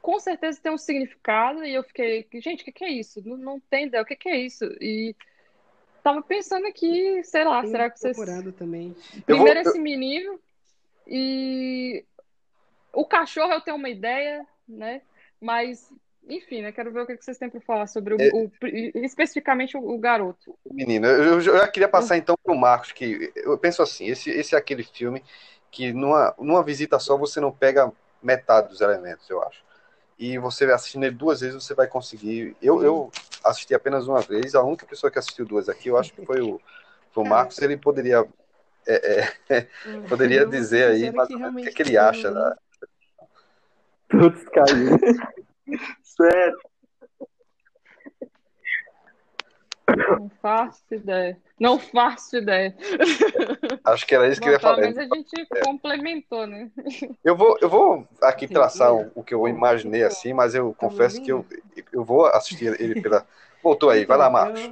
com 0.00 0.18
certeza 0.18 0.60
tem 0.62 0.72
um 0.72 0.78
significado, 0.78 1.64
e 1.64 1.74
eu 1.74 1.82
fiquei, 1.82 2.26
gente, 2.34 2.62
o 2.62 2.64
que, 2.64 2.72
que, 2.72 2.84
é 2.84 2.90
isso? 2.90 3.20
Não, 3.22 3.36
não 3.36 3.60
tem 3.60 3.86
ideia, 3.86 4.02
o 4.02 4.06
que, 4.06 4.16
que 4.16 4.28
é 4.28 4.38
isso? 4.38 4.64
E 4.80 5.14
tava 6.02 6.22
pensando 6.22 6.66
aqui, 6.66 7.22
sei 7.24 7.44
lá, 7.44 7.62
Tem 7.62 7.70
será 7.70 7.90
que 7.90 7.98
vocês. 7.98 8.16
também. 8.56 8.94
Primeiro 9.24 9.62
vou... 9.62 9.70
esse 9.70 9.80
menino 9.80 10.38
e 11.06 12.04
o 12.92 13.04
cachorro 13.04 13.52
eu 13.52 13.60
tenho 13.60 13.76
uma 13.76 13.88
ideia, 13.88 14.46
né? 14.68 15.02
Mas, 15.40 15.92
enfim, 16.28 16.62
né? 16.62 16.72
Quero 16.72 16.92
ver 16.92 17.02
o 17.02 17.06
que 17.06 17.16
vocês 17.16 17.38
têm 17.38 17.50
para 17.50 17.60
falar 17.60 17.86
sobre 17.86 18.14
o, 18.14 18.20
é... 18.20 18.30
o 18.32 18.50
especificamente 19.04 19.76
o, 19.76 19.80
o, 19.80 19.98
garoto. 19.98 20.56
Menino, 20.70 21.06
eu, 21.06 21.34
eu 21.34 21.40
já 21.40 21.68
queria 21.68 21.88
passar 21.88 22.16
então 22.16 22.36
para 22.42 22.54
o 22.54 22.58
Marcos, 22.58 22.92
que 22.92 23.32
eu 23.36 23.56
penso 23.58 23.82
assim, 23.82 24.06
esse, 24.06 24.30
esse 24.30 24.54
é 24.54 24.58
aquele 24.58 24.84
filme 24.84 25.22
que 25.70 25.92
numa, 25.92 26.34
numa 26.38 26.62
visita 26.62 26.98
só 26.98 27.16
você 27.16 27.40
não 27.40 27.52
pega 27.52 27.92
metade 28.22 28.68
dos 28.68 28.80
elementos, 28.80 29.28
eu 29.30 29.42
acho 29.42 29.69
e 30.20 30.36
você 30.36 30.66
assistindo 30.66 31.04
ele 31.04 31.16
duas 31.16 31.40
vezes, 31.40 31.64
você 31.64 31.74
vai 31.74 31.86
conseguir. 31.86 32.54
Eu, 32.60 32.82
eu 32.82 33.10
assisti 33.42 33.74
apenas 33.74 34.06
uma 34.06 34.20
vez, 34.20 34.54
a 34.54 34.62
única 34.62 34.84
pessoa 34.84 35.10
que 35.10 35.18
assistiu 35.18 35.46
duas 35.46 35.66
aqui, 35.66 35.88
eu 35.88 35.96
acho 35.96 36.12
que 36.12 36.24
foi 36.26 36.42
o, 36.42 36.60
foi 37.10 37.24
o 37.24 37.26
Marcos, 37.26 37.58
ele 37.62 37.78
poderia 37.78 38.28
é, 38.86 39.24
é, 39.48 39.66
poderia 40.08 40.44
dizer 40.44 40.90
aí 40.90 41.10
mas, 41.10 41.28
o 41.30 41.56
que, 41.56 41.68
é 41.68 41.72
que 41.72 41.82
ele 41.82 41.96
acha. 41.96 42.30
Né? 42.30 42.54
Todos 44.10 44.42
caíram. 44.48 44.98
Sério. 46.02 46.58
Não 49.96 50.30
faço 50.40 50.82
ideia. 50.90 51.38
Não 51.58 51.78
faço 51.78 52.36
ideia. 52.36 52.74
Acho 53.84 54.06
que 54.06 54.14
era 54.14 54.28
isso 54.28 54.40
que 54.40 54.48
eu 54.48 54.52
ia 54.52 54.60
falar. 54.60 54.78
Mas 54.78 54.98
a 54.98 55.02
gente 55.02 55.40
é. 55.54 55.60
complementou, 55.60 56.46
né? 56.46 56.70
Eu 57.22 57.36
vou, 57.36 57.58
eu 57.60 57.68
vou 57.68 58.08
aqui 58.22 58.48
traçar 58.48 58.94
o, 58.94 59.10
o 59.14 59.22
que 59.22 59.34
eu 59.34 59.46
imaginei 59.46 60.02
assim, 60.02 60.32
mas 60.32 60.54
eu 60.54 60.72
tá 60.72 60.78
confesso 60.78 61.20
que 61.20 61.30
eu, 61.30 61.44
eu 61.92 62.04
vou 62.04 62.26
assistir 62.26 62.80
ele 62.80 63.00
pela. 63.00 63.26
Voltou 63.62 63.90
aí, 63.90 64.06
vai 64.06 64.16
lá, 64.16 64.30
Marcos. 64.30 64.70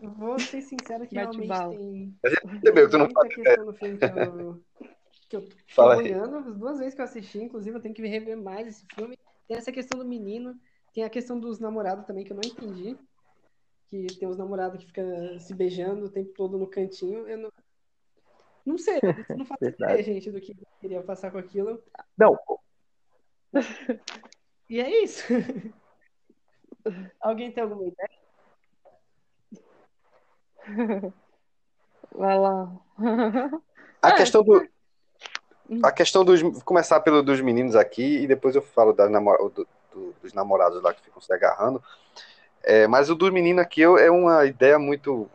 Eu 0.00 0.10
vou 0.10 0.38
ser 0.38 0.62
sincero 0.62 1.06
que 1.06 1.14
Mete 1.14 1.36
realmente 1.36 1.48
bala. 1.48 1.70
tem. 1.70 2.14
A 2.24 2.28
gente 2.30 2.48
percebeu 2.48 2.84
que 2.86 2.90
tu 2.90 2.98
não 2.98 3.74
filme 3.74 3.98
que 5.32 5.36
eu, 5.36 5.48
Fala 5.68 5.96
olhando, 5.96 6.36
as 6.36 6.56
duas 6.56 6.78
vezes 6.78 6.94
que 6.94 7.00
eu 7.00 7.04
assisti, 7.06 7.38
inclusive, 7.38 7.74
eu 7.74 7.80
tenho 7.80 7.94
que 7.94 8.06
rever 8.06 8.36
mais 8.36 8.66
esse 8.66 8.86
filme. 8.94 9.18
Tem 9.48 9.56
essa 9.56 9.72
questão 9.72 9.98
do 9.98 10.04
menino, 10.04 10.54
tem 10.92 11.04
a 11.04 11.10
questão 11.10 11.40
dos 11.40 11.58
namorados 11.58 12.04
também, 12.04 12.22
que 12.22 12.32
eu 12.32 12.36
não 12.36 12.42
entendi 12.44 12.96
que 13.92 14.18
tem 14.18 14.26
os 14.26 14.38
namorados 14.38 14.80
que 14.80 14.86
ficam 14.86 15.38
se 15.38 15.54
beijando 15.54 16.06
o 16.06 16.10
tempo 16.10 16.32
todo 16.32 16.56
no 16.56 16.66
cantinho. 16.66 17.28
Eu 17.28 17.36
não, 17.36 17.52
não 18.64 18.78
sei, 18.78 18.98
não 19.36 19.44
faço 19.44 19.62
ideia, 19.68 20.02
gente, 20.02 20.30
do 20.30 20.40
que 20.40 20.56
queria 20.80 21.02
passar 21.02 21.30
com 21.30 21.36
aquilo. 21.36 21.82
Não. 22.16 22.38
E 24.70 24.80
é 24.80 25.02
isso. 25.02 25.24
Alguém 27.20 27.52
tem 27.52 27.62
alguma 27.62 27.86
ideia? 27.86 28.10
Vai 32.10 32.38
lá. 32.38 32.72
A 34.00 34.08
é. 34.08 34.16
questão 34.16 34.42
do. 34.42 34.66
A 35.84 35.92
questão 35.92 36.24
dos. 36.24 36.40
Vou 36.40 36.62
começar 36.62 37.00
pelo 37.00 37.22
dos 37.22 37.42
meninos 37.42 37.76
aqui 37.76 38.20
e 38.22 38.26
depois 38.26 38.56
eu 38.56 38.62
falo 38.62 38.94
da 38.94 39.10
namor, 39.10 39.50
do, 39.50 39.68
do, 39.92 40.14
dos 40.22 40.32
namorados 40.32 40.82
lá 40.82 40.94
que 40.94 41.02
ficam 41.02 41.20
se 41.20 41.30
agarrando. 41.34 41.84
É, 42.62 42.86
mas 42.86 43.10
o 43.10 43.14
do 43.14 43.30
menino 43.32 43.60
aqui 43.60 43.82
é 43.82 44.10
uma 44.10 44.44
ideia 44.46 44.78
muito 44.78 45.28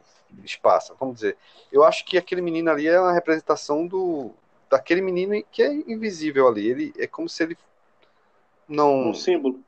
esparsa, 0.43 0.95
vamos 0.99 1.15
dizer. 1.15 1.37
Eu 1.71 1.83
acho 1.83 2.05
que 2.05 2.17
aquele 2.17 2.41
menino 2.41 2.69
ali 2.69 2.87
é 2.87 2.99
uma 2.99 3.13
representação 3.13 3.85
do 3.85 4.31
daquele 4.69 5.01
menino 5.01 5.41
que 5.51 5.63
é 5.63 5.73
invisível 5.73 6.47
ali. 6.47 6.69
Ele 6.69 6.93
é 6.97 7.07
como 7.07 7.27
se 7.27 7.43
ele 7.43 7.57
não 8.67 9.09
um 9.09 9.13
símbolo 9.13 9.59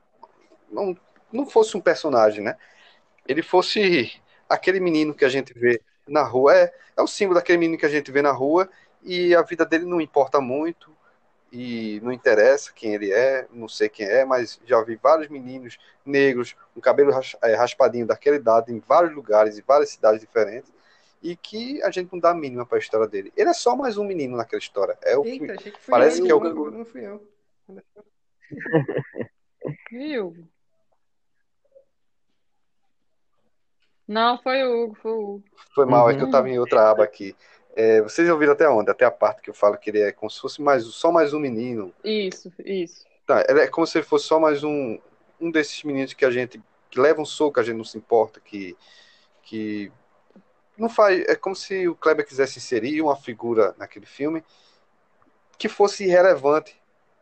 não 0.69 0.97
não 1.31 1.45
fosse 1.45 1.75
um 1.77 1.81
personagem, 1.81 2.43
né? 2.43 2.57
Ele 3.27 3.41
fosse 3.41 4.19
aquele 4.47 4.79
menino 4.79 5.13
que 5.13 5.25
a 5.25 5.29
gente 5.29 5.53
vê 5.53 5.81
na 6.07 6.23
rua 6.23 6.55
é 6.55 6.73
é 6.97 7.01
o 7.01 7.07
símbolo 7.07 7.35
daquele 7.35 7.57
menino 7.57 7.77
que 7.77 7.85
a 7.85 7.89
gente 7.89 8.11
vê 8.11 8.21
na 8.21 8.31
rua 8.31 8.69
e 9.03 9.33
a 9.33 9.41
vida 9.41 9.65
dele 9.65 9.85
não 9.85 10.01
importa 10.01 10.41
muito 10.41 10.91
e 11.51 11.99
não 12.03 12.11
interessa 12.11 12.71
quem 12.73 12.93
ele 12.93 13.11
é, 13.11 13.47
não 13.51 13.67
sei 13.67 13.89
quem 13.89 14.05
é, 14.05 14.23
mas 14.23 14.59
já 14.65 14.81
vi 14.83 14.95
vários 14.95 15.29
meninos 15.29 15.77
negros 16.05 16.55
com 16.73 16.81
cabelo 16.81 17.11
é, 17.43 17.55
raspadinho 17.55 18.05
daquela 18.05 18.35
idade 18.35 18.71
em 18.71 18.79
vários 18.79 19.13
lugares, 19.13 19.57
em 19.57 19.63
várias 19.63 19.89
cidades 19.89 20.21
diferentes, 20.21 20.71
e 21.21 21.35
que 21.35 21.81
a 21.83 21.91
gente 21.91 22.11
não 22.11 22.19
dá 22.19 22.31
a 22.31 22.35
mínima 22.35 22.65
para 22.65 22.77
a 22.77 22.79
história 22.79 23.07
dele. 23.07 23.33
Ele 23.35 23.49
é 23.49 23.53
só 23.53 23.75
mais 23.75 23.97
um 23.97 24.03
menino 24.03 24.37
naquela 24.37 24.59
história. 24.59 24.97
É 25.01 25.17
o 25.17 25.25
Eita, 25.25 25.55
que, 25.57 25.71
que 25.71 25.79
parece 25.89 26.19
eu, 26.19 26.25
que 26.25 26.31
é 26.31 26.35
o 26.35 26.71
não 26.71 26.85
fui 26.85 27.05
eu. 27.05 27.27
Viu? 29.91 30.35
Não, 34.07 34.41
foi 34.41 34.63
o 34.63 34.85
Hugo, 34.85 34.95
foi 34.95 35.11
o 35.11 35.19
Hugo. 35.19 35.43
Foi 35.75 35.85
mal, 35.85 36.05
uhum. 36.05 36.11
é 36.11 36.15
que 36.15 36.21
eu 36.21 36.25
estava 36.25 36.49
em 36.49 36.57
outra 36.57 36.89
aba 36.89 37.03
aqui. 37.03 37.35
É, 37.81 38.01
vocês 38.01 38.29
ouviram 38.29 38.51
até 38.51 38.67
onde? 38.67 38.91
Até 38.91 39.05
a 39.05 39.11
parte 39.11 39.41
que 39.41 39.49
eu 39.49 39.53
falo 39.53 39.77
que 39.77 39.89
ele 39.89 40.01
é 40.01 40.11
como 40.11 40.29
se 40.29 40.37
fosse 40.41 40.61
mais, 40.61 40.83
só 40.83 41.13
mais 41.13 41.33
um 41.33 41.39
menino. 41.39 41.93
Isso, 42.03 42.51
isso. 42.65 43.05
Tá, 43.25 43.45
ele 43.47 43.61
é 43.61 43.67
como 43.67 43.87
se 43.87 43.97
ele 43.97 44.05
fosse 44.05 44.25
só 44.25 44.37
mais 44.37 44.65
um, 44.65 44.99
um 45.39 45.49
desses 45.49 45.81
meninos 45.85 46.11
que 46.11 46.25
a 46.25 46.29
gente 46.29 46.61
que 46.89 46.99
leva 46.99 47.21
um 47.21 47.25
soco, 47.25 47.57
a 47.57 47.63
gente 47.63 47.77
não 47.77 47.85
se 47.85 47.97
importa, 47.97 48.41
que, 48.41 48.75
que 49.43 49.89
não 50.77 50.89
faz. 50.89 51.23
É 51.29 51.37
como 51.37 51.55
se 51.55 51.87
o 51.87 51.95
Kleber 51.95 52.27
quisesse 52.27 52.59
inserir 52.59 53.01
uma 53.01 53.15
figura 53.15 53.73
naquele 53.77 54.05
filme 54.05 54.43
que 55.57 55.69
fosse 55.69 56.03
irrelevante 56.03 56.75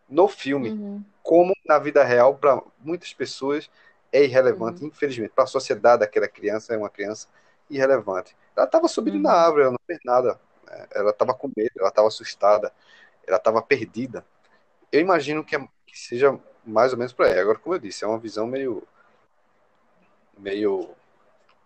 no 0.09 0.27
filme, 0.27 0.71
uhum. 0.71 1.05
como 1.21 1.53
na 1.67 1.77
vida 1.77 2.03
real, 2.03 2.33
para 2.33 2.63
muitas 2.79 3.13
pessoas 3.13 3.69
é 4.11 4.23
irrelevante, 4.23 4.81
uhum. 4.81 4.87
infelizmente. 4.87 5.33
Para 5.35 5.43
a 5.43 5.47
sociedade, 5.47 6.03
aquela 6.03 6.27
criança 6.27 6.73
é 6.73 6.77
uma 6.77 6.89
criança 6.89 7.27
irrelevante. 7.69 8.35
Ela 8.55 8.65
estava 8.65 8.87
subindo 8.87 9.17
uhum. 9.17 9.21
na 9.21 9.33
árvore, 9.33 9.61
ela 9.61 9.71
não 9.73 9.79
fez 9.85 9.99
nada. 10.03 10.46
Ela 10.91 11.11
estava 11.11 11.33
com 11.33 11.51
medo, 11.55 11.71
ela 11.79 11.89
estava 11.89 12.07
assustada, 12.07 12.71
ela 13.25 13.37
estava 13.37 13.61
perdida. 13.61 14.25
Eu 14.91 15.01
imagino 15.01 15.43
que, 15.43 15.55
é, 15.55 15.59
que, 15.85 15.97
seja 15.97 16.37
mais 16.65 16.91
ou 16.91 16.97
menos 16.97 17.13
por 17.13 17.25
aí. 17.25 17.39
Agora, 17.39 17.59
como 17.59 17.75
eu 17.75 17.79
disse, 17.79 18.03
é 18.03 18.07
uma 18.07 18.19
visão 18.19 18.47
meio. 18.47 18.83
meio. 20.37 20.89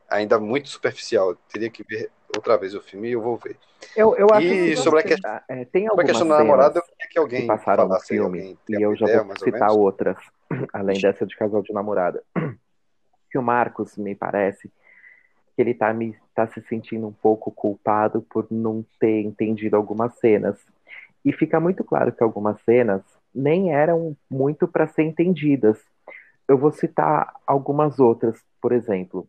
ainda 0.10 0.40
muito 0.40 0.70
superficial. 0.70 1.32
Eu 1.32 1.36
teria 1.52 1.70
que 1.70 1.84
ver 1.84 2.12
outra 2.36 2.58
vez 2.58 2.74
o 2.74 2.82
filme 2.82 3.10
e 3.10 3.12
eu 3.12 3.22
vou 3.22 3.38
ver. 3.38 3.58
Eu, 3.96 4.16
eu 4.16 4.28
acho 4.32 4.48
E 4.48 4.70
que 4.70 4.78
sobre 4.78 5.00
a 5.00 5.04
questão- 5.04 5.42
é, 5.50 5.66
tem 5.66 5.88
Sobre 5.88 6.04
a 6.04 6.08
questão 6.08 6.28
da 6.28 6.38
namorada, 6.38 6.80
eu 6.80 6.84
queria 6.84 6.98
que 7.00 7.08
que 7.10 7.20
alguém 7.20 7.48
passaram 7.48 7.88
no 7.88 8.00
filme, 8.00 8.40
alguém 8.40 8.60
e 8.70 8.82
eu 8.82 8.96
já 8.96 9.06
ideia, 9.06 9.24
vou 9.24 9.38
citar 9.38 9.72
outras, 9.72 10.18
além 10.74 11.00
dessa 11.00 11.26
de 11.26 11.36
casal 11.36 11.62
de 11.62 11.74
namorada. 11.74 12.24
Que 13.30 13.38
o 13.38 13.42
Marcos, 13.42 13.96
me 13.96 14.14
parece, 14.14 14.70
que 15.62 15.70
ele 15.70 15.74
tá, 15.76 15.94
me, 15.94 16.16
tá 16.34 16.48
se 16.48 16.60
sentindo 16.62 17.08
um 17.08 17.12
pouco 17.12 17.52
culpado 17.52 18.24
por 18.24 18.48
não 18.50 18.84
ter 19.00 19.22
entendido 19.22 19.76
algumas 19.76 20.16
cenas. 20.16 20.58
E 21.24 21.32
fica 21.32 21.60
muito 21.60 21.84
claro 21.84 22.12
que 22.12 22.24
algumas 22.24 22.60
cenas 22.64 23.04
nem 23.34 23.72
eram 23.72 24.18
muito 24.30 24.68
para 24.68 24.88
ser 24.88 25.04
entendidas. 25.04 25.80
Eu 26.48 26.58
vou 26.58 26.72
citar 26.72 27.32
algumas 27.46 28.00
outras, 28.00 28.44
por 28.60 28.72
exemplo, 28.72 29.28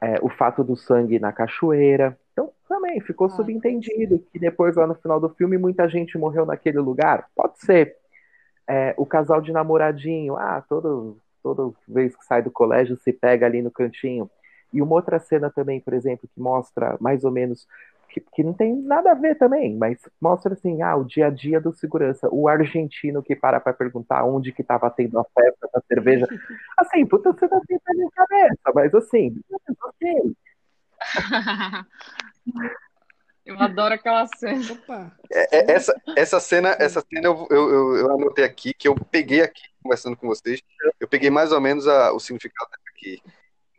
é, 0.00 0.16
o 0.20 0.28
fato 0.28 0.64
do 0.64 0.76
sangue 0.76 1.20
na 1.20 1.32
cachoeira. 1.32 2.18
Então, 2.32 2.50
também 2.68 3.00
ficou 3.00 3.28
Ah, 3.28 3.30
subentendido 3.30 4.18
que 4.32 4.38
depois, 4.38 4.74
lá 4.74 4.86
no 4.88 4.96
final 4.96 5.20
do 5.20 5.30
filme, 5.30 5.56
muita 5.56 5.88
gente 5.88 6.18
morreu 6.18 6.44
naquele 6.44 6.78
lugar. 6.80 7.28
Pode 7.34 7.60
ser. 7.60 7.96
É, 8.68 8.94
o 8.96 9.06
casal 9.06 9.40
de 9.40 9.52
namoradinho, 9.52 10.36
ah, 10.36 10.64
todo, 10.68 11.16
toda 11.42 11.72
vez 11.88 12.16
que 12.16 12.24
sai 12.24 12.42
do 12.42 12.50
colégio 12.50 12.96
se 12.96 13.12
pega 13.12 13.46
ali 13.46 13.62
no 13.62 13.70
cantinho. 13.70 14.28
E 14.72 14.80
uma 14.82 14.94
outra 14.94 15.18
cena 15.18 15.50
também, 15.50 15.80
por 15.80 15.92
exemplo, 15.94 16.28
que 16.32 16.40
mostra 16.40 16.96
mais 17.00 17.24
ou 17.24 17.30
menos, 17.30 17.66
que, 18.08 18.20
que 18.20 18.42
não 18.42 18.52
tem 18.52 18.74
nada 18.74 19.12
a 19.12 19.14
ver 19.14 19.36
também, 19.36 19.76
mas 19.76 19.98
mostra 20.20 20.52
assim, 20.54 20.82
ah, 20.82 20.96
o 20.96 21.04
dia 21.04 21.26
a 21.26 21.30
dia 21.30 21.60
do 21.60 21.72
segurança, 21.72 22.28
o 22.30 22.48
argentino 22.48 23.22
que 23.22 23.36
para 23.36 23.60
para 23.60 23.72
perguntar 23.72 24.24
onde 24.24 24.52
que 24.52 24.62
estava 24.62 24.90
tendo 24.90 25.18
a 25.18 25.24
festa 25.24 25.68
da 25.72 25.80
cerveja. 25.88 26.26
Assim, 26.76 27.04
puta 27.06 27.32
cena 27.38 27.60
sem 27.66 27.78
pé 27.78 27.92
nem 27.94 28.08
cabeça, 28.10 28.72
mas 28.74 28.94
assim, 28.94 29.38
ok. 29.84 30.34
Eu 33.44 33.58
adoro 33.58 33.94
aquela 33.94 34.26
cena. 34.26 34.72
Opa! 34.72 35.12
É, 35.32 35.58
é, 35.58 35.72
essa, 35.72 35.94
essa 36.16 36.40
cena, 36.40 36.76
essa 36.78 37.00
cena 37.00 37.26
eu, 37.26 37.46
eu, 37.50 37.70
eu, 37.70 37.96
eu 37.96 38.10
anotei 38.14 38.44
aqui, 38.44 38.74
que 38.74 38.88
eu 38.88 38.94
peguei 38.94 39.42
aqui, 39.42 39.62
conversando 39.82 40.16
com 40.16 40.26
vocês, 40.26 40.60
eu 40.98 41.06
peguei 41.06 41.30
mais 41.30 41.52
ou 41.52 41.60
menos 41.60 41.86
a- 41.86 42.12
o 42.12 42.18
significado 42.18 42.70
aqui. 42.88 43.22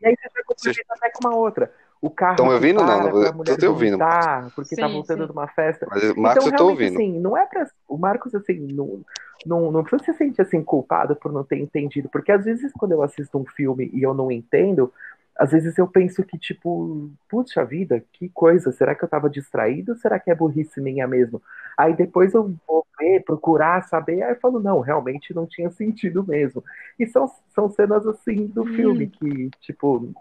E 0.02 0.08
aí 0.08 0.16
você 0.16 0.28
já 0.34 0.44
complementa 0.44 0.94
até 0.94 1.10
com 1.10 1.28
uma 1.28 1.36
outra. 1.36 1.72
O 2.00 2.10
carro 2.10 2.36
Tão 2.36 2.46
me 2.46 2.54
ouvindo? 2.54 2.80
Não, 2.80 2.86
para 2.86 3.32
não 3.32 3.44
tô 3.44 3.56
te 3.56 3.64
ouvindo, 3.64 3.96
vomitar, 3.96 4.50
porque 4.56 4.74
tá 4.74 4.88
Sim, 4.88 4.92
voltando 4.92 5.20
sim. 5.20 5.26
de 5.26 5.32
uma 5.32 5.46
festa. 5.46 5.86
Mas, 5.88 6.02
Marcos, 6.16 6.44
então, 6.44 6.52
eu 6.52 6.58
tô 6.58 6.64
realmente, 6.64 6.82
ouvindo. 6.82 6.94
assim, 6.94 7.20
não 7.20 7.36
é 7.36 7.46
pra. 7.46 7.66
O 7.88 7.96
Marcos, 7.96 8.34
assim, 8.34 8.58
não, 8.72 9.00
não, 9.46 9.70
não 9.70 9.84
precisa 9.84 10.12
se 10.12 10.18
sentir 10.18 10.42
assim, 10.42 10.64
culpado 10.64 11.14
por 11.14 11.32
não 11.32 11.44
ter 11.44 11.58
entendido. 11.58 12.08
Porque 12.08 12.32
às 12.32 12.44
vezes, 12.44 12.72
quando 12.72 12.90
eu 12.90 13.02
assisto 13.04 13.38
um 13.38 13.46
filme 13.46 13.88
e 13.94 14.02
eu 14.02 14.12
não 14.12 14.32
entendo, 14.32 14.92
às 15.36 15.50
vezes 15.52 15.78
eu 15.78 15.88
penso 15.88 16.22
que, 16.24 16.38
tipo, 16.38 17.10
puxa 17.28 17.64
vida, 17.64 18.04
que 18.12 18.28
coisa, 18.30 18.72
será 18.72 18.94
que 18.94 19.04
eu 19.04 19.08
tava 19.08 19.30
distraído 19.30 19.96
será 19.96 20.18
que 20.20 20.30
é 20.30 20.34
burrice 20.34 20.80
minha 20.80 21.06
mesmo? 21.08 21.42
Aí 21.78 21.94
depois 21.96 22.34
eu 22.34 22.54
vou 22.68 22.86
ver, 22.98 23.24
procurar, 23.24 23.82
saber, 23.88 24.22
aí 24.22 24.32
eu 24.34 24.40
falo, 24.40 24.60
não, 24.60 24.80
realmente 24.80 25.34
não 25.34 25.46
tinha 25.46 25.70
sentido 25.70 26.24
mesmo. 26.26 26.62
E 26.98 27.06
são, 27.06 27.26
são 27.54 27.70
cenas 27.70 28.06
assim 28.06 28.46
do 28.46 28.64
Hum. 28.64 28.66
filme 28.66 29.08
que, 29.08 29.50
tipo, 29.60 30.12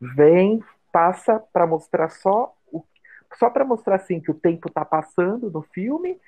vem, 0.00 0.62
passa 0.92 1.38
pra 1.52 1.66
mostrar 1.66 2.08
só 2.10 2.54
o 2.72 2.84
só 3.38 3.50
para 3.50 3.64
mostrar 3.64 3.96
assim 3.96 4.20
que 4.20 4.30
o 4.30 4.34
tempo 4.34 4.70
tá 4.70 4.84
passando 4.84 5.50
no 5.50 5.60
filme 5.62 6.18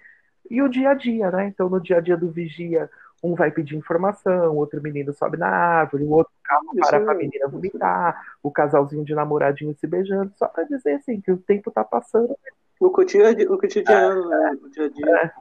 e 0.50 0.62
o 0.62 0.68
dia 0.68 0.90
a 0.90 0.94
dia, 0.94 1.30
né? 1.30 1.48
Então 1.48 1.68
no 1.68 1.80
dia 1.80 1.98
a 1.98 2.00
dia 2.00 2.16
do 2.16 2.30
vigia, 2.30 2.90
um 3.22 3.34
vai 3.34 3.50
pedir 3.50 3.76
informação, 3.76 4.56
outro 4.56 4.80
menino 4.82 5.12
sobe 5.12 5.36
na 5.36 5.48
árvore, 5.48 6.04
o 6.04 6.10
outro 6.10 6.32
carro 6.42 6.64
Isso 6.74 6.88
para 6.88 6.96
é- 6.98 7.04
pra 7.04 7.14
menina 7.14 7.48
vomitar, 7.48 8.34
o 8.42 8.50
casalzinho 8.50 9.04
de 9.04 9.14
namoradinho 9.14 9.74
se 9.78 9.86
beijando, 9.86 10.32
só 10.36 10.48
pra 10.48 10.64
dizer 10.64 10.94
assim 10.94 11.20
que 11.20 11.30
o 11.30 11.36
tempo 11.36 11.70
tá 11.70 11.84
passando. 11.84 12.34
O 12.78 12.90
cotidiano, 12.90 13.54
o 13.54 13.58
cotidiano 13.58 14.28
né? 14.28 14.58
O 14.62 14.68
dia 14.70 14.84
a 14.86 14.88
dia. 14.88 15.32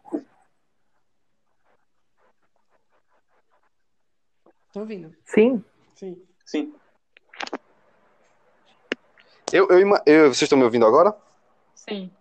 Tô 4.73 4.81
ouvindo. 4.81 5.13
Sim, 5.25 5.63
Sim. 5.95 6.21
Sim. 6.45 6.73
Eu, 9.51 9.67
eu, 9.69 9.79
eu- 10.05 10.23
vocês 10.27 10.43
estão 10.43 10.57
me 10.57 10.63
ouvindo 10.63 10.85
agora? 10.85 11.15
Sim. 11.73 12.11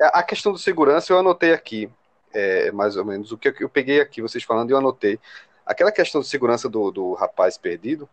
A 0.00 0.20
a 0.20 0.22
questão 0.22 0.52
do 0.52 0.58
segurança 0.58 1.12
eu 1.12 1.18
anotei 1.18 1.52
aqui, 1.52 1.90
é, 2.32 2.70
mais 2.72 2.96
ou 2.96 3.04
menos, 3.04 3.32
o 3.32 3.38
que 3.38 3.54
eu 3.60 3.68
peguei 3.68 4.00
aqui, 4.00 4.22
vocês 4.22 4.44
falando, 4.44 4.70
e 4.70 4.72
eu 4.72 4.78
anotei. 4.78 5.18
Aquela 5.64 5.90
questão 5.90 6.20
de 6.20 6.28
segurança 6.28 6.68
do, 6.68 6.90
do 6.90 7.14
rapaz 7.14 7.58
perdido, 7.58 8.08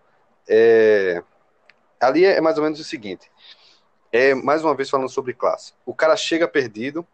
é, 0.47 1.23
ali 1.99 2.25
é 2.25 2.41
mais 2.41 2.57
ou 2.57 2.63
menos 2.63 2.79
o 2.79 2.83
seguinte, 2.83 3.31
é 4.11 4.33
mais 4.33 4.63
uma 4.63 4.75
vez 4.75 4.89
falando 4.89 5.09
sobre 5.09 5.33
classe. 5.33 5.73
O 5.85 5.93
cara 5.93 6.15
chega 6.15 6.47
perdido 6.47 7.05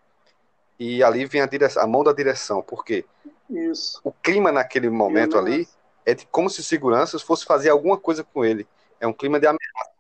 e 0.80 1.04
ali 1.04 1.26
vem 1.26 1.42
a, 1.42 1.46
direção, 1.46 1.84
a 1.84 1.88
mão 1.88 2.04
da 2.04 2.14
direção, 2.14 2.62
por 2.62 2.86
quê? 2.86 3.06
Isso. 3.50 4.00
O 4.04 4.12
clima 4.12 4.52
naquele 4.52 4.90
momento 4.90 5.38
ali 5.38 5.68
é 6.06 6.14
de 6.14 6.26
como 6.28 6.50
se 6.50 6.64
seguranças 6.64 7.22
fosse 7.22 7.46
fazer 7.46 7.70
alguma 7.70 7.98
coisa 7.98 8.24
com 8.24 8.46
ele. 8.46 8.68
É 9.00 9.08
um 9.08 9.14
clima 9.14 9.40
de 9.40 9.48
ameaça. 9.48 9.92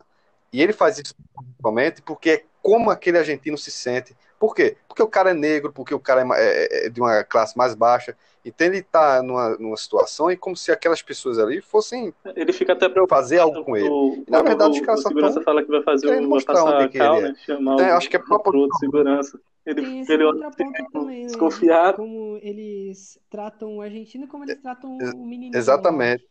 E 0.52 0.62
ele 0.62 0.74
faz 0.74 0.98
isso 0.98 1.16
principalmente 1.36 2.02
porque 2.02 2.30
é 2.30 2.44
como 2.62 2.90
aquele 2.90 3.18
argentino 3.18 3.58
se 3.58 3.72
sente. 3.72 4.16
Por 4.40 4.56
quê? 4.56 4.78
Porque 4.88 5.04
o 5.04 5.08
cara 5.08 5.32
é 5.32 5.34
negro, 5.34 5.72
porque 5.74 5.94
o 5.94 6.00
cara 6.00 6.22
é 6.22 6.24
ma- 6.24 6.38
é, 6.40 6.86
é 6.86 6.90
de 6.90 7.02
uma 7.02 7.24
classe 7.26 7.58
mais 7.58 7.76
baixa. 7.76 8.16
Então 8.46 8.66
ele 8.68 8.82
tá 8.82 9.22
numa, 9.22 9.50
numa 9.58 9.76
situação 9.76 10.32
e 10.32 10.38
como 10.38 10.56
se 10.56 10.72
aquelas 10.72 11.02
pessoas 11.02 11.38
ali 11.38 11.62
fossem 11.62 12.14
Ele 12.36 12.54
fica 12.54 12.72
até 12.72 12.88
preocupado. 12.88 13.22
fazer 13.22 13.40
algo 13.40 13.64
com 13.66 13.76
ele. 13.76 13.90
O, 13.90 14.24
Na 14.30 14.42
verdade, 14.42 14.72
o, 14.72 14.80
os 14.80 14.86
caras 14.86 15.02
o 15.02 15.04
só 15.04 15.10
segurança 15.10 15.42
fala 15.42 15.62
que 15.62 15.70
vai 15.70 15.84
fazer 15.84 16.08
querendo 16.08 16.22
vai 16.22 16.30
mostrar 16.30 16.54
passar 16.56 16.76
onde 16.76 16.84
a 16.86 16.88
que 16.90 16.98
cal, 16.98 17.18
ele 17.18 17.26
é. 17.26 17.30
né? 17.32 17.36
Chamar 17.46 17.74
Então, 17.74 17.88
o, 17.88 17.94
acho 17.98 18.10
que 18.10 18.16
é 18.16 18.20
próprio- 18.20 18.62
outro 18.62 18.78
segurança. 18.78 19.40
Ele, 19.66 20.00
esse 20.00 20.12
ele 20.14 20.24
olha 20.24 20.46
contraponto 20.50 20.92
também, 20.94 21.20
né? 21.22 21.28
desconfiado. 21.28 21.96
Como 21.98 22.40
eles 22.42 23.20
tratam 23.30 23.78
o 23.78 23.82
argentino 23.82 24.26
como 24.28 24.46
eles 24.46 24.58
tratam 24.62 24.98
o 24.98 25.26
menininho. 25.26 25.56
Exatamente. 25.56 26.24
lá. 26.24 26.30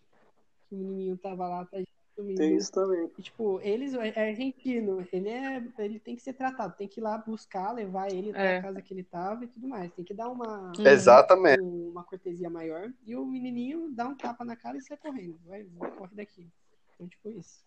O 0.72 0.74
menininho 0.76 1.16
tava 1.18 1.46
lá 1.46 1.64
pra 1.66 1.78
gente 1.78 1.90
Tem 2.36 2.56
isso 2.56 2.72
também. 2.72 3.10
E, 3.16 3.22
tipo, 3.22 3.60
eles, 3.62 3.94
é 3.94 4.28
argentino, 4.28 5.06
ele 5.12 5.28
é, 5.28 5.62
ele 5.78 6.00
tem 6.00 6.16
que 6.16 6.22
ser 6.22 6.32
tratado, 6.32 6.74
tem 6.76 6.88
que 6.88 6.98
ir 7.00 7.02
lá 7.02 7.16
buscar, 7.18 7.72
levar 7.72 8.10
ele 8.12 8.30
até 8.30 8.54
É. 8.54 8.58
a 8.58 8.62
casa 8.62 8.82
que 8.82 8.92
ele 8.92 9.04
tava 9.04 9.44
e 9.44 9.46
tudo 9.48 9.68
mais. 9.68 9.92
Tem 9.92 10.04
que 10.04 10.12
dar 10.14 10.28
uma, 10.28 10.72
Uhum. 10.76 10.86
Exatamente. 10.86 11.60
um- 11.62 11.90
uma 11.90 12.02
cortesia 12.04 12.50
maior. 12.50 12.92
E 13.06 13.14
o 13.14 13.24
menininho 13.24 13.90
dá 13.92 14.06
um 14.08 14.16
tapa 14.16 14.44
na 14.44 14.56
cara 14.56 14.76
e 14.76 14.82
sai 14.82 14.96
correndo. 14.96 15.38
Vai, 15.46 15.62
vai 15.64 15.90
corre 15.92 16.14
daqui. 16.16 16.46
Então, 16.94 17.06
tipo 17.08 17.30
isso. 17.30 17.62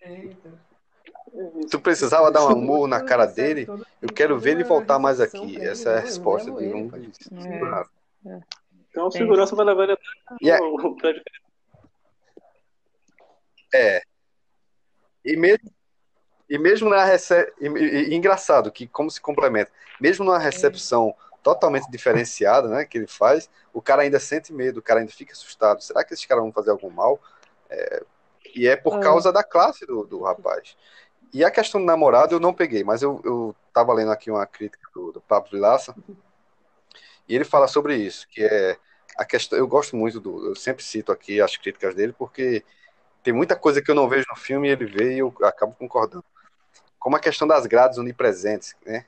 É, 0.00 0.24
então. 0.26 0.52
É. 1.34 1.66
Tu 1.70 1.80
precisava 1.80 2.30
dar 2.30 2.44
um 2.46 2.50
amor 2.50 2.86
na 2.86 3.02
cara 3.02 3.26
dele. 3.26 3.66
Eu 4.00 4.08
quero 4.08 4.38
ver 4.38 4.52
ele 4.52 4.64
voltar 4.64 4.98
mais 4.98 5.20
aqui. 5.20 5.56
Essa 5.60 5.90
é 5.90 5.96
a 5.98 6.00
resposta 6.00 6.50
de 6.52 6.72
um 6.72 6.88
dos 6.88 7.18
É. 8.26 8.40
Então 8.90 9.06
o 9.06 9.10
segurança 9.10 9.54
vai 9.56 9.66
levar 9.66 9.84
ele 9.84 9.92
até 9.92 10.02
E 10.40 10.50
é- 10.50 10.60
o 10.60 10.94
prédio. 10.96 11.22
É. 13.74 14.02
E 15.24 15.36
mesmo, 15.36 15.70
e 16.48 16.58
mesmo 16.58 16.88
na 16.90 17.04
rece... 17.04 17.52
e, 17.60 17.66
e- 17.66 18.08
e 18.10 18.14
engraçado 18.14 18.70
que 18.70 18.86
como 18.86 19.10
se 19.10 19.20
complementa, 19.20 19.70
mesmo 20.00 20.24
numa 20.24 20.38
recepção 20.38 21.14
totalmente 21.42 21.90
diferenciada, 21.90 22.68
né, 22.68 22.84
que 22.84 22.96
ele 22.96 23.06
faz, 23.06 23.50
o 23.72 23.82
cara 23.82 24.02
ainda 24.02 24.18
sente 24.20 24.52
medo, 24.52 24.78
o 24.78 24.82
cara 24.82 25.00
ainda 25.00 25.12
fica 25.12 25.32
assustado. 25.32 25.82
Será 25.82 26.02
que 26.04 26.14
esses 26.14 26.24
caras 26.24 26.42
vão 26.42 26.52
fazer 26.52 26.70
algum 26.70 26.90
mal? 26.90 27.20
É, 27.68 28.02
E 28.54 28.68
é 28.68 28.76
por 28.76 28.98
É. 28.98 29.00
causa 29.00 29.32
da 29.32 29.42
classe 29.42 29.84
do, 29.84 30.04
do 30.06 30.22
rapaz. 30.22 30.76
E 31.32 31.44
a 31.44 31.50
questão 31.50 31.80
do 31.80 31.86
namorado 31.86 32.34
eu 32.36 32.38
não 32.40 32.54
peguei, 32.54 32.84
mas 32.84 33.02
eu, 33.02 33.20
eu 33.24 33.56
tava 33.72 33.92
lendo 33.92 34.12
aqui 34.12 34.30
uma 34.30 34.46
crítica 34.46 34.88
do, 34.94 35.10
do 35.10 35.20
Pablo 35.20 35.50
Vilaça, 35.50 35.92
e 37.28 37.34
ele 37.34 37.44
fala 37.44 37.66
sobre 37.66 37.96
isso, 37.96 38.26
que 38.28 38.42
é 38.44 38.76
a 39.16 39.24
questão, 39.24 39.58
eu 39.58 39.66
gosto 39.66 39.96
muito 39.96 40.20
do, 40.20 40.48
eu 40.48 40.56
sempre 40.56 40.82
cito 40.82 41.12
aqui 41.12 41.40
as 41.40 41.56
críticas 41.56 41.94
dele, 41.94 42.12
porque 42.12 42.64
tem 43.22 43.32
muita 43.32 43.56
coisa 43.56 43.80
que 43.80 43.90
eu 43.90 43.94
não 43.94 44.08
vejo 44.08 44.26
no 44.28 44.36
filme 44.36 44.68
e 44.68 44.72
ele 44.72 44.86
vê 44.86 45.14
e 45.14 45.18
eu 45.18 45.34
acabo 45.42 45.74
concordando. 45.74 46.24
Como 46.98 47.16
a 47.16 47.20
questão 47.20 47.46
das 47.46 47.66
grades 47.66 47.98
onipresentes, 47.98 48.74
né? 48.84 49.04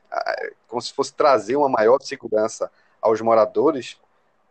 Como 0.68 0.80
se 0.80 0.93
fosse 0.93 1.14
trazer 1.14 1.56
uma 1.56 1.68
maior 1.68 2.01
segurança 2.02 2.70
aos 3.01 3.20
moradores, 3.20 3.98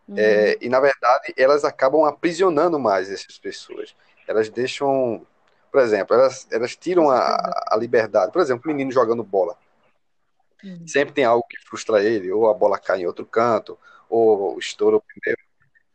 Uhum. 0.07 0.15
é, 0.17 0.57
e 0.61 0.69
na 0.69 0.79
verdade 0.79 1.33
elas 1.35 1.65
acabam 1.65 2.05
aprisionando 2.05 2.79
mais 2.79 3.09
essas 3.11 3.37
pessoas. 3.37 3.95
Elas 4.27 4.49
deixam, 4.49 5.25
por 5.71 5.81
exemplo, 5.81 6.15
elas, 6.15 6.47
elas 6.51 6.75
tiram 6.75 7.09
a, 7.09 7.65
a 7.71 7.77
liberdade. 7.77 8.31
Por 8.31 8.41
exemplo, 8.41 8.63
o 8.65 8.67
menino 8.67 8.91
jogando 8.91 9.23
bola. 9.23 9.57
Uhum. 10.65 10.87
Sempre 10.87 11.13
tem 11.13 11.23
algo 11.23 11.45
que 11.47 11.57
frustra 11.67 12.03
ele, 12.03 12.31
ou 12.31 12.49
a 12.49 12.53
bola 12.53 12.79
cai 12.79 13.01
em 13.01 13.07
outro 13.07 13.25
canto, 13.25 13.77
ou 14.09 14.57
estoura 14.59 14.97
o 14.97 15.01
pneu. 15.01 15.37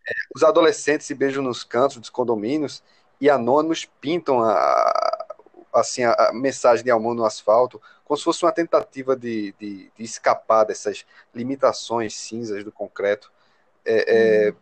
É, 0.09 0.13
os 0.35 0.43
adolescentes 0.45 1.07
se 1.07 1.15
beijam 1.15 1.43
nos 1.43 1.65
cantos 1.65 1.99
dos 1.99 2.11
condomínios 2.11 2.83
e 3.21 3.29
anônimos 3.29 3.85
pintam 4.01 4.41
a- 4.43 5.27
assim 5.73 6.05
a, 6.05 6.33
mensagem 6.33 6.85
de 6.85 6.91
amor 6.91 7.15
no 7.15 7.25
asfalto, 7.25 7.81
como 8.05 8.17
se 8.19 8.25
fosse 8.25 8.45
uma 8.45 8.53
tentativa 8.53 9.17
de, 9.17 9.53
de, 9.59 9.91
de 9.97 10.05
escapar 10.05 10.65
dessas 10.65 11.05
limitações 11.35 12.15
cinzas 12.17 12.65
do 12.65 12.73
concreto. 12.73 13.31
É, 13.85 14.49
é, 14.49 14.55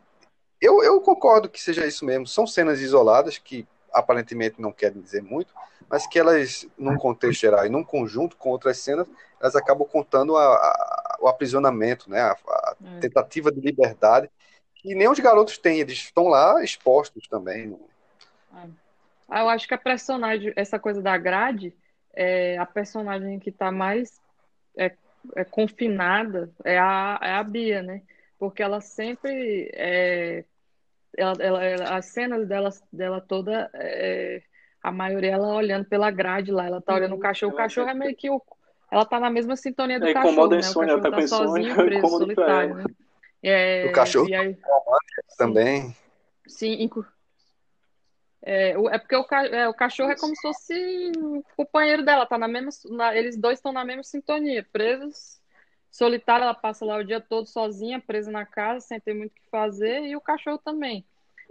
eu, 0.61 0.83
eu 0.83 1.01
concordo 1.01 1.49
que 1.49 1.61
seja 1.61 1.87
isso 1.87 2.05
mesmo. 2.05 2.27
São 2.27 2.47
cenas 2.47 2.81
isoladas 2.81 3.39
que 3.39 3.67
aparentemente 3.99 4.61
não 4.61 4.73
querem 4.73 5.01
dizer 5.01 5.23
muito, 5.23 5.53
mas 5.89 6.07
que 6.07 6.19
elas, 6.19 6.67
num 6.79 6.97
contexto 6.97 7.41
geral 7.41 7.67
e 7.67 7.69
num 7.69 7.85
conjunto 7.85 8.37
com 8.37 8.51
outras 8.51 8.79
cenas, 8.79 9.07
elas 9.41 9.57
acabam 9.57 9.87
contando 9.87 10.37
a, 10.37 10.45
a, 10.45 11.19
o 11.21 11.29
aprisionamento, 11.29 12.11
né, 12.11 12.21
a, 12.21 12.33
a 12.33 12.77
é. 12.97 13.01
tentativa 13.01 13.51
de 13.51 13.61
liberdade 13.61 14.31
que 14.79 14.95
nem 14.95 15.09
os 15.09 15.19
garotos 15.19 15.59
têm, 15.59 15.81
eles 15.81 15.99
estão 15.99 16.29
lá 16.29 16.63
expostos 16.63 17.27
também. 17.29 17.77
É. 18.55 18.69
Ah, 19.29 19.41
eu 19.41 19.49
acho 19.49 19.69
que 19.69 19.75
a 19.75 19.79
personagem, 19.79 20.53
essa 20.57 20.79
coisa 20.79 21.03
da 21.03 21.19
grade, 21.19 21.77
é 22.15 22.57
a 22.57 22.65
personagem 22.65 23.39
que 23.39 23.51
está 23.51 23.71
mais 23.71 24.21
é, 24.77 24.95
é, 25.37 25.45
confinada 25.45 26.51
é 26.65 26.79
a, 26.79 27.19
é 27.23 27.33
a 27.33 27.43
Bia, 27.43 27.83
né? 27.83 28.03
Porque 28.39 28.63
ela 28.63 28.81
sempre 28.81 29.71
é, 29.75 30.45
ela, 31.19 31.35
ela, 31.41 31.65
ela, 31.65 31.97
as 31.97 32.07
cenas 32.07 32.47
dela, 32.47 32.71
dela 32.93 33.21
toda, 33.21 33.69
é, 33.75 34.41
a 34.83 34.93
maioria 34.93 35.33
ela 35.33 35.55
olhando 35.55 35.85
pela 35.85 36.11
grade 36.11 36.53
lá, 36.53 36.67
ela 36.67 36.81
tá 36.81 36.95
olhando 36.95 37.17
o 37.17 37.19
cachorro, 37.19 37.53
o 37.53 37.57
cachorro 37.57 37.89
é 37.89 37.95
meio 37.95 38.15
que 38.15 38.31
o, 38.31 38.41
ela 38.91 39.05
tá 39.05 39.19
na 39.19 39.29
mesma 39.29 39.57
sintonia 39.57 39.99
do 39.99 40.07
é, 40.07 40.15
cachorro, 40.15 40.49
né? 40.49 40.59
O 40.59 40.61
cachorro 40.61 41.01
tá, 41.01 41.11
tá 41.11 41.27
sozinho, 41.27 41.75
preso, 41.85 42.09
solitário, 42.09 42.75
né? 42.77 42.85
É, 43.43 43.87
o 43.87 43.93
cachorro 43.93 44.33
aí, 44.33 44.57
também. 45.37 45.95
Sim, 46.47 46.89
é, 48.43 48.71
é 48.71 48.99
porque 48.99 49.17
o, 49.17 49.27
é, 49.35 49.69
o 49.69 49.75
cachorro 49.75 50.11
é 50.11 50.17
como 50.17 50.35
se 50.35 50.43
fosse 50.43 51.13
o 51.17 51.43
companheiro 51.57 52.05
dela, 52.05 52.27
tá 52.27 52.39
na 52.39 52.49
mesma, 52.49 52.71
na, 52.91 53.17
eles 53.17 53.37
dois 53.37 53.59
estão 53.59 53.73
na 53.73 53.85
mesma 53.85 54.05
sintonia, 54.05 54.65
presos, 54.73 55.38
solitária, 55.91 56.45
ela 56.45 56.55
passa 56.55 56.85
lá 56.85 56.97
o 56.97 57.05
dia 57.05 57.21
todo 57.21 57.47
sozinha, 57.47 58.01
presa 58.01 58.31
na 58.31 58.45
casa, 58.45 58.81
sem 58.81 59.01
ter 59.01 59.15
muito 59.15 59.33
o 59.33 59.35
que 59.35 59.51
fazer, 59.51 60.03
e 60.03 60.17
o 60.17 60.21
cachorro 60.21 60.59
também. 60.59 61.05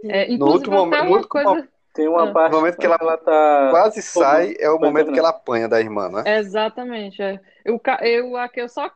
É, 0.04 0.30
inclusive, 0.30 0.70
no 0.70 0.84
até 0.84 1.02
uma 1.02 1.26
coisa. 1.26 1.68
Tem 1.94 2.06
uma 2.06 2.30
ah. 2.30 2.32
parte. 2.32 2.52
No 2.52 2.58
momento 2.58 2.78
que 2.78 2.86
ela, 2.86 2.96
ela 3.00 3.16
tá 3.16 3.68
quase 3.70 4.02
sai, 4.02 4.54
é 4.58 4.70
o 4.70 4.78
momento 4.78 5.12
que 5.12 5.18
ela 5.18 5.30
apanha 5.30 5.68
da 5.68 5.80
irmã, 5.80 6.08
né? 6.08 6.38
Exatamente. 6.38 7.20
É. 7.20 7.40
Eu, 7.64 7.80
eu, 8.02 8.36
aqui, 8.36 8.60
eu 8.60 8.68
só, 8.68 8.90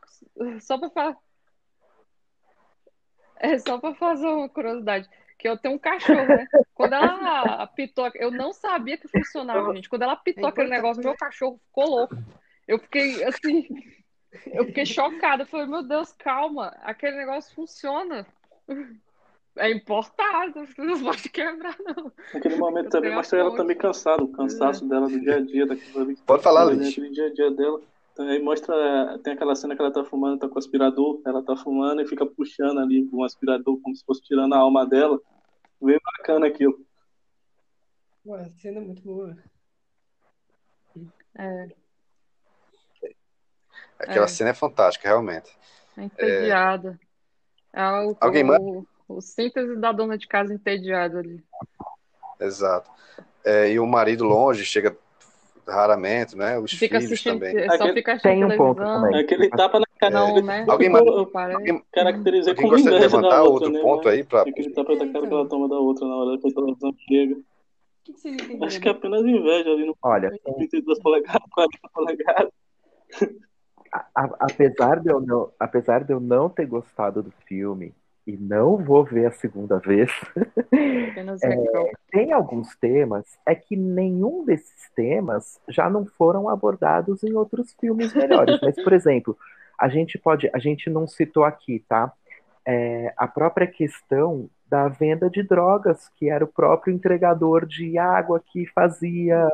só 0.61 0.77
pra 0.77 0.89
falar. 0.89 1.17
É 3.37 3.57
só 3.59 3.77
pra 3.77 3.93
fazer 3.95 4.25
uma 4.25 4.47
curiosidade. 4.47 5.09
Que 5.37 5.49
eu 5.49 5.57
tenho 5.57 5.75
um 5.75 5.79
cachorro, 5.79 6.25
né? 6.25 6.47
Quando 6.73 6.93
ela 6.93 7.63
apitou, 7.63 8.09
eu 8.15 8.31
não 8.31 8.53
sabia 8.53 8.97
que 8.97 9.09
funcionava, 9.09 9.75
gente. 9.75 9.89
Quando 9.89 10.03
ela 10.03 10.13
apitou 10.13 10.47
aquele 10.47 10.69
negócio, 10.69 11.03
meu 11.03 11.17
cachorro 11.17 11.59
ficou 11.67 11.89
louco. 11.89 12.15
Eu 12.65 12.79
fiquei 12.79 13.21
assim. 13.25 13.67
Eu 14.47 14.65
fiquei 14.65 14.85
chocada. 14.85 15.43
Eu 15.43 15.47
falei, 15.47 15.67
meu 15.67 15.83
Deus, 15.83 16.11
calma. 16.13 16.67
Aquele 16.81 17.17
negócio 17.17 17.53
funciona. 17.53 18.25
É 19.55 19.71
importado, 19.71 20.67
não 20.79 21.03
pode 21.03 21.29
quebrar, 21.29 21.75
não. 21.79 22.11
Naquele 22.33 22.55
momento 22.55 22.89
também 22.89 23.13
mostra 23.13 23.39
ela 23.39 23.55
também 23.55 23.77
cansada, 23.77 24.23
o 24.23 24.31
cansaço 24.31 24.83
é. 24.85 24.87
dela 24.87 25.07
do 25.07 25.19
dia 25.19 25.35
a 25.35 25.41
dia, 25.41 25.65
daquilo 25.67 26.17
Pode 26.25 26.41
falar, 26.41 26.63
Luiz. 26.63 26.89
Aquele 26.89 27.11
dia 27.11 27.27
a 27.27 27.33
dia 27.33 27.51
dela. 27.51 27.79
Então, 28.11 28.27
aí 28.27 28.41
mostra, 28.41 29.19
tem 29.23 29.33
aquela 29.33 29.55
cena 29.55 29.75
que 29.75 29.81
ela 29.81 29.91
tá 29.91 30.03
fumando, 30.03 30.39
tá 30.39 30.47
com 30.47 30.55
o 30.55 30.59
aspirador, 30.59 31.21
ela 31.25 31.43
tá 31.43 31.55
fumando 31.55 32.01
e 32.01 32.07
fica 32.07 32.25
puxando 32.25 32.79
ali 32.79 33.05
com 33.07 33.17
o 33.17 33.23
aspirador, 33.23 33.79
como 33.81 33.95
se 33.95 34.05
fosse 34.05 34.21
tirando 34.21 34.53
a 34.53 34.59
alma 34.59 34.85
dela. 34.85 35.19
Bem 35.81 35.99
bacana 36.03 36.47
aquilo. 36.47 36.79
Ué, 38.25 38.41
a 38.41 38.49
cena 38.59 38.79
é 38.79 38.81
muito 38.81 39.01
boa. 39.01 39.35
É. 41.37 41.82
Aquela 44.03 44.25
é. 44.25 44.29
cena 44.29 44.49
é 44.51 44.53
fantástica, 44.53 45.07
realmente. 45.07 45.49
É 45.97 46.03
entediada. 46.03 46.99
É 47.71 47.83
o, 47.83 48.17
Alguém 48.19 48.43
o, 48.49 48.85
o 49.07 49.21
síntese 49.21 49.75
da 49.77 49.91
dona 49.91 50.17
de 50.17 50.27
casa 50.27 50.53
entediada 50.53 51.19
ali. 51.19 51.43
Exato. 52.39 52.89
É, 53.43 53.71
e 53.71 53.79
o 53.79 53.85
marido 53.85 54.23
longe, 54.23 54.63
chega 54.63 54.95
raramente, 55.67 56.35
né? 56.35 56.57
Os 56.59 56.71
fica 56.71 56.99
filhos 56.99 57.23
também. 57.23 57.53
Só 57.67 57.75
Aquele... 57.75 57.93
fica 57.93 58.19
Tem 58.19 58.43
um 58.43 58.55
pouco 58.55 58.81
também. 58.81 59.19
Aquele 59.19 59.49
tapa 59.49 59.79
na 59.79 59.85
cara. 59.97 60.13
Não, 60.13 60.41
né? 60.41 60.65
Alguém, 60.67 60.89
alguém, 60.93 61.83
caracterizei 61.91 62.51
alguém 62.51 62.63
como 62.63 62.75
gostaria 62.75 62.99
de 62.99 63.05
levantar 63.05 63.43
outro 63.43 63.69
né, 63.69 63.81
ponto 63.81 64.09
aí 64.09 64.23
para 64.23 64.41
Aquele 64.41 64.69
tapa 64.71 64.95
na 64.95 65.11
cara 65.11 65.27
que 65.27 65.33
ela 65.33 65.47
toma 65.47 65.69
da 65.69 65.77
outra 65.77 66.07
na 66.07 66.15
hora 66.15 66.37
que 66.37 66.47
a 66.47 66.53
televisão 66.53 66.95
chega. 67.07 67.35
O 67.35 67.41
que, 68.03 68.13
que 68.13 68.65
Acho 68.65 68.81
que 68.81 68.87
é 68.89 68.91
apenas 68.91 69.21
inveja 69.21 69.69
ali 69.69 69.85
no 69.85 69.95
Olha, 70.01 70.29
32 70.57 70.99
polegadas, 70.99 71.41
40 71.51 71.79
polegadas. 71.93 72.51
Apesar 74.13 74.99
de 74.99 75.09
eu 75.09 75.21
não, 75.21 75.51
apesar 75.59 76.03
de 76.03 76.13
eu 76.13 76.19
não 76.19 76.49
ter 76.49 76.65
gostado 76.65 77.21
do 77.21 77.31
filme, 77.45 77.93
e 78.25 78.37
não 78.37 78.77
vou 78.77 79.03
ver 79.03 79.25
a 79.25 79.31
segunda 79.31 79.79
vez. 79.79 80.09
é, 81.43 81.91
tem 82.11 82.31
alguns 82.31 82.75
temas, 82.77 83.25
é 83.45 83.53
que 83.53 83.75
nenhum 83.75 84.45
desses 84.45 84.89
temas 84.95 85.59
já 85.67 85.89
não 85.89 86.05
foram 86.05 86.47
abordados 86.47 87.23
em 87.23 87.33
outros 87.33 87.75
filmes 87.79 88.13
melhores. 88.13 88.59
Mas, 88.61 88.81
por 88.81 88.93
exemplo, 88.93 89.37
a 89.77 89.89
gente 89.89 90.17
pode, 90.17 90.49
a 90.53 90.59
gente 90.59 90.89
não 90.89 91.05
citou 91.05 91.43
aqui, 91.43 91.83
tá? 91.87 92.11
É, 92.65 93.13
a 93.17 93.27
própria 93.27 93.67
questão 93.67 94.49
da 94.69 94.87
venda 94.87 95.29
de 95.29 95.43
drogas, 95.43 96.09
que 96.15 96.29
era 96.29 96.45
o 96.45 96.47
próprio 96.47 96.93
entregador 96.93 97.65
de 97.65 97.97
água 97.97 98.41
que 98.51 98.65
fazia 98.67 99.47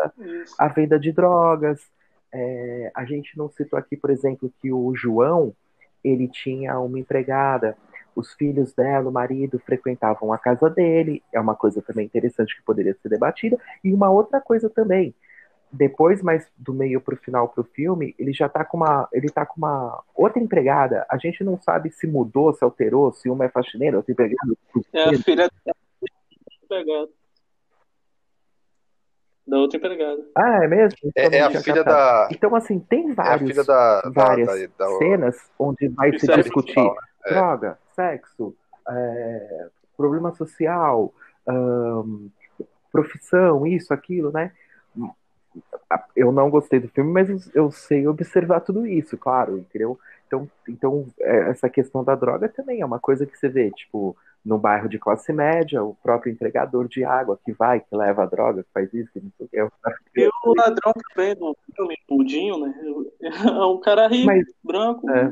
a 0.58 0.68
venda 0.68 1.00
de 1.00 1.12
drogas. 1.12 1.82
É, 2.32 2.92
a 2.96 3.06
gente 3.06 3.38
não 3.38 3.50
citou 3.50 3.78
aqui, 3.78 3.98
por 3.98 4.10
exemplo, 4.10 4.52
que 4.62 4.72
o 4.72 4.94
João 4.96 5.54
ele 6.04 6.28
tinha 6.28 6.80
uma 6.80 7.00
empregada 7.00 7.76
os 8.16 8.34
filhos 8.34 8.74
dela, 8.74 9.10
o 9.10 9.12
marido, 9.12 9.60
frequentavam 9.60 10.34
a 10.34 10.38
casa 10.38 10.70
dele, 10.70 11.24
é 11.34 11.40
uma 11.40 11.56
coisa 11.56 11.82
também 11.82 12.06
interessante 12.06 12.56
que 12.56 12.64
poderia 12.64 12.96
ser 13.02 13.10
debatida. 13.10 13.58
E 13.84 13.94
uma 13.94 14.10
outra 14.10 14.42
coisa 14.42 14.70
também, 14.70 15.16
depois, 15.72 16.22
mais 16.22 16.48
do 16.58 16.74
meio 16.74 17.00
pro 17.00 17.16
final 17.16 17.48
pro 17.48 17.64
filme, 17.64 18.16
ele 18.18 18.34
já 18.34 18.50
tá 18.50 18.66
com 18.66 18.78
uma. 18.78 19.08
Ele 19.14 19.30
tá 19.30 19.46
com 19.46 19.58
uma 19.58 20.04
outra 20.16 20.42
empregada. 20.42 21.06
A 21.10 21.18
gente 21.18 21.44
não 21.44 21.60
sabe 21.62 21.92
se 21.92 22.08
mudou, 22.08 22.54
se 22.54 22.64
alterou, 22.64 23.12
se 23.14 23.30
uma 23.30 23.46
é 23.46 23.50
faxineira, 23.50 23.98
outra 23.98 24.12
empregada. 24.12 24.54
É 24.94 25.04
a 25.04 25.20
filha 25.20 25.48
da 25.66 25.74
empregada. 26.64 27.10
Da 29.50 29.58
outra 29.58 29.78
empregada. 29.78 30.24
Ah, 30.36 30.64
é 30.64 30.68
mesmo? 30.68 30.98
Então, 31.04 31.24
é, 31.24 31.38
é 31.38 31.42
a 31.42 31.50
filha 31.62 31.84
da. 31.84 32.30
Então, 32.32 32.56
assim, 32.56 32.80
tem 32.80 33.14
vários, 33.14 33.58
é 33.58 33.64
da, 33.64 34.04
várias 34.14 34.48
da, 34.78 34.86
da, 34.86 34.98
cenas 34.98 35.50
onde 35.58 35.88
vai 35.90 36.18
se 36.18 36.28
discutir 36.28 36.80
né? 36.80 36.94
é. 37.26 37.34
droga, 37.34 37.80
sexo, 37.96 38.56
é, 38.88 39.68
problema 39.98 40.32
social, 40.36 41.12
um, 41.48 42.30
profissão, 42.92 43.66
isso, 43.66 43.92
aquilo, 43.92 44.32
né? 44.32 44.52
Eu 46.16 46.32
não 46.32 46.50
gostei 46.52 46.80
do 46.80 46.88
filme, 46.88 47.12
mas 47.12 47.50
eu 47.56 47.72
sei 47.72 48.08
observar 48.08 48.60
tudo 48.60 48.86
isso, 48.86 49.18
claro, 49.18 49.58
entendeu? 49.58 50.00
Então, 50.28 50.48
então 50.68 51.08
é, 51.20 51.50
essa 51.50 51.68
questão 51.68 52.04
da 52.04 52.14
droga 52.14 52.48
também 52.48 52.82
é 52.82 52.86
uma 52.86 53.00
coisa 53.00 53.26
que 53.26 53.36
você 53.36 53.50
vê, 53.50 53.72
tipo, 53.72 54.16
no 54.44 54.58
bairro 54.58 54.88
de 54.88 54.98
classe 54.98 55.34
média, 55.34 55.84
o 55.84 55.96
próprio 55.96 56.32
entregador 56.32 56.88
de 56.88 57.04
água 57.04 57.40
que 57.44 57.52
vai, 57.52 57.80
que 57.80 57.96
leva 57.96 58.24
a 58.24 58.26
droga, 58.26 58.64
que 58.64 58.70
faz 58.74 58.94
isso, 58.94 59.12
que 59.12 59.20
não 59.20 59.32
sei 59.38 59.46
o 59.46 59.50
que. 59.50 59.60
É 59.60 60.24
e 60.24 60.30
o 60.46 60.54
ladrão 60.56 60.94
também 61.14 61.36
do 61.36 61.56
filme, 61.76 61.98
o 62.10 62.24
Dinho, 62.24 62.60
né? 62.60 62.74
É 63.22 63.66
um 63.66 63.80
cara 63.80 64.08
rico, 64.08 64.26
Mas, 64.26 64.46
branco. 64.64 65.10
É. 65.10 65.30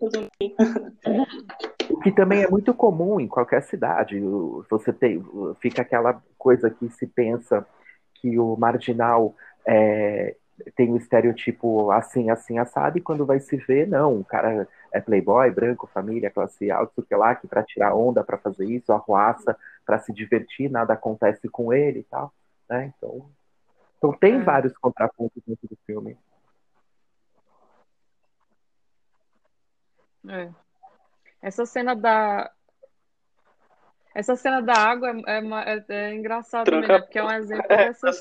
O 1.90 2.00
que 2.00 2.12
também 2.12 2.42
é 2.42 2.48
muito 2.48 2.72
comum 2.72 3.20
em 3.20 3.26
qualquer 3.26 3.62
cidade. 3.64 4.18
Você 4.70 4.92
tem, 4.92 5.22
fica 5.60 5.82
aquela 5.82 6.22
coisa 6.38 6.70
que 6.70 6.88
se 6.88 7.06
pensa 7.06 7.66
que 8.14 8.38
o 8.38 8.56
marginal 8.56 9.34
é, 9.66 10.36
tem 10.74 10.90
um 10.92 10.96
estereotipo 10.96 11.90
assim, 11.90 12.30
assim, 12.30 12.58
assado, 12.58 12.98
e 12.98 13.00
quando 13.00 13.26
vai 13.26 13.40
se 13.40 13.56
ver, 13.56 13.86
não, 13.86 14.20
o 14.20 14.24
cara 14.24 14.68
é 14.92 15.00
playboy, 15.00 15.50
branco, 15.50 15.86
família, 15.92 16.30
classe 16.30 16.70
alta, 16.70 17.02
sei 17.02 17.16
lá, 17.16 17.34
que 17.34 17.46
para 17.46 17.62
tirar 17.62 17.94
onda, 17.94 18.24
para 18.24 18.38
fazer 18.38 18.66
isso, 18.66 18.92
arruaça, 18.92 19.56
para 19.84 19.98
se 19.98 20.12
divertir, 20.12 20.70
nada 20.70 20.94
acontece 20.94 21.48
com 21.48 21.72
ele 21.72 22.00
e 22.00 22.04
tal, 22.04 22.32
né? 22.68 22.92
Então, 22.96 23.30
então 23.98 24.12
tem 24.12 24.36
é. 24.36 24.42
vários 24.42 24.76
contrapontos 24.78 25.42
dentro 25.46 25.68
do 25.68 25.78
filme. 25.86 26.16
É. 30.28 30.50
Essa 31.42 31.64
cena 31.64 31.94
da. 31.94 32.50
Essa 34.14 34.34
cena 34.36 34.60
da 34.60 34.74
água 34.74 35.10
é, 35.26 35.38
é, 35.38 35.84
é, 35.88 36.10
é 36.10 36.14
engraçada 36.14 36.70
também, 36.70 36.88
né? 36.88 36.98
Porque 37.00 37.18
é 37.18 37.24
um 37.24 37.30
exemplo 37.30 37.66
é, 37.68 37.86
dessas 37.86 38.18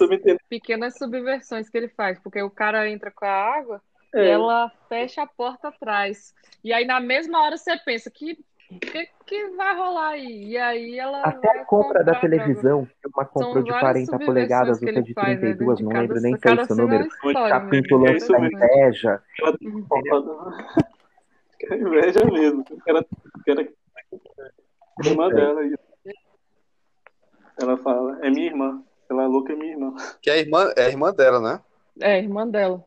pequenas 0.48 0.98
subversões 0.98 1.70
que 1.70 1.78
ele 1.78 1.90
faz. 1.90 2.20
Porque 2.20 2.42
o 2.42 2.50
cara 2.50 2.90
entra 2.90 3.12
com 3.12 3.26
a 3.26 3.30
água 3.30 3.82
e 4.14 4.20
é. 4.20 4.30
ela 4.30 4.72
fecha 4.88 5.24
a 5.24 5.28
porta 5.28 5.70
atrás. 5.70 6.34
E 6.64 6.72
aí, 6.72 6.86
na 6.86 7.00
mesma 7.00 7.44
hora, 7.44 7.58
você 7.58 7.78
pensa 7.78 8.10
que 8.12 8.38
que, 8.80 9.10
que 9.26 9.48
vai 9.56 9.76
rolar 9.76 10.10
aí? 10.10 10.50
E 10.50 10.58
aí 10.58 11.00
ela. 11.00 11.24
Até 11.24 11.62
a 11.62 11.66
compra 11.66 12.04
da 12.04 12.14
televisão, 12.14 12.88
uma 13.16 13.24
São 13.24 13.34
comprou 13.34 13.64
de 13.64 13.72
várias 13.72 14.08
40 14.08 14.26
polegadas, 14.26 14.82
outra 14.82 15.02
de 15.02 15.14
faz, 15.14 15.42
né? 15.42 15.56
32, 15.56 15.78
De 15.80 15.84
não 15.84 15.92
lembro 15.92 16.22
nem 16.22 16.38
se 16.38 16.48
é 16.48 16.54
esse 16.54 16.72
o 16.72 16.76
número. 16.76 17.08
Tá 17.34 17.44
né? 17.44 17.50
Capítulo 17.50 18.06
É 18.06 18.14
da 18.14 18.40
mesmo. 18.40 18.46
inveja. 18.46 19.24
Ela 19.42 19.58
Uhum. 19.62 19.86
foda. 19.88 20.86
É 21.64 21.76
inveja 21.76 22.26
mesmo. 22.26 22.64
Era, 22.88 23.06
era 23.48 23.68
irmã 25.04 25.30
dela. 25.30 25.62
Ela 27.58 27.78
fala, 27.78 28.26
é 28.26 28.30
minha 28.30 28.48
irmã. 28.48 28.84
Ela 29.10 29.24
é 29.24 29.28
louca, 29.28 29.54
é 29.54 29.56
minha 29.56 29.72
irmã. 29.72 29.96
Que 30.22 30.30
é 30.30 30.34
a 30.34 30.38
irmã, 30.38 30.74
é 30.78 30.84
a 30.84 30.90
irmã 30.90 31.14
dela, 31.14 31.40
né? 31.40 31.62
É, 32.00 32.20
irmã 32.20 32.48
dela. 32.48 32.84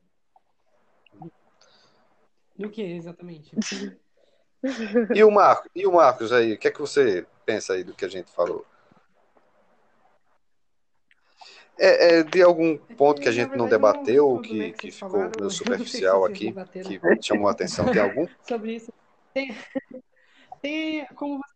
Do 2.57 2.71
que 2.71 2.83
exatamente? 2.83 3.57
E 5.15 5.25
o 5.25 5.31
Marcos, 5.31 5.71
e 5.75 5.87
o 5.87 5.93
Marcos 5.93 6.33
aí, 6.33 6.53
o 6.53 6.59
que 6.59 6.69
é 6.69 6.71
que 6.71 6.81
você 6.81 7.27
pensa 7.45 7.73
aí 7.73 7.83
do 7.83 7.93
que 7.95 8.05
a 8.05 8.09
gente 8.09 8.31
falou? 8.31 8.65
É, 11.79 12.19
é 12.19 12.23
de 12.23 12.43
algum 12.43 12.77
ponto 12.79 13.21
que 13.21 13.29
a 13.29 13.33
Na 13.33 13.37
gente 13.37 13.57
não 13.57 13.69
debateu, 13.69 14.37
né, 14.37 14.43
que, 14.43 14.73
que 14.73 14.91
ficou 14.93 15.31
meio 15.39 15.51
superficial 15.51 16.25
aqui, 16.25 16.55
que 16.87 17.01
chamou 17.23 17.49
a 17.49 17.53
atenção? 17.53 17.91
Tem 17.91 18.01
algum? 18.01 18.27
sobre 18.47 18.77
isso. 18.77 18.93
Tem, 19.35 19.57
tem 20.61 21.07
como 21.17 21.39
você- 21.39 21.52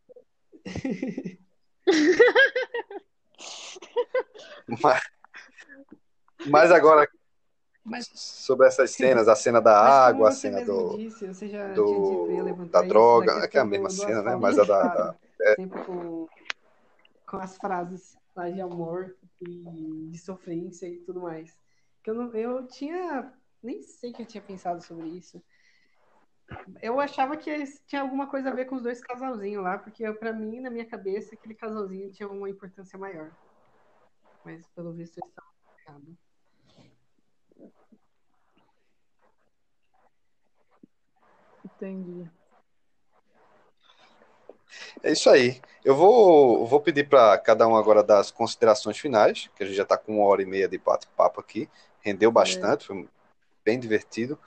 Mas, 4.82 5.02
mas 6.46 6.72
agora, 6.72 7.08
Mas, 7.84 8.10
sobre 8.14 8.66
essas 8.66 8.90
cenas, 8.90 9.28
a 9.28 9.36
cena 9.36 9.60
da 9.60 9.78
água, 9.78 10.28
a 10.28 10.32
cena 10.32 10.60
do, 10.64 10.96
disse, 10.96 11.26
do- 11.74 12.66
da 12.70 12.80
isso, 12.80 12.88
droga, 12.88 13.34
da 13.34 13.44
é 13.44 13.48
que 13.48 13.58
é 13.58 13.60
a 13.60 13.64
mesma 13.64 13.88
cena, 13.90 14.22
né? 14.22 14.36
Mas 14.36 14.58
a 14.58 14.64
da- 14.64 14.94
da- 14.94 15.16
Sempre 15.54 15.84
com, 15.84 16.28
com 17.26 17.36
as 17.36 17.56
frases 17.56 18.16
lá 18.34 18.50
de 18.50 18.60
amor 18.60 19.16
e 19.40 20.08
de 20.10 20.18
sofrência 20.18 20.86
e 20.88 20.98
tudo 20.98 21.20
mais. 21.20 21.56
Que 22.02 22.10
eu, 22.10 22.14
não, 22.14 22.34
eu 22.34 22.66
tinha. 22.66 23.32
Nem 23.62 23.82
sei 23.82 24.12
que 24.12 24.22
eu 24.22 24.26
tinha 24.26 24.42
pensado 24.42 24.82
sobre 24.82 25.08
isso. 25.08 25.42
Eu 26.80 27.00
achava 27.00 27.36
que 27.36 27.50
eles 27.50 27.82
tinha 27.86 28.02
alguma 28.02 28.28
coisa 28.28 28.50
a 28.50 28.54
ver 28.54 28.66
com 28.66 28.76
os 28.76 28.82
dois 28.82 29.00
casalzinhos 29.00 29.62
lá, 29.62 29.78
porque 29.78 30.06
eu, 30.06 30.14
pra 30.14 30.32
mim, 30.32 30.60
na 30.60 30.70
minha 30.70 30.86
cabeça, 30.86 31.34
aquele 31.34 31.54
casalzinho 31.54 32.12
tinha 32.12 32.28
uma 32.28 32.48
importância 32.48 32.98
maior. 32.98 33.30
Mas 34.44 34.66
pelo 34.68 34.92
visto 34.92 35.18
eles 35.18 35.28
estavam 35.28 35.52
errados. 35.86 36.14
Entendi. 41.64 42.30
É 45.02 45.12
isso 45.12 45.28
aí. 45.28 45.60
Eu 45.84 45.94
vou, 45.94 46.66
vou 46.66 46.80
pedir 46.80 47.08
para 47.08 47.38
cada 47.38 47.66
um 47.66 47.76
agora 47.76 48.02
dar 48.02 48.18
as 48.18 48.30
considerações 48.30 48.98
finais, 48.98 49.50
que 49.54 49.62
a 49.62 49.66
gente 49.66 49.76
já 49.76 49.82
está 49.82 49.96
com 49.96 50.16
uma 50.18 50.26
hora 50.26 50.42
e 50.42 50.46
meia 50.46 50.68
de 50.68 50.78
bate-papo 50.78 51.40
aqui. 51.40 51.68
Rendeu 52.00 52.30
bastante, 52.30 52.86
foi 52.86 53.08
bem 53.64 53.78
divertido. 53.78 54.38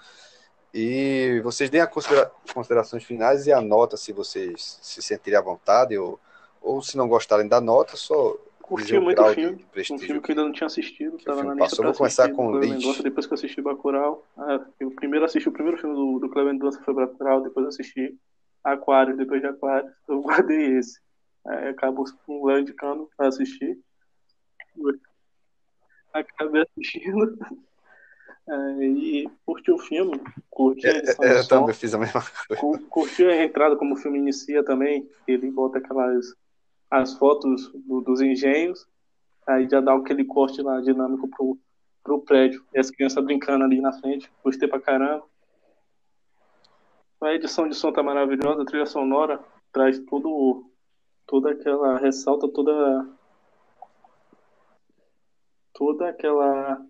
E 0.73 1.41
vocês 1.43 1.69
deem 1.69 1.81
as 1.81 1.89
considera- 1.89 2.31
considerações 2.53 3.03
finais 3.03 3.47
e 3.47 3.51
a 3.51 3.59
nota 3.61 3.97
se 3.97 4.13
vocês 4.13 4.79
se 4.81 5.01
sentirem 5.01 5.39
à 5.39 5.41
vontade 5.41 5.97
ou, 5.97 6.19
ou 6.61 6.81
se 6.81 6.95
não 6.95 7.07
gostarem 7.07 7.47
da 7.47 7.59
nota, 7.59 7.97
só 7.97 8.37
Curti 8.61 8.85
dizer 8.85 8.99
o 8.99 9.01
muito 9.01 9.19
o 9.19 9.33
filme. 9.33 9.65
Um 9.91 9.97
filme 9.97 10.21
que 10.21 10.31
eu 10.31 10.33
ainda 10.33 10.43
não 10.43 10.51
tinha 10.51 10.67
assistido, 10.67 11.17
que 11.17 11.23
o 11.23 11.25
tava 11.25 11.43
na 11.43 11.53
lista 11.55 11.69
passou. 11.69 11.85
Vou 11.85 11.93
começar 11.95 12.31
com 12.31 12.47
o 12.47 12.57
Lynch. 12.59 13.01
Depois 13.01 13.25
que 13.25 13.33
eu 13.33 13.35
assisti 13.35 13.61
Bacurau. 13.63 14.23
Ah, 14.37 14.63
eu 14.79 14.91
primeiro 14.91 15.25
assisti 15.25 15.49
o 15.49 15.51
primeiro 15.51 15.79
filme 15.79 15.95
do, 15.95 16.19
do 16.19 16.29
Cleber 16.29 16.53
Mendonça 16.53 16.79
foi 16.83 16.93
Bacurau, 16.93 17.41
depois 17.41 17.65
assisti 17.65 18.15
Aquário, 18.63 19.17
depois 19.17 19.41
de 19.41 19.47
Aquário, 19.47 19.89
eu 20.07 20.21
guardei 20.21 20.77
esse. 20.77 20.99
Aí 21.47 21.69
acabou 21.69 22.05
um 22.27 22.45
lá 22.45 22.59
indicando 22.59 23.09
pra 23.17 23.27
assistir. 23.27 23.75
Acabei 26.13 26.61
assistindo. 26.63 27.37
É, 28.51 28.83
e 28.83 29.29
curti 29.45 29.71
o 29.71 29.77
filme, 29.77 30.19
curti 30.49 30.87
a 30.87 30.91
edição 30.91 31.23
É, 31.25 31.37
eu 31.37 31.43
som. 31.43 31.49
também 31.59 31.75
fiz 31.75 31.93
a 31.93 31.99
mesma 31.99 32.21
coisa. 32.47 32.59
Cu- 32.61 32.79
Curti 32.89 33.23
a 33.25 33.43
entrada 33.43 33.75
como 33.75 33.93
o 33.93 33.97
filme 33.97 34.17
inicia 34.17 34.63
também. 34.63 35.07
Ele 35.27 35.51
bota 35.51 35.77
aquelas 35.77 36.33
as 36.89 37.13
fotos 37.13 37.71
do- 37.85 38.01
dos 38.01 38.19
engenhos, 38.21 38.87
aí 39.45 39.69
já 39.69 39.79
dá 39.79 39.93
aquele 39.93 40.25
corte 40.25 40.59
lá 40.63 40.81
dinâmico 40.81 41.27
pro, 41.29 41.59
pro 42.03 42.21
prédio. 42.21 42.65
E 42.73 42.79
as 42.79 42.89
crianças 42.89 43.23
brincando 43.23 43.63
ali 43.63 43.79
na 43.79 43.93
frente. 43.93 44.31
Gostei 44.43 44.67
pra 44.67 44.79
caramba. 44.79 45.23
A 47.21 47.33
edição 47.33 47.67
de 47.69 47.75
som 47.75 47.91
tá 47.91 48.01
maravilhosa, 48.01 48.63
a 48.63 48.65
trilha 48.65 48.85
sonora 48.87 49.39
traz 49.71 49.99
todo, 49.99 50.65
toda 51.27 51.51
aquela. 51.51 51.97
ressalta 51.99 52.47
toda. 52.47 53.07
toda 55.73 56.09
aquela 56.09 56.83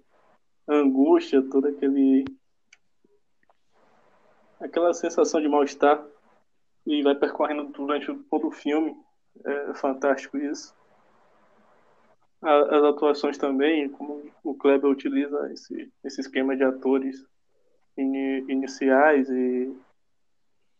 angústia, 0.69 1.41
toda 1.49 1.69
aquele. 1.69 2.25
aquela 4.59 4.93
sensação 4.93 5.41
de 5.41 5.47
mal-estar 5.47 6.05
e 6.85 7.01
vai 7.01 7.15
percorrendo 7.15 7.65
durante 7.65 8.13
todo 8.29 8.47
o 8.47 8.51
filme. 8.51 8.95
É 9.45 9.73
fantástico 9.73 10.37
isso. 10.37 10.75
As 12.41 12.83
atuações 12.83 13.37
também, 13.37 13.89
como 13.89 14.23
o 14.43 14.53
Kleber 14.53 14.89
utiliza 14.89 15.51
esse, 15.51 15.91
esse 16.03 16.21
esquema 16.21 16.55
de 16.55 16.63
atores 16.63 17.25
ini- 17.97 18.45
iniciais 18.47 19.29
e, 19.29 19.77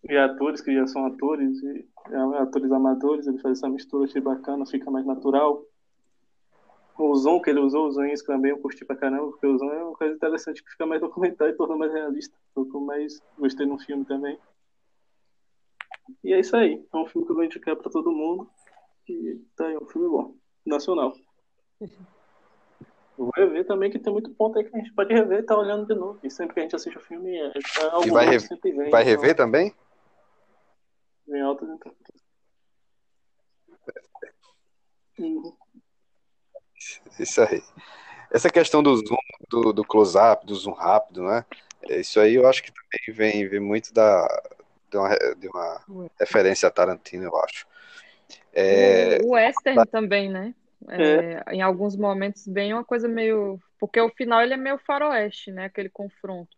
e 0.09 0.17
atores 0.17 0.61
que 0.61 0.73
já 0.73 0.87
são 0.87 1.05
atores, 1.05 1.61
e 1.61 1.85
é, 2.11 2.17
atores 2.41 2.71
amadores, 2.71 3.27
ele 3.27 3.39
faz 3.39 3.57
essa 3.57 3.69
mistura, 3.69 4.05
achei 4.05 4.21
bacana, 4.21 4.65
fica 4.65 4.89
mais 4.89 5.05
natural. 5.05 5.63
O 6.99 7.15
Zon 7.15 7.41
que 7.41 7.49
ele 7.49 7.61
usou, 7.61 7.87
o 7.87 7.91
Zoinhos 7.91 8.21
também, 8.23 8.51
eu 8.51 8.59
curti 8.59 8.83
pra 8.83 8.93
caramba, 8.93 9.29
porque 9.31 9.47
o 9.47 9.57
Zon 9.57 9.71
é 9.71 9.83
uma 9.83 9.95
coisa 9.95 10.13
interessante 10.13 10.61
que 10.61 10.69
fica 10.69 10.85
mais 10.85 10.99
documentário 10.99 11.53
e 11.53 11.57
torna 11.57 11.77
mais 11.77 11.93
realista. 11.93 12.35
Eu 12.53 12.65
mais 12.81 13.21
gostei 13.37 13.65
no 13.65 13.79
filme 13.79 14.03
também. 14.03 14.37
E 16.21 16.33
é 16.33 16.39
isso 16.41 16.57
aí. 16.57 16.85
É 16.93 16.97
um 16.97 17.05
filme 17.05 17.25
que 17.25 17.31
eu 17.31 17.35
vou 17.37 17.45
indicar 17.45 17.77
pra 17.77 17.89
todo 17.89 18.11
mundo. 18.11 18.49
E 19.07 19.41
tá 19.55 19.67
aí, 19.67 19.77
um 19.77 19.85
filme 19.85 20.09
bom. 20.09 20.35
Nacional. 20.65 21.13
Vou 23.17 23.31
rever 23.33 23.65
também, 23.65 23.89
que 23.89 23.97
tem 23.97 24.11
muito 24.11 24.31
ponto 24.31 24.59
aí 24.59 24.65
que 24.65 24.75
a 24.75 24.79
gente 24.79 24.93
pode 24.93 25.13
rever 25.13 25.39
e 25.39 25.43
tá 25.43 25.57
olhando 25.57 25.85
de 25.85 25.95
novo. 25.95 26.19
E 26.21 26.29
sempre 26.29 26.53
que 26.53 26.59
a 26.59 26.63
gente 26.63 26.75
assiste 26.75 26.97
o 26.97 27.01
filme, 27.01 27.33
é, 27.33 27.47
é 27.47 27.83
algo 27.91 28.07
E 28.07 28.11
vai 28.11 28.25
novo 28.25 28.39
sempre 28.41 28.71
vem. 28.71 28.89
Vai 28.89 29.03
então, 29.03 29.21
rever 29.21 29.35
também? 29.37 29.73
Vem 31.25 31.41
altas 31.41 31.69
interpretações. 31.69 32.23
Uhum. 35.17 35.53
Isso 37.19 37.41
aí. 37.41 37.61
Essa 38.31 38.49
questão 38.49 38.83
do 38.83 38.95
zoom, 38.95 39.17
do, 39.49 39.73
do 39.73 39.83
close-up, 39.83 40.45
do 40.45 40.55
zoom 40.55 40.73
rápido, 40.73 41.23
né? 41.23 41.43
É, 41.89 41.99
Isso 41.99 42.19
aí 42.19 42.35
eu 42.35 42.47
acho 42.47 42.61
que 42.61 42.71
também 42.71 43.15
vem, 43.15 43.47
vem 43.47 43.59
muito 43.59 43.93
da, 43.93 44.27
de, 44.89 44.97
uma, 44.97 45.09
de 45.35 45.47
uma 45.47 45.81
referência 46.19 46.67
a 46.67 46.71
Tarantino, 46.71 47.23
eu 47.23 47.35
acho. 47.37 47.67
É, 48.53 49.19
O, 49.23 49.31
western 49.31 49.85
também, 49.87 50.29
né? 50.29 50.53
É, 50.87 51.55
Em 51.55 51.61
alguns 51.61 51.95
momentos 51.95 52.47
bem 52.47 52.73
uma 52.73 52.83
coisa 52.83 53.07
meio. 53.07 53.59
Porque 53.79 53.99
o 53.99 54.09
final 54.09 54.41
ele 54.41 54.53
é 54.53 54.57
meio 54.57 54.77
faroeste, 54.77 55.51
né? 55.51 55.65
Aquele 55.65 55.89
confronto. 55.89 56.55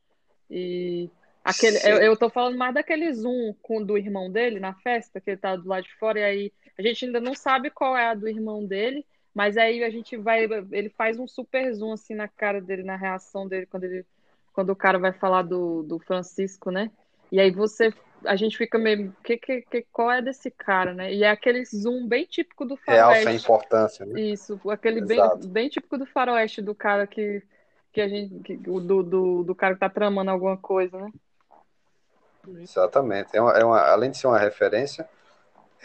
E 0.50 1.10
aquele, 1.44 1.78
Sim. 1.78 1.90
eu, 1.90 1.98
eu 1.98 2.18
tô 2.18 2.30
falando 2.30 2.58
mais 2.58 2.74
daquele 2.74 3.12
zoom 3.14 3.54
com, 3.62 3.84
do 3.84 3.98
irmão 3.98 4.30
dele 4.30 4.60
na 4.60 4.74
festa, 4.74 5.22
que 5.22 5.32
ele 5.32 5.38
tá 5.38 5.56
do 5.56 5.68
lado 5.68 5.84
de 5.84 5.96
fora, 5.96 6.20
e 6.20 6.24
aí 6.24 6.54
a 6.78 6.82
gente 6.82 7.06
ainda 7.06 7.20
não 7.20 7.34
sabe 7.34 7.70
qual 7.70 7.96
é 7.96 8.08
a 8.08 8.14
do 8.14 8.28
irmão 8.28 8.66
dele, 8.66 9.06
mas 9.34 9.58
aí 9.58 9.84
a 9.84 9.90
gente 9.90 10.18
vai. 10.18 10.44
Ele 10.72 10.90
faz 10.90 11.18
um 11.20 11.28
super 11.28 11.74
zoom 11.74 11.94
assim 11.94 12.14
na 12.14 12.28
cara 12.28 12.60
dele, 12.62 12.84
na 12.84 12.96
reação 12.96 13.48
dele, 13.48 13.66
quando 13.66 13.86
ele. 13.86 14.06
Quando 14.54 14.70
o 14.72 14.76
cara 14.76 15.00
vai 15.00 15.14
falar 15.14 15.44
do, 15.44 15.84
do 15.84 15.98
Francisco, 16.00 16.70
né? 16.72 16.92
E 17.32 17.40
aí 17.40 17.52
você. 17.52 17.94
A 18.26 18.36
gente 18.36 18.58
fica 18.58 18.78
meio. 18.78 19.16
Que, 19.24 19.38
que, 19.38 19.62
que, 19.62 19.86
qual 19.92 20.12
é 20.12 20.22
desse 20.22 20.52
cara, 20.52 20.94
né? 20.94 21.14
E 21.14 21.24
é 21.24 21.30
aquele 21.30 21.64
zoom 21.66 22.06
bem 22.06 22.26
típico 22.26 22.66
do 22.66 22.78
realça 22.86 23.14
a 23.14 23.24
faroeste. 23.24 23.46
importância, 23.46 24.06
né? 24.06 24.20
Isso, 24.22 24.60
aquele 24.70 25.02
bem, 25.02 25.18
Exato. 25.20 25.48
bem 25.48 25.70
típico 25.70 25.98
do 25.98 26.06
faroeste 26.06 26.62
do 26.62 26.76
cara 26.76 27.08
que, 27.08 27.42
que 27.94 28.02
a 28.02 28.08
gente. 28.08 28.40
que- 28.42 28.58
do, 28.58 29.02
do, 29.04 29.44
do 29.44 29.56
cara 29.56 29.74
que 29.74 29.80
tá 29.80 29.90
tramando 29.90 30.30
alguma 30.30 30.58
coisa, 30.58 31.00
né? 31.00 31.12
Exatamente. 32.60 33.36
É 33.36 33.42
uma, 33.42 33.52
é 33.54 33.64
uma- 33.64 33.82
além 33.82 34.12
de 34.12 34.18
ser 34.18 34.28
uma 34.28 34.40
referência, 34.40 35.08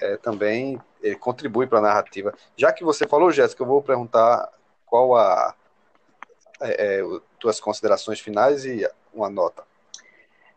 é, 0.01 0.16
também 0.16 0.81
ele 1.02 1.16
contribui 1.16 1.66
para 1.66 1.78
a 1.78 1.82
narrativa. 1.82 2.35
Já 2.56 2.73
que 2.73 2.85
você 2.85 3.06
falou, 3.06 3.31
Jéssica, 3.31 3.62
eu 3.62 3.66
vou 3.66 3.82
perguntar 3.82 4.51
qual 4.85 5.16
a 5.16 5.55
é, 6.60 7.01
é, 7.01 7.20
tuas 7.39 7.60
considerações 7.60 8.20
finais 8.20 8.64
e 8.64 8.89
uma 9.12 9.28
nota. 9.28 9.64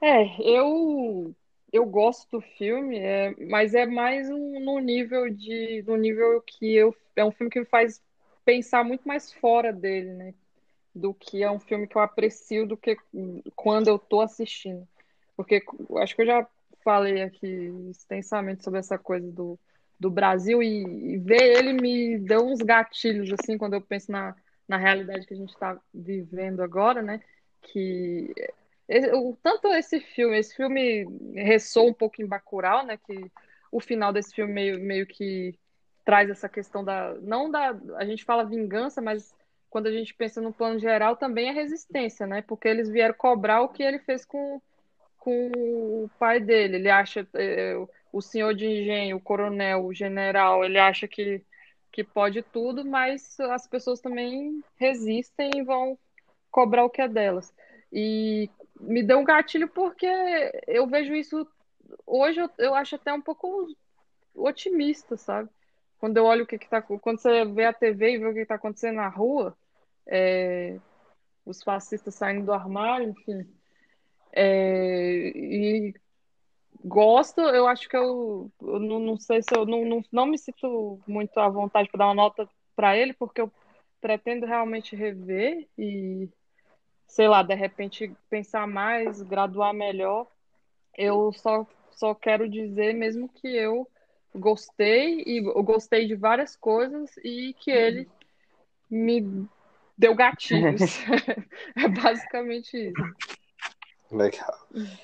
É, 0.02 0.42
eu 0.42 1.34
eu 1.72 1.86
gosto 1.86 2.28
do 2.32 2.42
filme, 2.42 2.98
é, 2.98 3.36
mas 3.48 3.76
é 3.76 3.86
mais 3.86 4.30
um, 4.30 4.60
no 4.60 4.80
nível 4.80 5.30
de 5.30 5.84
no 5.86 5.96
nível 5.96 6.42
que 6.42 6.74
eu 6.74 6.96
é 7.16 7.24
um 7.24 7.32
filme 7.32 7.52
que 7.52 7.60
me 7.60 7.66
faz 7.66 8.02
pensar 8.46 8.84
muito 8.84 9.08
mais 9.08 9.32
fora 9.34 9.72
dele, 9.74 10.14
né? 10.14 10.34
Do 10.96 11.14
que 11.14 11.44
é 11.44 11.52
um 11.52 11.60
filme 11.60 11.86
que 11.86 11.96
eu 11.96 12.02
aprecio 12.02 12.66
do 12.66 12.78
que 12.78 12.98
quando 13.56 13.90
eu 13.90 14.00
tô 14.00 14.22
assistindo. 14.22 14.88
Porque 15.36 15.64
acho 15.98 16.16
que 16.16 16.22
eu 16.22 16.26
já 16.26 16.48
falei 16.90 17.22
aqui 17.22 17.72
extensamente 17.92 18.64
sobre 18.64 18.80
essa 18.80 18.98
coisa 18.98 19.32
do, 19.32 19.60
do 20.00 20.10
Brasil 20.10 20.64
e, 20.64 21.14
e, 21.14 21.18
ver 21.20 21.58
ele 21.58 21.74
me 21.74 22.18
deu 22.18 22.48
uns 22.48 22.58
gatilhos, 22.62 23.32
assim, 23.32 23.60
quando 23.60 23.76
eu 23.76 23.82
penso 23.82 24.12
na, 24.12 24.36
na 24.68 24.76
realidade 24.76 25.28
que 25.28 25.36
a 25.36 25.38
gente 25.38 25.54
está 25.54 25.80
vivendo 25.94 26.64
agora, 26.64 27.04
né? 27.04 27.22
Que 27.62 28.34
o, 29.14 29.38
tanto 29.44 29.68
esse 29.68 30.00
filme, 30.00 30.40
esse 30.40 30.56
filme 30.56 31.06
ressoa 31.36 31.92
um 31.92 31.94
pouco 31.94 32.24
em 32.24 32.26
Bacurau, 32.26 32.84
né? 32.84 32.98
Que 32.98 33.32
o 33.72 33.80
final 33.80 34.12
desse 34.12 34.34
filme 34.34 34.52
meio, 34.52 34.80
meio 34.80 35.06
que 35.06 35.54
traz 36.04 36.28
essa 36.28 36.50
questão 36.50 36.84
da 36.84 37.14
não 37.22 37.52
da 37.52 37.78
a 37.98 38.06
gente 38.06 38.26
fala 38.26 38.44
vingança, 38.44 39.00
mas 39.00 39.32
quando 39.70 39.86
a 39.86 39.92
gente 39.92 40.12
pensa 40.16 40.42
no 40.42 40.52
plano 40.52 40.80
geral 40.80 41.16
também 41.16 41.50
é 41.50 41.52
resistência, 41.52 42.26
né? 42.26 42.42
Porque 42.42 42.68
eles 42.68 42.90
vieram 42.90 43.14
cobrar 43.14 43.62
o 43.62 43.70
que 43.70 43.84
ele 43.84 44.00
fez 44.00 44.26
com, 44.26 44.60
com 45.20 45.52
o 46.06 46.10
pai 46.20 46.40
dele. 46.40 46.78
Ele 46.78 46.90
acha 46.90 47.28
é, 47.36 47.76
o 48.12 48.22
senhor 48.22 48.54
de 48.54 48.66
engenho, 48.66 49.18
o 49.18 49.22
coronel, 49.22 49.86
o 49.86 49.94
general, 49.94 50.64
ele 50.64 50.80
acha 50.80 51.08
que 51.08 51.44
que 51.92 52.04
pode 52.04 52.44
tudo, 52.44 52.86
mas 52.86 53.40
as 53.40 53.68
pessoas 53.68 54.00
também 54.00 54.64
resistem 54.78 55.50
e 55.56 55.64
vão 55.64 55.98
cobrar 56.52 56.86
o 56.86 56.90
que 56.90 57.02
é 57.02 57.08
delas. 57.08 57.52
E 57.92 58.48
me 58.80 59.02
deu 59.02 59.18
um 59.20 59.24
gatilho 59.24 59.68
porque 59.68 60.08
eu 60.68 60.86
vejo 60.88 61.16
isso 61.16 61.48
hoje 62.06 62.40
eu, 62.40 62.50
eu 62.58 62.76
acho 62.76 62.96
até 62.96 63.14
um 63.14 63.22
pouco 63.22 63.68
otimista, 64.36 65.18
sabe? 65.18 65.50
Quando 66.00 66.18
eu 66.18 66.26
olho 66.26 66.44
o 66.44 66.48
que, 66.48 66.58
que 66.58 66.70
tá. 66.70 66.82
Quando 66.82 67.20
você 67.20 67.46
vê 67.46 67.66
a 67.66 67.74
TV 67.74 68.14
e 68.14 68.18
vê 68.20 68.28
o 68.28 68.34
que 68.34 68.40
está 68.40 68.56
acontecendo 68.56 68.96
na 68.96 69.10
rua, 69.10 69.58
é, 70.08 70.80
os 71.46 71.62
fascistas 71.64 72.16
saindo 72.16 72.46
do 72.46 72.54
armário, 72.54 73.10
enfim. 73.10 73.46
É, 74.32 75.32
e 75.36 75.94
gosto, 76.84 77.42
eu 77.42 77.68
acho 77.68 77.90
que 77.90 77.98
eu, 77.98 78.52
eu 78.62 78.80
não, 78.80 79.00
não, 79.00 79.18
sei 79.18 79.42
se 79.42 79.50
eu 79.56 79.66
não, 79.66 79.86
não, 79.86 80.04
não 80.12 80.26
me 80.26 80.38
sinto 80.38 81.00
muito 81.08 81.38
à 81.40 81.50
vontade 81.50 81.90
para 81.90 82.00
dar 82.00 82.08
uma 82.08 82.14
nota 82.14 82.48
para 82.76 82.96
ele, 82.96 83.14
porque 83.14 83.42
eu 83.42 83.52
pretendo 84.00 84.46
realmente 84.46 84.96
rever 84.96 85.68
e, 85.78 86.30
sei 87.08 87.28
lá, 87.28 87.44
de 87.44 87.54
repente 87.54 88.12
pensar 88.30 88.66
mais, 88.68 89.22
graduar 89.22 89.74
melhor. 89.74 90.28
Eu 90.98 91.32
só, 91.34 91.68
só 91.92 92.16
quero 92.16 92.50
dizer 92.50 92.94
mesmo 92.94 93.28
que 93.28 93.48
eu 93.48 93.88
gostei 94.34 95.24
e 95.26 95.38
eu 95.38 95.64
gostei 95.64 96.08
de 96.08 96.16
várias 96.16 96.56
coisas 96.56 97.16
e 97.24 97.54
que 97.60 97.72
ele 97.72 98.08
me 98.90 99.48
deu 99.98 100.16
gatilhos. 100.16 100.82
é 101.76 101.88
basicamente 101.88 102.78
isso. 102.78 103.16
Legal. 104.12 104.58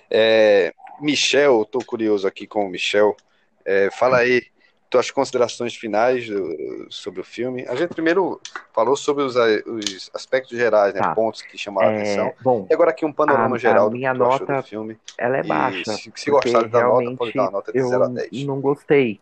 É, 0.09 0.73
Michel, 0.99 1.61
estou 1.61 1.83
curioso 1.83 2.27
aqui 2.27 2.47
com 2.47 2.65
o 2.65 2.69
Michel. 2.69 3.15
É, 3.63 3.89
fala 3.91 4.17
aí 4.17 4.43
tuas 4.89 5.11
considerações 5.11 5.75
finais 5.75 6.27
do, 6.27 6.87
sobre 6.89 7.19
o 7.19 7.23
filme. 7.23 7.65
A 7.67 7.75
gente 7.75 7.93
primeiro 7.93 8.39
falou 8.73 8.95
sobre 8.95 9.23
os, 9.23 9.35
os 9.35 10.09
aspectos 10.13 10.57
gerais, 10.57 10.93
né, 10.93 11.01
tá. 11.01 11.13
pontos 11.13 11.41
que 11.41 11.57
chamaram 11.57 11.89
é, 11.89 11.97
a 11.97 12.01
atenção. 12.01 12.33
Bom, 12.41 12.67
e 12.69 12.73
agora 12.73 12.91
aqui 12.91 13.05
um 13.05 13.11
panorama 13.11 13.55
a, 13.55 13.59
geral 13.59 13.87
a 13.87 13.91
minha 13.91 14.13
do 14.13 14.19
nota, 14.19 14.57
do 14.57 14.63
filme. 14.63 14.97
Ela 15.17 15.37
é 15.37 15.43
baixa. 15.43 15.91
Se, 15.93 16.11
se 16.15 16.31
gostar 16.31 16.67
da 16.67 16.83
nota, 16.83 17.15
pode 17.17 17.33
dar 17.33 17.43
uma 17.43 17.51
nota 17.51 17.71
de 17.71 17.81
0 17.81 18.03
a 18.03 18.07
10. 18.07 18.45
Não 18.45 18.61
gostei. 18.61 19.19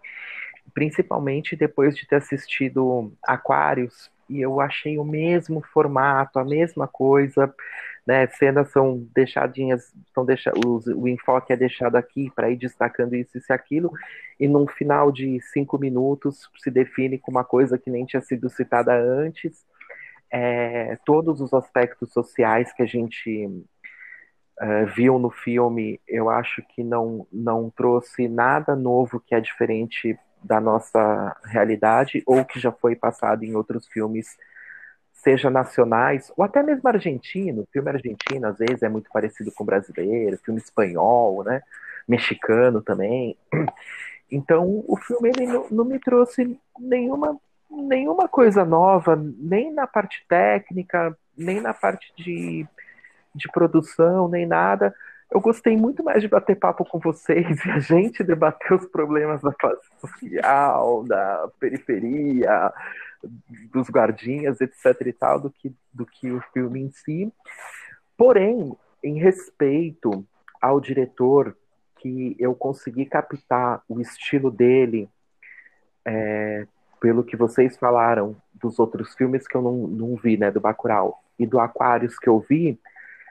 Principalmente 0.73 1.55
depois 1.55 1.95
de 1.95 2.07
ter 2.07 2.17
assistido 2.17 3.11
Aquários, 3.23 4.11
e 4.29 4.41
eu 4.41 4.59
achei 4.59 4.97
o 4.97 5.03
mesmo 5.03 5.63
formato, 5.73 6.39
a 6.39 6.45
mesma 6.45 6.87
coisa 6.87 7.53
né, 8.05 8.27
cenas 8.27 8.69
são 8.69 9.07
deixadinhas, 9.15 9.93
são 10.13 10.25
deixa, 10.25 10.51
os, 10.65 10.85
o 10.87 11.07
enfoque 11.07 11.53
é 11.53 11.57
deixado 11.57 11.95
aqui 11.95 12.29
para 12.35 12.49
ir 12.49 12.57
destacando 12.57 13.15
isso, 13.15 13.37
e 13.37 13.53
aquilo, 13.53 13.91
e 14.39 14.47
num 14.47 14.67
final 14.67 15.11
de 15.11 15.39
cinco 15.41 15.77
minutos 15.77 16.49
se 16.61 16.69
define 16.69 17.17
com 17.17 17.31
uma 17.31 17.43
coisa 17.43 17.77
que 17.77 17.89
nem 17.89 18.05
tinha 18.05 18.21
sido 18.21 18.49
citada 18.49 18.93
antes. 18.93 19.65
É, 20.29 20.97
todos 21.05 21.39
os 21.41 21.53
aspectos 21.53 22.11
sociais 22.11 22.73
que 22.73 22.81
a 22.81 22.87
gente 22.87 23.45
uh, 23.45 24.85
viu 24.95 25.19
no 25.19 25.29
filme, 25.29 26.01
eu 26.07 26.29
acho 26.29 26.63
que 26.69 26.83
não, 26.83 27.27
não 27.31 27.69
trouxe 27.69 28.27
nada 28.27 28.75
novo 28.75 29.19
que 29.19 29.35
é 29.35 29.39
diferente 29.39 30.17
da 30.43 30.59
nossa 30.59 31.35
realidade 31.45 32.21
ou 32.25 32.43
que 32.43 32.59
já 32.59 32.71
foi 32.71 32.95
passado 32.95 33.43
em 33.45 33.55
outros 33.55 33.87
filmes 33.87 34.35
seja 35.23 35.49
nacionais, 35.49 36.31
ou 36.35 36.43
até 36.43 36.61
mesmo 36.61 36.87
argentino, 36.87 37.67
filme 37.71 37.89
argentino 37.89 38.47
às 38.47 38.57
vezes 38.57 38.83
é 38.83 38.89
muito 38.89 39.09
parecido 39.11 39.51
com 39.53 39.63
brasileiro, 39.63 40.37
filme 40.43 40.59
espanhol, 40.59 41.43
né, 41.43 41.61
mexicano 42.07 42.81
também. 42.81 43.37
Então, 44.31 44.83
o 44.87 44.97
filme 44.97 45.29
ele 45.29 45.45
não, 45.45 45.67
não 45.69 45.85
me 45.85 45.99
trouxe 45.99 46.59
nenhuma, 46.79 47.37
nenhuma 47.69 48.27
coisa 48.27 48.65
nova, 48.65 49.15
nem 49.15 49.71
na 49.71 49.85
parte 49.85 50.25
técnica, 50.27 51.15
nem 51.37 51.61
na 51.61 51.71
parte 51.71 52.11
de, 52.17 52.65
de 53.35 53.47
produção, 53.51 54.27
nem 54.27 54.47
nada. 54.47 54.93
Eu 55.29 55.39
gostei 55.39 55.77
muito 55.77 56.03
mais 56.03 56.21
de 56.21 56.27
bater 56.27 56.55
papo 56.55 56.83
com 56.83 56.99
vocês 56.99 57.45
e 57.63 57.69
a 57.69 57.79
gente 57.79 58.23
debater 58.23 58.73
os 58.73 58.87
problemas 58.87 59.39
da 59.41 59.53
classe 59.53 59.87
social, 59.99 61.03
da 61.03 61.47
periferia, 61.59 62.73
dos 63.71 63.89
guardinhas, 63.89 64.59
etc 64.61 64.85
e 65.05 65.13
tal, 65.13 65.39
do 65.39 65.49
que, 65.49 65.73
do 65.93 66.05
que 66.05 66.31
o 66.31 66.41
filme 66.53 66.81
em 66.81 66.91
si. 66.91 67.31
Porém, 68.17 68.75
em 69.03 69.19
respeito 69.19 70.25
ao 70.61 70.79
diretor, 70.79 71.57
que 71.97 72.35
eu 72.37 72.53
consegui 72.53 73.05
captar 73.05 73.81
o 73.87 74.01
estilo 74.01 74.51
dele, 74.51 75.09
é, 76.05 76.67
pelo 76.99 77.23
que 77.23 77.37
vocês 77.37 77.77
falaram 77.77 78.35
dos 78.53 78.77
outros 78.77 79.15
filmes 79.15 79.47
que 79.47 79.55
eu 79.55 79.61
não, 79.61 79.87
não 79.87 80.15
vi, 80.17 80.37
né, 80.37 80.51
do 80.51 80.59
Bacurau, 80.59 81.21
e 81.39 81.45
do 81.45 81.59
Aquários 81.59 82.19
que 82.19 82.27
eu 82.27 82.39
vi, 82.39 82.79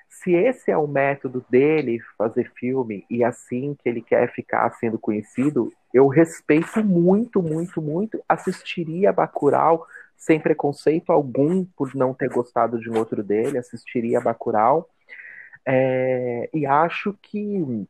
se 0.09 0.33
esse 0.33 0.71
é 0.71 0.77
o 0.77 0.87
método 0.87 1.45
dele 1.49 2.01
fazer 2.19 2.51
filme 2.55 3.05
e 3.09 3.25
assim 3.25 3.75
que 3.75 3.89
ele 3.89 4.03
quer 4.03 4.31
ficar 4.33 4.71
sendo 4.73 4.99
conhecido, 4.99 5.73
eu 5.93 6.09
respeito 6.09 6.83
muito, 6.85 7.43
muito, 7.43 7.81
muito. 7.83 8.23
Assistiria 8.29 9.13
Bacurau 9.13 9.87
sem 10.17 10.39
preconceito 10.39 11.11
algum 11.11 11.65
por 11.65 11.95
não 11.95 12.15
ter 12.15 12.29
gostado 12.29 12.79
de 12.79 12.89
um 12.89 12.97
outro 12.97 13.23
dele, 13.25 13.59
assistiria 13.59 14.21
Bacurau. 14.21 14.89
É, 15.67 16.49
e 16.55 16.65
acho 16.65 17.13
que 17.21 17.87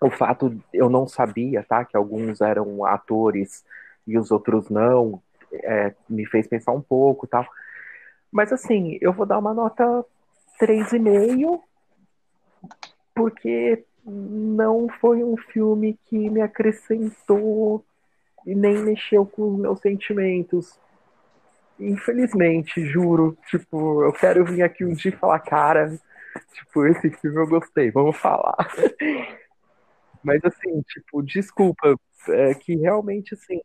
o 0.00 0.10
fato, 0.10 0.60
eu 0.72 0.88
não 0.88 1.06
sabia, 1.06 1.62
tá, 1.62 1.84
que 1.84 1.96
alguns 1.96 2.40
eram 2.40 2.84
atores 2.84 3.64
e 4.06 4.18
os 4.18 4.30
outros 4.30 4.68
não, 4.68 5.22
é, 5.52 5.94
me 6.08 6.26
fez 6.26 6.46
pensar 6.46 6.72
um 6.72 6.80
pouco 6.80 7.26
tal. 7.26 7.46
Mas 8.30 8.52
assim, 8.52 8.98
eu 9.00 9.12
vou 9.12 9.26
dar 9.26 9.38
uma 9.38 9.52
nota 9.52 10.04
3,5, 10.60 11.60
porque 13.14 13.84
não 14.04 14.88
foi 15.00 15.22
um 15.22 15.36
filme 15.36 15.98
que 16.06 16.30
me 16.30 16.40
acrescentou 16.40 17.84
e 18.46 18.54
nem 18.54 18.78
mexeu 18.78 19.24
com 19.24 19.54
os 19.54 19.60
meus 19.60 19.80
sentimentos. 19.80 20.78
Infelizmente, 21.78 22.84
juro. 22.84 23.36
Tipo, 23.48 24.04
eu 24.04 24.12
quero 24.12 24.44
vir 24.44 24.62
aqui 24.62 24.84
um 24.84 24.92
dia 24.92 25.10
e 25.12 25.16
falar, 25.16 25.38
cara, 25.40 25.98
tipo, 26.52 26.86
esse 26.86 27.10
filme 27.10 27.38
eu 27.40 27.46
gostei, 27.46 27.90
vamos 27.90 28.16
falar. 28.16 28.56
Mas 30.22 30.40
assim, 30.44 30.82
tipo, 30.82 31.22
desculpa, 31.22 31.96
é 32.28 32.54
que 32.54 32.76
realmente 32.76 33.34
assim, 33.34 33.60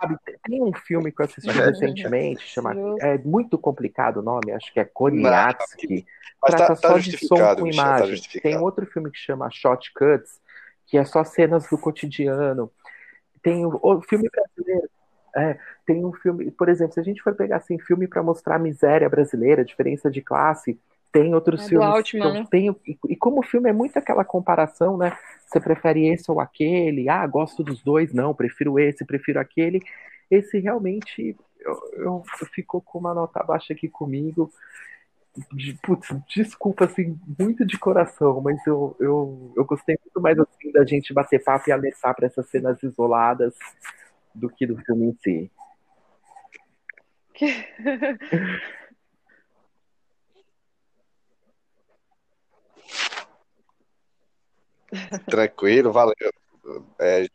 Sabe, 0.00 0.16
tem 0.44 0.62
um 0.62 0.72
filme 0.72 1.10
que 1.10 1.20
eu 1.20 1.24
assisti 1.24 1.50
recentemente, 1.50 2.42
chama, 2.42 2.72
é 3.00 3.18
muito 3.18 3.58
complicado 3.58 4.18
o 4.18 4.22
nome, 4.22 4.52
acho 4.52 4.72
que 4.72 4.78
é 4.78 4.84
Koniatsky, 4.84 6.06
trata 6.40 6.66
tá, 6.68 6.76
só 6.76 6.92
tá 6.94 6.98
de 6.98 7.18
som 7.26 7.36
com 7.36 7.64
tá 7.64 7.68
imagem. 7.68 8.20
Tá 8.20 8.40
tem 8.40 8.56
outro 8.58 8.86
filme 8.86 9.10
que 9.10 9.18
chama 9.18 9.50
Shotcuts, 9.50 10.40
que 10.86 10.96
é 10.96 11.04
só 11.04 11.24
cenas 11.24 11.68
do 11.68 11.76
cotidiano. 11.76 12.70
Tem 13.42 13.66
o, 13.66 13.78
o 13.82 14.00
filme 14.02 14.28
brasileiro, 14.30 14.88
é, 15.36 15.58
tem 15.86 16.04
um 16.04 16.12
filme, 16.12 16.50
por 16.50 16.68
exemplo, 16.68 16.94
se 16.94 17.00
a 17.00 17.04
gente 17.04 17.22
for 17.22 17.34
pegar 17.34 17.56
assim, 17.56 17.78
filme 17.78 18.06
para 18.06 18.22
mostrar 18.22 18.56
a 18.56 18.58
miséria 18.58 19.08
brasileira, 19.08 19.62
a 19.62 19.64
diferença 19.64 20.10
de 20.10 20.22
classe, 20.22 20.78
tem 21.12 21.34
outros 21.34 21.64
é 21.64 21.68
filmes. 21.68 21.88
Altman, 21.88 22.40
então, 22.40 22.60
né? 22.60 22.76
e, 22.86 22.98
e, 23.08 23.16
como 23.16 23.40
o 23.40 23.44
filme 23.44 23.70
é 23.70 23.72
muito 23.72 23.96
aquela 23.96 24.24
comparação, 24.24 24.96
né? 24.96 25.16
Você 25.46 25.60
prefere 25.60 26.06
esse 26.08 26.30
ou 26.30 26.40
aquele? 26.40 27.08
Ah, 27.08 27.26
gosto 27.26 27.64
dos 27.64 27.82
dois, 27.82 28.12
não, 28.12 28.34
prefiro 28.34 28.78
esse, 28.78 29.04
prefiro 29.04 29.40
aquele. 29.40 29.80
Esse 30.30 30.58
realmente 30.58 31.36
eu, 31.60 31.78
eu, 31.94 32.22
eu 32.40 32.46
ficou 32.46 32.80
com 32.80 32.98
uma 32.98 33.14
nota 33.14 33.42
baixa 33.42 33.72
aqui 33.72 33.88
comigo. 33.88 34.52
De, 35.52 35.74
putz, 35.82 36.08
desculpa, 36.34 36.86
assim, 36.86 37.18
muito 37.38 37.64
de 37.64 37.78
coração, 37.78 38.40
mas 38.40 38.66
eu, 38.66 38.96
eu, 38.98 39.52
eu 39.56 39.64
gostei 39.64 39.96
muito 40.04 40.20
mais 40.20 40.36
assim 40.38 40.72
da 40.72 40.84
gente 40.84 41.14
bater 41.14 41.42
papo 41.42 41.68
e 41.68 41.72
alertar 41.72 42.14
para 42.14 42.26
essas 42.26 42.48
cenas 42.48 42.82
isoladas 42.82 43.54
do 44.34 44.50
que 44.50 44.66
do 44.66 44.76
filme 44.78 45.06
em 45.06 45.16
si. 45.22 45.50
Tranquilo, 55.26 55.92
valeu. 55.92 56.14
É, 56.98 57.26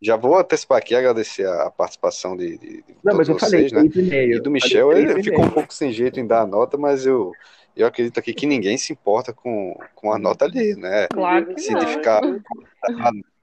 Já 0.00 0.16
vou 0.16 0.38
antecipar 0.38 0.78
aqui 0.78 0.94
agradecer 0.94 1.46
a 1.46 1.70
participação 1.70 2.36
de, 2.36 2.58
de, 2.58 2.68
de 2.82 2.96
Não, 3.02 3.16
mas 3.16 3.28
eu 3.28 3.38
vocês, 3.38 3.70
falei 3.70 3.88
né? 3.88 3.92
e 3.94 4.02
meio. 4.02 4.36
E 4.36 4.40
do 4.40 4.50
Michel, 4.50 4.88
Falei 4.88 5.04
ele 5.04 5.22
ficou 5.22 5.44
um 5.44 5.50
pouco 5.50 5.72
sem 5.72 5.92
jeito 5.92 6.20
em 6.20 6.26
dar 6.26 6.42
a 6.42 6.46
nota, 6.46 6.76
mas 6.76 7.06
eu, 7.06 7.32
eu 7.76 7.86
acredito 7.86 8.18
aqui 8.18 8.34
que 8.34 8.46
ninguém 8.46 8.76
se 8.76 8.92
importa 8.92 9.32
com, 9.32 9.78
com 9.94 10.12
a 10.12 10.18
nota 10.18 10.44
ali, 10.44 10.74
né? 10.76 11.06
Claro 11.08 11.46
que 11.46 11.60
Se 11.60 11.72
não. 11.72 11.80
identificar. 11.80 12.20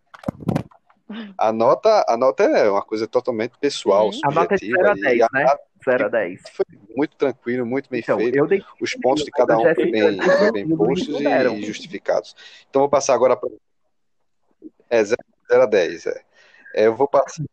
A, 1.37 1.51
nota, 1.51 2.05
a 2.07 2.15
nota 2.17 2.43
é 2.43 2.69
uma 2.69 2.81
coisa 2.81 3.07
totalmente 3.07 3.57
pessoal, 3.59 4.11
Sim. 4.11 4.21
A 4.25 4.31
nota 4.31 4.55
é 4.55 4.57
de 4.57 4.65
subjetiva. 4.65 4.95
0 4.95 5.07
a 5.07 5.09
10, 5.09 5.17
e 5.17 5.23
a 5.23 5.27
né? 5.33 5.55
0 5.85 6.05
a 6.05 6.09
10. 6.09 6.41
foi 6.53 6.65
muito 6.95 7.15
tranquilo, 7.15 7.65
muito 7.65 7.89
bem 7.89 7.99
Então, 8.01 8.17
feito. 8.17 8.35
eu 8.37 8.47
dei 8.47 8.63
Os 8.79 8.93
pontos 8.95 9.23
de 9.23 9.31
cada 9.31 9.57
um 9.57 9.61
Jéssica, 9.63 9.91
bem, 9.91 10.51
bem 10.51 10.77
postos 10.77 11.07
não 11.09 11.19
deram. 11.19 11.55
e 11.57 11.63
justificados. 11.65 12.35
Então, 12.69 12.81
vou 12.81 12.89
passar 12.89 13.13
agora 13.15 13.35
para. 13.35 13.49
É 14.89 15.03
0 15.03 15.17
a 15.49 15.65
10. 15.65 16.05
É. 16.05 16.21
É, 16.75 16.87
eu 16.87 16.95
vou 16.95 17.07
passar. 17.07 17.43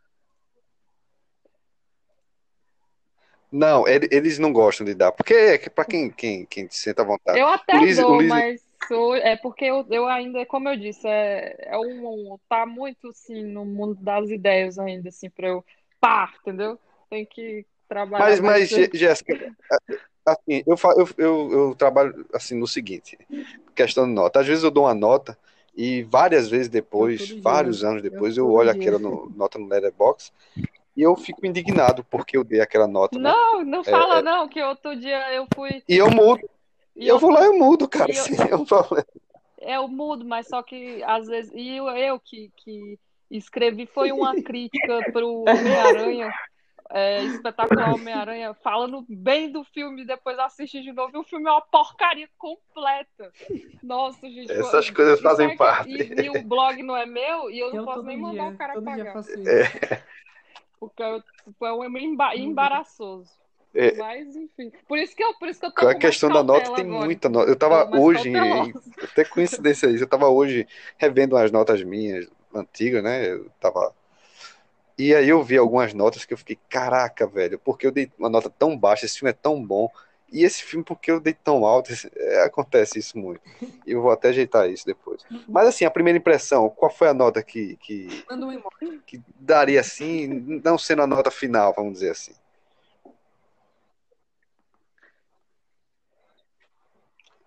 Não, 3.50 3.88
ele- 3.88 4.08
eles 4.12 4.38
não 4.38 4.52
gostam 4.52 4.84
de 4.84 4.94
dar, 4.94 5.10
porque 5.10 5.32
é 5.32 5.58
para 5.70 5.84
quem, 5.86 6.10
quem, 6.10 6.44
quem 6.44 6.68
se 6.68 6.80
senta 6.82 7.00
à 7.02 7.04
vontade. 7.04 7.38
Eu 7.38 7.48
até 7.48 7.74
O 7.74 7.82
o 7.82 7.94
dou, 7.96 8.20
Lise- 8.20 8.28
mas 8.28 8.60
sou- 8.86 9.14
é 9.16 9.36
porque 9.36 9.64
eu, 9.64 9.86
eu 9.90 10.06
ainda, 10.08 10.44
como 10.46 10.68
eu 10.68 10.76
disse, 10.76 11.06
é, 11.08 11.56
é 11.72 11.78
um, 11.78 12.34
um- 12.34 12.38
tá 12.48 12.66
muito 12.66 13.08
assim 13.08 13.42
no 13.44 13.64
mundo 13.64 13.96
das 14.02 14.30
ideias 14.30 14.78
ainda, 14.78 15.08
assim, 15.08 15.30
pra 15.30 15.48
eu 15.48 15.64
pá, 16.00 16.32
entendeu? 16.40 16.78
Tem 17.10 17.26
que 17.26 17.66
trabalhar 17.88 18.38
Mas, 18.38 18.40
mas 18.40 18.68
Jéssica, 18.94 19.52
assim, 20.26 20.62
eu, 20.66 20.76
eu, 20.96 21.08
eu, 21.18 21.52
eu 21.52 21.74
trabalho 21.74 22.26
assim 22.32 22.58
no 22.58 22.66
seguinte, 22.66 23.18
questão 23.74 24.06
de 24.06 24.12
nota. 24.12 24.40
Às 24.40 24.46
vezes 24.46 24.64
eu 24.64 24.70
dou 24.70 24.84
uma 24.84 24.94
nota 24.94 25.38
e 25.76 26.02
várias 26.04 26.48
vezes 26.48 26.68
depois, 26.68 27.20
todo 27.20 27.40
dia. 27.40 27.42
vários 27.42 27.84
anos 27.84 28.02
depois, 28.02 28.36
eu, 28.36 28.44
Eu 28.46 28.52
olho 28.52 28.70
dia. 28.72 28.72
aquela 28.72 28.98
no- 28.98 29.30
nota 29.36 29.58
no 29.58 29.66
Letterboxd 29.68 30.32
e 30.96 31.02
eu 31.02 31.16
fico 31.16 31.46
indignado 31.46 32.04
porque 32.10 32.36
eu 32.36 32.44
dei 32.44 32.60
aquela 32.60 32.86
nota, 32.88 33.18
né? 33.18 33.30
Não, 33.30 33.64
não 33.64 33.84
fala 33.84 34.20
é. 34.20 34.22
não, 34.22 34.48
que 34.48 34.62
outro 34.62 34.94
dia 34.96 35.32
eu 35.32 35.46
fui 35.54 35.82
E 35.88 35.96
eu 35.96 36.10
mudo, 36.10 36.48
e 36.98 37.08
eu 37.08 37.18
vou 37.18 37.30
lá 37.30 37.42
e 37.42 37.46
eu 37.46 37.58
mudo, 37.58 37.88
cara, 37.88 38.10
eu- 38.10 38.14
sem 38.22 38.36
nenhum 38.36 38.64
problema. 38.64 39.06
eu 39.60 39.88
mudo, 39.88 40.24
mas 40.24 40.46
só 40.48 40.62
que 40.62 41.02
às 41.04 41.26
vezes 41.26 41.50
e 41.54 41.76
eu, 41.76 41.88
eu 41.88 42.18
que, 42.20 42.50
que 42.56 42.98
escrevi 43.30 43.86
foi 43.86 44.12
uma 44.12 44.34
crítica 44.42 45.02
pro 45.12 45.40
Homem-Aranha, 45.42 46.32
é, 46.90 47.22
espetacular 47.24 47.92
Homem-Aranha, 47.94 48.54
falando 48.54 49.04
bem 49.08 49.50
do 49.52 49.62
filme, 49.62 50.06
depois 50.06 50.38
assisti 50.38 50.80
de 50.80 50.90
novo 50.92 51.14
e 51.14 51.18
o 51.20 51.24
filme 51.24 51.46
é 51.46 51.52
uma 51.52 51.60
porcaria 51.60 52.28
completa. 52.38 53.30
Nossa, 53.82 54.28
gente. 54.30 54.50
Essas 54.50 54.88
eu- 54.88 54.94
coisas 54.94 55.20
fazem 55.20 55.54
parte. 55.56 55.90
E, 55.90 56.22
e 56.24 56.30
o 56.30 56.42
blog 56.42 56.82
não 56.82 56.96
é 56.96 57.04
meu 57.04 57.50
e 57.50 57.58
eu 57.60 57.68
não 57.68 57.76
Eu 57.76 57.84
posso 57.84 57.96
todo 57.98 58.06
nem 58.06 58.16
dia, 58.16 58.26
mandar 58.26 58.48
o 58.54 58.56
cara 58.56 58.72
todo 58.72 58.84
dia 58.86 58.96
pagar. 58.96 59.12
faço 59.12 59.38
isso. 59.38 59.48
É. 59.48 60.02
Porque 60.80 61.02
eu, 61.02 61.20
tipo, 61.44 61.66
é 61.66 61.72
um 61.74 61.84
emba- 61.98 62.36
embaraçoso. 62.36 63.30
É. 63.74 63.94
Mas, 63.96 64.34
enfim. 64.34 64.72
Por 64.86 64.98
isso 64.98 65.14
que 65.14 65.22
eu, 65.22 65.34
por 65.34 65.48
isso 65.48 65.60
que 65.60 65.66
eu 65.66 65.70
tô 65.72 65.80
Com 65.82 65.88
a 65.88 65.94
questão 65.94 66.28
da 66.30 66.42
nota, 66.42 66.72
tem 66.74 66.84
agora. 66.84 67.04
muita 67.04 67.28
nota. 67.28 67.50
Eu 67.50 67.56
tava 67.56 67.96
hoje, 67.98 68.32
cautelosa. 68.32 68.82
até 69.02 69.24
coincidência 69.24 69.86
isso, 69.88 70.04
eu 70.04 70.08
tava 70.08 70.28
hoje 70.28 70.66
revendo 70.96 71.36
umas 71.36 71.50
notas 71.50 71.82
minhas 71.82 72.28
antigas, 72.54 73.02
né? 73.02 73.30
Eu 73.30 73.50
tava. 73.60 73.94
E 74.96 75.14
aí 75.14 75.28
eu 75.28 75.42
vi 75.42 75.56
algumas 75.56 75.94
notas 75.94 76.24
que 76.24 76.34
eu 76.34 76.38
fiquei, 76.38 76.58
caraca, 76.68 77.26
velho, 77.26 77.58
porque 77.58 77.86
eu 77.86 77.92
dei 77.92 78.10
uma 78.18 78.28
nota 78.28 78.50
tão 78.50 78.76
baixa, 78.76 79.06
esse 79.06 79.18
filme 79.18 79.30
é 79.30 79.34
tão 79.34 79.64
bom. 79.64 79.88
E 80.30 80.44
esse 80.44 80.62
filme, 80.62 80.84
porque 80.84 81.10
eu 81.10 81.20
dei 81.20 81.32
tão 81.32 81.64
alto, 81.64 81.90
é, 82.14 82.42
acontece 82.42 82.98
isso 82.98 83.16
muito. 83.16 83.40
E 83.86 83.92
eu 83.92 84.02
vou 84.02 84.10
até 84.10 84.28
ajeitar 84.28 84.68
isso 84.68 84.84
depois. 84.84 85.22
Mas 85.48 85.68
assim, 85.68 85.86
a 85.86 85.90
primeira 85.90 86.18
impressão, 86.18 86.68
qual 86.68 86.90
foi 86.90 87.08
a 87.08 87.14
nota 87.14 87.42
que, 87.42 87.76
que, 87.76 88.24
que 89.06 89.22
daria 89.40 89.80
assim, 89.80 90.60
não 90.62 90.76
sendo 90.76 91.00
a 91.00 91.06
nota 91.06 91.30
final, 91.30 91.72
vamos 91.74 91.94
dizer 91.94 92.10
assim? 92.10 92.32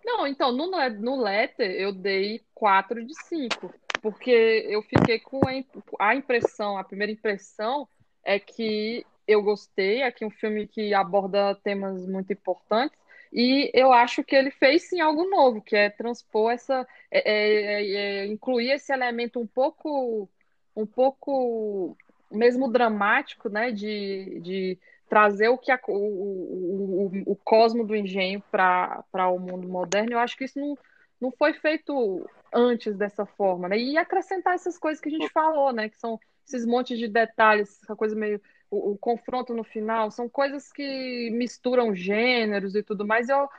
Não, 0.03 0.25
então, 0.27 0.51
no, 0.51 0.67
no 0.99 1.21
Letter 1.21 1.69
eu 1.71 1.93
dei 1.93 2.41
4 2.53 3.05
de 3.05 3.13
5, 3.25 3.73
porque 4.01 4.65
eu 4.67 4.81
fiquei 4.81 5.19
com 5.19 5.41
a, 5.47 6.09
a 6.09 6.15
impressão, 6.15 6.77
a 6.77 6.83
primeira 6.83 7.11
impressão 7.11 7.87
é 8.23 8.39
que 8.39 9.05
eu 9.27 9.41
gostei, 9.41 10.01
é 10.01 10.11
que 10.11 10.23
é 10.23 10.27
um 10.27 10.31
filme 10.31 10.67
que 10.67 10.93
aborda 10.93 11.55
temas 11.55 12.05
muito 12.07 12.33
importantes, 12.33 12.97
e 13.31 13.71
eu 13.73 13.93
acho 13.93 14.23
que 14.23 14.35
ele 14.35 14.51
fez 14.51 14.89
sim 14.89 14.99
algo 14.99 15.29
novo, 15.29 15.61
que 15.61 15.75
é 15.75 15.89
transpor 15.89 16.51
essa, 16.51 16.85
é- 17.09 17.31
é- 17.31 17.83
é- 17.83 18.23
é 18.23 18.25
incluir 18.27 18.71
esse 18.71 18.91
elemento 18.91 19.39
um 19.39 19.47
pouco, 19.47 20.29
um 20.75 20.85
pouco 20.85 21.95
mesmo 22.29 22.69
dramático, 22.69 23.49
né, 23.49 23.71
de, 23.71 24.39
de 24.41 24.79
trazer 25.11 25.49
o 25.49 25.57
que 25.57 25.69
a- 25.73 25.79
o, 25.89 25.93
o, 25.93 27.11
o, 27.33 27.35
cosmo 27.35 27.85
do 27.85 27.93
engenho 27.93 28.41
para 28.49 29.03
para 29.11 29.27
o 29.27 29.37
mundo 29.37 29.67
moderno, 29.67 30.13
eu 30.13 30.19
acho 30.19 30.37
que 30.37 30.45
isso 30.45 30.57
não, 30.57 30.77
não 31.19 31.31
foi 31.33 31.51
feito 31.51 32.25
antes 32.53 32.95
dessa 32.95 33.25
forma, 33.25 33.67
né? 33.67 33.77
E 33.77 33.97
acrescentar 33.97 34.53
essas 34.53 34.77
coisas 34.77 35.01
que 35.01 35.09
a 35.09 35.11
gente 35.11 35.27
falou, 35.33 35.73
né? 35.73 35.89
Que 35.89 35.99
são 35.99 36.17
esses 36.47 36.65
montes 36.65 36.97
de 36.97 37.09
detalhes, 37.09 37.77
essa 37.83 37.93
coisa 37.93 38.15
meio. 38.15 38.41
O, 38.69 38.91
o 38.91 38.97
confronto 38.97 39.53
no 39.53 39.65
final, 39.65 40.09
são 40.11 40.29
coisas 40.29 40.71
que 40.71 41.29
misturam 41.33 41.93
gêneros 41.93 42.73
e 42.73 42.81
tudo 42.81 43.05
mais. 43.05 43.27
Eu, 43.27 43.49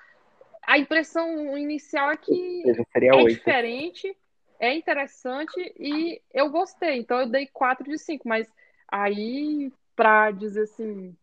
a 0.67 0.79
impressão 0.79 1.55
inicial 1.59 2.11
é 2.13 2.17
que 2.17 2.63
é 2.97 3.15
8. 3.15 3.29
diferente, 3.29 4.17
é 4.59 4.75
interessante 4.75 5.61
e 5.79 6.19
eu 6.33 6.49
gostei. 6.49 7.01
Então 7.01 7.21
eu 7.21 7.27
dei 7.27 7.47
4 7.47 7.85
de 7.85 7.99
5, 7.99 8.27
mas 8.27 8.51
aí 8.89 9.71
pra 9.95 10.31
dizer 10.31 10.63
assim, 10.63 11.15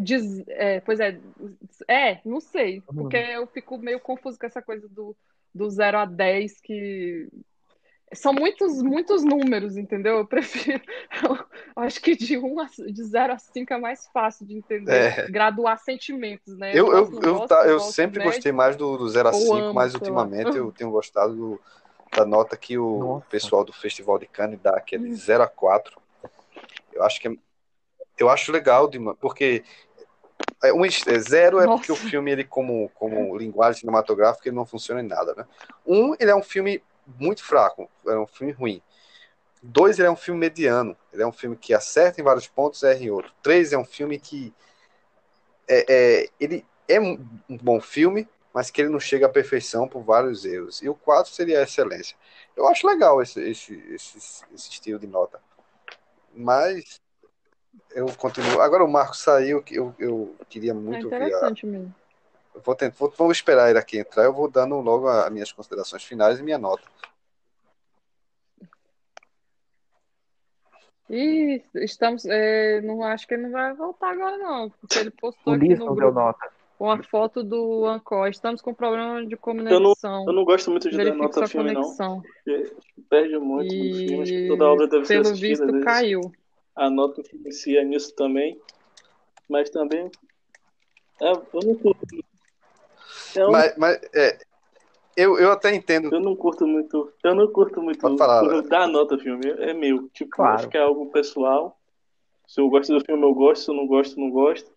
diz, 0.00 0.42
é, 0.48 0.80
pois 0.80 1.00
é, 1.00 1.18
é, 1.88 2.20
não 2.24 2.40
sei, 2.40 2.82
porque 2.82 3.16
eu 3.16 3.46
fico 3.46 3.78
meio 3.78 4.00
confuso 4.00 4.38
com 4.38 4.46
essa 4.46 4.60
coisa 4.62 4.88
do, 4.88 5.16
do 5.54 5.68
0 5.70 5.98
a 5.98 6.04
10 6.04 6.60
que 6.60 7.28
são 8.14 8.32
muitos, 8.32 8.82
muitos 8.82 9.22
números, 9.24 9.76
entendeu? 9.76 10.18
Eu 10.18 10.26
prefiro, 10.26 10.82
eu 11.76 11.82
acho 11.82 12.00
que 12.00 12.16
de, 12.16 12.38
1 12.38 12.60
a, 12.60 12.64
de 12.66 13.04
0 13.04 13.32
a 13.34 13.38
5 13.38 13.72
é 13.72 13.78
mais 13.78 14.06
fácil 14.12 14.46
de 14.46 14.56
entender, 14.56 15.18
É. 15.18 15.28
graduar 15.30 15.78
sentimentos, 15.78 16.56
né? 16.56 16.72
Eu, 16.72 16.92
eu, 16.92 17.10
gosto, 17.10 17.24
eu, 17.26 17.34
gosto, 17.34 17.48
tá- 17.48 17.66
eu 17.66 17.80
sempre 17.80 18.18
médio. 18.18 18.32
gostei 18.32 18.52
mais 18.52 18.76
do, 18.76 18.96
do 18.96 19.08
0 19.08 19.28
a 19.28 19.32
ou 19.32 19.40
5, 19.40 19.52
amo, 19.56 19.74
mas 19.74 19.94
ultimamente 19.94 20.56
eu 20.56 20.72
tenho 20.72 20.90
gostado 20.90 21.34
do- 21.34 21.60
da 22.14 22.24
nota 22.24 22.56
que 22.56 22.78
o 22.78 22.98
Nossa. 22.98 23.26
pessoal 23.28 23.64
do 23.64 23.72
Festival 23.72 24.18
de 24.18 24.26
Cannes 24.26 24.58
dá, 24.60 24.80
que 24.80 24.96
é 24.96 24.98
Hum. 24.98 25.02
de 25.04 25.14
0 25.14 25.42
a 25.42 25.48
4. 25.48 26.00
Eu 26.92 27.02
acho 27.04 27.20
que 27.20 27.28
é, 27.28 27.32
eu 28.18 28.28
acho 28.28 28.52
legal, 28.52 28.88
de, 28.88 28.98
porque 29.20 29.62
é, 30.62 30.72
um, 30.72 30.84
é 30.84 31.18
zero 31.18 31.60
é 31.60 31.66
Nossa. 31.66 31.78
porque 31.78 31.92
o 31.92 31.96
filme, 31.96 32.30
ele 32.30 32.44
como, 32.44 32.90
como 32.94 33.36
linguagem 33.36 33.80
cinematográfica, 33.80 34.48
ele 34.48 34.56
não 34.56 34.66
funciona 34.66 35.00
em 35.00 35.06
nada, 35.06 35.34
né? 35.34 35.46
Um, 35.86 36.14
ele 36.18 36.30
é 36.30 36.34
um 36.34 36.42
filme 36.42 36.82
muito 37.18 37.44
fraco, 37.44 37.88
é 38.06 38.18
um 38.18 38.26
filme 38.26 38.52
ruim. 38.52 38.82
Dois, 39.62 39.98
ele 39.98 40.08
é 40.08 40.10
um 40.10 40.16
filme 40.16 40.38
mediano. 40.38 40.96
Ele 41.12 41.22
é 41.22 41.26
um 41.26 41.32
filme 41.32 41.56
que 41.56 41.74
acerta 41.74 42.20
em 42.20 42.24
vários 42.24 42.46
pontos, 42.46 42.82
erra 42.82 43.02
em 43.02 43.10
outro. 43.10 43.32
Três, 43.42 43.72
é 43.72 43.78
um 43.78 43.84
filme 43.84 44.18
que 44.18 44.54
é, 45.66 45.84
é, 45.88 46.28
ele 46.38 46.64
é 46.86 47.00
um 47.00 47.18
um 47.48 47.56
bom 47.56 47.80
filme, 47.80 48.28
mas 48.54 48.70
que 48.70 48.80
ele 48.80 48.88
não 48.88 49.00
chega 49.00 49.26
à 49.26 49.28
perfeição 49.28 49.88
por 49.88 50.02
vários 50.02 50.44
erros. 50.44 50.80
E 50.82 50.88
o 50.88 50.94
4 50.94 51.32
seria 51.32 51.60
a 51.60 51.62
excelência. 51.64 52.16
Eu 52.56 52.68
acho 52.68 52.86
legal 52.86 53.20
esse, 53.22 53.40
esse, 53.40 53.74
esse, 53.90 54.18
esse 54.18 54.70
estilo 54.70 54.98
de 54.98 55.06
nota. 55.06 55.40
Mas 56.34 57.00
eu 57.90 58.06
continuo. 58.16 58.60
Agora 58.60 58.84
o 58.84 58.88
Marco 58.90 59.16
saiu, 59.16 59.62
que 59.62 59.74
eu, 59.76 59.94
eu 59.98 60.34
queria 60.48 60.70
É 60.70 60.74
muito 60.74 61.08
ver. 61.08 61.14
A, 61.22 61.26
interessante 61.26 61.66
mesmo. 61.66 61.94
eu 62.54 62.60
vou, 62.60 62.74
tentar, 62.74 62.96
vou, 62.98 63.12
vou 63.16 63.32
esperar 63.32 63.70
ele 63.70 63.78
aqui 63.78 63.98
entrar. 63.98 64.24
Eu 64.24 64.32
vou 64.32 64.48
dando 64.50 64.76
logo 64.80 65.08
as 65.08 65.30
minhas 65.30 65.52
considerações 65.52 66.04
finais 66.04 66.38
e 66.38 66.42
minha 66.42 66.58
nota. 66.58 66.82
E 71.10 71.62
estamos, 71.74 72.26
é, 72.26 72.82
não 72.82 73.02
acho 73.02 73.26
que 73.26 73.32
ele 73.34 73.44
não 73.44 73.50
vai 73.50 73.72
voltar 73.72 74.10
agora 74.10 74.36
não, 74.36 74.68
porque 74.70 74.98
ele 74.98 75.10
postou 75.10 75.54
O 75.54 75.56
aqui 75.56 75.68
no 75.74 75.86
não 75.86 75.94
grupo 75.94 76.12
nota. 76.12 76.50
uma 76.78 77.02
foto 77.02 77.42
do 77.42 77.86
Ancor. 77.86 78.28
Estamos 78.28 78.60
com 78.60 78.74
problema 78.74 79.24
de 79.24 79.32
Eu 79.34 79.80
não, 79.80 79.94
conexão. 79.94 80.24
eu 80.26 80.32
não 80.34 80.44
gosto 80.44 80.70
muito 80.70 80.90
de 80.90 80.96
dar 80.98 81.04
Verifique 81.04 81.22
nota 81.24 81.40
ao 81.40 81.48
filme, 81.48 81.72
não. 81.72 81.80
conexão. 81.82 82.20
Porque 82.44 82.76
perde 83.08 83.38
muito 83.38 83.74
no 83.74 83.80
filme. 83.94 84.22
Acho 84.22 84.32
que 84.32 84.44
E 84.44 84.48
toda 84.48 84.64
obra 84.68 84.86
deve 84.86 85.04
ser 85.06 85.22
pelo 85.22 85.34
visto 85.34 85.80
caiu. 85.82 86.20
A 86.78 86.90
nota 86.90 87.20
influencia 87.20 87.82
nisso 87.84 88.14
também. 88.14 88.60
Mas 89.48 89.70
também. 89.70 90.10
é, 91.20 91.30
eu 91.32 91.60
não 91.64 91.74
curto. 91.76 92.06
Eu, 93.34 93.50
Mas, 93.50 93.76
mas 93.76 93.98
é, 94.14 94.38
eu, 95.16 95.38
eu 95.38 95.50
até 95.50 95.74
entendo. 95.74 96.12
eu 96.12 96.20
não 96.20 96.36
curto 96.36 96.66
muito. 96.66 97.12
Eu 97.24 97.34
não 97.34 97.50
curto 97.50 97.82
muito 97.82 98.00
Pode 98.00 98.16
falar, 98.18 98.44
eu 98.44 98.62
dar 98.62 98.86
nota 98.88 99.14
ao 99.14 99.20
filme. 99.20 99.48
É 99.58 99.72
meu. 99.72 100.08
Tipo, 100.10 100.30
Claro. 100.36 100.54
acho 100.56 100.68
que 100.68 100.76
é 100.76 100.80
algo 100.80 101.10
pessoal. 101.10 101.78
Se 102.46 102.60
eu 102.60 102.68
gosto 102.68 102.92
do 102.96 103.04
filme, 103.04 103.22
eu 103.24 103.34
gosto. 103.34 103.64
Se 103.64 103.70
eu 103.70 103.74
não 103.74 103.86
gosto, 103.86 104.18
não 104.20 104.30
gosto. 104.30 104.70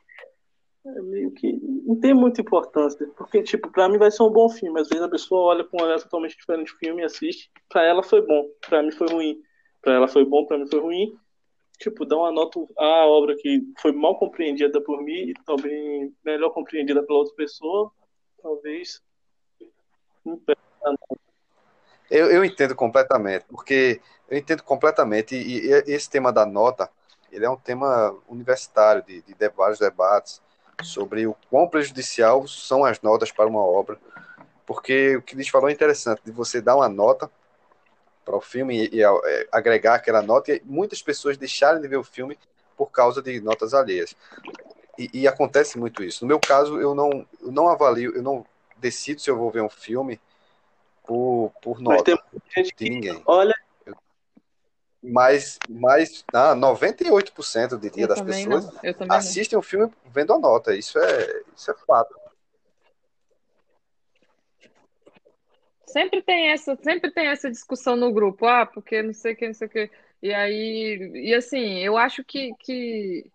É 0.85 1.01
meio 1.01 1.31
que. 1.31 1.53
Não 1.85 1.99
tem 1.99 2.13
muita 2.13 2.41
importância. 2.41 3.07
Porque, 3.17 3.43
tipo, 3.43 3.69
pra 3.71 3.87
mim 3.87 3.97
vai 3.97 4.09
ser 4.11 4.23
um 4.23 4.29
bom 4.31 4.49
filme. 4.49 4.79
Às 4.79 4.89
vezes 4.89 5.03
a 5.03 5.09
pessoa 5.09 5.41
olha 5.53 5.63
com 5.63 5.79
um 5.81 5.85
olhar 5.85 5.99
totalmente 6.01 6.35
diferente 6.37 6.71
do 6.73 6.77
filme 6.79 7.01
e 7.01 7.05
assiste. 7.05 7.51
Pra 7.69 7.83
ela 7.85 8.01
foi 8.01 8.25
bom. 8.25 8.47
Pra 8.67 8.81
mim 8.81 8.91
foi 8.91 9.07
ruim. 9.07 9.41
Pra 9.81 9.93
ela 9.93 10.07
foi 10.07 10.25
bom, 10.25 10.45
pra 10.45 10.57
mim 10.57 10.67
foi 10.67 10.79
ruim. 10.79 11.15
Tipo, 11.81 12.05
dar 12.05 12.17
uma 12.17 12.31
nota 12.31 12.59
à 12.77 13.07
obra 13.07 13.35
que 13.35 13.63
foi 13.81 13.91
mal 13.91 14.15
compreendida 14.19 14.79
por 14.79 15.01
mim 15.01 15.29
e 15.29 15.33
talvez 15.43 16.11
melhor 16.23 16.51
compreendida 16.51 17.01
pela 17.01 17.17
outra 17.17 17.33
pessoa, 17.35 17.91
talvez. 18.39 19.01
Eu, 22.07 22.29
eu 22.29 22.45
entendo 22.45 22.75
completamente, 22.75 23.45
porque 23.49 23.99
eu 24.29 24.37
entendo 24.37 24.61
completamente, 24.61 25.35
e, 25.35 25.69
e 25.69 25.91
esse 25.91 26.07
tema 26.07 26.31
da 26.31 26.45
nota, 26.45 26.87
ele 27.31 27.45
é 27.45 27.49
um 27.49 27.57
tema 27.57 28.15
universitário, 28.29 29.01
de, 29.01 29.23
de 29.23 29.49
vários 29.49 29.79
debates 29.79 30.39
sobre 30.83 31.25
o 31.25 31.35
quão 31.49 31.67
prejudicial 31.67 32.47
são 32.47 32.85
as 32.85 33.01
notas 33.01 33.31
para 33.31 33.47
uma 33.47 33.65
obra, 33.65 33.97
porque 34.67 35.15
o 35.15 35.21
que 35.23 35.33
eles 35.33 35.49
falou 35.49 35.67
é 35.67 35.73
interessante, 35.73 36.21
de 36.23 36.31
você 36.31 36.61
dar 36.61 36.75
uma 36.75 36.87
nota 36.87 37.31
para 38.23 38.35
o 38.35 38.41
filme 38.41 38.87
e, 38.87 38.97
e 38.97 39.03
é, 39.03 39.47
agregar 39.51 39.95
aquela 39.95 40.21
nota 40.21 40.53
e 40.53 40.61
muitas 40.65 41.01
pessoas 41.01 41.37
deixarem 41.37 41.81
de 41.81 41.87
ver 41.87 41.97
o 41.97 42.03
filme 42.03 42.37
por 42.77 42.87
causa 42.87 43.21
de 43.21 43.39
notas 43.39 43.73
alheias. 43.73 44.15
E, 44.97 45.09
e, 45.13 45.27
acontece 45.27 45.77
muito 45.77 46.03
isso. 46.03 46.23
No 46.23 46.27
meu 46.27 46.39
caso, 46.39 46.79
eu 46.79 46.93
não, 46.93 47.25
eu 47.41 47.51
não 47.51 47.69
avalio, 47.69 48.15
eu 48.15 48.21
não 48.21 48.45
decido 48.77 49.21
se 49.21 49.29
eu 49.29 49.37
vou 49.37 49.49
ver 49.49 49.61
um 49.61 49.69
filme 49.69 50.19
por, 51.05 51.51
por 51.61 51.79
nota 51.79 52.21
de 52.77 52.89
ninguém. 52.89 53.21
Olha. 53.25 53.55
Mas, 55.03 55.57
mas 55.67 56.23
ah, 56.31 56.55
98% 56.55 57.79
diria, 57.79 58.07
das 58.07 58.21
pessoas 58.21 58.69
assistem 59.09 59.57
o 59.57 59.59
um 59.59 59.63
filme 59.63 59.91
vendo 60.05 60.33
a 60.33 60.37
nota. 60.37 60.75
Isso 60.75 60.99
é, 60.99 61.41
isso 61.55 61.71
é 61.71 61.73
fato. 61.87 62.20
Sempre 65.91 66.21
tem 66.21 66.49
essa, 66.49 66.75
sempre 66.77 67.11
tem 67.11 67.27
essa 67.27 67.49
discussão 67.49 67.95
no 67.95 68.11
grupo, 68.11 68.45
ah, 68.45 68.65
porque 68.65 69.01
não 69.01 69.13
sei 69.13 69.33
o 69.33 69.35
que, 69.35 69.47
não 69.47 69.53
sei 69.53 69.67
o 69.67 69.69
que. 69.69 69.91
E 70.21 70.33
aí, 70.33 71.11
e 71.15 71.33
assim, 71.33 71.79
eu 71.79 71.97
acho 71.97 72.23
que, 72.23 72.53
que 72.59 73.25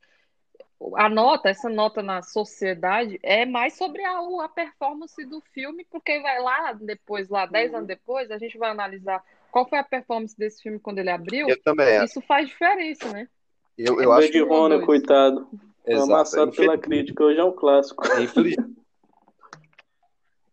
a 0.94 1.08
nota, 1.08 1.48
essa 1.48 1.68
nota 1.68 2.02
na 2.02 2.22
sociedade, 2.22 3.18
é 3.22 3.44
mais 3.44 3.74
sobre 3.74 4.04
a, 4.04 4.18
a 4.42 4.48
performance 4.48 5.24
do 5.24 5.40
filme, 5.52 5.86
porque 5.90 6.20
vai 6.20 6.40
lá 6.40 6.72
depois, 6.72 7.28
lá, 7.28 7.46
10 7.46 7.74
anos 7.74 7.86
depois, 7.88 8.30
a 8.30 8.38
gente 8.38 8.56
vai 8.58 8.70
analisar 8.70 9.22
qual 9.50 9.68
foi 9.68 9.78
a 9.78 9.84
performance 9.84 10.36
desse 10.36 10.62
filme 10.62 10.78
quando 10.78 10.98
ele 10.98 11.10
abriu. 11.10 11.48
Eu 11.48 11.60
também. 11.62 12.04
Isso 12.04 12.20
faz 12.20 12.48
diferença, 12.48 13.10
né? 13.12 13.28
Eu, 13.76 14.00
eu 14.00 14.12
acho 14.12 14.30
que. 14.30 14.40
Rona, 14.40 14.84
coitado. 14.84 15.48
Exato. 15.86 16.12
Amassado 16.12 16.52
pela 16.52 16.76
crítica, 16.76 17.24
hoje 17.24 17.38
é 17.38 17.44
um 17.44 17.52
clássico. 17.52 18.04
Infeliz... 18.20 18.56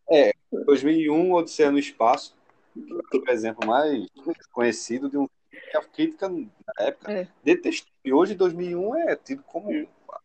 É, 0.09 0.33
2001, 0.51 1.33
Odisseia 1.33 1.71
no 1.71 1.79
Espaço, 1.79 2.35
que 2.73 3.17
é 3.17 3.19
o 3.19 3.33
exemplo 3.33 3.67
mais 3.67 4.07
conhecido 4.51 5.09
de 5.09 5.17
um 5.17 5.27
que 5.73 5.77
a 5.77 5.81
crítica 5.83 6.29
na 6.29 6.47
época 6.79 7.11
é. 7.11 7.27
detestou. 7.43 7.91
E 8.03 8.13
hoje, 8.13 8.35
2001, 8.35 8.95
é 8.95 9.15
tido 9.15 9.43
como 9.43 9.71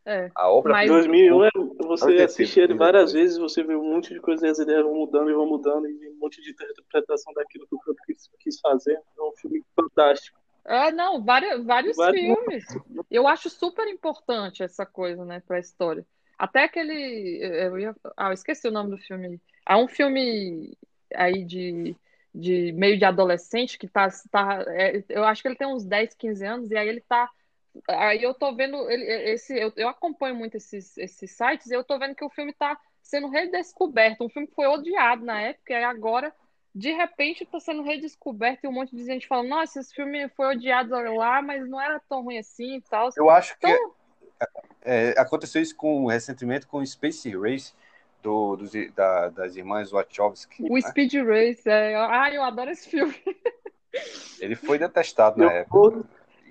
é. 0.05 0.31
a 0.35 0.51
obra. 0.51 0.73
Mas 0.73 0.91
2001, 0.91 1.45
é, 1.45 1.51
você 1.81 2.17
assiste 2.23 2.61
ele 2.61 2.75
várias 2.75 3.13
vezes, 3.13 3.39
você 3.39 3.63
vê 3.63 3.75
um 3.77 3.93
monte 3.95 4.13
de 4.13 4.21
coisas 4.21 4.43
e 4.43 4.47
as 4.51 4.59
ideias 4.59 4.83
vão 4.83 4.95
mudando 4.95 5.31
e 5.31 5.35
vão 5.35 5.47
mudando, 5.47 5.87
e 5.87 6.09
um 6.11 6.19
monte 6.19 6.41
de 6.43 6.51
interpretação 6.51 7.33
daquilo 7.35 7.67
que 7.67 7.75
o 7.75 7.95
quis, 8.07 8.31
quis 8.41 8.61
fazer. 8.61 8.95
É 8.95 9.23
um 9.23 9.33
filme 9.37 9.63
fantástico. 9.77 10.39
É, 10.65 10.93
não, 10.93 11.25
vários, 11.25 11.65
vários, 11.65 11.97
vários 11.97 12.21
filmes. 12.21 12.65
Eu 13.11 13.27
acho 13.27 13.49
super 13.49 13.89
importante 13.89 14.63
essa 14.63 14.85
coisa, 14.85 15.25
né, 15.25 15.43
para 15.47 15.57
a 15.57 15.61
história. 15.61 16.07
Até 16.39 16.65
aquele. 16.65 17.40
Eu 17.43 17.78
ia, 17.78 17.97
ah, 18.16 18.28
eu 18.28 18.32
esqueci 18.32 18.69
o 18.69 18.73
nome 18.73 18.90
do 18.90 18.98
filme. 18.98 19.40
Há 19.66 19.77
um 19.77 19.89
filme 19.89 20.77
aí 21.12 21.44
de, 21.44 21.97
de 22.32 22.73
meio 22.73 22.97
de 22.97 23.05
adolescente 23.05 23.77
que 23.77 23.89
tá. 23.89 24.09
tá 24.31 24.65
é, 24.69 25.02
eu 25.09 25.24
acho 25.24 25.43
que 25.43 25.48
ele 25.48 25.56
tem 25.56 25.66
uns 25.66 25.85
10, 25.85 26.15
15 26.15 26.47
anos, 26.47 26.70
e 26.70 26.77
aí 26.77 26.89
ele 26.89 27.01
tá. 27.01 27.28
Aí 27.89 28.23
eu 28.23 28.32
tô 28.32 28.55
vendo. 28.55 28.89
Ele, 28.89 29.05
esse, 29.32 29.59
eu, 29.59 29.73
eu 29.77 29.89
acompanho 29.89 30.36
muito 30.36 30.56
esses, 30.56 30.97
esses 30.97 31.32
sites, 31.32 31.66
e 31.66 31.74
eu 31.74 31.82
tô 31.82 31.98
vendo 31.98 32.15
que 32.15 32.24
o 32.24 32.31
filme 32.31 32.52
tá 32.52 32.78
sendo 33.02 33.28
redescoberto. 33.28 34.24
Um 34.24 34.28
filme 34.28 34.47
que 34.47 34.55
foi 34.55 34.69
odiado 34.69 35.24
na 35.24 35.40
época, 35.40 35.73
e 35.73 35.82
agora, 35.82 36.32
de 36.73 36.93
repente, 36.93 37.43
está 37.43 37.59
sendo 37.59 37.82
redescoberto 37.82 38.65
e 38.65 38.69
um 38.69 38.73
monte 38.73 38.94
de 38.94 39.05
gente 39.05 39.27
falando, 39.27 39.48
nossa, 39.48 39.81
esse 39.81 39.93
filme 39.93 40.28
foi 40.31 40.55
odiado 40.55 40.90
lá, 41.16 41.43
mas 41.43 41.69
não 41.69 41.81
era 41.81 41.98
tão 42.09 42.23
ruim 42.23 42.39
assim 42.39 42.77
e 42.77 42.81
tal. 42.82 43.09
Eu 43.16 43.28
acho 43.28 43.56
então, 43.59 43.70
que 43.70 43.98
é, 44.82 45.15
aconteceu 45.19 45.60
isso 45.60 45.77
com, 45.77 46.06
recentemente 46.06 46.66
com 46.66 46.78
o 46.78 46.86
Space 46.86 47.31
Race 47.36 47.73
do, 48.23 48.56
dos, 48.56 48.73
da, 48.94 49.28
das 49.28 49.56
irmãs 49.56 49.90
Wachowski. 49.90 50.65
O 50.69 50.74
né? 50.74 50.81
Speed 50.81 51.15
Race, 51.15 51.69
é. 51.69 51.94
Ah, 51.97 52.32
eu 52.32 52.43
adoro 52.43 52.70
esse 52.70 52.89
filme. 52.89 53.15
Ele 54.40 54.55
foi 54.55 54.78
detestado 54.78 55.39
na 55.39 55.51
época. 55.52 56.05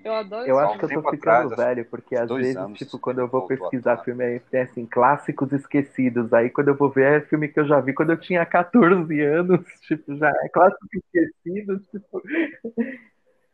Eu 0.04 0.14
adoro 0.14 0.46
Eu 0.46 0.58
acho 0.58 0.78
que 0.78 0.84
eu 0.84 1.02
tô 1.02 1.10
ficando 1.10 1.52
atrás, 1.52 1.56
velho, 1.56 1.84
porque 1.84 2.16
às 2.16 2.28
vezes, 2.28 2.56
anos, 2.56 2.78
tipo, 2.78 2.98
quando 2.98 3.18
eu 3.18 3.28
vou 3.28 3.46
pesquisar 3.46 3.98
filme, 3.98 4.24
aí 4.24 4.40
tem 4.40 4.62
assim, 4.62 4.86
clássicos 4.86 5.52
esquecidos. 5.52 6.32
Aí 6.32 6.50
quando 6.50 6.68
eu 6.68 6.76
vou 6.76 6.88
ver, 6.88 7.18
é 7.18 7.20
filme 7.20 7.48
que 7.48 7.58
eu 7.58 7.66
já 7.66 7.80
vi 7.80 7.92
quando 7.92 8.10
eu 8.10 8.20
tinha 8.20 8.46
14 8.46 9.20
anos. 9.20 9.60
Tipo, 9.88 10.16
já 10.16 10.30
é 10.30 10.48
clássico 10.48 10.86
esquecido. 10.94 11.80
Tipo. 11.90 12.22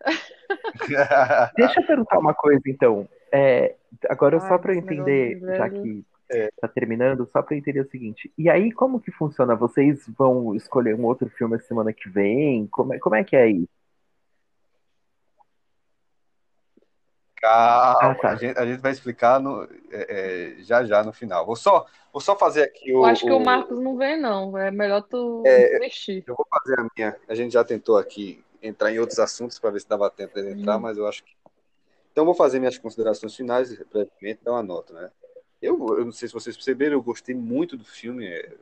Deixa 1.56 1.80
eu 1.80 1.86
perguntar 1.86 2.18
uma 2.18 2.34
coisa, 2.34 2.62
então. 2.66 3.08
É, 3.36 3.74
agora, 4.08 4.38
Ai, 4.40 4.48
só 4.48 4.56
para 4.58 4.72
eu 4.72 4.78
entender, 4.78 5.40
já 5.40 5.68
que 5.68 6.04
é, 6.30 6.50
tá 6.60 6.68
terminando, 6.68 7.28
só 7.32 7.42
para 7.42 7.56
entender 7.56 7.80
o 7.80 7.90
seguinte. 7.90 8.32
E 8.38 8.48
aí, 8.48 8.70
como 8.70 9.00
que 9.00 9.10
funciona? 9.10 9.56
Vocês 9.56 10.04
vão 10.16 10.54
escolher 10.54 10.94
um 10.94 11.04
outro 11.04 11.28
filme 11.30 11.58
semana 11.58 11.92
que 11.92 12.08
vem? 12.08 12.68
Como 12.68 12.94
é, 12.94 12.98
como 13.00 13.16
é 13.16 13.24
que 13.24 13.34
é 13.34 13.48
isso? 13.48 13.68
Calma, 17.42 18.12
ah, 18.12 18.14
tá. 18.14 18.28
a, 18.30 18.36
gente, 18.36 18.56
a, 18.56 18.64
gente, 18.64 18.80
vai 18.80 18.92
explicar 18.92 19.40
no, 19.40 19.64
é, 19.90 20.54
é, 20.60 20.62
já 20.62 20.84
já 20.84 21.02
no 21.02 21.12
final. 21.12 21.44
Vou 21.44 21.56
só, 21.56 21.84
vou 22.12 22.20
só 22.20 22.36
fazer 22.38 22.62
aqui 22.62 22.92
o. 22.92 22.98
Eu 22.98 23.04
acho 23.04 23.26
que 23.26 23.32
o, 23.32 23.36
o 23.36 23.44
Marcos 23.44 23.80
não 23.80 23.98
vem, 23.98 24.18
não. 24.18 24.56
É 24.56 24.70
melhor 24.70 25.02
tu 25.02 25.42
é, 25.44 25.78
mexer. 25.80 26.22
Eu 26.24 26.36
vou 26.36 26.46
fazer 26.48 26.80
a 26.80 26.86
minha. 26.96 27.16
A 27.28 27.34
gente 27.34 27.52
já 27.52 27.64
tentou 27.64 27.98
aqui 27.98 28.42
entrar 28.62 28.92
em 28.92 29.00
outros 29.00 29.18
assuntos 29.18 29.58
para 29.58 29.70
ver 29.70 29.80
se 29.80 29.88
dava 29.88 30.08
tempo 30.08 30.40
de 30.40 30.52
entrar, 30.52 30.78
hum. 30.78 30.80
mas 30.80 30.96
eu 30.96 31.06
acho 31.06 31.22
que 31.24 31.34
então, 32.14 32.24
vou 32.24 32.32
fazer 32.32 32.60
minhas 32.60 32.78
considerações 32.78 33.34
finais 33.34 33.76
brevemente, 33.92 34.44
dar 34.44 34.52
uma 34.52 34.62
nota, 34.62 34.94
né? 34.94 35.10
Eu, 35.60 35.84
eu 35.98 36.04
não 36.04 36.12
sei 36.12 36.28
se 36.28 36.34
vocês 36.34 36.54
perceberam, 36.54 36.92
eu 36.92 37.02
gostei 37.02 37.34
muito 37.34 37.76
do 37.76 37.84
filme. 37.84 38.24
É, 38.24 38.56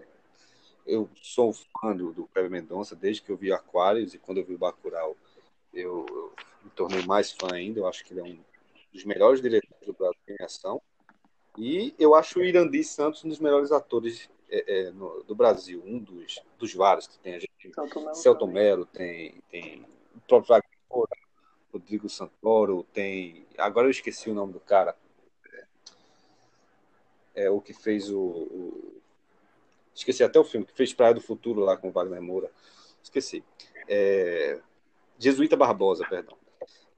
eu 0.87 1.07
sou 1.21 1.53
fã 1.53 1.95
do, 1.95 2.15
do 2.15 2.27
Kleber 2.29 2.51
Mendonça 2.51 2.97
desde 2.97 3.21
que 3.21 3.31
eu 3.31 3.37
vi 3.37 3.53
Aquários 3.53 4.15
e 4.15 4.19
quando 4.19 4.39
eu 4.39 4.45
vi 4.47 4.55
o 4.55 4.59
Bacurau, 4.59 5.15
eu, 5.75 6.07
eu, 6.09 6.33
me 6.65 6.71
tornei 6.71 7.05
mais 7.05 7.31
fã 7.31 7.53
ainda. 7.53 7.79
Eu 7.79 7.87
acho 7.87 8.03
que 8.07 8.15
ele 8.15 8.21
é 8.21 8.25
um 8.25 8.39
dos 8.91 9.05
melhores 9.05 9.43
diretores 9.43 9.87
do 9.87 9.93
Brasil 9.93 10.17
em 10.31 10.43
ação. 10.43 10.81
E 11.59 11.95
eu 11.99 12.15
acho 12.15 12.39
o 12.39 12.43
Irandi 12.43 12.83
Santos 12.83 13.23
um 13.23 13.29
dos 13.29 13.39
melhores 13.39 13.71
atores 13.71 14.31
é, 14.49 14.87
é, 14.87 14.91
no, 14.93 15.23
do 15.25 15.35
Brasil, 15.35 15.83
um 15.85 15.99
dos, 15.99 16.39
dos 16.59 16.73
vários 16.73 17.07
que 17.07 17.19
tem. 17.19 17.35
A 17.35 17.39
gente, 17.39 17.71
Celton 18.15 18.47
Mello, 18.47 18.87
tem, 18.87 19.43
tem 19.51 19.85
o 20.17 20.21
próprio 20.27 20.55
Wagner 20.55 20.73
Rodrigo 21.73 22.09
Santoro, 22.09 22.85
tem. 22.93 23.47
Agora 23.57 23.87
eu 23.87 23.91
esqueci 23.91 24.29
o 24.31 24.35
nome 24.35 24.53
do 24.53 24.61
cara. 24.61 24.97
É, 27.35 27.45
é 27.45 27.51
o 27.51 27.61
que 27.61 27.73
fez 27.73 28.11
o, 28.11 28.21
o, 28.21 29.03
Esqueci 29.95 30.25
até 30.25 30.39
o 30.39 30.45
filme, 30.45 30.67
que 30.67 30.73
fez 30.73 30.93
Praia 30.93 31.15
do 31.15 31.21
Futuro 31.21 31.61
lá 31.61 31.77
com 31.77 31.89
o 31.89 31.93
Wagner 31.93 32.23
Moura. 32.23 32.51
Esqueci. 33.03 33.45
É... 33.89 34.59
Jesuíta 35.19 35.57
Barbosa, 35.57 36.07
perdão. 36.09 36.37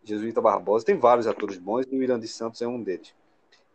Jesuíta 0.02 0.40
Barbosa. 0.40 0.84
Tem 0.84 0.96
vários 0.96 1.26
atores 1.26 1.58
bons 1.58 1.86
e 1.90 1.96
o 1.96 2.02
Irandi 2.02 2.28
Santos 2.28 2.62
é 2.62 2.68
um 2.68 2.82
deles. 2.82 3.14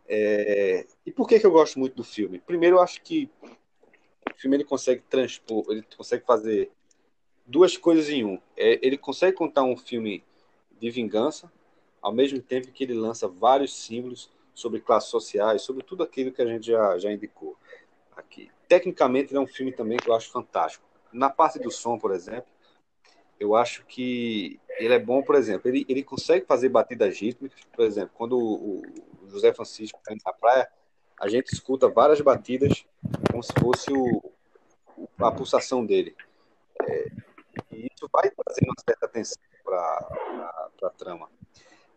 É... 0.08 0.86
E 1.04 1.12
por 1.12 1.28
que, 1.28 1.38
que 1.38 1.46
eu 1.46 1.50
gosto 1.50 1.78
muito 1.78 1.94
do 1.94 2.04
filme? 2.04 2.40
Primeiro, 2.40 2.76
eu 2.76 2.82
acho 2.82 3.02
que 3.02 3.30
o 3.42 4.38
filme 4.40 4.56
ele 4.56 4.64
consegue 4.64 5.02
transpor, 5.02 5.64
ele 5.68 5.84
consegue 5.96 6.24
fazer 6.24 6.70
duas 7.46 7.76
coisas 7.76 8.08
em 8.08 8.24
um. 8.24 8.40
É, 8.56 8.78
ele 8.82 8.96
consegue 8.96 9.36
contar 9.36 9.64
um 9.64 9.76
filme 9.76 10.24
de 10.80 10.90
vingança, 10.90 11.52
ao 12.00 12.12
mesmo 12.12 12.40
tempo 12.40 12.72
que 12.72 12.84
ele 12.84 12.94
lança 12.94 13.28
vários 13.28 13.76
símbolos 13.76 14.30
sobre 14.54 14.80
classes 14.80 15.10
sociais, 15.10 15.62
sobre 15.62 15.84
tudo 15.84 16.02
aquilo 16.02 16.32
que 16.32 16.42
a 16.42 16.46
gente 16.46 16.66
já, 16.66 16.98
já 16.98 17.12
indicou 17.12 17.56
aqui. 18.16 18.50
Tecnicamente, 18.66 19.30
ele 19.30 19.38
é 19.38 19.40
um 19.40 19.46
filme 19.46 19.72
também 19.72 19.98
que 19.98 20.08
eu 20.08 20.14
acho 20.14 20.30
fantástico. 20.30 20.84
Na 21.12 21.28
parte 21.28 21.58
do 21.58 21.70
som, 21.70 21.98
por 21.98 22.12
exemplo, 22.12 22.50
eu 23.38 23.54
acho 23.54 23.84
que 23.86 24.60
ele 24.78 24.94
é 24.94 24.98
bom, 24.98 25.22
por 25.22 25.34
exemplo, 25.34 25.68
ele, 25.68 25.84
ele 25.88 26.02
consegue 26.02 26.46
fazer 26.46 26.68
batidas 26.68 27.18
rítmicas, 27.18 27.60
por 27.72 27.84
exemplo, 27.84 28.12
quando 28.14 28.38
o, 28.38 28.82
o 29.22 29.28
José 29.28 29.52
Francisco 29.52 29.98
está 29.98 30.14
na 30.24 30.32
praia, 30.32 30.68
a 31.18 31.28
gente 31.28 31.52
escuta 31.52 31.88
várias 31.88 32.20
batidas 32.20 32.84
como 33.30 33.42
se 33.42 33.52
fosse 33.60 33.92
o, 33.92 34.32
a 35.18 35.30
pulsação 35.30 35.84
dele. 35.84 36.14
É, 36.82 37.08
e 37.72 37.88
isso 37.92 38.08
vai 38.12 38.30
trazendo 38.30 38.68
uma 38.68 38.82
certa 38.86 39.06
atenção 39.06 39.42
para 39.64 40.59
a 40.86 40.90
trama. 40.90 41.28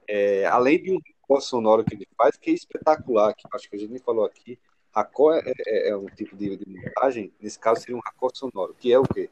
É, 0.07 0.45
além 0.45 0.81
de 0.81 0.91
um 0.91 0.99
recorde 1.05 1.45
sonoro 1.45 1.83
que 1.83 1.95
ele 1.95 2.07
faz, 2.17 2.35
que 2.37 2.51
é 2.51 2.53
espetacular, 2.53 3.33
que 3.33 3.47
acho 3.53 3.69
que 3.69 3.75
a 3.75 3.79
gente 3.79 3.91
nem 3.91 3.99
falou 3.99 4.25
aqui, 4.25 4.59
racó 4.93 5.33
é, 5.33 5.41
é, 5.45 5.89
é, 5.89 5.97
um 5.97 6.05
tipo 6.07 6.35
de, 6.35 6.57
de, 6.57 6.69
montagem, 6.69 7.33
nesse 7.41 7.57
caso 7.57 7.81
seria 7.81 7.95
um 7.95 8.01
racó 8.03 8.29
sonoro, 8.33 8.75
que 8.77 8.91
é 8.91 8.99
o 8.99 9.03
quê? 9.03 9.29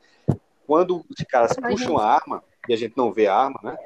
Quando 0.65 1.06
os 1.10 1.26
caras 1.28 1.56
puxam 1.56 1.98
a 1.98 2.06
arma, 2.06 2.44
e 2.68 2.73
a 2.73 2.78
gente 2.78 2.95
não 2.95 3.11
vê 3.11 3.28
a 3.28 3.36
arma, 3.36 3.60
né? 3.64 3.78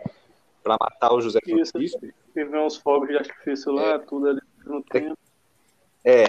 para 0.65 0.77
matar 0.81 1.13
o 1.13 1.21
José 1.21 1.39
Isso. 1.45 1.71
Francisco. 1.71 2.07
Vê 2.33 2.43
uns 2.57 2.77
fogos 2.77 3.07
de 3.07 3.15
artifício 3.15 3.71
lá, 3.71 3.99
tudo 3.99 4.29
ali 4.29 4.41
no 4.65 4.81
tempo. 4.81 5.15
É. 6.03 6.25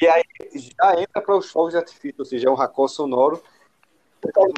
E 0.00 0.06
aí 0.06 0.22
já 0.54 1.00
entra 1.00 1.22
para 1.22 1.34
os 1.34 1.50
fogos 1.50 1.72
de 1.72 1.78
artifício, 1.78 2.16
ou 2.18 2.24
seja, 2.26 2.48
é 2.48 2.50
um 2.50 2.54
racó 2.54 2.86
sonoro. 2.86 3.42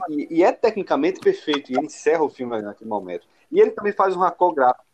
E, 0.08 0.38
e 0.38 0.42
é 0.42 0.50
tecnicamente 0.50 1.20
perfeito, 1.20 1.70
e 1.70 1.76
ele 1.76 1.86
encerra 1.86 2.24
o 2.24 2.28
filme 2.28 2.60
naquele 2.60 2.90
momento. 2.90 3.26
E 3.50 3.60
ele 3.60 3.70
também 3.70 3.92
faz 3.92 4.16
um 4.16 4.20
racó 4.20 4.52
gráfico. 4.52 4.84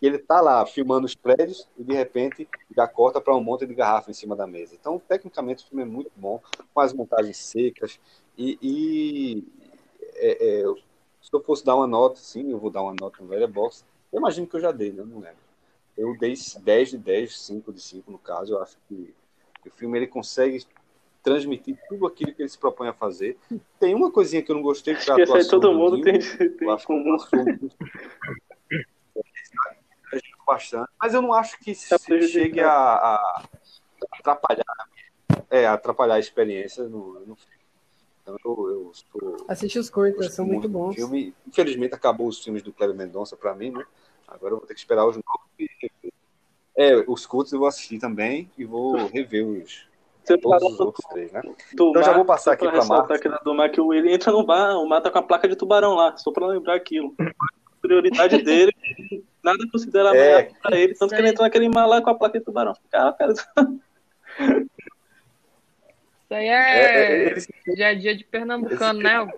Ele 0.00 0.18
tá 0.18 0.40
lá 0.40 0.64
filmando 0.66 1.06
os 1.06 1.14
prédios 1.14 1.66
e 1.76 1.82
de 1.82 1.94
repente 1.94 2.46
já 2.76 2.86
corta 2.86 3.20
para 3.20 3.34
um 3.34 3.42
monte 3.42 3.66
de 3.66 3.74
garrafa 3.74 4.10
em 4.10 4.14
cima 4.14 4.36
da 4.36 4.46
mesa. 4.46 4.74
Então, 4.74 4.98
tecnicamente, 4.98 5.64
o 5.64 5.68
filme 5.68 5.82
é 5.82 5.86
muito 5.86 6.10
bom, 6.14 6.40
com 6.72 6.80
as 6.80 6.92
montagens 6.92 7.38
secas. 7.38 7.98
E, 8.36 8.58
e 8.60 9.44
é, 10.16 10.60
é, 10.60 10.64
se 11.22 11.30
eu 11.32 11.42
fosse 11.42 11.64
dar 11.64 11.76
uma 11.76 11.86
nota, 11.86 12.20
sim, 12.20 12.50
eu 12.50 12.58
vou 12.58 12.70
dar 12.70 12.82
uma 12.82 12.94
nota 12.98 13.22
no 13.22 13.28
Velha 13.28 13.48
Box. 13.48 13.84
Eu 14.12 14.18
imagino 14.18 14.46
que 14.46 14.56
eu 14.56 14.60
já 14.60 14.70
dei, 14.70 14.92
né? 14.92 15.02
Não 15.02 15.18
lembro. 15.18 15.46
Eu 15.96 16.16
dei 16.18 16.34
10 16.58 16.90
de 16.90 16.98
10, 16.98 17.40
5 17.40 17.72
de 17.72 17.80
5 17.80 18.10
no 18.10 18.18
caso. 18.18 18.52
Eu 18.52 18.62
acho 18.62 18.76
que 18.86 19.14
o 19.66 19.70
filme 19.70 19.98
ele 19.98 20.06
consegue 20.06 20.64
transmitir 21.26 21.76
tudo 21.88 22.06
aquilo 22.06 22.32
que 22.32 22.40
ele 22.42 22.48
se 22.48 22.56
propõe 22.56 22.86
a 22.86 22.92
fazer. 22.92 23.36
Tem 23.80 23.92
uma 23.96 24.12
coisinha 24.12 24.40
que 24.42 24.50
eu 24.52 24.54
não 24.54 24.62
gostei, 24.62 24.94
que 24.94 25.00
Acho 25.00 25.06
que 25.16 25.20
aí 25.20 25.22
atuação 25.24 25.50
todo 25.60 25.72
do 25.72 25.76
mundo 25.76 25.96
Dinho. 26.00 26.04
tem, 26.04 26.20
tem 26.56 26.68
Eu 26.68 26.76
que 26.76 26.86
comum. 26.86 27.16
bastante. 30.46 30.88
Mas 31.02 31.14
eu 31.14 31.20
não 31.20 31.32
acho 31.32 31.58
que 31.58 31.72
Tá 31.74 31.98
se 31.98 32.06
prejudicado. 32.06 32.44
chegue 32.44 32.60
a, 32.60 32.70
a 32.72 33.44
atrapalhar, 34.12 34.64
é, 35.50 35.66
atrapalhar 35.66 36.14
a 36.14 36.18
experiência 36.20 36.84
no, 36.84 37.14
no 37.26 37.34
filme. 37.34 37.56
Então 38.22 38.36
eu, 38.44 38.70
eu 38.70 38.92
sou. 38.94 39.44
Assiste 39.48 39.80
os 39.80 39.90
curtas, 39.90 40.32
são 40.32 40.46
muito 40.46 40.68
bons. 40.68 40.94
Filme. 40.94 41.34
Infelizmente 41.48 41.94
acabou 41.94 42.28
os 42.28 42.42
filmes 42.42 42.62
do 42.62 42.72
Cleber 42.72 42.94
Mendonça 42.96 43.36
para 43.36 43.52
mim, 43.54 43.70
né? 43.70 43.84
Agora 44.28 44.54
eu 44.54 44.58
vou 44.58 44.66
ter 44.66 44.74
que 44.74 44.80
esperar 44.80 45.04
os 45.06 45.16
novos. 45.16 45.46
É, 46.76 46.96
os 47.08 47.26
cultos 47.26 47.52
eu 47.52 47.58
vou 47.58 47.66
assistir 47.68 47.98
também 47.98 48.48
e 48.56 48.64
vou 48.64 49.06
rever 49.08 49.44
os 49.44 49.88
Você 50.26 50.38
todos 50.38 50.58
falou 50.58 50.72
os 50.74 50.80
outros 50.80 51.04
três, 51.06 51.30
né? 51.32 51.40
Então 51.72 52.02
já 52.02 52.12
vou 52.12 52.24
passar 52.24 52.52
aqui 52.54 52.66
ressaltar 52.66 53.08
Marcos. 53.08 53.32
aqui 53.32 53.44
do 53.44 53.54
mar, 53.54 53.68
que 53.70 53.80
ele 53.80 54.12
entra 54.12 54.32
no 54.32 54.44
bar, 54.44 54.76
o 54.76 54.88
mar 54.88 55.00
tá 55.00 55.10
com 55.10 55.18
a 55.18 55.22
placa 55.22 55.46
de 55.48 55.54
tubarão 55.54 55.94
lá, 55.94 56.16
só 56.16 56.32
pra 56.32 56.46
lembrar 56.48 56.74
aquilo. 56.74 57.14
Prioridade 57.80 58.42
dele, 58.42 58.72
nada 59.44 59.58
considera 59.70 60.08
É. 60.16 60.32
maior 60.42 60.48
pra 60.60 60.76
ele, 60.76 60.94
tanto 60.94 61.14
que 61.14 61.20
ele 61.20 61.28
entrou 61.28 61.44
naquele 61.46 61.68
mar 61.68 61.86
lá 61.86 62.02
com 62.02 62.10
a 62.10 62.14
placa 62.14 62.38
de 62.38 62.44
tubarão. 62.44 62.74
Cara, 62.90 63.12
cara, 63.12 63.32
Isso 63.32 63.46
aí 66.34 66.48
É, 66.48 66.50
é, 66.50 67.12
é 67.12 67.26
eles- 67.30 67.48
dia 67.74 67.86
a 67.88 67.94
dia 67.94 68.16
de 68.16 68.24
pernambucano, 68.24 69.00
né? 69.00 69.28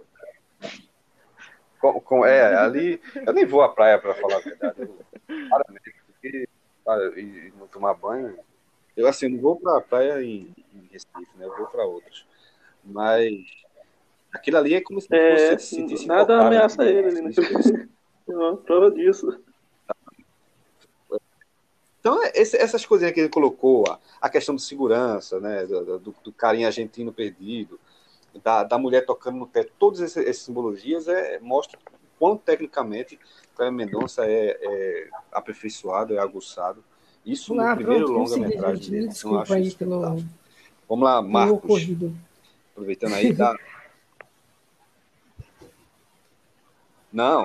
Com, 1.78 2.00
com- 2.00 2.24
é, 2.26 2.56
ali. 2.56 3.00
Eu 3.26 3.32
nem 3.34 3.44
vou 3.44 3.62
à 3.62 3.68
praia, 3.68 3.98
para 3.98 4.14
falar 4.14 4.36
a 4.36 4.40
verdade. 4.40 4.80
Eu, 4.80 4.98
claramente, 5.48 5.94
porque 6.06 6.48
para 6.84 7.20
e, 7.20 7.48
e 7.48 7.52
não 7.58 7.66
tomar 7.68 7.92
banho. 7.94 8.36
Eu, 8.98 9.06
assim, 9.06 9.28
não 9.28 9.40
vou 9.40 9.56
para 9.56 9.78
a 9.78 9.80
praia 9.80 10.22
em, 10.22 10.52
em 10.74 10.88
Recife, 10.92 11.36
né? 11.36 11.46
Eu 11.46 11.56
vou 11.56 11.66
para 11.68 11.84
outras. 11.84 12.24
Mas 12.84 13.32
aquilo 14.32 14.58
ali 14.58 14.74
é 14.74 14.80
como 14.80 15.00
se 15.00 15.08
É, 15.10 15.56
você 15.56 15.58
se 15.58 15.74
sentisse 15.76 16.06
nada 16.06 16.24
tocado, 16.26 16.48
ameaça 16.48 16.84
né? 16.84 16.90
ele 16.90 17.08
ali, 17.08 17.22
né? 17.22 17.30
Não, 18.26 18.56
prova 18.56 18.90
disso. 18.90 19.26
Então, 22.00 22.22
é, 22.24 22.32
esse- 22.34 22.56
essas 22.56 22.84
coisinhas 22.86 23.12
que 23.12 23.20
ele 23.20 23.28
colocou, 23.28 23.84
a, 23.88 23.98
a 24.20 24.28
questão 24.30 24.54
de 24.54 24.62
segurança, 24.62 25.40
né, 25.40 25.66
do, 25.66 25.98
do, 25.98 26.14
do 26.24 26.32
carinha 26.32 26.66
argentino 26.68 27.12
perdido, 27.12 27.78
da, 28.42 28.62
da 28.62 28.78
mulher 28.78 29.04
tocando 29.04 29.38
no 29.38 29.46
pé, 29.46 29.64
todas 29.78 30.00
essas, 30.00 30.24
essas 30.26 30.42
simbologias 30.42 31.08
é, 31.08 31.38
mostram 31.40 31.80
o 31.92 32.18
quão 32.18 32.36
tecnicamente 32.36 33.18
Cléber 33.56 33.72
Mendonça 33.72 34.24
é, 34.26 34.58
é 34.60 35.08
aperfeiçoado, 35.32 36.14
é 36.14 36.18
aguçado. 36.18 36.84
Isso 37.28 37.54
no 37.54 37.60
Ah, 37.60 37.76
primeiro 37.76 38.10
longa-metragem 38.10 38.90
dele. 38.90 39.04
Eu 39.04 39.08
desculpa 39.10 39.54
aí 39.54 39.70
pelo, 39.74 40.00
fantástico. 40.02 40.30
Vamos 40.88 41.04
lá, 41.04 41.20
Marcos, 41.20 41.56
ocorrido. 41.58 42.16
aproveitando 42.72 43.14
aí, 43.14 43.32
dá. 43.34 43.54
Não. 47.12 47.44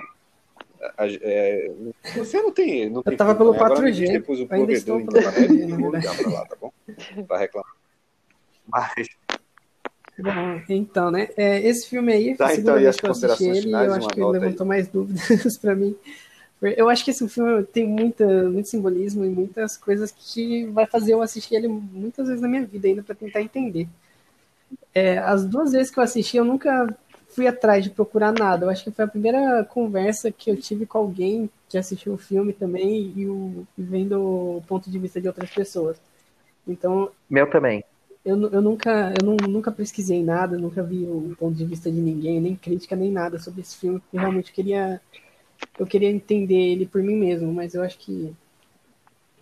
É, 0.97 1.71
você 2.15 2.41
não 2.41 2.51
tem. 2.51 2.89
Não 2.89 3.03
tem 3.03 3.15
tava 3.17 3.35
pelo 3.35 3.51
né? 3.53 3.59
Agora 3.59 3.81
me 3.81 3.91
4G, 3.91 3.93
diz 3.93 4.09
depois 4.09 4.39
o 4.39 4.47
provedor 4.47 4.99
internet 5.01 5.35
4G, 5.35 5.69
e 5.69 5.71
vou 5.73 5.95
ligar 5.95 6.17
pra 6.17 6.29
lá, 6.29 6.45
tá 6.45 6.55
bom? 6.59 6.71
Pra 7.27 7.37
reclamar. 7.37 7.71
Mas, 8.67 9.07
Bom, 10.19 10.61
então, 10.69 11.09
né? 11.09 11.29
é, 11.35 11.59
esse 11.67 11.89
filme 11.89 12.13
aí, 12.13 12.35
Tá, 12.35 12.53
então, 12.53 12.79
e 12.79 12.85
as 12.85 12.97
eu 12.97 13.07
considerações 13.07 13.57
ele, 13.57 13.61
finais, 13.65 13.87
eu 13.87 13.93
acho 13.95 14.07
que 14.09 14.13
ele 14.13 14.21
nota 14.21 14.37
aí. 14.37 14.41
levantou 14.43 14.65
mais 14.65 14.87
dúvidas 14.87 15.57
pra 15.59 15.73
mim. 15.75 15.95
Eu 16.63 16.89
acho 16.89 17.03
que 17.03 17.11
esse 17.11 17.27
filme 17.27 17.63
tem 17.65 17.87
muita, 17.87 18.25
muito 18.49 18.69
simbolismo 18.69 19.25
e 19.25 19.29
muitas 19.29 19.75
coisas 19.77 20.11
que 20.11 20.65
vai 20.67 20.85
fazer 20.85 21.13
eu 21.13 21.21
assistir 21.21 21.55
ele 21.55 21.67
muitas 21.67 22.27
vezes 22.27 22.41
na 22.41 22.47
minha 22.47 22.65
vida 22.65 22.87
ainda 22.87 23.03
pra 23.03 23.15
tentar 23.15 23.41
entender. 23.41 23.87
É, 24.93 25.17
as 25.17 25.45
duas 25.45 25.71
vezes 25.71 25.91
que 25.91 25.99
eu 25.99 26.03
assisti, 26.03 26.37
eu 26.37 26.45
nunca 26.45 26.87
fui 27.29 27.47
atrás 27.47 27.83
de 27.83 27.89
procurar 27.89 28.31
nada. 28.31 28.65
Eu 28.65 28.69
acho 28.69 28.83
que 28.83 28.91
foi 28.91 29.05
a 29.05 29.07
primeira 29.07 29.63
conversa 29.65 30.31
que 30.31 30.49
eu 30.49 30.57
tive 30.57 30.85
com 30.85 30.97
alguém 30.99 31.49
que 31.67 31.77
assistiu 31.77 32.13
o 32.13 32.17
filme 32.17 32.53
também 32.53 33.11
e, 33.15 33.27
o, 33.27 33.67
e 33.77 33.81
vendo 33.81 34.21
o 34.21 34.63
ponto 34.67 34.89
de 34.89 34.99
vista 34.99 35.19
de 35.19 35.27
outras 35.27 35.49
pessoas. 35.49 35.97
Então, 36.67 37.11
Meu 37.29 37.49
também. 37.49 37.83
eu, 38.23 38.49
eu 38.51 38.61
nunca, 38.61 39.13
eu 39.19 39.25
não, 39.25 39.35
nunca 39.47 39.71
pesquisei 39.71 40.23
nada, 40.23 40.57
nunca 40.57 40.81
vi 40.83 41.03
o 41.03 41.35
ponto 41.37 41.55
de 41.55 41.65
vista 41.65 41.91
de 41.91 41.99
ninguém, 41.99 42.39
nem 42.39 42.55
crítica, 42.55 42.95
nem 42.95 43.11
nada 43.11 43.39
sobre 43.39 43.61
esse 43.61 43.75
filme, 43.77 43.99
porque 43.99 44.17
realmente 44.17 44.49
eu 44.49 44.55
queria, 44.55 45.01
eu 45.77 45.85
queria 45.85 46.09
entender 46.09 46.71
ele 46.71 46.85
por 46.85 47.01
mim 47.01 47.15
mesmo, 47.15 47.51
mas 47.53 47.73
eu 47.73 47.83
acho 47.83 47.97
que 47.97 48.33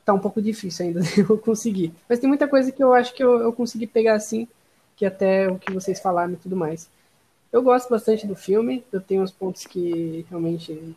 tá 0.06 0.14
um 0.14 0.20
pouco 0.20 0.42
difícil 0.42 0.86
ainda 0.86 1.02
de 1.02 1.22
eu 1.22 1.38
conseguir. 1.38 1.94
Mas 2.08 2.20
tem 2.20 2.28
muita 2.28 2.48
coisa 2.48 2.72
que 2.72 2.84
eu 2.84 2.94
acho 2.94 3.14
que 3.14 3.24
eu, 3.24 3.40
eu 3.40 3.54
consegui 3.54 3.88
pegar 3.88 4.16
assim, 4.16 4.48
que 4.96 5.06
até 5.06 5.48
o 5.50 5.58
que 5.58 5.72
vocês 5.72 6.00
falaram 6.00 6.34
e 6.34 6.38
tudo 6.38 6.56
mais. 6.56 6.90
Eu 7.52 7.62
gosto 7.62 7.90
bastante 7.90 8.26
do 8.26 8.36
filme, 8.36 8.84
eu 8.92 9.02
tenho 9.02 9.22
uns 9.22 9.32
pontos 9.32 9.66
que 9.66 10.26
realmente 10.30 10.96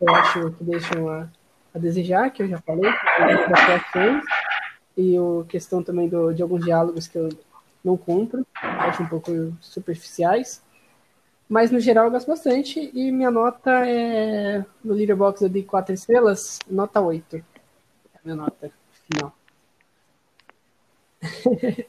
eu 0.00 0.14
acho 0.14 0.50
que 0.52 0.64
deixam 0.64 1.08
a, 1.08 1.28
a 1.72 1.78
desejar, 1.78 2.30
que 2.30 2.42
eu 2.42 2.48
já 2.48 2.58
falei, 2.58 2.90
atuações, 2.90 4.24
e 4.96 5.16
a 5.16 5.44
questão 5.48 5.82
também 5.82 6.08
do, 6.08 6.32
de 6.32 6.42
alguns 6.42 6.64
diálogos 6.64 7.06
que 7.06 7.16
eu 7.16 7.28
não 7.84 7.96
compro, 7.96 8.44
acho 8.54 9.02
um 9.02 9.06
pouco 9.06 9.30
superficiais. 9.60 10.60
Mas 11.52 11.70
no 11.70 11.78
geral 11.78 12.06
eu 12.06 12.10
gosto 12.10 12.28
bastante 12.28 12.90
e 12.94 13.12
minha 13.12 13.30
nota 13.30 13.86
é. 13.86 14.64
No 14.82 14.94
Leaderbox 14.94 15.42
eu 15.42 15.50
dei 15.50 15.62
4 15.62 15.92
estrelas, 15.92 16.58
nota 16.66 16.98
8. 16.98 17.36
É 17.36 17.42
a 18.14 18.20
minha 18.24 18.36
nota 18.36 18.72
final. 19.06 19.36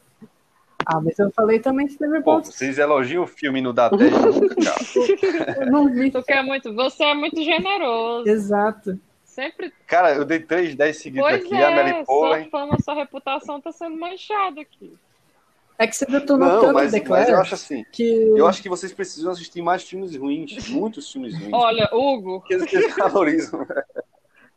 ah, 0.86 1.00
mas 1.00 1.18
eu 1.18 1.32
falei 1.32 1.60
também 1.60 1.88
de 1.88 1.98
Pô, 1.98 2.04
Leaderbox. 2.04 2.50
vocês 2.50 2.78
elogiam 2.78 3.24
o 3.24 3.28
filme 3.28 3.62
no 3.62 3.72
dá 3.72 3.88
10 3.88 4.12
nunca, 4.12 4.56
cara. 4.56 5.56
Eu 5.64 5.72
não 5.72 5.90
vi. 5.90 6.12
Tu 6.12 6.22
quer 6.24 6.44
muito, 6.44 6.76
você 6.76 7.06
é 7.06 7.14
muito 7.14 7.42
generoso. 7.42 8.28
Exato. 8.28 9.00
Sempre. 9.24 9.74
Cara, 9.88 10.14
eu 10.14 10.26
dei 10.26 10.42
3 10.42 10.76
10 10.76 10.98
seguidos 10.98 11.30
Pois 11.30 11.42
aqui, 11.42 11.56
a 11.56 11.72
é, 11.72 11.76
Mary 11.76 12.06
sua 12.06 12.44
fama, 12.52 12.78
sua 12.84 12.96
reputação 12.96 13.62
tá 13.62 13.72
sendo 13.72 13.96
manchada 13.96 14.60
aqui. 14.60 14.94
É 15.78 15.88
que 15.88 15.96
você 15.96 16.06
detonou 16.06 16.48
Não, 16.48 16.62
tanto 16.62 16.74
mas, 16.74 16.92
The 16.92 17.00
mas 17.00 17.08
Clash 17.08 17.30
eu 17.30 17.38
acho 17.40 17.56
assim. 17.56 17.84
que. 17.92 18.04
Eu 18.04 18.48
acho 18.48 18.62
que 18.62 18.70
vocês 18.70 18.94
precisam 18.94 19.32
assistir 19.32 19.62
mais 19.62 19.84
filmes 19.84 20.16
ruins, 20.16 20.70
muitos 20.70 21.12
filmes 21.12 21.38
ruins. 21.38 21.52
Olha, 21.54 21.90
Hugo, 21.92 22.42
Porque 22.48 22.76
eles 22.78 22.96
valorizam. 22.96 23.66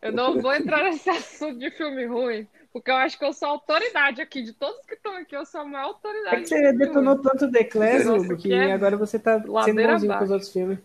eu 0.02 0.12
não 0.12 0.40
vou 0.40 0.52
entrar 0.55 0.84
nesse 0.84 1.09
assunto 1.10 1.59
de 1.59 1.70
filme 1.70 2.05
ruim, 2.06 2.47
porque 2.72 2.90
eu 2.90 2.97
acho 2.97 3.18
que 3.18 3.24
eu 3.24 3.32
sou 3.32 3.48
a 3.48 3.52
autoridade 3.52 4.20
aqui. 4.20 4.43
De 4.43 4.52
todos 4.52 4.84
que 4.86 4.94
estão 4.94 5.16
aqui, 5.16 5.34
eu 5.34 5.47
sou 5.47 5.62
a 5.62 5.64
maior 5.64 5.86
autoridade. 5.86 6.36
É 6.36 6.40
que 6.43 6.48
você 6.48 6.56
filme 6.56 6.78
detonou 6.78 7.14
ruim. 7.14 7.22
tanto 7.22 7.51
The 7.51 7.64
Clash, 7.64 8.05
Nossa, 8.05 8.18
Hugo, 8.24 8.36
que 8.36 8.43
que 8.48 8.55
é 8.55 8.72
agora 8.72 8.97
você 8.97 9.18
tá 9.18 9.40
sendo 9.64 9.82
bonzinho 9.82 10.18
com 10.18 10.24
os 10.24 10.30
outros 10.30 10.52
filmes. 10.52 10.78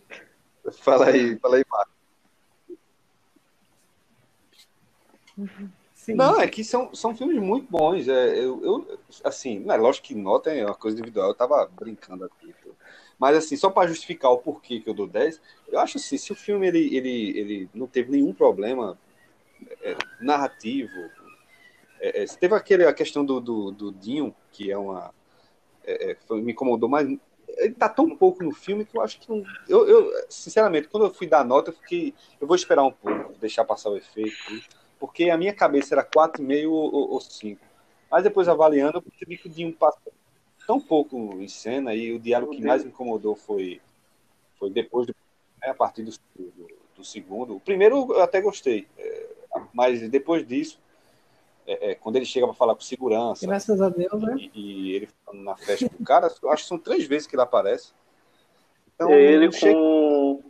Fala 0.80 1.08
aí, 1.08 1.38
fala 1.38 1.56
aí, 1.56 1.64
Marcos. 1.70 1.92
Sim. 6.02 6.16
Não, 6.16 6.40
é 6.40 6.48
que 6.48 6.64
são, 6.64 6.92
são 6.92 7.14
filmes 7.14 7.40
muito 7.40 7.70
bons. 7.70 8.08
É, 8.08 8.36
eu, 8.36 8.60
eu, 8.64 8.98
assim, 9.22 9.64
é 9.70 9.76
lógico 9.76 10.08
que 10.08 10.16
nota 10.16 10.50
é 10.50 10.66
uma 10.66 10.74
coisa 10.74 10.96
individual, 10.98 11.28
eu 11.28 11.34
tava 11.34 11.64
brincando 11.66 12.24
aqui. 12.24 12.52
Mas, 13.16 13.36
assim, 13.36 13.56
só 13.56 13.70
para 13.70 13.86
justificar 13.86 14.32
o 14.32 14.38
porquê 14.38 14.80
que 14.80 14.90
eu 14.90 14.94
dou 14.94 15.06
10, 15.06 15.40
eu 15.68 15.78
acho 15.78 15.98
assim, 15.98 16.18
se 16.18 16.32
o 16.32 16.34
filme 16.34 16.66
ele, 16.66 16.96
ele, 16.96 17.38
ele 17.38 17.70
não 17.72 17.86
teve 17.86 18.10
nenhum 18.10 18.34
problema 18.34 18.98
é, 19.80 19.96
narrativo, 20.20 21.08
é, 22.00 22.24
é, 22.24 22.26
teve 22.26 22.56
aquele, 22.56 22.84
a 22.84 22.92
questão 22.92 23.24
do, 23.24 23.40
do, 23.40 23.70
do 23.70 23.92
Dinho, 23.92 24.34
que 24.50 24.72
é 24.72 24.76
uma. 24.76 25.14
é, 25.84 26.12
é, 26.12 26.16
foi- 26.26 26.42
me 26.42 26.52
incomodou, 26.52 26.88
mas 26.88 27.08
ele 27.58 27.74
tá 27.74 27.88
tão 27.88 28.16
pouco 28.16 28.42
no 28.42 28.52
filme 28.52 28.84
que 28.84 28.96
eu 28.96 29.02
acho 29.02 29.20
que 29.20 29.28
não. 29.28 29.44
Eu, 29.68 29.88
eu, 29.88 30.12
sinceramente, 30.28 30.88
quando 30.88 31.06
eu 31.06 31.14
fui 31.14 31.28
dar 31.28 31.44
nota, 31.44 31.70
eu 31.70 31.74
fiquei. 31.74 32.14
Eu 32.40 32.46
vou 32.48 32.56
esperar 32.56 32.82
um 32.84 32.92
pouco, 32.92 33.34
deixar 33.40 33.64
passar 33.64 33.90
o 33.90 33.96
efeito, 33.96 34.36
porque 35.02 35.30
a 35.30 35.36
minha 35.36 35.52
cabeça 35.52 35.96
era 35.96 36.04
4,5 36.04 36.70
ou, 36.70 36.94
ou, 36.94 37.10
ou 37.14 37.20
5. 37.20 37.60
Mas 38.08 38.22
depois 38.22 38.46
avaliando, 38.46 38.98
eu 38.98 39.02
percebi 39.02 39.36
que 39.36 39.48
o 39.48 39.50
Dinho 39.50 39.72
passa 39.72 39.98
tão 40.64 40.78
pouco 40.78 41.16
em 41.40 41.48
cena 41.48 41.92
e 41.92 42.12
o 42.12 42.20
diálogo 42.20 42.52
que 42.52 42.64
mais 42.64 42.84
me 42.84 42.90
incomodou 42.90 43.34
foi, 43.34 43.80
foi 44.60 44.70
depois 44.70 45.08
do, 45.08 45.14
né, 45.60 45.70
a 45.70 45.74
partir 45.74 46.04
do, 46.04 46.12
do, 46.36 46.50
do 46.52 46.82
do 47.02 47.04
segundo. 47.04 47.56
O 47.56 47.60
primeiro 47.60 48.12
eu 48.12 48.22
até 48.22 48.40
gostei, 48.40 48.86
é, 48.96 49.26
mas 49.72 50.08
depois 50.08 50.46
disso, 50.46 50.78
é, 51.66 51.90
é, 51.90 51.94
quando 51.94 52.14
ele 52.16 52.24
chega 52.24 52.46
para 52.46 52.54
falar 52.54 52.74
com 52.76 52.80
segurança. 52.80 53.44
Graças 53.44 53.80
a 53.80 53.88
Deus, 53.88 54.22
né? 54.22 54.36
E, 54.38 54.50
e 54.54 54.92
ele 54.94 55.08
na 55.32 55.56
festa 55.56 55.88
com 55.88 56.00
o 56.00 56.06
cara, 56.06 56.26
acho 56.26 56.62
que 56.62 56.68
são 56.68 56.78
três 56.78 57.04
vezes 57.04 57.26
que 57.26 57.34
ele 57.34 57.42
aparece. 57.42 57.92
Então, 58.94 59.10
é 59.10 59.20
ele 59.20 59.46
com, 59.46 59.52
chega... 59.52 59.78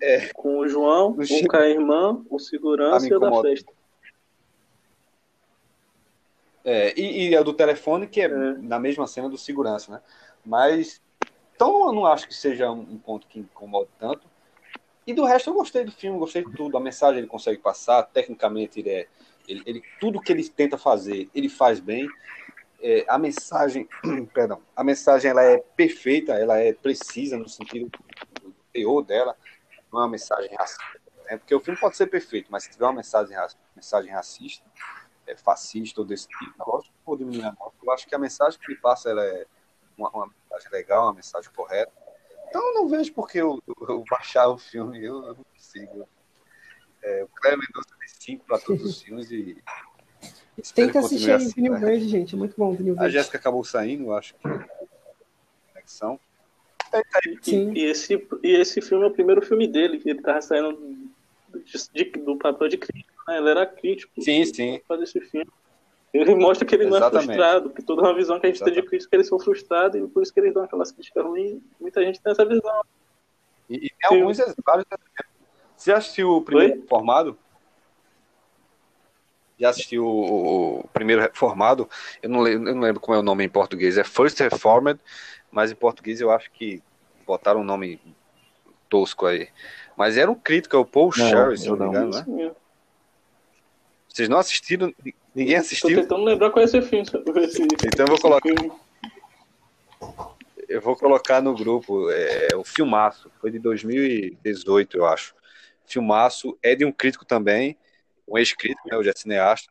é. 0.03 0.29
com 0.35 0.59
o 0.59 0.69
João, 0.69 1.15
com 1.15 1.57
a 1.57 1.69
irmã, 1.69 2.23
o 2.29 2.39
segurança 2.39 3.09
e 3.09 3.15
o 3.15 3.19
da 3.19 3.41
festa. 3.41 3.73
É, 6.65 6.99
e, 6.99 7.31
e 7.31 7.37
a 7.37 7.43
do 7.43 7.53
telefone, 7.53 8.07
que 8.07 8.21
é, 8.21 8.27
é, 8.27 8.29
na 8.29 8.79
mesma 8.79 9.07
cena 9.07 9.29
do 9.29 9.37
segurança, 9.37 9.93
né? 9.93 10.01
Mas, 10.45 11.01
então 11.55 11.87
eu 11.87 11.93
não 11.93 12.07
acho 12.07 12.27
que 12.27 12.35
seja 12.35 12.71
um 12.71 12.99
ponto 12.99 13.27
que 13.27 13.41
incomoda 13.41 13.89
tanto. 13.99 14.27
E 15.07 15.13
do 15.13 15.25
resto 15.25 15.51
eu 15.51 15.55
gostei 15.55 15.85
do 15.85 15.91
filme, 15.91 16.19
gostei 16.19 16.45
de 16.45 16.53
tudo. 16.53 16.77
A 16.77 16.81
mensagem 16.81 17.19
ele 17.19 17.27
consegue 17.27 17.61
passar, 17.61 18.05
tecnicamente 18.05 18.81
ele 18.81 18.91
é. 18.91 19.09
Ele, 19.49 19.63
ele 19.67 19.83
tudo 20.01 20.21
que 20.21 20.33
ele 20.33 20.49
tenta 20.49 20.79
fazer, 20.79 21.29
ele 21.35 21.49
faz 21.49 21.81
bem. 21.81 22.09
É, 22.81 23.05
a 23.09 23.19
mensagem, 23.19 23.89
perdão, 24.33 24.61
a 24.75 24.85
mensagem 24.85 25.31
ela 25.31 25.43
é 25.43 25.59
perfeita, 25.59 26.35
ela 26.35 26.59
é 26.59 26.73
precisa 26.73 27.37
no 27.37 27.49
sentido 27.49 27.91
do 28.41 28.55
teor 28.73 29.03
dela, 29.03 29.37
não 29.93 30.01
é 30.01 30.05
uma 30.05 30.11
mensagem 30.11 30.51
racista. 30.55 31.01
Né? 31.25 31.37
Porque 31.37 31.55
o 31.55 31.61
filme 31.61 31.79
pode 31.79 31.97
ser 31.97 32.07
perfeito, 32.07 32.49
mas 32.51 32.65
se 32.65 32.71
tiver 32.71 32.85
uma 32.85 32.95
mensagem, 32.95 33.37
mensagem 33.75 34.11
racista, 34.13 34.65
é, 35.27 35.37
fascista 35.37 36.01
ou 36.01 36.07
desse 36.07 36.29
tipo, 36.29 36.53
lógico 36.67 36.93
que 36.93 37.07
vou 37.07 37.17
diminuir 37.17 37.45
a 37.45 37.53
nota. 37.53 37.75
Eu 37.83 37.91
acho 37.91 38.07
que 38.07 38.15
a 38.15 38.19
mensagem 38.19 38.59
que 38.59 38.71
ele 38.71 38.81
passa 38.81 39.11
ela 39.11 39.25
é 39.25 39.47
uma, 39.97 40.11
uma 40.11 40.27
mensagem 40.27 40.71
legal, 40.73 41.05
uma 41.05 41.15
mensagem 41.15 41.51
correta. 41.55 41.93
Então 42.49 42.67
eu 42.69 42.75
não 42.75 42.89
vejo 42.89 43.13
porque 43.13 43.39
eu, 43.39 43.63
eu, 43.67 43.89
eu 43.89 44.05
baixar 44.11 44.49
o 44.49 44.59
filme, 44.59 44.99
eu, 45.03 45.25
eu 45.25 45.35
não 45.35 45.45
consigo. 45.45 46.09
É, 47.03 47.25
o 47.25 47.29
Cléber 47.29 47.59
Mendonça 47.59 47.89
tem 47.99 48.09
cinco 48.09 48.45
para 48.45 48.59
todos 48.59 48.85
os 48.85 49.03
filmes 49.03 49.31
e. 49.31 49.63
Tem 50.75 50.91
que 50.91 50.99
assistir 50.99 51.33
assim, 51.33 51.53
Vinil 51.55 51.73
né? 51.73 51.81
Verde, 51.81 52.09
gente. 52.09 52.35
É 52.35 52.39
muito 52.39 52.55
bom 52.57 52.73
Vinil 52.73 52.95
Verde. 52.95 53.07
A 53.07 53.09
Jéssica 53.09 53.39
acabou 53.39 53.65
saindo, 53.65 54.13
acho 54.13 54.35
que. 54.35 54.43
Conexão. 55.73 56.21
Sim. 57.41 57.73
E, 57.75 57.87
esse, 57.87 58.29
e 58.43 58.51
esse 58.51 58.83
filme 58.83 59.05
é 59.05 59.09
o 59.09 59.13
primeiro 59.13 59.41
filme 59.41 59.67
dele, 59.67 59.99
que 59.99 60.11
ele 60.11 60.21
tava 60.21 60.43
saindo 60.43 60.79
de, 61.61 62.05
do 62.05 62.37
papel 62.37 62.69
de 62.69 62.79
crítico 62.79 63.13
né? 63.27 63.39
Ele 63.39 63.51
era 63.51 63.67
crítico. 63.67 64.21
Sim, 64.21 64.45
sim. 64.45 64.81
Fazer 64.87 65.05
esse 65.05 65.21
filme. 65.21 65.51
Ele 66.13 66.35
mostra 66.35 66.67
que 66.67 66.75
ele 66.75 66.87
não 66.87 66.99
é 66.99 67.11
frustrado, 67.11 67.71
que 67.71 67.83
toda 67.83 68.03
uma 68.03 68.15
visão 68.15 68.39
que 68.39 68.45
a 68.45 68.49
gente 68.51 68.57
Exatamente. 68.57 68.75
tem 68.75 68.83
de 68.83 68.89
crítica, 68.89 69.17
eles 69.17 69.29
são 69.29 69.39
frustrados 69.39 69.99
e 69.99 70.07
por 70.07 70.23
isso 70.23 70.33
que 70.33 70.41
eles 70.41 70.53
dão 70.53 70.63
aquelas 70.63 70.93
críticas 70.93 71.25
ruins. 71.25 71.63
Muita 71.81 72.05
gente 72.05 72.21
tem 72.21 72.33
essa 72.33 72.45
visão. 72.45 72.83
E, 73.71 73.87
e 73.87 73.89
tem 73.89 74.19
alguns 74.19 74.37
vários 74.65 74.85
Você 75.75 75.91
já 75.91 75.97
assistiu 75.97 76.33
o 76.33 76.43
primeiro 76.43 76.75
Oi? 76.75 76.87
formado? 76.87 77.39
Já 79.59 79.71
assistiu 79.71 80.05
o, 80.05 80.81
o, 80.81 80.89
primeiro 80.89 81.31
formado? 81.33 81.89
Eu 82.23 82.29
não, 82.29 82.41
lembro, 82.41 82.69
eu 82.69 82.75
não 82.75 82.83
lembro 82.83 83.01
como 83.01 83.17
é 83.17 83.19
o 83.19 83.23
nome 83.23 83.45
em 83.45 83.49
português. 83.49 83.97
É 83.97 84.05
First 84.05 84.39
Reformed, 84.41 85.01
mas 85.51 85.73
em 85.73 85.77
português 85.77 86.21
eu 86.21 86.31
acho 86.31 86.51
que 86.51 86.83
botaram 87.25 87.61
um 87.61 87.65
nome 87.65 87.99
tosco 88.91 89.25
aí. 89.25 89.49
Mas 89.97 90.17
era 90.17 90.31
um 90.31 90.35
crítico, 90.35 90.77
é 90.77 90.79
o 90.79 90.85
Paul 90.85 91.13
Sherry, 91.13 91.59
se 91.59 91.69
não 91.69 91.77
me 91.77 91.87
engano, 91.87 92.11
né? 92.11 92.53
Vocês 94.09 94.29
não 94.29 94.39
assistiram? 94.39 94.93
Ninguém 95.35 95.57
assistiu? 95.57 95.97
Tô 95.97 96.03
tentando 96.03 96.25
lembrar 96.25 96.51
qual 96.51 96.63
é 96.63 96.65
esse 96.67 96.83
filme. 96.83 97.07
Então 97.85 98.07
eu 98.07 98.09
vou 98.09 98.21
colocar. 98.21 98.51
Eu 100.69 100.81
vou 100.81 100.97
colocar 100.97 101.43
no 101.43 101.55
grupo 101.55 102.11
é, 102.11 102.49
o 102.57 102.65
Filmaço. 102.65 103.31
Foi 103.41 103.51
de 103.51 103.59
2018, 103.59 104.97
eu 104.97 105.07
acho. 105.07 105.35
Filmaço 105.87 106.57
é 106.63 106.75
de 106.75 106.85
um 106.85 106.93
crítico 106.93 107.25
também, 107.25 107.77
um 108.27 108.39
ex-crítico, 108.39 108.89
né, 108.89 108.97
hoje 108.97 109.11
é 109.11 109.13
cineasta. 109.15 109.71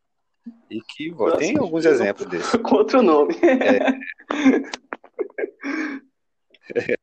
E 0.70 0.82
que 0.82 1.12
Nossa, 1.12 1.38
tem 1.38 1.58
alguns 1.58 1.86
exemplos 1.86 2.28
desse. 2.28 2.58
Com 2.60 2.76
outro 2.76 3.02
nome. 3.02 3.36
É. 3.44 4.00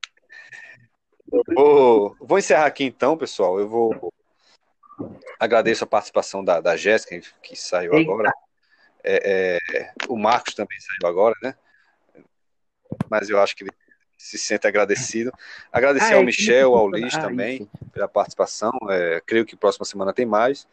vou, 1.55 2.17
vou 2.21 2.39
encerrar 2.39 2.67
aqui 2.67 2.85
então, 2.85 3.17
pessoal. 3.17 3.59
Eu 3.59 3.69
vou 3.69 4.13
Agradeço 5.39 5.85
a 5.85 5.87
participação 5.87 6.45
da, 6.45 6.61
da 6.61 6.77
Jéssica, 6.77 7.21
que 7.43 7.55
saiu 7.55 7.95
Eita. 7.95 8.11
agora. 8.11 8.33
É, 9.05 9.59
é, 9.77 9.93
o 10.09 10.17
Marcos 10.17 10.55
também 10.55 10.79
saiu 10.81 11.09
agora, 11.09 11.35
né? 11.43 11.55
Mas 13.09 13.31
eu 13.31 13.41
acho 13.41 13.55
que 13.55 13.65
ele 13.65 13.71
se 14.17 14.37
sente 14.37 14.67
agradecido. 14.67 15.33
Agradecer 15.73 16.15
ah, 16.15 16.17
ao 16.17 16.23
é 16.23 16.27
Michel, 16.27 16.75
ao 16.75 16.91
Liz 16.91 17.15
ah, 17.15 17.21
também, 17.21 17.71
pela 17.93 18.09
participação. 18.09 18.73
É, 18.91 19.23
creio 19.25 19.47
que 19.47 19.55
próxima 19.55 19.85
semana 19.85 20.13
tem 20.13 20.27
mais. 20.27 20.67